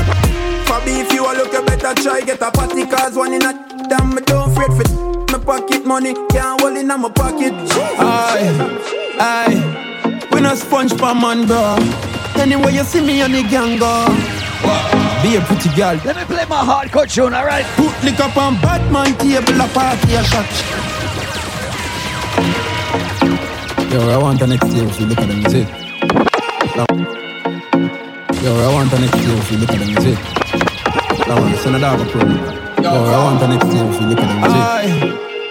For 0.67 0.79
beef, 0.83 1.11
you 1.13 1.23
a 1.25 1.31
look, 1.33 1.53
you 1.53 1.63
better 1.65 1.93
try 2.01 2.21
get 2.21 2.41
a 2.41 2.51
party 2.51 2.85
cause 2.85 3.15
one 3.15 3.33
in 3.33 3.45
a 3.45 3.53
damn 3.87 4.13
me 4.13 4.21
don't 4.21 4.53
fret 4.53 4.71
fit. 4.73 4.91
My 5.31 5.39
pocket 5.39 5.85
money. 5.85 6.13
Can't 6.29 6.59
hold 6.61 6.77
in 6.77 6.87
my 6.87 7.09
pocket. 7.09 7.53
Aye, 7.99 9.17
aye, 9.19 10.27
we 10.31 10.41
no 10.41 10.55
sponge 10.55 10.93
for 10.93 11.13
man, 11.13 11.45
bro. 11.45 12.14
Anyway, 12.37 12.73
you 12.73 12.83
see 12.83 13.01
me 13.01 13.21
on 13.21 13.31
the 13.31 13.43
gang, 13.43 13.77
go. 13.79 14.05
Be 15.23 15.35
a 15.37 15.41
pretty 15.41 15.69
girl. 15.75 15.99
Let 16.05 16.15
me 16.15 16.25
play 16.25 16.45
my 16.45 16.61
hardcore 16.61 17.07
tune, 17.11 17.33
alright? 17.33 17.65
Put 17.75 18.03
lick 18.03 18.19
up 18.19 18.37
on 18.37 18.55
Batman 18.61 19.15
table, 19.17 19.61
a 19.61 19.67
party 19.69 20.13
a 20.13 20.23
shot. 20.23 20.45
Yo, 23.91 24.09
I 24.09 24.17
want 24.17 24.39
the 24.39 24.47
next 24.47 24.67
year 24.73 24.85
if 24.85 24.99
you 24.99 25.05
look 25.07 25.19
at 25.19 25.27
the 25.27 25.33
music. 25.33 25.67
Yo, 28.43 28.51
I 28.53 28.73
want 28.73 28.91
the 28.91 28.99
next 28.99 29.17
year 29.23 29.37
if 29.37 29.51
you 29.51 29.57
look 29.57 29.69
at 29.71 29.79
the 29.79 29.85
music. 29.85 30.19
That 31.25 31.39
one, 31.39 31.55
send 31.57 31.75
a 31.75 31.79
dog 31.79 32.01
a 32.01 32.05
pro. 32.05 32.21
Yo, 32.21 32.91
I 32.91 33.23
want 33.23 33.39
the 33.39 33.47
next 33.47 33.67
year 33.73 33.85
if 33.85 34.01
you 34.01 34.07
look 34.07 34.19
at 34.19 34.27
the 34.27 34.35
music. 34.35 34.61
Aye, 34.61 34.89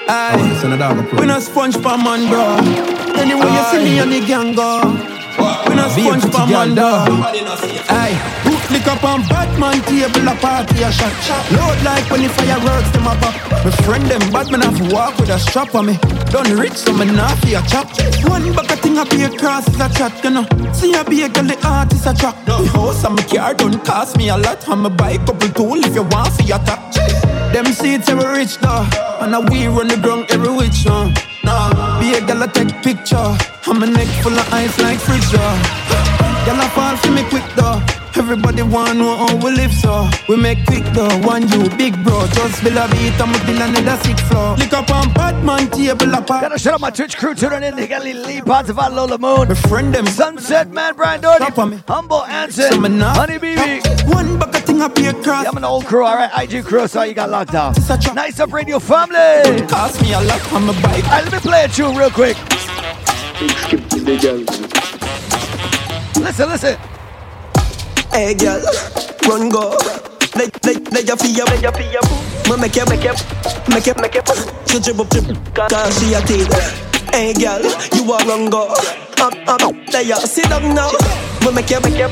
aye. 0.09 0.59
Send 0.61 0.74
a 0.74 0.77
dog 0.78 0.98
a 0.98 1.02
pro. 1.02 1.20
We 1.20 1.27
no 1.27 1.40
sponge 1.40 1.74
for 1.74 1.97
man, 1.98 2.28
bro. 2.28 2.59
Anyway, 3.19 3.51
you 3.51 3.65
see 3.73 3.82
me 3.82 3.98
on 3.98 4.11
the 4.11 4.20
gang, 4.24 4.55
go. 4.55 4.81
We 5.39 5.74
no 5.74 5.89
sponge 5.89 6.24
for 6.32 6.47
man, 6.47 6.74
dog. 6.74 7.09
Aye, 7.90 8.16
put 8.44 8.70
lick 8.70 8.86
up 8.86 9.02
on 9.05 9.23
Batman 9.28 9.81
table, 9.82 10.28
a 10.28 10.35
party 10.36 10.82
a 10.82 10.93
shot. 10.93 11.12
Load 11.52 11.82
like 11.82 12.09
when 12.11 12.23
the 12.23 12.28
fireworks 12.28 12.90
them 12.90 13.09
up. 13.09 13.20
My 13.65 13.70
friend 13.82 14.05
them 14.06 14.20
bad 14.31 14.51
man 14.51 14.61
have 14.61 14.78
to 14.78 14.94
walk 14.94 15.19
with 15.19 15.31
a 15.31 15.39
strap 15.39 15.74
on 15.74 15.86
me. 15.86 15.98
Done 16.31 16.56
rich, 16.56 16.74
so 16.74 16.93
me 16.93 17.06
not 17.06 17.36
fi 17.39 17.55
a 17.55 17.62
chop. 17.66 17.89
One 18.28 18.52
buck 18.52 18.70
a 18.70 18.77
thing 18.77 18.98
a 18.98 19.05
be 19.06 19.23
across 19.24 19.66
is 19.69 19.81
a 19.81 19.89
chat, 19.89 20.12
you 20.23 20.31
know. 20.31 20.47
See 20.73 20.94
a 20.94 21.05
be 21.05 21.23
a 21.23 21.28
girl 21.28 21.44
the 21.44 21.59
artist 21.66 22.06
a 22.06 22.15
track. 22.15 22.44
The 22.44 22.56
house 22.69 23.05
and 23.05 23.16
my 23.16 23.23
car 23.23 23.55
don't 23.55 23.85
cost 23.85 24.16
me 24.16 24.28
a 24.28 24.36
lot. 24.36 24.66
And 24.69 24.97
buy 24.97 25.12
a 25.12 25.19
couple 25.19 25.48
tool 25.48 25.85
if 25.85 25.94
you 25.94 26.02
want 26.05 26.32
fi 26.35 26.55
a 26.55 26.59
top. 26.65 26.93
Them 27.52 27.66
seats 27.66 28.09
are 28.09 28.32
rich 28.32 28.59
though, 28.59 28.86
and 29.20 29.35
a 29.35 29.40
we 29.40 29.66
run 29.66 29.89
the 29.89 29.97
ground 29.97 30.27
every 30.31 30.51
which 30.51 30.86
no. 31.45 31.99
Be 32.01 32.15
a 32.15 32.21
girl 32.21 32.43
a 32.43 32.49
take 32.49 32.75
picture. 32.83 33.31
And 33.66 33.79
my 33.81 33.87
neck 33.87 34.09
full 34.23 34.33
of 34.33 34.53
ice 34.53 34.79
like 34.81 34.99
though. 34.99 35.55
Girl 36.47 36.61
a 36.61 36.69
fall 36.75 36.97
for 36.97 37.11
me 37.12 37.23
quick 37.31 37.45
though. 37.57 38.03
Everybody 38.16 38.62
want 38.62 38.97
know 38.97 39.16
how 39.16 39.36
we 39.36 39.51
live 39.51 39.73
so 39.73 40.09
We 40.28 40.36
make 40.36 40.65
quick 40.66 40.85
though, 40.95 41.19
one 41.27 41.49
you 41.49 41.69
big 41.70 41.95
bro. 42.05 42.27
Just 42.28 42.62
build 42.62 42.77
a 42.77 42.86
beat 42.89 43.20
and 43.20 43.32
we 43.32 43.39
build 43.45 43.61
another 43.61 44.03
six 44.05 44.20
floor. 44.23 44.57
Lick 44.57 44.73
up 44.73 44.89
on 44.91 45.12
Batman 45.12 45.69
table 45.70 46.15
apart 46.15 46.43
Gotta 46.43 46.59
shout 46.59 46.74
out 46.74 46.81
my 46.81 46.91
Twitch 46.91 47.16
crew 47.16 47.35
tuning 47.35 47.65
in. 47.65 47.74
They 47.74 47.89
got 47.89 48.05
Lee 48.05 48.41
Pontivat, 48.41 48.95
Lola 48.95 49.19
Moon. 49.19 49.49
My 49.49 49.55
friend 49.55 49.93
them. 49.93 50.07
Sunset 50.07 50.70
Man, 50.70 50.95
Brian 50.95 51.20
Doherty. 51.20 51.82
Humble 51.89 52.23
Anson. 52.24 53.01
Honey 53.01 53.39
BB 53.39 54.15
One 54.15 54.39
bucket 54.39 54.62
thing 54.62 54.81
up 54.81 54.97
here 54.97 55.12
cross. 55.12 55.43
Yeah, 55.43 55.51
I'm 55.51 55.57
an 55.57 55.65
old 55.65 55.85
crew, 55.86 56.07
alright 56.07 56.31
IG 56.51 56.65
crew, 56.65 56.86
so 56.86 57.03
you 57.03 57.15
got 57.15 57.31
locked 57.31 57.51
down. 57.51 57.74
Nice 58.15 58.39
up 58.39 58.53
radio 58.53 58.78
family. 58.78 59.66
Cost 59.66 60.01
me 60.01 60.12
a 60.12 60.20
lot 60.20 60.53
on 60.53 60.66
my 60.66 60.82
bike 60.82 61.05
Alright, 61.05 61.24
let 61.24 61.32
me 61.32 61.39
play 61.41 61.65
a 61.65 61.69
tune 61.69 61.97
real 61.97 62.11
quick. 62.11 62.36
Listen, 66.16 66.49
listen 66.49 66.94
Hey 68.15 68.32
girl, 68.35 68.62
run 69.27 69.49
go. 69.51 69.74
Let 70.39 70.55
let 70.65 70.78
let 70.93 71.05
your 71.07 71.16
feet 71.16 71.41
up, 71.41 71.51
let 71.51 71.62
your 71.62 71.73
feet 71.74 71.97
up. 71.99 72.07
Me 72.47 72.55
make 72.62 72.77
you 72.77 72.86
make 72.86 73.03
you 73.03 73.15
make 73.66 73.86
you 73.86 73.95
make 73.99 74.15
you. 74.15 74.23
She 74.70 74.78
drip 74.78 75.01
up 75.03 75.11
drip, 75.11 75.27
cause 75.55 75.99
she 75.99 76.15
a 76.15 76.23
teen. 76.23 76.47
Hey 77.11 77.35
girl, 77.35 77.59
you 77.91 78.07
a 78.07 78.16
run 78.23 78.51
go. 78.51 78.70
Up 79.19 79.35
up, 79.51 79.74
there 79.91 80.03
you 80.03 80.15
sit 80.23 80.49
down 80.49 80.62
now. 80.74 80.91
Me 81.43 81.51
make 81.59 81.69
you 81.70 81.81
make 81.82 81.99
you 81.99 82.07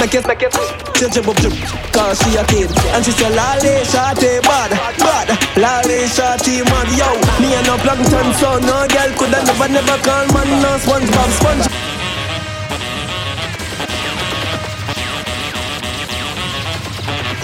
make 0.00 0.14
you 0.16 0.22
make 0.24 0.40
you. 0.40 0.50
She 0.96 1.12
drip 1.12 1.28
up 1.28 1.36
drip, 1.36 1.52
cause 1.92 2.16
she 2.24 2.40
a 2.40 2.42
teen. 2.48 2.68
And 2.96 3.04
she 3.04 3.12
say 3.12 3.28
lolly 3.28 3.84
shawty 3.84 4.40
bad, 4.48 4.72
bad. 4.96 5.28
Lolly 5.60 6.08
shawty 6.08 6.64
mad, 6.64 6.88
yo. 6.96 7.12
Me 7.44 7.52
and 7.52 7.66
no 7.68 7.76
plankton, 7.84 8.32
so 8.40 8.56
no 8.64 8.88
girl 8.88 9.10
coulda 9.20 9.44
never 9.44 9.68
never 9.68 9.98
call 10.00 10.24
man 10.32 10.48
no 10.64 10.72
SpongeBob 10.80 11.30
sponge. 11.36 11.93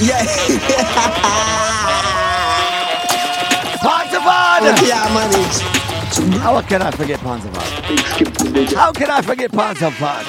Yeah. 0.01 0.25
Ponzavad! 3.85 4.65
Yeah, 4.89 5.05
manage. 5.13 5.61
How 6.41 6.63
can 6.63 6.81
I 6.81 6.91
forget 6.91 7.21
Ponzavad? 7.21 8.73
How 8.75 8.93
can 8.93 9.11
I 9.11 9.21
forget 9.21 9.51
Ponzavad? 9.53 10.25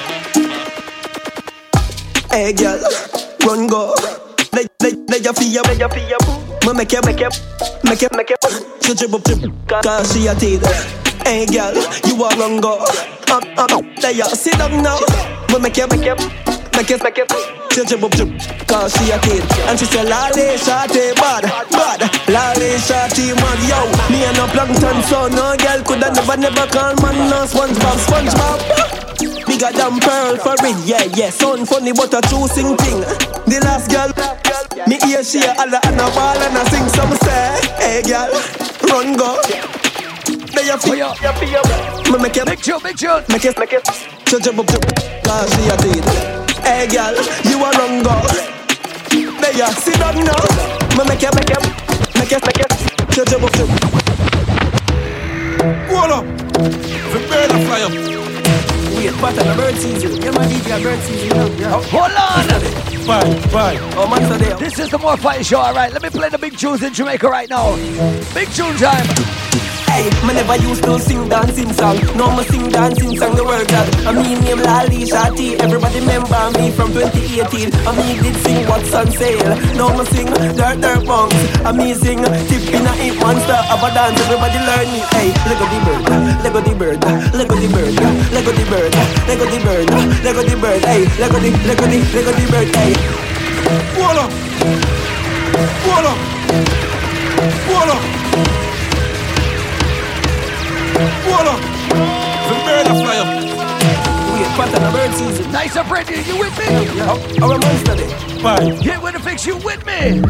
Hey 2.30 2.52
girl, 2.52 2.80
run 3.46 3.66
go. 3.66 3.94
Let 4.52 4.66
let 4.82 4.94
let 5.08 5.24
your 5.24 5.32
feet 5.32 5.56
up, 5.56 5.66
let 5.66 5.78
your 5.78 5.88
feet 5.88 6.12
up. 6.12 6.22
Me 6.66 6.72
make 6.74 6.92
you 6.92 7.00
make 7.06 7.20
you 7.20 7.30
make 7.82 8.02
you 8.02 8.08
make 8.14 8.28
you. 8.28 8.36
She 8.82 8.94
drip 8.94 9.14
up 9.14 9.22
drip, 9.24 9.52
cause 9.68 10.12
she 10.12 10.26
a 10.26 10.34
teeth. 10.34 10.62
Hey 11.24 11.46
girl, 11.46 11.72
you 12.04 12.22
a 12.22 12.28
run 12.36 12.60
go. 12.60 12.78
Up 13.28 13.44
up, 13.56 13.84
there 14.02 14.12
you 14.12 14.24
sit 14.24 14.58
down 14.58 14.82
now. 14.82 14.98
Me 15.48 15.58
make 15.60 15.78
you 15.78 15.86
make 15.86 16.04
you 16.04 16.14
make 16.76 16.90
you 16.90 16.98
make 17.02 17.16
you. 17.16 17.61
She 17.72 17.82
drip 17.88 18.04
up 18.04 18.12
cause 18.68 18.92
she 19.00 19.10
a 19.10 19.18
kid. 19.18 19.40
And 19.64 19.78
she 19.80 19.86
say 19.86 20.04
lolly 20.04 20.60
shawty 20.60 21.16
bad, 21.16 21.48
bad. 21.72 22.04
Lolly 22.28 22.76
shawty 22.76 23.32
mad, 23.32 23.60
yo. 23.64 23.80
Me 24.12 24.24
and 24.28 24.36
no 24.36 24.44
plankton, 24.52 25.00
so 25.08 25.28
no 25.28 25.56
girl 25.56 25.80
coulda 25.80 26.12
never 26.12 26.36
never 26.36 26.66
call 26.68 26.92
man 27.00 27.16
no 27.32 27.48
SpongeBob, 27.48 27.96
SpongeBob. 28.04 29.46
Bigger 29.46 29.72
than 29.72 30.00
pearl 30.00 30.36
for 30.36 30.52
it, 30.60 30.76
yeah, 30.84 31.08
yeah. 31.16 31.30
Sound 31.30 31.66
funny 31.66 31.92
but 31.92 32.12
a 32.12 32.20
true 32.28 32.46
sing 32.46 32.76
thing. 32.76 33.00
The 33.48 33.58
last 33.64 33.88
girl, 33.88 34.12
me 34.86 34.98
hear 35.08 35.24
she 35.24 35.38
a 35.40 35.54
holla 35.54 35.80
and 35.84 35.96
a 35.96 36.12
ball 36.12 36.36
and 36.44 36.56
a 36.56 36.68
sing 36.68 36.86
some 36.92 37.16
say, 37.24 37.56
hey 37.80 38.02
girl, 38.04 38.28
run 38.92 39.16
go. 39.16 39.40
There 40.52 40.66
you 40.68 40.76
feel, 40.76 41.08
oh, 41.08 41.16
you 41.24 41.32
feel, 41.40 42.12
me 42.12 42.22
make 42.22 42.36
you, 42.36 42.44
big 42.44 42.60
tune, 42.60 42.80
big 42.82 42.98
tune, 42.98 43.24
make 43.30 43.46
it, 43.46 43.58
make 43.58 43.72
it, 43.72 43.88
jump 44.28 44.58
up, 44.58 44.66
cause 45.24 45.54
she 45.54 45.68
a 45.70 45.76
did. 45.78 46.41
Hey 46.64 46.86
girl, 46.86 47.14
you 47.44 47.58
a 47.58 47.70
run 47.70 48.02
go. 48.04 48.14
There 49.10 49.56
you 49.56 49.66
sit 49.72 49.98
down 49.98 50.14
now, 50.24 50.38
me 50.96 51.04
make 51.08 51.20
you, 51.20 51.30
make 51.34 51.50
you, 51.50 51.60
make 52.14 52.32
it, 52.32 52.42
make 52.46 52.60
it, 52.60 52.70
jump 53.10 53.28
jump 53.28 53.44
up, 53.44 53.54
Hold 55.90 56.12
up, 56.12 56.24
the 57.12 57.18
bird 57.28 57.50
fly 57.66 57.82
up. 57.82 58.31
Wait, 59.02 59.14
part 59.14 59.36
of 59.36 59.44
the 59.44 59.54
bird 59.56 59.74
season. 59.74 60.22
Yeah, 60.22 60.30
man, 60.30 60.48
DJ, 60.48 60.80
bird 60.80 61.00
season. 61.00 61.36
Yeah, 61.36 61.58
yeah. 61.58 61.82
Hold 61.90 62.12
on! 62.12 62.92
Fine, 63.02 63.40
fine. 63.50 63.78
Oh, 63.96 64.06
man, 64.08 64.28
so 64.28 64.38
there. 64.38 64.56
This 64.56 64.78
is 64.78 64.90
the 64.90 64.98
More 64.98 65.16
Fire 65.16 65.42
Show, 65.42 65.58
alright? 65.58 65.92
Let 65.92 66.02
me 66.02 66.10
play 66.10 66.28
the 66.28 66.38
big 66.38 66.56
tunes 66.56 66.84
in 66.84 66.94
Jamaica 66.94 67.28
right 67.28 67.50
now. 67.50 67.74
Big 68.32 68.48
tune 68.50 68.76
time. 68.76 69.06
Hey, 69.92 70.08
me 70.26 70.32
never 70.32 70.56
used 70.56 70.82
to 70.84 70.98
sing 70.98 71.28
dancing 71.28 71.70
song. 71.74 72.00
No, 72.16 72.34
me 72.34 72.44
sing 72.44 72.70
dancing 72.70 73.12
song 73.18 73.36
the 73.36 73.44
world 73.44 73.68
God. 73.68 73.84
I 74.08 74.12
mean 74.16 74.40
name 74.40 74.64
Lali 74.64 75.04
Shati. 75.04 75.60
Everybody 75.60 76.00
remember 76.00 76.48
me 76.56 76.72
from 76.72 76.96
2018. 76.96 77.68
I 77.84 77.92
mean 77.92 78.16
did 78.24 78.36
sing 78.40 78.64
what's 78.72 78.88
on 78.94 79.12
sale. 79.12 79.44
No, 79.76 79.92
me 79.92 80.08
sing 80.08 80.32
dirt 80.32 80.80
dirt 80.80 81.04
punks. 81.04 81.36
I 81.60 81.72
mean 81.76 81.94
sing 81.94 82.24
tip 82.24 82.64
in 82.72 82.88
a 82.88 82.92
hit 82.96 83.20
monster 83.20 83.60
of 83.68 83.84
a 83.84 83.92
dance. 83.92 84.16
Everybody 84.24 84.64
learn 84.64 84.88
me. 84.96 85.00
Hey, 85.12 85.28
Lego 85.44 85.68
the 85.68 85.78
bird, 85.84 86.02
Lego 86.40 86.60
the 86.64 86.72
bird, 86.72 87.04
Lego 87.36 87.54
the 87.60 87.68
bird, 87.68 87.92
Lego 88.32 88.52
the 88.56 88.64
bird, 88.72 88.91
Lego 89.26 89.44
the 89.46 89.58
bird, 89.64 89.90
uh, 89.90 90.06
Lego 90.22 90.42
the 90.42 90.56
bird. 90.60 90.84
Hey, 90.84 91.06
Lego 91.18 91.38
the 91.38 91.50
Lego 91.66 91.86
the 91.86 91.98
Lego 92.12 92.32
the 92.32 92.44
bird. 92.50 92.68
Hey. 92.76 92.92
Voila. 93.94 94.26
Voila. 95.82 96.14
Voila. 97.66 97.96
Voila. 101.24 101.56
The 102.48 102.54
bird 102.64 102.86
a 102.86 102.94
fly 103.00 103.16
up. 103.18 103.28
Wait, 104.32 104.46
pattern 104.56 104.84
of 104.84 104.92
bird 104.92 105.12
season. 105.14 105.52
Nice 105.52 105.76
and 105.76 105.88
pretty, 105.88 106.22
you 106.28 106.38
with 106.38 106.58
me? 106.58 106.66
Yeah. 106.96 107.42
Our 107.42 107.58
monster 107.58 107.96
day. 107.96 108.42
Bye. 108.42 108.78
Get 108.82 109.02
with 109.02 109.14
the 109.14 109.20
fix, 109.20 109.46
you 109.46 109.56
with 109.56 109.84
me? 109.86 110.20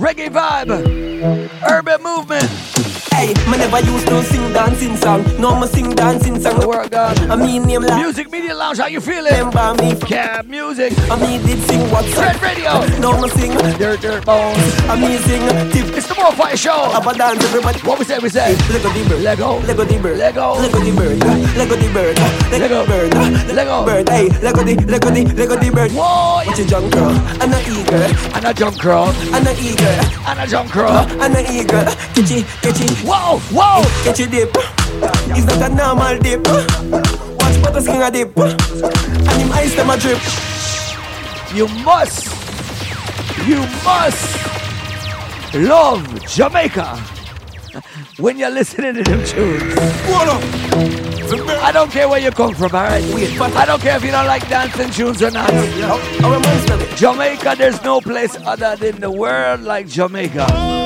Reggae 0.00 0.30
vibe, 0.30 1.50
urban 1.70 2.02
movement. 2.02 2.48
Hey, 3.12 3.34
me 3.50 3.58
never 3.58 3.80
used 3.80 4.06
to 4.08 4.22
sing 4.24 4.52
dancing 4.52 4.96
song. 4.96 5.24
No, 5.38 5.58
me 5.58 5.66
sing 5.66 5.90
dancing 5.94 6.40
song. 6.40 6.54
Oh, 6.56 6.60
the 6.60 6.68
world 6.68 6.90
God. 6.90 7.18
I 7.30 7.36
mean 7.36 7.64
name 7.64 7.82
like 7.82 8.00
Music 8.00 8.30
Media 8.30 8.54
Lounge, 8.54 8.78
how 8.78 8.86
you 8.86 9.00
feeling? 9.00 9.32
Remember 9.32 9.74
me? 9.82 9.94
Cab 10.00 10.46
music. 10.46 10.92
I 11.10 11.16
mean 11.20 11.44
did 11.44 11.58
sing 11.68 11.80
what's 11.90 12.16
Red 12.16 12.40
Radio. 12.42 12.80
No, 12.98 13.20
me 13.20 13.28
sing 13.30 13.52
dirt 13.78 14.00
dirt 14.00 14.24
bones. 14.24 14.56
I 14.88 14.96
mean 14.98 15.18
sing 15.20 15.42
tip. 15.70 15.96
It's 15.96 16.08
the 16.08 16.14
More 16.14 16.32
Fire 16.32 16.56
Show. 16.56 16.90
Up 16.96 17.06
and 17.06 17.18
dance, 17.18 17.44
everybody. 17.44 17.78
What 17.80 17.98
we 17.98 18.04
say? 18.04 18.18
We 18.18 18.28
say. 18.30 18.56
Lego 18.72 18.88
the 18.88 19.04
bird. 19.08 19.22
Lego. 19.22 19.58
Lego 19.60 19.84
the 19.84 19.98
bird. 20.00 20.18
Lego. 20.18 20.54
Lego 20.54 20.78
the 20.78 20.92
bird. 20.92 21.18
Lego 21.56 21.76
the 21.76 21.88
bird. 21.92 22.18
Lego 22.50 22.86
bird. 22.86 23.14
Lego 23.54 23.84
bird. 23.84 24.08
Hey, 24.08 24.28
Lego 24.40 24.62
the 24.62 24.74
Lego 24.86 25.10
the 25.10 25.24
Lego 25.34 25.56
the 25.56 25.70
bird. 25.70 25.90
Whoa. 25.92 26.40
It's 26.46 26.58
a 26.58 26.64
junk 26.64 26.92
girl 26.92 27.10
and 27.10 27.52
a 27.52 27.60
eagle 27.68 28.00
and 28.34 28.44
a 28.46 28.54
junk 28.54 28.80
girl 28.80 29.08
and 29.34 29.46
a 29.46 29.52
eagle 29.60 29.86
and 30.26 30.40
a 30.40 30.46
junk 30.46 30.72
girl 30.72 31.06
and 31.20 31.36
a 31.36 31.42
eagle. 31.52 31.84
Catchy, 32.14 32.86
catchy. 33.00 33.06
Whoa, 33.06 33.38
whoa. 33.50 33.82
Catchy 34.04 34.26
dip. 34.26 34.50
It's 34.54 35.46
not 35.46 35.70
a 35.70 35.74
normal 35.74 36.18
dip. 36.18 36.46
Watch 36.46 37.56
what 37.62 37.72
the 37.74 37.80
skin 37.80 38.02
a 38.02 38.10
dip. 38.10 38.36
And 38.36 39.42
him 39.42 39.52
ice 39.52 39.74
them 39.74 39.90
a 39.90 39.96
drip. 39.96 40.18
You 41.54 41.66
must, 41.84 42.26
you 43.46 43.60
must 43.84 44.36
love 45.54 46.26
Jamaica 46.26 46.96
when 48.18 48.38
you're 48.38 48.50
listening 48.50 48.94
to 48.94 49.02
them 49.02 49.24
tunes. 49.24 49.74
I 51.62 51.70
don't 51.72 51.90
care 51.90 52.08
where 52.08 52.20
you 52.20 52.30
come 52.30 52.54
from, 52.54 52.74
alright? 52.74 53.04
I 53.04 53.64
don't 53.64 53.80
care 53.80 53.96
if 53.96 54.04
you 54.04 54.10
don't 54.10 54.26
like 54.26 54.48
dancing 54.48 54.90
tunes 54.90 55.22
or 55.22 55.30
not. 55.30 55.50
Jamaica, 56.96 57.54
there's 57.56 57.82
no 57.82 58.00
place 58.00 58.36
other 58.44 58.76
than 58.76 59.00
the 59.00 59.10
world 59.10 59.62
like 59.62 59.88
Jamaica. 59.88 60.79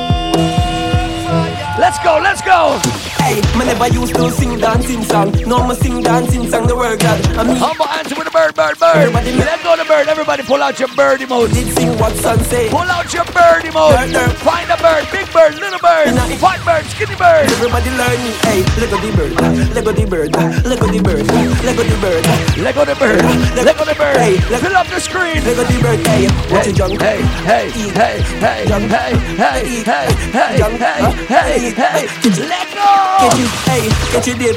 Let's 1.76 1.98
go, 2.04 2.20
let's 2.22 2.40
go! 2.40 2.78
Hey, 3.18 3.40
me 3.58 3.64
never 3.66 3.88
used 3.88 4.14
to 4.14 4.30
sing 4.30 4.58
dancing 4.60 5.02
song. 5.02 5.32
No, 5.48 5.66
me 5.66 5.74
sing 5.74 6.02
dancing 6.02 6.46
song 6.48 6.68
the 6.68 6.76
world 6.76 7.00
God. 7.00 7.18
I 7.34 7.42
mean, 7.42 7.56
Humble 7.56 7.88
answer 7.88 8.14
with 8.14 8.28
a 8.28 8.30
bird, 8.30 8.54
bird, 8.54 8.78
bird. 8.78 8.94
Everybody 8.94 9.32
Let 9.32 9.58
go 9.64 9.74
the 9.74 9.84
bird. 9.84 10.06
Everybody 10.06 10.42
pull 10.44 10.62
out 10.62 10.78
your 10.78 10.92
bird 10.94 11.18
emote. 11.18 11.50
Did 11.52 11.74
sing 11.74 11.98
what's 11.98 12.24
on 12.24 12.38
say. 12.44 12.70
Pull 12.70 12.86
out 12.86 13.10
your 13.12 13.24
bird 13.34 13.66
emote. 13.66 13.96
Find 14.44 14.70
a 14.70 14.76
bird, 14.78 15.08
big 15.10 15.26
bird, 15.32 15.58
little 15.58 15.80
bird, 15.80 16.14
fat 16.38 16.60
bird, 16.62 16.84
skinny 16.94 17.16
bird. 17.16 17.50
Everybody 17.58 17.90
learn 17.90 18.18
me. 18.22 18.30
Hey, 18.46 18.60
Lego 18.78 19.00
the 19.02 19.10
bird, 19.16 19.32
Lego 19.74 19.90
the 19.90 20.04
bird, 20.06 20.30
Lego 20.62 20.86
the 20.86 21.00
bird, 21.02 21.26
Lego 21.64 21.82
the 21.82 21.96
bird, 21.98 22.22
Lego 22.60 22.84
the 22.84 22.94
bird, 22.94 23.24
Lego 23.56 23.84
the 23.88 23.94
bird. 23.96 24.16
Hey, 24.20 24.36
fill 24.38 24.76
up 24.76 24.86
the 24.86 25.00
screen. 25.00 25.42
Lego 25.42 25.64
the 25.64 25.80
bird. 25.80 25.98
Hey, 26.06 26.28
watch 26.52 26.68
it 26.68 26.76
jump. 26.76 27.00
Hey, 27.00 27.24
hey, 27.48 27.70
hey, 27.72 28.20
hey, 28.38 28.64
jump. 28.68 28.84
hey, 28.92 29.16
hey, 29.40 29.82
hey, 29.82 30.06
hey, 30.28 30.58
jump. 30.60 30.76
hey, 30.76 31.63
hey, 31.72 32.06
hey. 32.06 32.06
Let 32.48 32.68
go. 32.74 32.88
Get 33.20 33.38
you, 33.38 33.46
hey, 33.64 33.88
get 34.12 34.26
you 34.26 34.34
dip. 34.34 34.56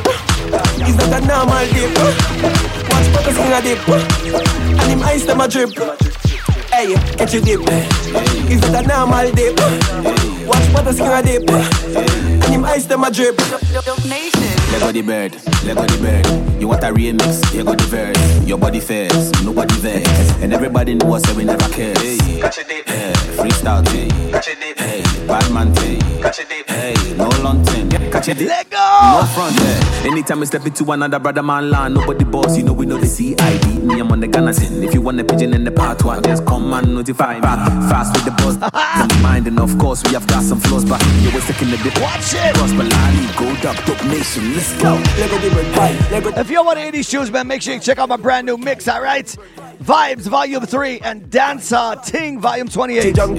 It's 0.84 0.98
not 0.98 1.22
a 1.22 1.26
normal 1.26 1.66
dip. 1.72 1.96
Watch 2.90 3.08
what 3.14 3.24
the 3.26 3.32
skin 3.32 3.54
a 3.54 3.62
dip. 3.62 3.88
And 4.80 4.92
him 4.92 5.04
ice 5.04 5.26
them 5.26 5.42
a 5.42 5.48
drip. 5.48 5.70
Hey, 6.72 6.96
get 7.16 7.34
you 7.34 7.42
dip. 7.42 7.62
It's 7.64 8.62
not 8.72 8.84
a 8.84 8.88
normal 8.88 9.32
dip. 9.32 9.58
Watch 10.48 10.74
what 10.74 10.86
the 10.86 10.94
skin 10.94 11.12
a 11.12 11.22
dip. 11.22 11.50
And 11.50 12.54
him 12.54 12.66
ice 12.66 12.86
them 12.86 13.04
a 13.04 13.12
drip. 13.12 13.38
Lego 14.72 14.92
the 14.92 15.02
bird, 15.02 15.34
Lego 15.64 15.82
the 15.86 15.98
bird. 16.02 16.62
You 16.62 16.68
want 16.68 16.84
a 16.84 16.88
remix? 16.88 17.50
Here 17.52 17.64
go 17.64 17.74
the 17.76 17.84
verse. 17.84 18.48
Your 18.48 18.58
body 18.58 18.80
fares, 18.80 19.32
nobody 19.44 19.74
vex, 19.76 20.08
and 20.42 20.54
everybody 20.54 20.96
knows 20.96 21.22
that 21.24 21.36
we 21.36 21.44
never 21.46 21.68
cares. 21.70 21.98
Hey, 22.02 22.18
hey, 22.18 23.14
freestyle 23.38 23.86
thing. 23.88 24.10
Hey, 24.78 25.02
bad 25.28 25.52
man 25.54 25.74
thing. 25.76 26.02
Hey, 26.68 26.94
no 27.16 27.30
long 27.44 27.64
thing. 27.66 27.90
Catch 28.12 28.30
it. 28.30 28.40
Let 28.42 28.70
go. 28.70 28.78
No 28.78 29.26
front 29.34 29.56
there. 29.56 30.12
Anytime 30.12 30.40
we 30.40 30.46
step 30.46 30.66
into 30.66 30.90
another 30.92 31.20
brother 31.20 31.44
man 31.44 31.70
land, 31.70 31.96
nobody 31.96 32.24
boss. 32.26 32.58
You 32.58 32.64
know 32.64 32.74
we 32.74 32.86
know 32.86 32.98
the 32.98 33.08
CID. 33.08 33.84
Me 33.84 34.00
I'm 34.00 34.12
on 34.12 34.20
the 34.20 34.28
Ghana 34.28 34.54
scene. 34.54 34.84
If 34.84 34.94
you 34.94 35.02
want 35.02 35.20
a 35.20 35.24
pigeon 35.24 35.54
in 35.54 35.64
the 35.64 35.72
part 35.72 36.04
one, 36.04 36.22
just 36.24 36.46
come 36.46 36.72
and 36.74 36.94
notify 36.94 37.36
me. 37.36 37.42
Fast 37.42 38.14
with 38.14 38.26
the 38.26 38.32
buzz. 38.32 38.58
Don't 38.98 39.22
mind 39.22 39.48
and 39.48 39.60
of 39.60 39.78
course 39.78 40.04
we 40.04 40.12
have 40.14 40.28
got 40.28 40.44
some 40.44 40.60
flaws, 40.60 40.86
but 40.86 41.02
you 41.22 41.30
always 41.30 41.46
taking 41.46 41.70
the 41.70 41.78
dip. 41.78 42.00
Watch 42.02 42.34
it. 42.34 42.56
Cross 42.56 42.72
Balani, 42.74 43.38
gold 43.38 43.66
up, 43.66 43.86
dope 43.86 44.04
nation. 44.06 44.57
Let's 44.58 44.82
go. 44.82 45.00
If 46.36 46.50
you 46.50 46.64
want 46.64 46.80
any 46.80 47.04
shoes, 47.04 47.30
man, 47.30 47.46
make 47.48 47.62
sure 47.62 47.76
you 47.76 47.80
check 47.80 48.00
out 48.00 48.10
my 48.10 48.18
brand 48.18 48.48
new 48.48 48.58
mix, 48.58 48.88
all 48.88 49.04
right? 49.04 49.28
Vibes 49.84 50.24
Volume 50.24 50.66
3 50.66 51.00
and 51.02 51.30
Dancer 51.30 51.94
Ting 52.04 52.42
Volume 52.42 52.68
28. 52.68 53.20
Anna 53.20 53.32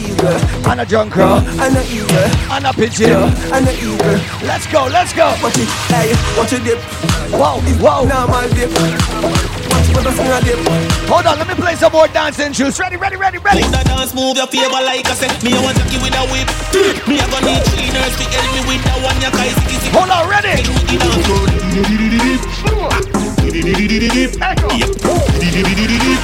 Eager. 0.00 0.68
Anna 0.68 0.84
Junker. 0.84 1.20
Anna 1.20 2.72
Pigeon. 2.72 3.12
Anna 3.52 3.70
Eager. 3.70 4.20
Let's 4.44 4.66
go, 4.66 4.86
let's 4.86 5.12
go. 5.12 5.32
Watch 5.40 5.58
it, 5.58 5.68
hey, 5.86 6.12
watch 6.36 6.52
it 6.52 6.64
dip. 6.64 6.80
Whoa, 7.30 7.60
whoa. 7.78 8.04
Now 8.04 8.26
my 8.26 8.48
dip. 8.48 9.61
Hold 11.12 11.26
on, 11.26 11.38
let 11.38 11.48
me 11.48 11.54
play 11.54 11.74
some 11.76 11.92
more 11.92 12.08
dancing 12.08 12.52
tunes. 12.52 12.78
Ready, 12.78 12.96
ready, 12.96 13.16
ready, 13.16 13.38
ready. 13.38 13.62
Put 13.62 13.72
the 13.72 13.84
dance 13.84 14.14
move 14.14 14.36
your 14.36 14.46
favor 14.46 14.80
like 14.80 15.06
I 15.06 15.14
said. 15.14 15.42
Me 15.44 15.52
I 15.54 15.60
want 15.62 15.76
Jackie 15.76 15.98
with 15.98 16.14
a 16.14 16.24
whip. 16.32 16.48
Me 17.06 17.20
I 17.20 17.26
gonna 17.30 17.46
need 17.46 17.62
three 17.68 17.90
nurse 17.92 18.16
to 18.16 18.24
help 18.32 18.48
me 18.54 18.60
with 18.68 18.82
that 18.84 18.98
one. 19.02 19.20
Ya 19.20 19.30
kai 19.30 19.50
siki 19.52 19.76
siki. 19.76 19.92
Hold 19.92 20.10
on, 20.10 20.28
ready. 20.28 20.62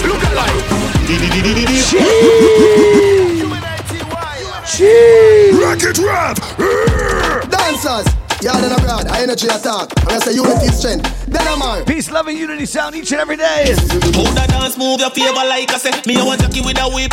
Look 0.06 0.28
Rocket 5.60 5.98
rap! 5.98 6.38
Dancers! 7.50 8.27
Y'all 8.40 8.62
in 8.62 8.70
abroad, 8.70 9.06
I 9.08 9.22
energy 9.22 9.48
attack. 9.48 9.90
And 10.06 10.14
I 10.14 10.18
say 10.18 10.34
unity 10.34 10.68
strength. 10.68 11.26
Then 11.26 11.42
I'm 11.48 11.60
on. 11.60 11.84
Peace, 11.84 12.08
love, 12.10 12.28
and 12.28 12.38
unity 12.38 12.66
sound 12.66 12.94
each 12.94 13.10
and 13.10 13.20
every 13.20 13.36
day. 13.36 13.74
Put 14.14 14.30
the 14.30 14.46
dance 14.48 14.78
move 14.78 15.00
your 15.00 15.10
favor 15.10 15.34
like 15.34 15.72
I 15.72 15.78
said. 15.78 16.06
Me 16.06 16.16
I 16.16 16.22
want 16.22 16.40
Jackie 16.40 16.60
with 16.60 16.78
a 16.78 16.86
whip. 16.86 17.10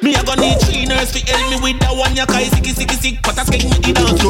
Me 0.00 0.14
I 0.14 0.22
gonna 0.22 0.42
need 0.42 0.60
three 0.60 0.86
nurse 0.86 1.10
to 1.12 1.18
help 1.26 1.50
me 1.50 1.58
with 1.60 1.80
that 1.80 1.96
one. 1.96 2.14
Ya 2.14 2.24
kai 2.24 2.44
siki 2.44 2.70
siki 2.70 2.94
siki. 2.94 3.22
Put 3.22 3.38
a 3.38 3.44
skate 3.44 3.64
with 3.64 3.82
the 3.82 3.92
dance. 3.92 4.22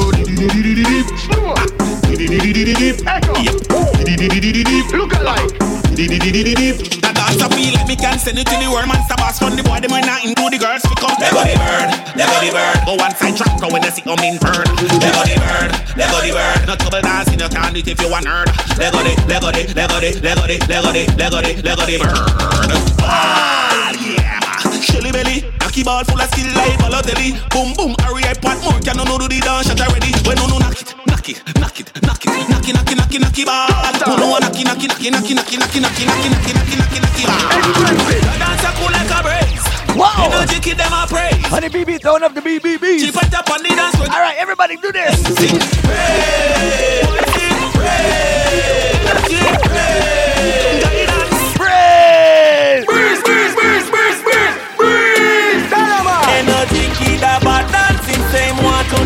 Look 4.93 5.13
alike. 5.21 5.71
That 6.01 7.13
dance 7.13 7.43
I 7.45 7.49
feel 7.53 7.75
like 7.77 7.85
me 7.85 7.93
can 7.93 8.17
send 8.17 8.39
it 8.41 8.47
to 8.49 8.57
the 8.57 8.73
world 8.73 8.89
man 8.89 9.05
Stop 9.05 9.21
ask 9.21 9.37
from 9.37 9.53
the 9.53 9.61
boy, 9.61 9.85
they 9.85 9.91
might 9.93 10.09
not 10.09 10.25
include 10.25 10.57
the 10.57 10.61
girls 10.63 10.81
We 10.89 10.97
come 10.97 11.13
Lego 11.21 11.45
the 11.45 11.61
bird, 11.61 11.93
Lego 12.17 12.37
the 12.41 12.49
bird 12.57 12.79
Go 12.89 12.97
one 12.97 13.13
side 13.21 13.37
track, 13.37 13.61
go 13.61 13.69
when 13.69 13.85
they 13.85 13.93
see 13.93 14.01
them 14.09 14.17
in 14.25 14.41
turn 14.41 14.65
Lego 14.81 15.21
the 15.29 15.37
bird, 15.37 15.71
Lego 16.01 16.17
the 16.25 16.30
bird 16.33 16.67
No 16.67 16.75
trouble 16.77 17.03
dancing, 17.03 17.41
you 17.41 17.49
can't 17.49 17.77
it 17.77 17.89
if 17.89 18.01
you 18.01 18.11
want 18.11 18.27
nerd 18.27 18.49
Lego 18.79 19.01
the, 19.03 19.15
Lego 19.27 19.51
the, 19.51 19.63
Lego 19.75 19.99
the, 20.01 20.11
Lego 20.21 20.45
the, 20.47 20.57
Lego 20.67 20.91
the, 20.93 21.05
Lego 21.19 21.39
the, 21.43 21.53
Lego 21.63 21.85
the 21.87 21.97
bird 21.99 22.71
Ah, 23.03 23.93
yeah 23.99 24.41
Shelly 24.81 25.13
belly, 25.13 25.45
knocky 25.61 25.85
ball 25.85 26.05
full 26.05 26.21
of 26.21 26.29
skill 26.31 26.49
like 26.57 26.79
Balotelli 26.81 27.37
Boom 27.51 27.75
boom, 27.75 27.95
hurry 28.01 28.25
I 28.25 28.35
pot 28.35 28.59
more, 28.65 28.81
can 28.81 28.97
no 28.97 29.05
no 29.05 29.19
do 29.19 29.29
the 29.29 29.41
dance 29.41 29.67
shot 29.69 29.81
already 29.81 30.13
When 30.25 30.37
no 30.37 30.47
no 30.47 30.59
knock 30.59 30.81
it, 30.81 30.95
knock 31.07 31.29
it, 31.29 31.39
knock 31.61 31.79
it, 31.81 31.89
knock 32.03 32.25
it 32.25 32.31
Knocky, 32.51 32.73
knocky, 32.73 32.95
knocky, 32.97 33.19
knocky 33.21 33.45
ball 33.45 33.69
Who 34.07 34.17
no 34.17 34.39
knocky, 34.41 34.65
knocky, 34.65 34.89
knocky, 34.89 35.11
knocky, 35.11 35.35
knocky, 35.35 35.59
knocky, 35.59 35.81
knocky, 35.81 36.07
knocky, 36.07 36.31
knocky, 36.31 36.53
knocky, 36.55 36.77
knocky, 36.81 36.99
knocky 37.05 37.25
ball 37.27 37.91
The 38.23 38.39
dance 38.39 38.65
a 38.65 38.71
cool 38.79 38.91
like 38.91 39.11
a 39.11 39.23
brace 39.23 39.80
Wow! 39.97 40.25
You 40.25 40.31
know, 40.31 40.45
Jicky, 40.47 40.77
them 40.77 40.93
I 40.93 41.07
pray. 41.09 41.31
Honey 41.49 41.69
BB, 41.69 42.01
throwing 42.01 42.23
up 42.23 42.35
the 42.35 42.41
BBBs. 42.41 43.07
Chip 43.07 43.17
it 43.17 43.35
up 43.35 43.51
on 43.51 43.63
the 43.63 43.69
dance. 43.69 43.99
All 44.01 44.21
right, 44.21 44.37
everybody 44.39 44.77
do 44.77 44.93
this. 44.93 45.21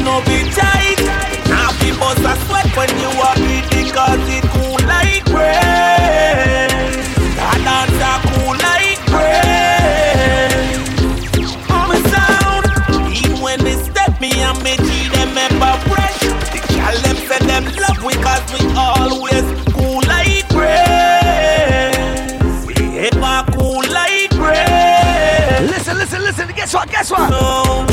Know 0.05 0.21
be 0.27 0.45
tight. 0.51 1.01
Now 1.49 1.71
people 1.81 2.13
when 2.77 2.91
you 2.99 3.09
guess 26.73 27.11
what? 27.11 27.29
No. 27.29 27.85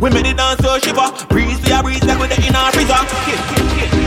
We 0.00 0.08
made 0.10 0.26
it 0.26 0.36
dance 0.36 0.60
so 0.64 0.78
shiver. 0.78 1.12
Breeze, 1.28 1.60
we 1.62 1.72
a 1.72 1.82
breeze 1.82 2.02
like 2.04 2.18
we 2.18 2.26
the 2.26 2.40
in 2.40 2.56
our 2.56 2.72
freezer. 2.72 2.96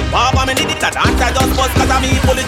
Papa, 0.10 0.46
me 0.48 0.54
need 0.54 0.74
it 0.74 0.80
to 0.82 0.90
dance, 0.90 1.22
I 1.22 1.30
just 1.32 1.56
bust 1.56 1.74
cause 1.78 1.90
I 1.90 2.02
me 2.02 2.18
pull. 2.26 2.40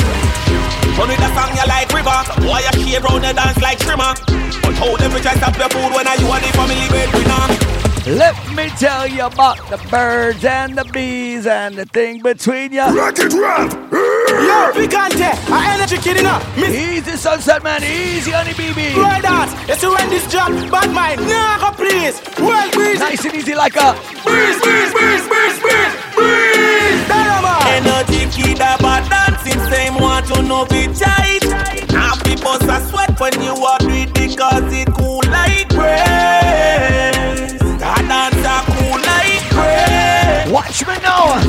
Run 0.98 1.10
with 1.10 1.20
the 1.22 1.30
song 1.38 1.54
you 1.54 1.68
like 1.70 1.94
river. 1.94 2.18
Boy, 2.42 2.60
you 2.66 2.74
shave 2.90 3.04
round 3.04 3.24
the 3.24 3.34
dance 3.34 3.62
like 3.62 3.78
trimmer. 3.80 4.18
But 4.66 4.74
how 4.82 4.98
them 4.98 5.14
try 5.22 5.36
stop 5.38 5.58
your 5.58 5.70
food 5.70 5.94
when 5.94 6.08
I 6.08 6.16
you 6.16 6.28
are 6.28 6.42
the 6.42 6.50
family 6.58 6.90
breadwinner? 6.90 7.87
Let 8.08 8.38
me 8.56 8.70
tell 8.70 9.06
you 9.06 9.26
about 9.26 9.58
the 9.70 9.76
birds 9.92 10.46
and 10.46 10.78
the 10.78 10.86
bees 10.86 11.46
and 11.46 11.76
the 11.76 11.84
thing 11.84 12.22
between 12.22 12.72
you. 12.72 12.80
Rock 12.80 13.20
it, 13.20 13.34
rap! 13.34 13.70
Yo, 13.92 14.72
Picante, 14.72 15.28
I 15.52 15.76
energy 15.76 15.98
kidding 15.98 16.26
up. 16.26 16.42
Miss 16.56 16.72
easy, 16.72 17.18
sunset 17.18 17.64
man, 17.64 17.84
easy, 17.84 18.32
honey 18.32 18.52
BB. 18.52 18.96
Right 18.96 19.22
dance, 19.22 19.52
it's 19.68 19.82
to 19.82 19.94
end 20.00 20.10
this 20.10 20.26
job, 20.32 20.56
bad 20.72 20.90
mind, 20.96 21.20
nah, 21.28 21.70
please. 21.74 22.22
Well, 22.40 22.72
breeze. 22.72 23.00
Nice 23.00 23.26
and 23.26 23.36
easy 23.36 23.56
like 23.56 23.76
a 23.76 23.92
breeze, 24.24 24.56
breeze, 24.64 24.94
breeze, 24.96 25.28
breeze, 25.28 25.60
breeze, 25.60 25.94
breeze. 26.16 27.08
Dynamite. 27.12 27.68
Energy 27.76 28.24
kid 28.32 28.56
about 28.56 29.04
dancing, 29.12 29.60
same 29.68 29.96
want 29.96 30.26
to 30.28 30.42
know 30.44 30.64
be 30.68 30.88
tight. 30.96 31.44
Now 31.92 32.16
people 32.24 32.56
a 32.56 32.80
sweat 32.88 33.20
when 33.20 33.36
you 33.42 33.52
are 33.52 33.84
it 33.84 34.14
because 34.14 34.72
it 34.72 34.88
cool 34.96 35.20
like 35.28 35.68
breeze. 35.76 37.07
Me 40.86 40.94
now. 41.02 41.40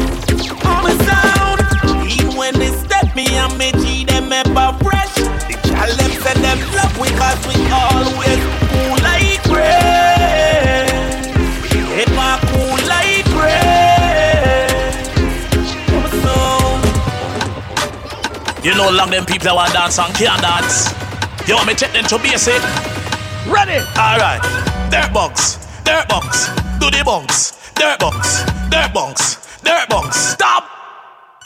I'm 0.65 0.87
a 0.87 0.93
sound. 1.05 1.61
Even 2.09 2.37
when 2.37 2.55
they 2.59 2.71
step 2.71 3.15
me 3.15 3.27
and 3.37 3.59
me 3.59 3.73
G 3.73 4.05
them 4.05 4.33
ever 4.33 4.73
fresh. 4.83 5.15
The 5.49 5.59
gal 5.69 5.91
them 5.97 6.11
say 6.23 6.35
them 6.41 6.59
love 6.73 6.97
we 6.99 7.09
cause 7.19 7.41
we 7.49 7.55
always 7.69 8.41
cool 8.71 8.97
like 9.03 9.43
bread. 9.45 10.89
Ever 11.99 12.39
cool 12.49 12.79
like. 12.89 13.27
I'm 15.93 16.05
a 16.05 16.11
sound. 16.23 16.83
You 18.65 18.75
know 18.75 18.91
long 18.91 19.11
them 19.11 19.27
people 19.27 19.45
that 19.45 19.55
want 19.55 19.73
dance 19.73 19.99
and 19.99 20.15
can't 20.15 20.41
dance. 20.41 20.89
You 21.47 21.55
want 21.57 21.67
me 21.67 21.75
take 21.75 21.93
them 21.93 22.05
to 22.05 22.19
basic? 22.19 22.63
Ready? 23.51 23.81
Alright. 23.97 24.43
Dirt 24.91 25.13
box 25.13 25.59
dirt 25.89 26.07
bunks, 26.07 26.49
do 26.81 26.91
the 26.91 27.03
bunks, 27.03 27.58
dirt 27.79 27.99
bunks, 28.01 28.45
dirt 28.71 28.93
bunks, 28.93 29.59
dirt 29.63 29.89
bunks. 29.89 30.17
Stop. 30.17 30.69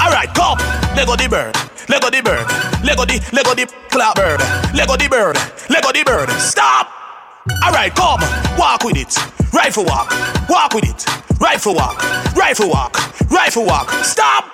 Alright, 0.01 0.33
come. 0.35 0.59
Lego 0.97 1.15
the 1.15 1.29
bird, 1.29 1.55
Lego 1.89 2.11
the 2.11 2.23
bird, 2.23 2.47
Lego 2.83 3.05
the 3.05 3.21
Lego 3.33 3.55
the 3.55 3.67
clap 3.91 4.17
bird, 4.17 4.41
Lego 4.75 4.97
the 4.97 5.09
bird, 5.09 5.37
Lego 5.69 5.93
the 5.93 6.03
bird. 6.05 6.31
Stop. 6.41 6.89
Alright, 7.65 7.95
come. 7.95 8.21
Walk 8.57 8.85
with 8.85 8.97
it. 8.97 9.15
Rifle 9.53 9.85
walk. 9.85 10.11
Walk 10.49 10.75
with 10.75 10.85
it. 10.85 11.05
Rifle 11.41 11.75
walk. 11.75 12.03
Rifle 12.37 12.69
walk. 12.69 12.97
Rifle 13.31 13.67
walk. 13.67 13.91
Stop. 14.05 14.45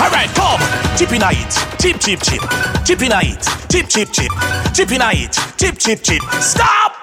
Alright, 0.00 0.28
come. 0.34 0.60
Chip 0.96 1.12
in 1.12 1.22
a 1.22 1.30
it. 1.30 1.80
Chip, 1.80 1.98
chip, 1.98 2.20
chip. 2.20 2.42
Chip 2.84 3.02
in 3.02 3.12
a 3.12 3.20
it. 3.22 3.42
Chip, 3.70 3.88
chip, 3.88 4.12
chip. 4.12 4.30
Chip 4.74 4.92
in 4.92 5.00
a 5.00 5.10
it. 5.12 5.32
Chip, 5.56 5.78
chip, 5.78 6.02
chip. 6.02 6.22
Stop. 6.40 6.99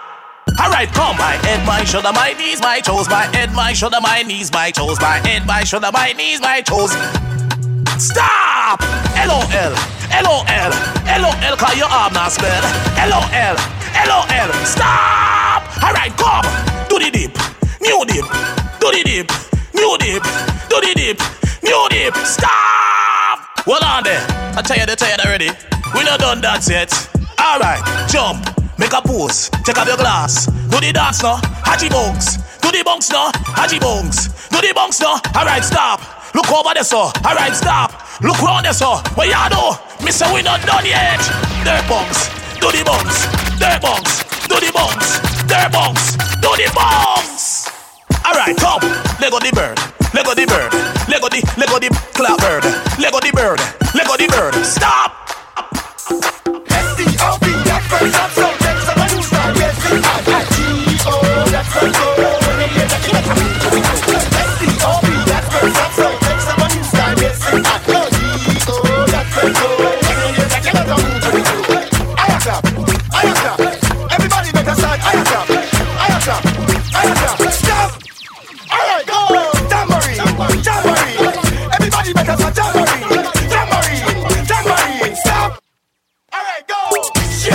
Alright, 0.59 0.91
come. 0.93 1.17
My 1.17 1.37
head, 1.45 1.65
my 1.65 1.83
shoulder, 1.83 2.11
my 2.13 2.33
knees, 2.33 2.61
my 2.61 2.79
toes. 2.79 3.07
My 3.09 3.25
head, 3.35 3.53
my 3.53 3.73
shoulder, 3.73 3.99
my 4.01 4.23
knees, 4.23 4.51
my 4.51 4.71
toes. 4.71 4.99
My 4.99 5.19
head, 5.19 5.45
my 5.45 5.63
shoulder, 5.63 5.89
my 5.93 6.13
knees, 6.13 6.41
my 6.41 6.61
toes. 6.61 6.91
Stop! 8.01 8.81
LOL, 9.25 9.41
LOL, 10.21 10.45
LOL, 10.45 11.57
cause 11.57 11.77
your 11.77 11.87
arm 11.89 12.13
not 12.13 12.31
spell. 12.31 12.61
LOL, 13.09 13.57
LOL, 14.05 14.53
stop! 14.65 15.63
Alright, 15.81 16.15
come. 16.17 16.45
Do 16.89 16.99
the 16.99 17.09
dip, 17.11 17.33
new 17.81 18.05
dip, 18.05 18.25
do 18.79 18.91
the 18.91 19.01
dip, 19.03 19.31
new 19.73 19.97
dip, 19.97 20.23
do 20.69 20.81
the 20.81 20.93
dip, 20.95 21.19
new 21.63 21.87
dip. 21.89 22.15
Stop! 22.25 23.39
Hold 23.65 23.83
on 23.83 24.03
there. 24.03 24.25
I 24.55 24.61
tell 24.63 24.77
you, 24.77 24.85
they 24.85 24.95
you 24.95 25.17
already. 25.25 25.49
We 25.93 26.03
not 26.03 26.19
done 26.19 26.41
that 26.41 26.67
yet. 26.69 26.93
Alright, 27.39 28.09
jump. 28.09 28.56
Make 28.77 28.93
a 28.93 29.01
pose, 29.01 29.49
take 29.65 29.77
off 29.77 29.87
your 29.87 29.97
glass. 29.97 30.45
Do 30.45 30.79
the 30.79 30.91
dance 30.93 31.23
now, 31.23 31.39
Haji 31.65 31.89
Bongs. 31.89 32.37
Do 32.61 32.71
the 32.71 32.83
bongs 32.83 33.11
now, 33.11 33.31
Haji 33.55 33.79
Bongs. 33.79 34.49
Do 34.49 34.61
the 34.61 34.73
bongs 34.73 35.01
now, 35.01 35.19
alright, 35.35 35.63
stop. 35.63 36.01
Look 36.37 36.51
over 36.51 36.73
there, 36.73 36.83
so. 36.83 37.09
Alright, 37.25 37.55
stop. 37.55 37.89
Look 38.21 38.39
round 38.43 38.65
there, 38.65 38.73
so. 38.73 39.01
What 39.15 39.27
y'all 39.27 39.49
do? 39.49 40.05
Me 40.05 40.11
say 40.11 40.31
we 40.31 40.43
not 40.43 40.61
done 40.61 40.85
yet. 40.85 41.17
Dirt 41.65 41.81
bongs. 41.89 42.29
Do 42.61 42.69
the 42.69 42.85
bongs. 42.85 43.25
Dirt 43.57 43.81
bongs. 43.81 44.21
Do 44.47 44.59
the 44.61 44.69
bongs. 44.69 45.17
Dirt 45.47 45.71
bongs. 45.73 46.13
Do 46.41 46.49
the 46.53 46.69
bongs. 46.77 47.73
Alright, 48.23 48.55
come. 48.57 48.81
let 49.19 49.33
Lego 49.33 49.39
the 49.39 49.51
bird. 49.51 49.79
Lego 50.13 50.35
the 50.35 50.45
bird. 50.45 50.73
Lego 51.09 51.27
the 51.27 51.41
Lego 51.57 51.79
the 51.79 51.89
clap 52.13 52.37
bird. 52.37 52.63
Lego 52.99 53.19
the 53.19 53.31
bird. 53.33 53.59
Lego 53.95 54.15
the 54.15 54.27
bird. 54.27 54.53
Stop. 54.63 56.36
S-D-O-B, 56.99 57.45
that 57.61 57.77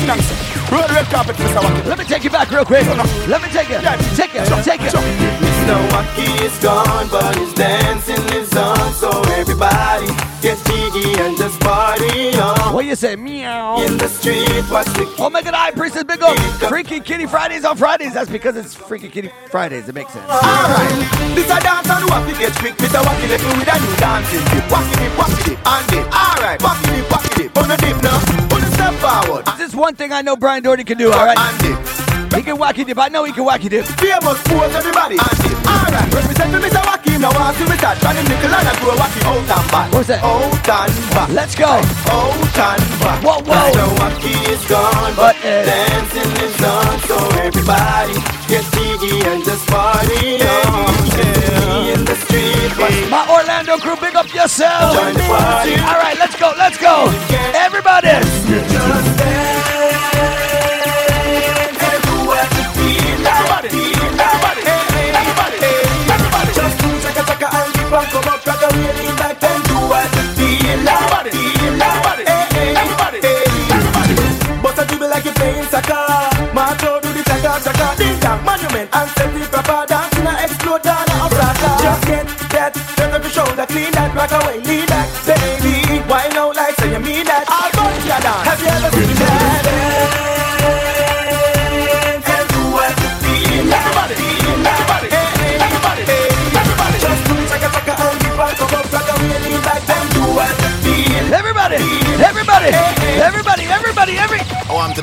chief, 0.00 0.06
jump, 0.06 0.20
big 0.20 0.28
nancy. 0.28 0.34
Roll 0.72 0.86
the 0.86 0.94
red 0.94 1.06
carpet, 1.06 1.36
Mr. 1.36 1.60
Wacky. 1.60 1.86
Let 1.86 1.98
me 1.98 2.04
take 2.04 2.24
you 2.24 2.30
back 2.30 2.50
real 2.50 2.64
quick. 2.64 2.86
Let 3.28 3.42
me 3.42 3.48
take 3.48 3.70
it. 3.70 3.80
Take 4.16 4.34
it. 4.34 4.46
Take 4.64 4.80
it. 4.82 4.92
Mr. 4.92 5.88
Wacky 5.90 6.44
is 6.44 6.58
gone, 6.58 7.08
but 7.10 7.36
his 7.38 7.52
dancing 7.54 8.22
lives 8.26 8.56
on. 8.56 8.92
So 8.94 9.10
everybody 9.32 10.25
get 10.42 10.58
jiggy 10.66 11.20
and 11.20 11.36
just 11.36 11.60
party 11.60 12.28
on. 12.36 12.60
Uh. 12.60 12.72
What 12.72 12.84
you 12.84 12.94
say? 12.96 13.16
Meow. 13.16 13.82
In 13.82 13.96
the 13.98 14.08
street, 14.08 14.48
watch 14.70 14.86
the 14.94 15.06
Oh 15.18 15.30
my 15.30 15.42
god, 15.42 15.54
I 15.54 15.70
priestess 15.70 16.04
big 16.04 16.22
up. 16.22 16.36
Freaky 16.68 17.00
Kitty 17.00 17.26
Fridays 17.26 17.64
on 17.64 17.76
Fridays. 17.76 18.14
That's 18.14 18.30
because 18.30 18.56
it's 18.56 18.74
Freaky 18.74 19.08
Kitty 19.08 19.30
Fridays. 19.50 19.88
It 19.88 19.94
makes 19.94 20.12
sense. 20.12 20.28
Alright, 20.28 21.34
this 21.34 21.46
a 21.46 21.60
dance 21.60 21.88
and 21.88 22.08
wacky 22.10 22.38
get 22.38 22.52
quick. 22.56 22.76
Mr. 22.76 23.02
Wacky 23.02 23.28
let 23.28 23.40
me 23.40 23.48
with 23.58 23.68
a 23.68 23.78
new 23.78 23.96
dancing. 23.96 24.40
Wacky 24.68 24.94
dip, 24.98 25.12
wacky 25.12 25.44
dip, 25.44 25.66
and 25.66 25.86
dip. 25.88 26.06
Alright, 26.14 26.60
wacky 26.60 26.96
dip, 26.96 27.06
wacky 27.06 27.36
dip. 27.36 27.56
On 27.56 27.68
the 27.68 27.76
dip 27.76 28.02
now, 28.02 28.54
on 28.54 28.60
the 28.60 28.70
step 28.72 28.94
forward. 28.94 29.46
This 29.58 29.70
is 29.70 29.76
one 29.76 29.94
thing 29.94 30.12
I 30.12 30.22
know 30.22 30.36
Brian 30.36 30.62
Doherty 30.62 30.84
can 30.84 30.98
do. 30.98 31.12
All 31.12 31.24
right. 31.26 31.38
And 31.38 31.58
dip. 31.60 31.95
He 32.34 32.42
can 32.42 32.56
wacky 32.56 32.84
dip. 32.84 32.98
I 32.98 33.08
know 33.08 33.24
he 33.24 33.32
can 33.32 33.44
wacky 33.44 33.68
dip. 33.68 33.84
Famous 34.00 34.42
pose 34.44 34.74
everybody. 34.74 35.16
Alright, 35.18 36.14
represent 36.14 36.52
me 36.52 36.58
Mr. 36.58 36.82
Wacky. 36.82 37.20
Now 37.20 37.30
I 37.30 37.54
see 37.54 37.64
me 37.64 37.76
start. 37.76 37.98
Johnny 37.98 38.22
Nickel 38.28 38.52
and 38.52 38.68
I 38.68 38.74
grow 38.80 38.96
wacky 38.96 39.20
out 39.24 39.38
and 39.38 39.70
back. 39.70 39.92
What's 39.92 40.08
that? 40.08 40.22
Out 40.22 40.42
and 40.42 41.10
back. 41.14 41.28
Let's 41.30 41.54
go. 41.54 41.66
Out 41.66 42.34
and 42.34 42.82
back. 43.00 43.18
Whoa, 43.22 43.40
whoa. 43.44 43.70
Mr. 43.70 43.86
Wacky 44.00 44.36
is 44.50 44.62
gone, 44.68 45.14
but 45.16 45.36
dancing 45.42 46.32
is 46.42 46.56
on. 46.64 46.98
So 47.06 47.16
everybody 47.40 48.16
get 48.48 48.64
jiggy 48.74 49.22
and 49.26 49.44
just 49.44 49.66
party 49.68 50.42
on. 50.42 50.92
Yeah. 51.16 51.92
In 51.94 52.04
the 52.04 52.16
street, 52.26 53.10
My 53.10 53.24
Orlando 53.30 53.78
crew, 53.78 53.96
big 53.96 54.14
up 54.14 54.32
yourself. 54.34 54.94
Join 54.94 55.14
the 55.14 55.24
party. 55.24 55.74
All 55.80 55.98
right, 55.98 56.16
let's 56.18 56.36
go. 56.36 56.52
Let's 56.56 56.78
go. 56.78 57.08
Everybody, 57.54 58.08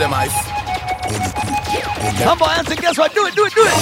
ice. 0.01 0.33
Come 2.23 2.41
on, 2.41 2.49
answer, 2.57 2.75
guess 2.75 2.97
what? 2.97 3.13
Do 3.13 3.25
it, 3.27 3.35
do 3.35 3.45
it, 3.45 3.53
do 3.53 3.61
it. 3.61 3.73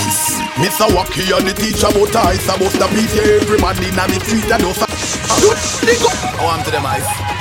Mr. 0.60 0.88
Wacky 0.92 1.36
and 1.38 1.48
the 1.48 1.54
teacher 1.54 1.88
about 1.88 2.16
ice. 2.28 2.46
About 2.46 2.72
the 2.72 2.88
beat, 2.94 3.16
every 3.18 3.60
man 3.60 3.78
in 3.78 3.96
the 3.96 4.26
street 4.26 4.52
and. 4.52 4.62
Do 4.62 5.52
it, 5.52 6.00
go. 6.02 6.08
I 6.12 6.44
want 6.44 6.66
to 6.66 6.72
them 6.72 6.86
ice. 6.86 7.41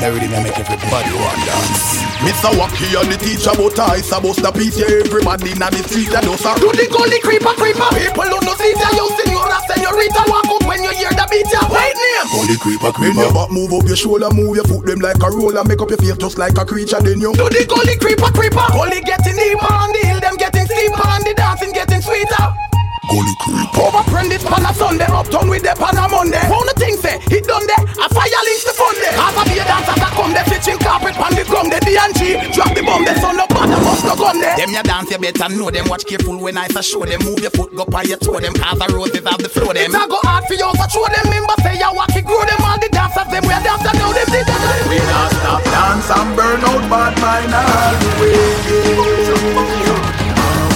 Everything 0.00 0.32
I 0.32 0.40
make 0.40 0.56
everybody 0.56 1.12
want 1.12 1.44
dance. 1.44 2.00
Mr. 2.24 2.48
Wacky 2.56 2.88
and 2.96 3.12
the 3.12 3.20
teacher 3.20 3.52
about 3.52 3.76
ice. 3.92 4.08
About 4.16 4.32
the 4.32 4.48
beat, 4.56 4.72
yeah, 4.72 5.04
every 5.04 5.20
man 5.20 5.36
in 5.44 5.60
the 5.60 5.84
street 5.84 6.08
and 6.08 6.24
those. 6.24 6.40
Do 6.40 6.72
the 6.72 6.88
gully 6.88 7.20
creeper, 7.20 7.52
creeper. 7.52 7.84
People 7.92 8.32
who 8.32 8.40
no 8.40 8.56
see 8.56 8.72
that 8.80 8.96
you 8.96 9.04
senora, 9.20 9.60
senorita, 9.68 10.24
walk 10.24 10.48
up 10.48 10.64
when 10.64 10.80
you 10.80 10.92
hear 10.96 11.12
the 11.12 11.28
beat, 11.28 11.44
yeah. 11.52 11.68
Wait 11.68 11.92
name. 11.92 12.26
Gully 12.32 12.56
creeper, 12.56 12.92
creeper. 12.96 13.12
When 13.12 13.28
your 13.28 13.32
back 13.36 13.52
move 13.52 13.76
up 13.76 13.84
your 13.84 14.00
shoulder, 14.00 14.32
move 14.32 14.56
your 14.56 14.64
foot 14.64 14.88
them 14.88 15.04
like 15.04 15.20
a 15.20 15.28
roller, 15.28 15.68
make 15.68 15.84
up 15.84 15.92
your 15.92 16.00
face 16.00 16.16
just 16.16 16.40
like 16.40 16.56
a 16.56 16.64
creature. 16.64 17.00
Then 17.04 17.20
you 17.20 17.36
do 17.36 17.52
the 17.52 17.68
gully 17.68 18.00
creeper, 18.00 18.32
creeper. 18.32 18.64
Gully 18.72 19.04
getting 19.04 19.36
deeper 19.36 19.68
on 19.68 19.92
the 19.92 20.00
hill, 20.00 20.20
them 20.24 20.40
getting 20.40 20.64
steeper 20.64 21.04
and 21.12 21.28
the 21.28 21.36
dancing 21.36 21.76
getting 21.76 22.00
sweeter. 22.00 22.69
Gully 23.10 23.34
creep. 23.42 23.66
Overprend 23.74 24.30
this 24.30 24.46
pan 24.46 24.62
a 24.62 24.70
Sunday, 24.70 25.10
uptown 25.10 25.50
with 25.50 25.66
the 25.66 25.74
pan 25.74 25.98
a 25.98 26.06
Monday. 26.06 26.38
Found 26.46 26.70
the 26.70 26.74
thing 26.78 26.94
say, 26.94 27.18
it 27.34 27.42
done 27.42 27.66
there, 27.66 27.82
a 27.82 28.06
fire 28.06 28.42
lynch 28.46 28.62
the 28.62 28.70
fun 28.70 28.94
there. 29.02 29.10
Half 29.18 29.34
a 29.34 29.42
beer 29.50 29.66
dance 29.66 29.90
as 29.90 29.98
I 29.98 30.10
come 30.14 30.30
there, 30.30 30.46
stitching 30.46 30.78
carpet 30.78 31.18
pan 31.18 31.34
the 31.34 31.42
gum 31.50 31.66
there, 31.74 31.82
D&G. 31.82 32.38
Drop 32.54 32.70
the 32.70 32.86
bomb 32.86 33.02
there, 33.02 33.18
son 33.18 33.34
no 33.34 33.50
bad, 33.50 33.66
must 33.82 34.06
no 34.06 34.14
gun 34.14 34.38
there. 34.38 34.54
Them 34.54 34.70
ya 34.70 34.86
dance, 34.86 35.10
you 35.10 35.18
better 35.18 35.50
know 35.50 35.74
them, 35.74 35.90
watch 35.90 36.06
careful 36.06 36.38
when 36.38 36.54
I 36.54 36.70
show 36.80 37.02
them. 37.02 37.18
Move 37.26 37.42
your 37.42 37.50
foot, 37.50 37.74
go 37.74 37.84
by 37.84 38.06
your 38.06 38.22
toe 38.22 38.38
them, 38.38 38.54
cause 38.54 38.78
the 38.78 38.86
roses 38.94 39.26
have 39.26 39.42
the 39.42 39.50
flow 39.50 39.74
them. 39.74 39.90
It 39.90 39.98
a 39.98 40.06
go 40.06 40.22
hard 40.22 40.46
for 40.46 40.54
you, 40.54 40.70
so 40.78 40.86
show 40.86 41.06
them, 41.10 41.26
member 41.26 41.58
say 41.66 41.82
ya 41.82 41.90
wacky 41.90 42.22
grow 42.22 42.46
them, 42.46 42.62
all 42.62 42.78
the 42.78 42.86
dancers 42.94 43.26
them, 43.26 43.42
we 43.42 43.50
a 43.50 43.58
dance 43.58 43.90
and 43.90 43.98
now 43.98 44.14
them 44.14 44.28
see 44.30 44.44
them. 44.46 44.60
We 44.86 45.02
not 45.02 45.34
stop 45.34 45.62
dance 45.66 46.10
and 46.14 46.30
burn 46.38 46.62
out 46.62 46.84
bad 46.86 47.14
mind 47.18 47.58
all 47.58 47.90
the 47.98 48.10
way. 48.22 50.09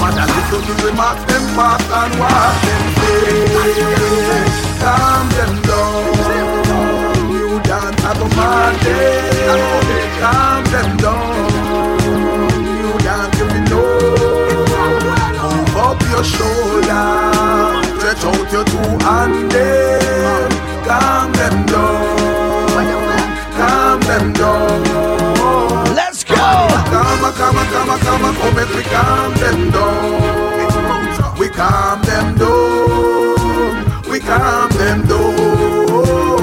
Man, 0.04 0.18
I 0.20 0.26
listen 0.28 0.60
to 0.68 0.74
the 0.84 0.92
mark 0.92 1.16
them 1.28 1.44
fast 1.56 1.88
and 1.88 2.12
watch 2.20 2.60
them 2.68 2.84
say 3.00 4.44
Calm 4.84 5.26
them 5.32 5.54
down. 5.64 6.12
You 7.32 7.48
dance 7.64 8.04
at 8.04 8.16
the 8.20 8.28
Monday 8.36 9.32
Calm 10.20 10.62
them 10.74 10.90
down. 11.00 11.48
You 12.84 12.92
dance 13.00 13.40
if 13.40 13.48
you 13.54 13.62
know. 13.72 13.96
Move 15.40 15.76
up 15.88 15.98
your 16.12 16.24
shoulder. 16.36 17.08
Stretch 17.96 18.24
out 18.28 18.44
your 18.52 18.64
two 18.72 18.84
hands 19.08 19.56
Calm 20.84 21.32
them 21.32 21.56
down. 21.64 22.84
Calm 23.56 24.00
them 24.00 24.26
down 24.34 24.73
calm, 27.86 28.00
calm, 28.00 28.34
calm, 28.36 28.54
we 28.76 28.82
calm 28.82 29.34
them 29.34 29.70
down. 29.70 31.38
We 31.38 31.48
calm 31.48 32.02
them 32.02 32.36
down. 32.38 34.10
We 34.10 34.20
calm 34.20 34.70
them 34.70 35.06
down. 35.06 36.34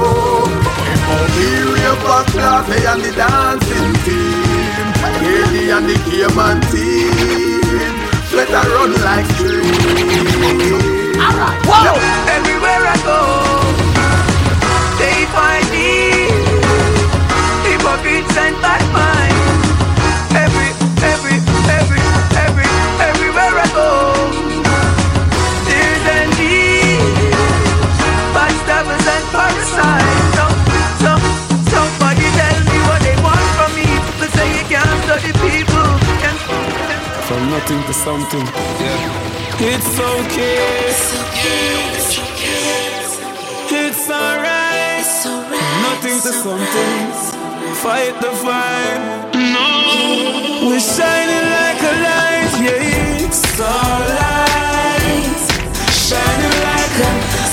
Imperial 1.12 1.96
Black 2.04 2.26
Classy 2.28 2.86
and 2.86 3.02
the 3.02 3.12
dancing 3.16 3.94
team. 4.04 4.88
Katie 5.20 5.70
and 5.72 5.86
the 5.90 5.96
Cayman 6.08 6.62
team. 6.72 7.94
Sweat 8.30 8.50
a 8.50 8.62
run 8.70 8.94
like 9.02 9.26
stream. 9.38 10.01
Nothing 37.62 37.84
to 37.84 37.94
something. 37.94 38.48
It's 39.60 40.00
okay. 40.00 40.94
It's 43.70 44.10
alright. 44.10 45.06
Nothing 45.86 46.18
to 46.26 46.32
something. 46.44 47.02
Fight 47.84 48.16
the 48.22 48.32
fight. 48.44 49.00
No. 49.36 50.68
We're 50.68 50.80
shining 50.80 51.46
like 51.58 51.82
a 51.82 51.94
light. 52.08 52.54
Yeah. 52.66 53.30
Starlight. 53.30 55.40
Shining 56.06 56.58
like 56.68 56.98
a 57.06 57.08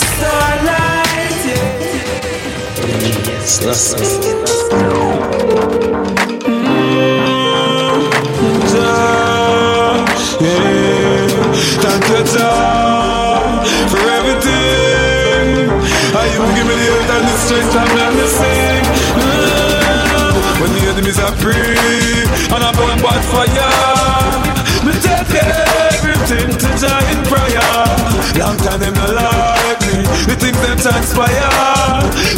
starlight. 0.08 1.40
Yeah. 1.50 3.28
Yes, 3.28 3.58
that's 3.58 3.84
Yeah, 8.74 9.17
thank 11.88 12.04
you, 12.08 12.20
for 13.88 14.02
everything. 14.18 15.68
How 16.12 16.24
you 16.28 16.40
give 16.56 16.66
me 16.68 16.74
the 16.76 16.86
health 16.92 17.12
and 17.16 17.24
the 17.28 17.36
strength 17.40 17.76
and 17.80 17.90
me 17.94 18.00
and 18.08 18.16
the 18.20 18.28
sing. 18.28 18.84
When 20.60 20.70
the 20.74 20.82
enemies 20.90 21.18
are 21.18 21.34
free 21.40 22.26
and 22.52 22.62
I 22.64 22.70
burn 22.76 22.98
bad 23.00 23.22
fire, 23.32 23.72
me 24.84 24.92
take 25.00 25.32
everything 25.32 26.48
to 26.60 26.68
Jah 26.76 27.00
in 27.12 27.20
prayer. 27.30 27.72
Long 28.36 28.56
time 28.58 28.80
them 28.80 28.94
not 28.94 29.14
like 29.14 29.80
me, 29.88 30.02
the 30.28 30.36
things 30.36 30.60
them 30.60 30.78
transpire, 30.78 31.50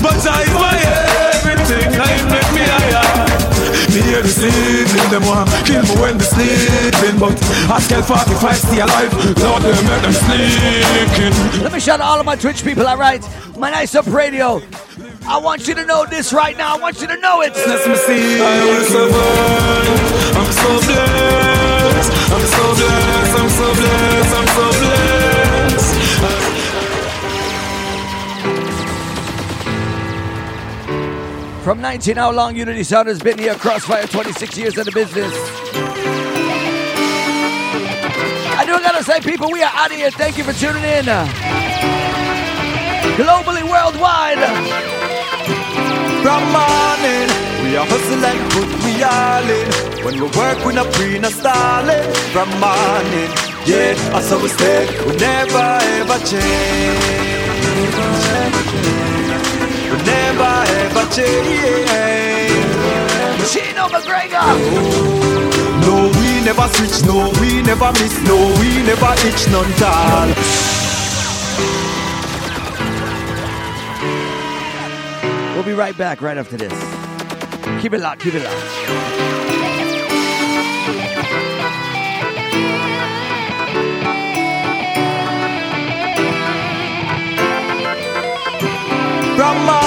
but 0.03 0.17
is 0.17 0.55
my 0.55 0.77
everything. 1.35 1.89
I 1.99 2.13
make 2.31 2.51
me 2.55 2.63
higher. 2.67 3.30
Me 3.91 4.01
hear 4.03 4.23
the 4.23 4.29
sleeping, 4.29 5.11
them 5.11 5.27
want 5.27 5.51
kill 5.67 5.83
me 5.83 5.95
when 6.01 6.17
they 6.17 6.25
sleeping 6.25 7.19
But 7.19 7.35
I 7.69 7.81
scale 7.81 8.03
45 8.03 8.57
stay 8.57 8.81
alive, 8.81 9.13
Lord, 9.43 9.63
they 9.63 9.75
make 9.83 10.03
them 10.03 11.63
Let 11.63 11.73
me 11.73 11.81
shout 11.81 12.01
out 12.01 12.07
all 12.07 12.21
of 12.21 12.27
my 12.27 12.37
Twitch 12.37 12.63
people, 12.63 12.87
alright? 12.87 13.27
My 13.59 13.71
Nice 13.71 13.95
Up 13.97 14.07
Radio. 14.07 14.63
I 15.27 15.39
want 15.39 15.69
you 15.69 15.75
to 15.75 15.85
know 15.85 16.07
this 16.07 16.33
right 16.33 16.57
now. 16.57 16.77
I 16.77 16.79
want 16.79 17.01
you 17.01 17.07
to 17.07 17.17
know 17.19 17.43
it. 17.43 17.55
Let 17.55 17.87
me 17.89 17.95
see. 17.97 18.41
I 18.41 18.65
will 18.65 18.85
survive. 18.85 20.37
I'm 20.37 20.53
so 20.53 20.69
blessed. 20.87 22.13
I'm 22.33 22.47
so 22.47 22.75
blessed. 22.75 23.39
I'm 23.39 23.49
so 23.51 23.75
blessed. 23.75 24.35
I'm 24.35 24.47
so 24.49 24.79
blessed. 24.79 25.20
From 31.63 31.83
19, 31.83 32.17
how 32.17 32.33
long 32.33 32.57
Unity 32.57 32.83
Sound 32.83 33.09
has 33.09 33.21
been 33.21 33.39
here? 33.39 33.55
Crossfire, 33.55 34.07
26 34.07 34.57
years 34.57 34.79
in 34.79 34.85
the 34.85 34.93
business. 34.93 35.31
I 38.57 38.65
do 38.65 38.73
gotta 38.81 39.05
say, 39.05 39.21
people, 39.21 39.51
we 39.53 39.63
are 39.63 39.71
out 39.75 39.91
of 39.91 39.97
here. 39.97 40.11
Thank 40.11 40.39
you 40.39 40.45
for 40.45 40.55
tuning 40.55 40.83
in. 40.83 41.05
Globally, 43.21 43.63
worldwide. 43.63 44.41
From 46.25 46.43
morning, 46.49 47.29
we 47.63 47.77
are 47.77 47.87
hustling, 47.87 48.41
put 48.57 48.69
we 48.83 49.03
all 49.05 49.45
in. 49.45 49.69
When 50.05 50.15
we 50.15 50.29
work, 50.37 50.65
we 50.65 50.73
not 50.73 50.91
pre, 50.95 51.19
not 51.19 51.33
stalling. 51.33 52.11
From 52.33 52.49
morning, 52.59 53.31
yeah, 53.67 53.93
that's 54.13 54.31
how 54.31 54.43
we 54.43 54.49
stay. 54.49 54.89
We 55.05 55.17
never 55.17 55.79
ever 56.01 56.19
change. 56.25 57.05
We 57.61 57.83
never 57.85 58.07
ever 58.47 58.63
change. 58.71 59.00
Chino 63.51 63.89
McGregor. 63.89 64.47
No, 65.83 66.11
we 66.21 66.41
never 66.45 66.69
switch. 66.69 67.05
No, 67.05 67.33
we 67.41 67.63
never 67.63 67.91
miss. 67.93 68.15
No, 68.23 68.37
we 68.61 68.83
never 68.85 69.13
itch 69.27 69.49
none 69.51 69.73
tall. 69.75 70.29
We'll 75.55 75.65
be 75.65 75.73
right 75.73 75.97
back 75.99 76.23
right 76.23 76.39
after 76.39 76.57
this. 76.57 76.73
Keep 77.83 77.95
it 77.95 78.01
locked, 78.01 78.23
keep 78.23 78.35
it 78.35 78.45
locked. 78.45 78.57
From 89.37 89.57
morning, 89.65 89.80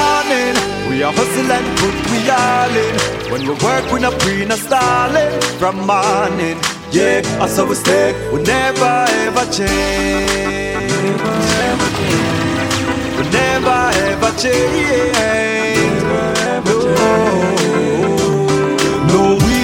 we 1.03 1.09
are 1.09 1.13
hustling, 1.13 1.67
put 1.83 1.95
we 2.11 2.29
all 2.29 2.75
in. 2.83 2.95
When 3.29 3.41
we 3.41 3.53
work, 3.61 3.91
we're 3.91 3.99
not 3.99 4.17
pre, 4.21 4.45
not 4.45 4.57
stalling. 4.57 5.41
From 5.59 5.75
morning, 5.85 6.57
yeah, 6.91 7.19
that's 7.39 7.57
how 7.57 7.65
we 7.65 7.75
stay. 7.75 8.13
We 8.31 8.41
never 8.43 9.05
ever 9.09 9.45
change. 9.51 10.93
We 13.17 13.23
never 13.35 13.91
ever 14.07 14.31
change. 14.39 16.03
No, 16.63 17.72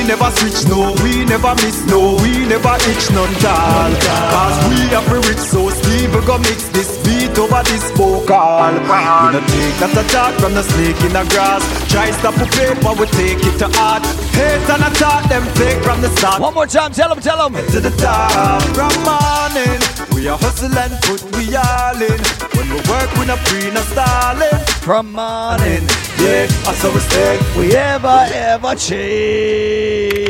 never 0.10 0.32
switch, 0.38 0.66
no, 0.66 0.92
we 1.04 1.24
never 1.26 1.54
miss, 1.62 1.86
no, 1.86 2.18
we 2.24 2.32
never 2.50 2.74
itch 2.90 3.06
none 3.14 3.34
tall. 3.46 3.94
Cause 4.34 4.58
we 4.70 4.90
are 4.96 5.04
free 5.06 5.22
rich, 5.30 5.38
so 5.38 5.70
Steve 5.70 6.14
we 6.16 6.26
go 6.26 6.40
mix 6.40 6.68
this 6.70 6.98
beat 7.06 7.38
over 7.38 7.62
this 7.70 7.86
vocal. 7.92 8.74
We 8.90 9.00
no 9.30 9.40
take 9.54 9.78
that 9.78 9.94
attack 9.94 10.34
from 10.42 10.56
the 10.56 10.64
snake 10.64 11.00
in 11.06 11.14
the 11.14 11.24
grass. 11.30 11.62
Try 11.92 12.10
stop 12.10 12.34
the 12.42 12.50
paper, 12.58 12.92
we 13.00 13.06
take 13.14 13.38
it 13.46 13.60
to 13.60 13.70
heart. 13.78 14.29
Hate 14.40 14.70
and 14.70 14.84
attack 14.88 15.28
them 15.28 15.44
fake 15.56 15.84
from 15.84 16.00
the 16.00 16.10
start. 16.16 16.40
One 16.40 16.54
more 16.54 16.66
time, 16.66 16.94
tell 16.94 17.10
them, 17.10 17.20
tell 17.20 17.50
them. 17.50 17.54
To 17.74 17.80
the 17.82 17.92
top 17.98 18.62
from 18.78 18.94
morning. 19.04 19.80
We 20.16 20.30
are 20.30 20.38
hustling, 20.38 20.96
put 21.04 21.22
we 21.36 21.44
all 21.56 22.02
in. 22.02 22.20
When 22.56 22.68
we 22.72 22.80
work, 22.88 23.10
we 23.20 23.26
not 23.26 23.40
free, 23.48 23.70
not 23.72 23.84
stalling. 23.92 24.60
From 24.88 25.12
morning, 25.12 25.84
yeah, 26.24 26.48
I 26.70 26.74
saw 26.80 26.94
we 26.94 27.02
stay. 27.02 27.36
We 27.58 27.76
ever, 27.76 28.28
ever 28.32 28.76
change. 28.76 30.29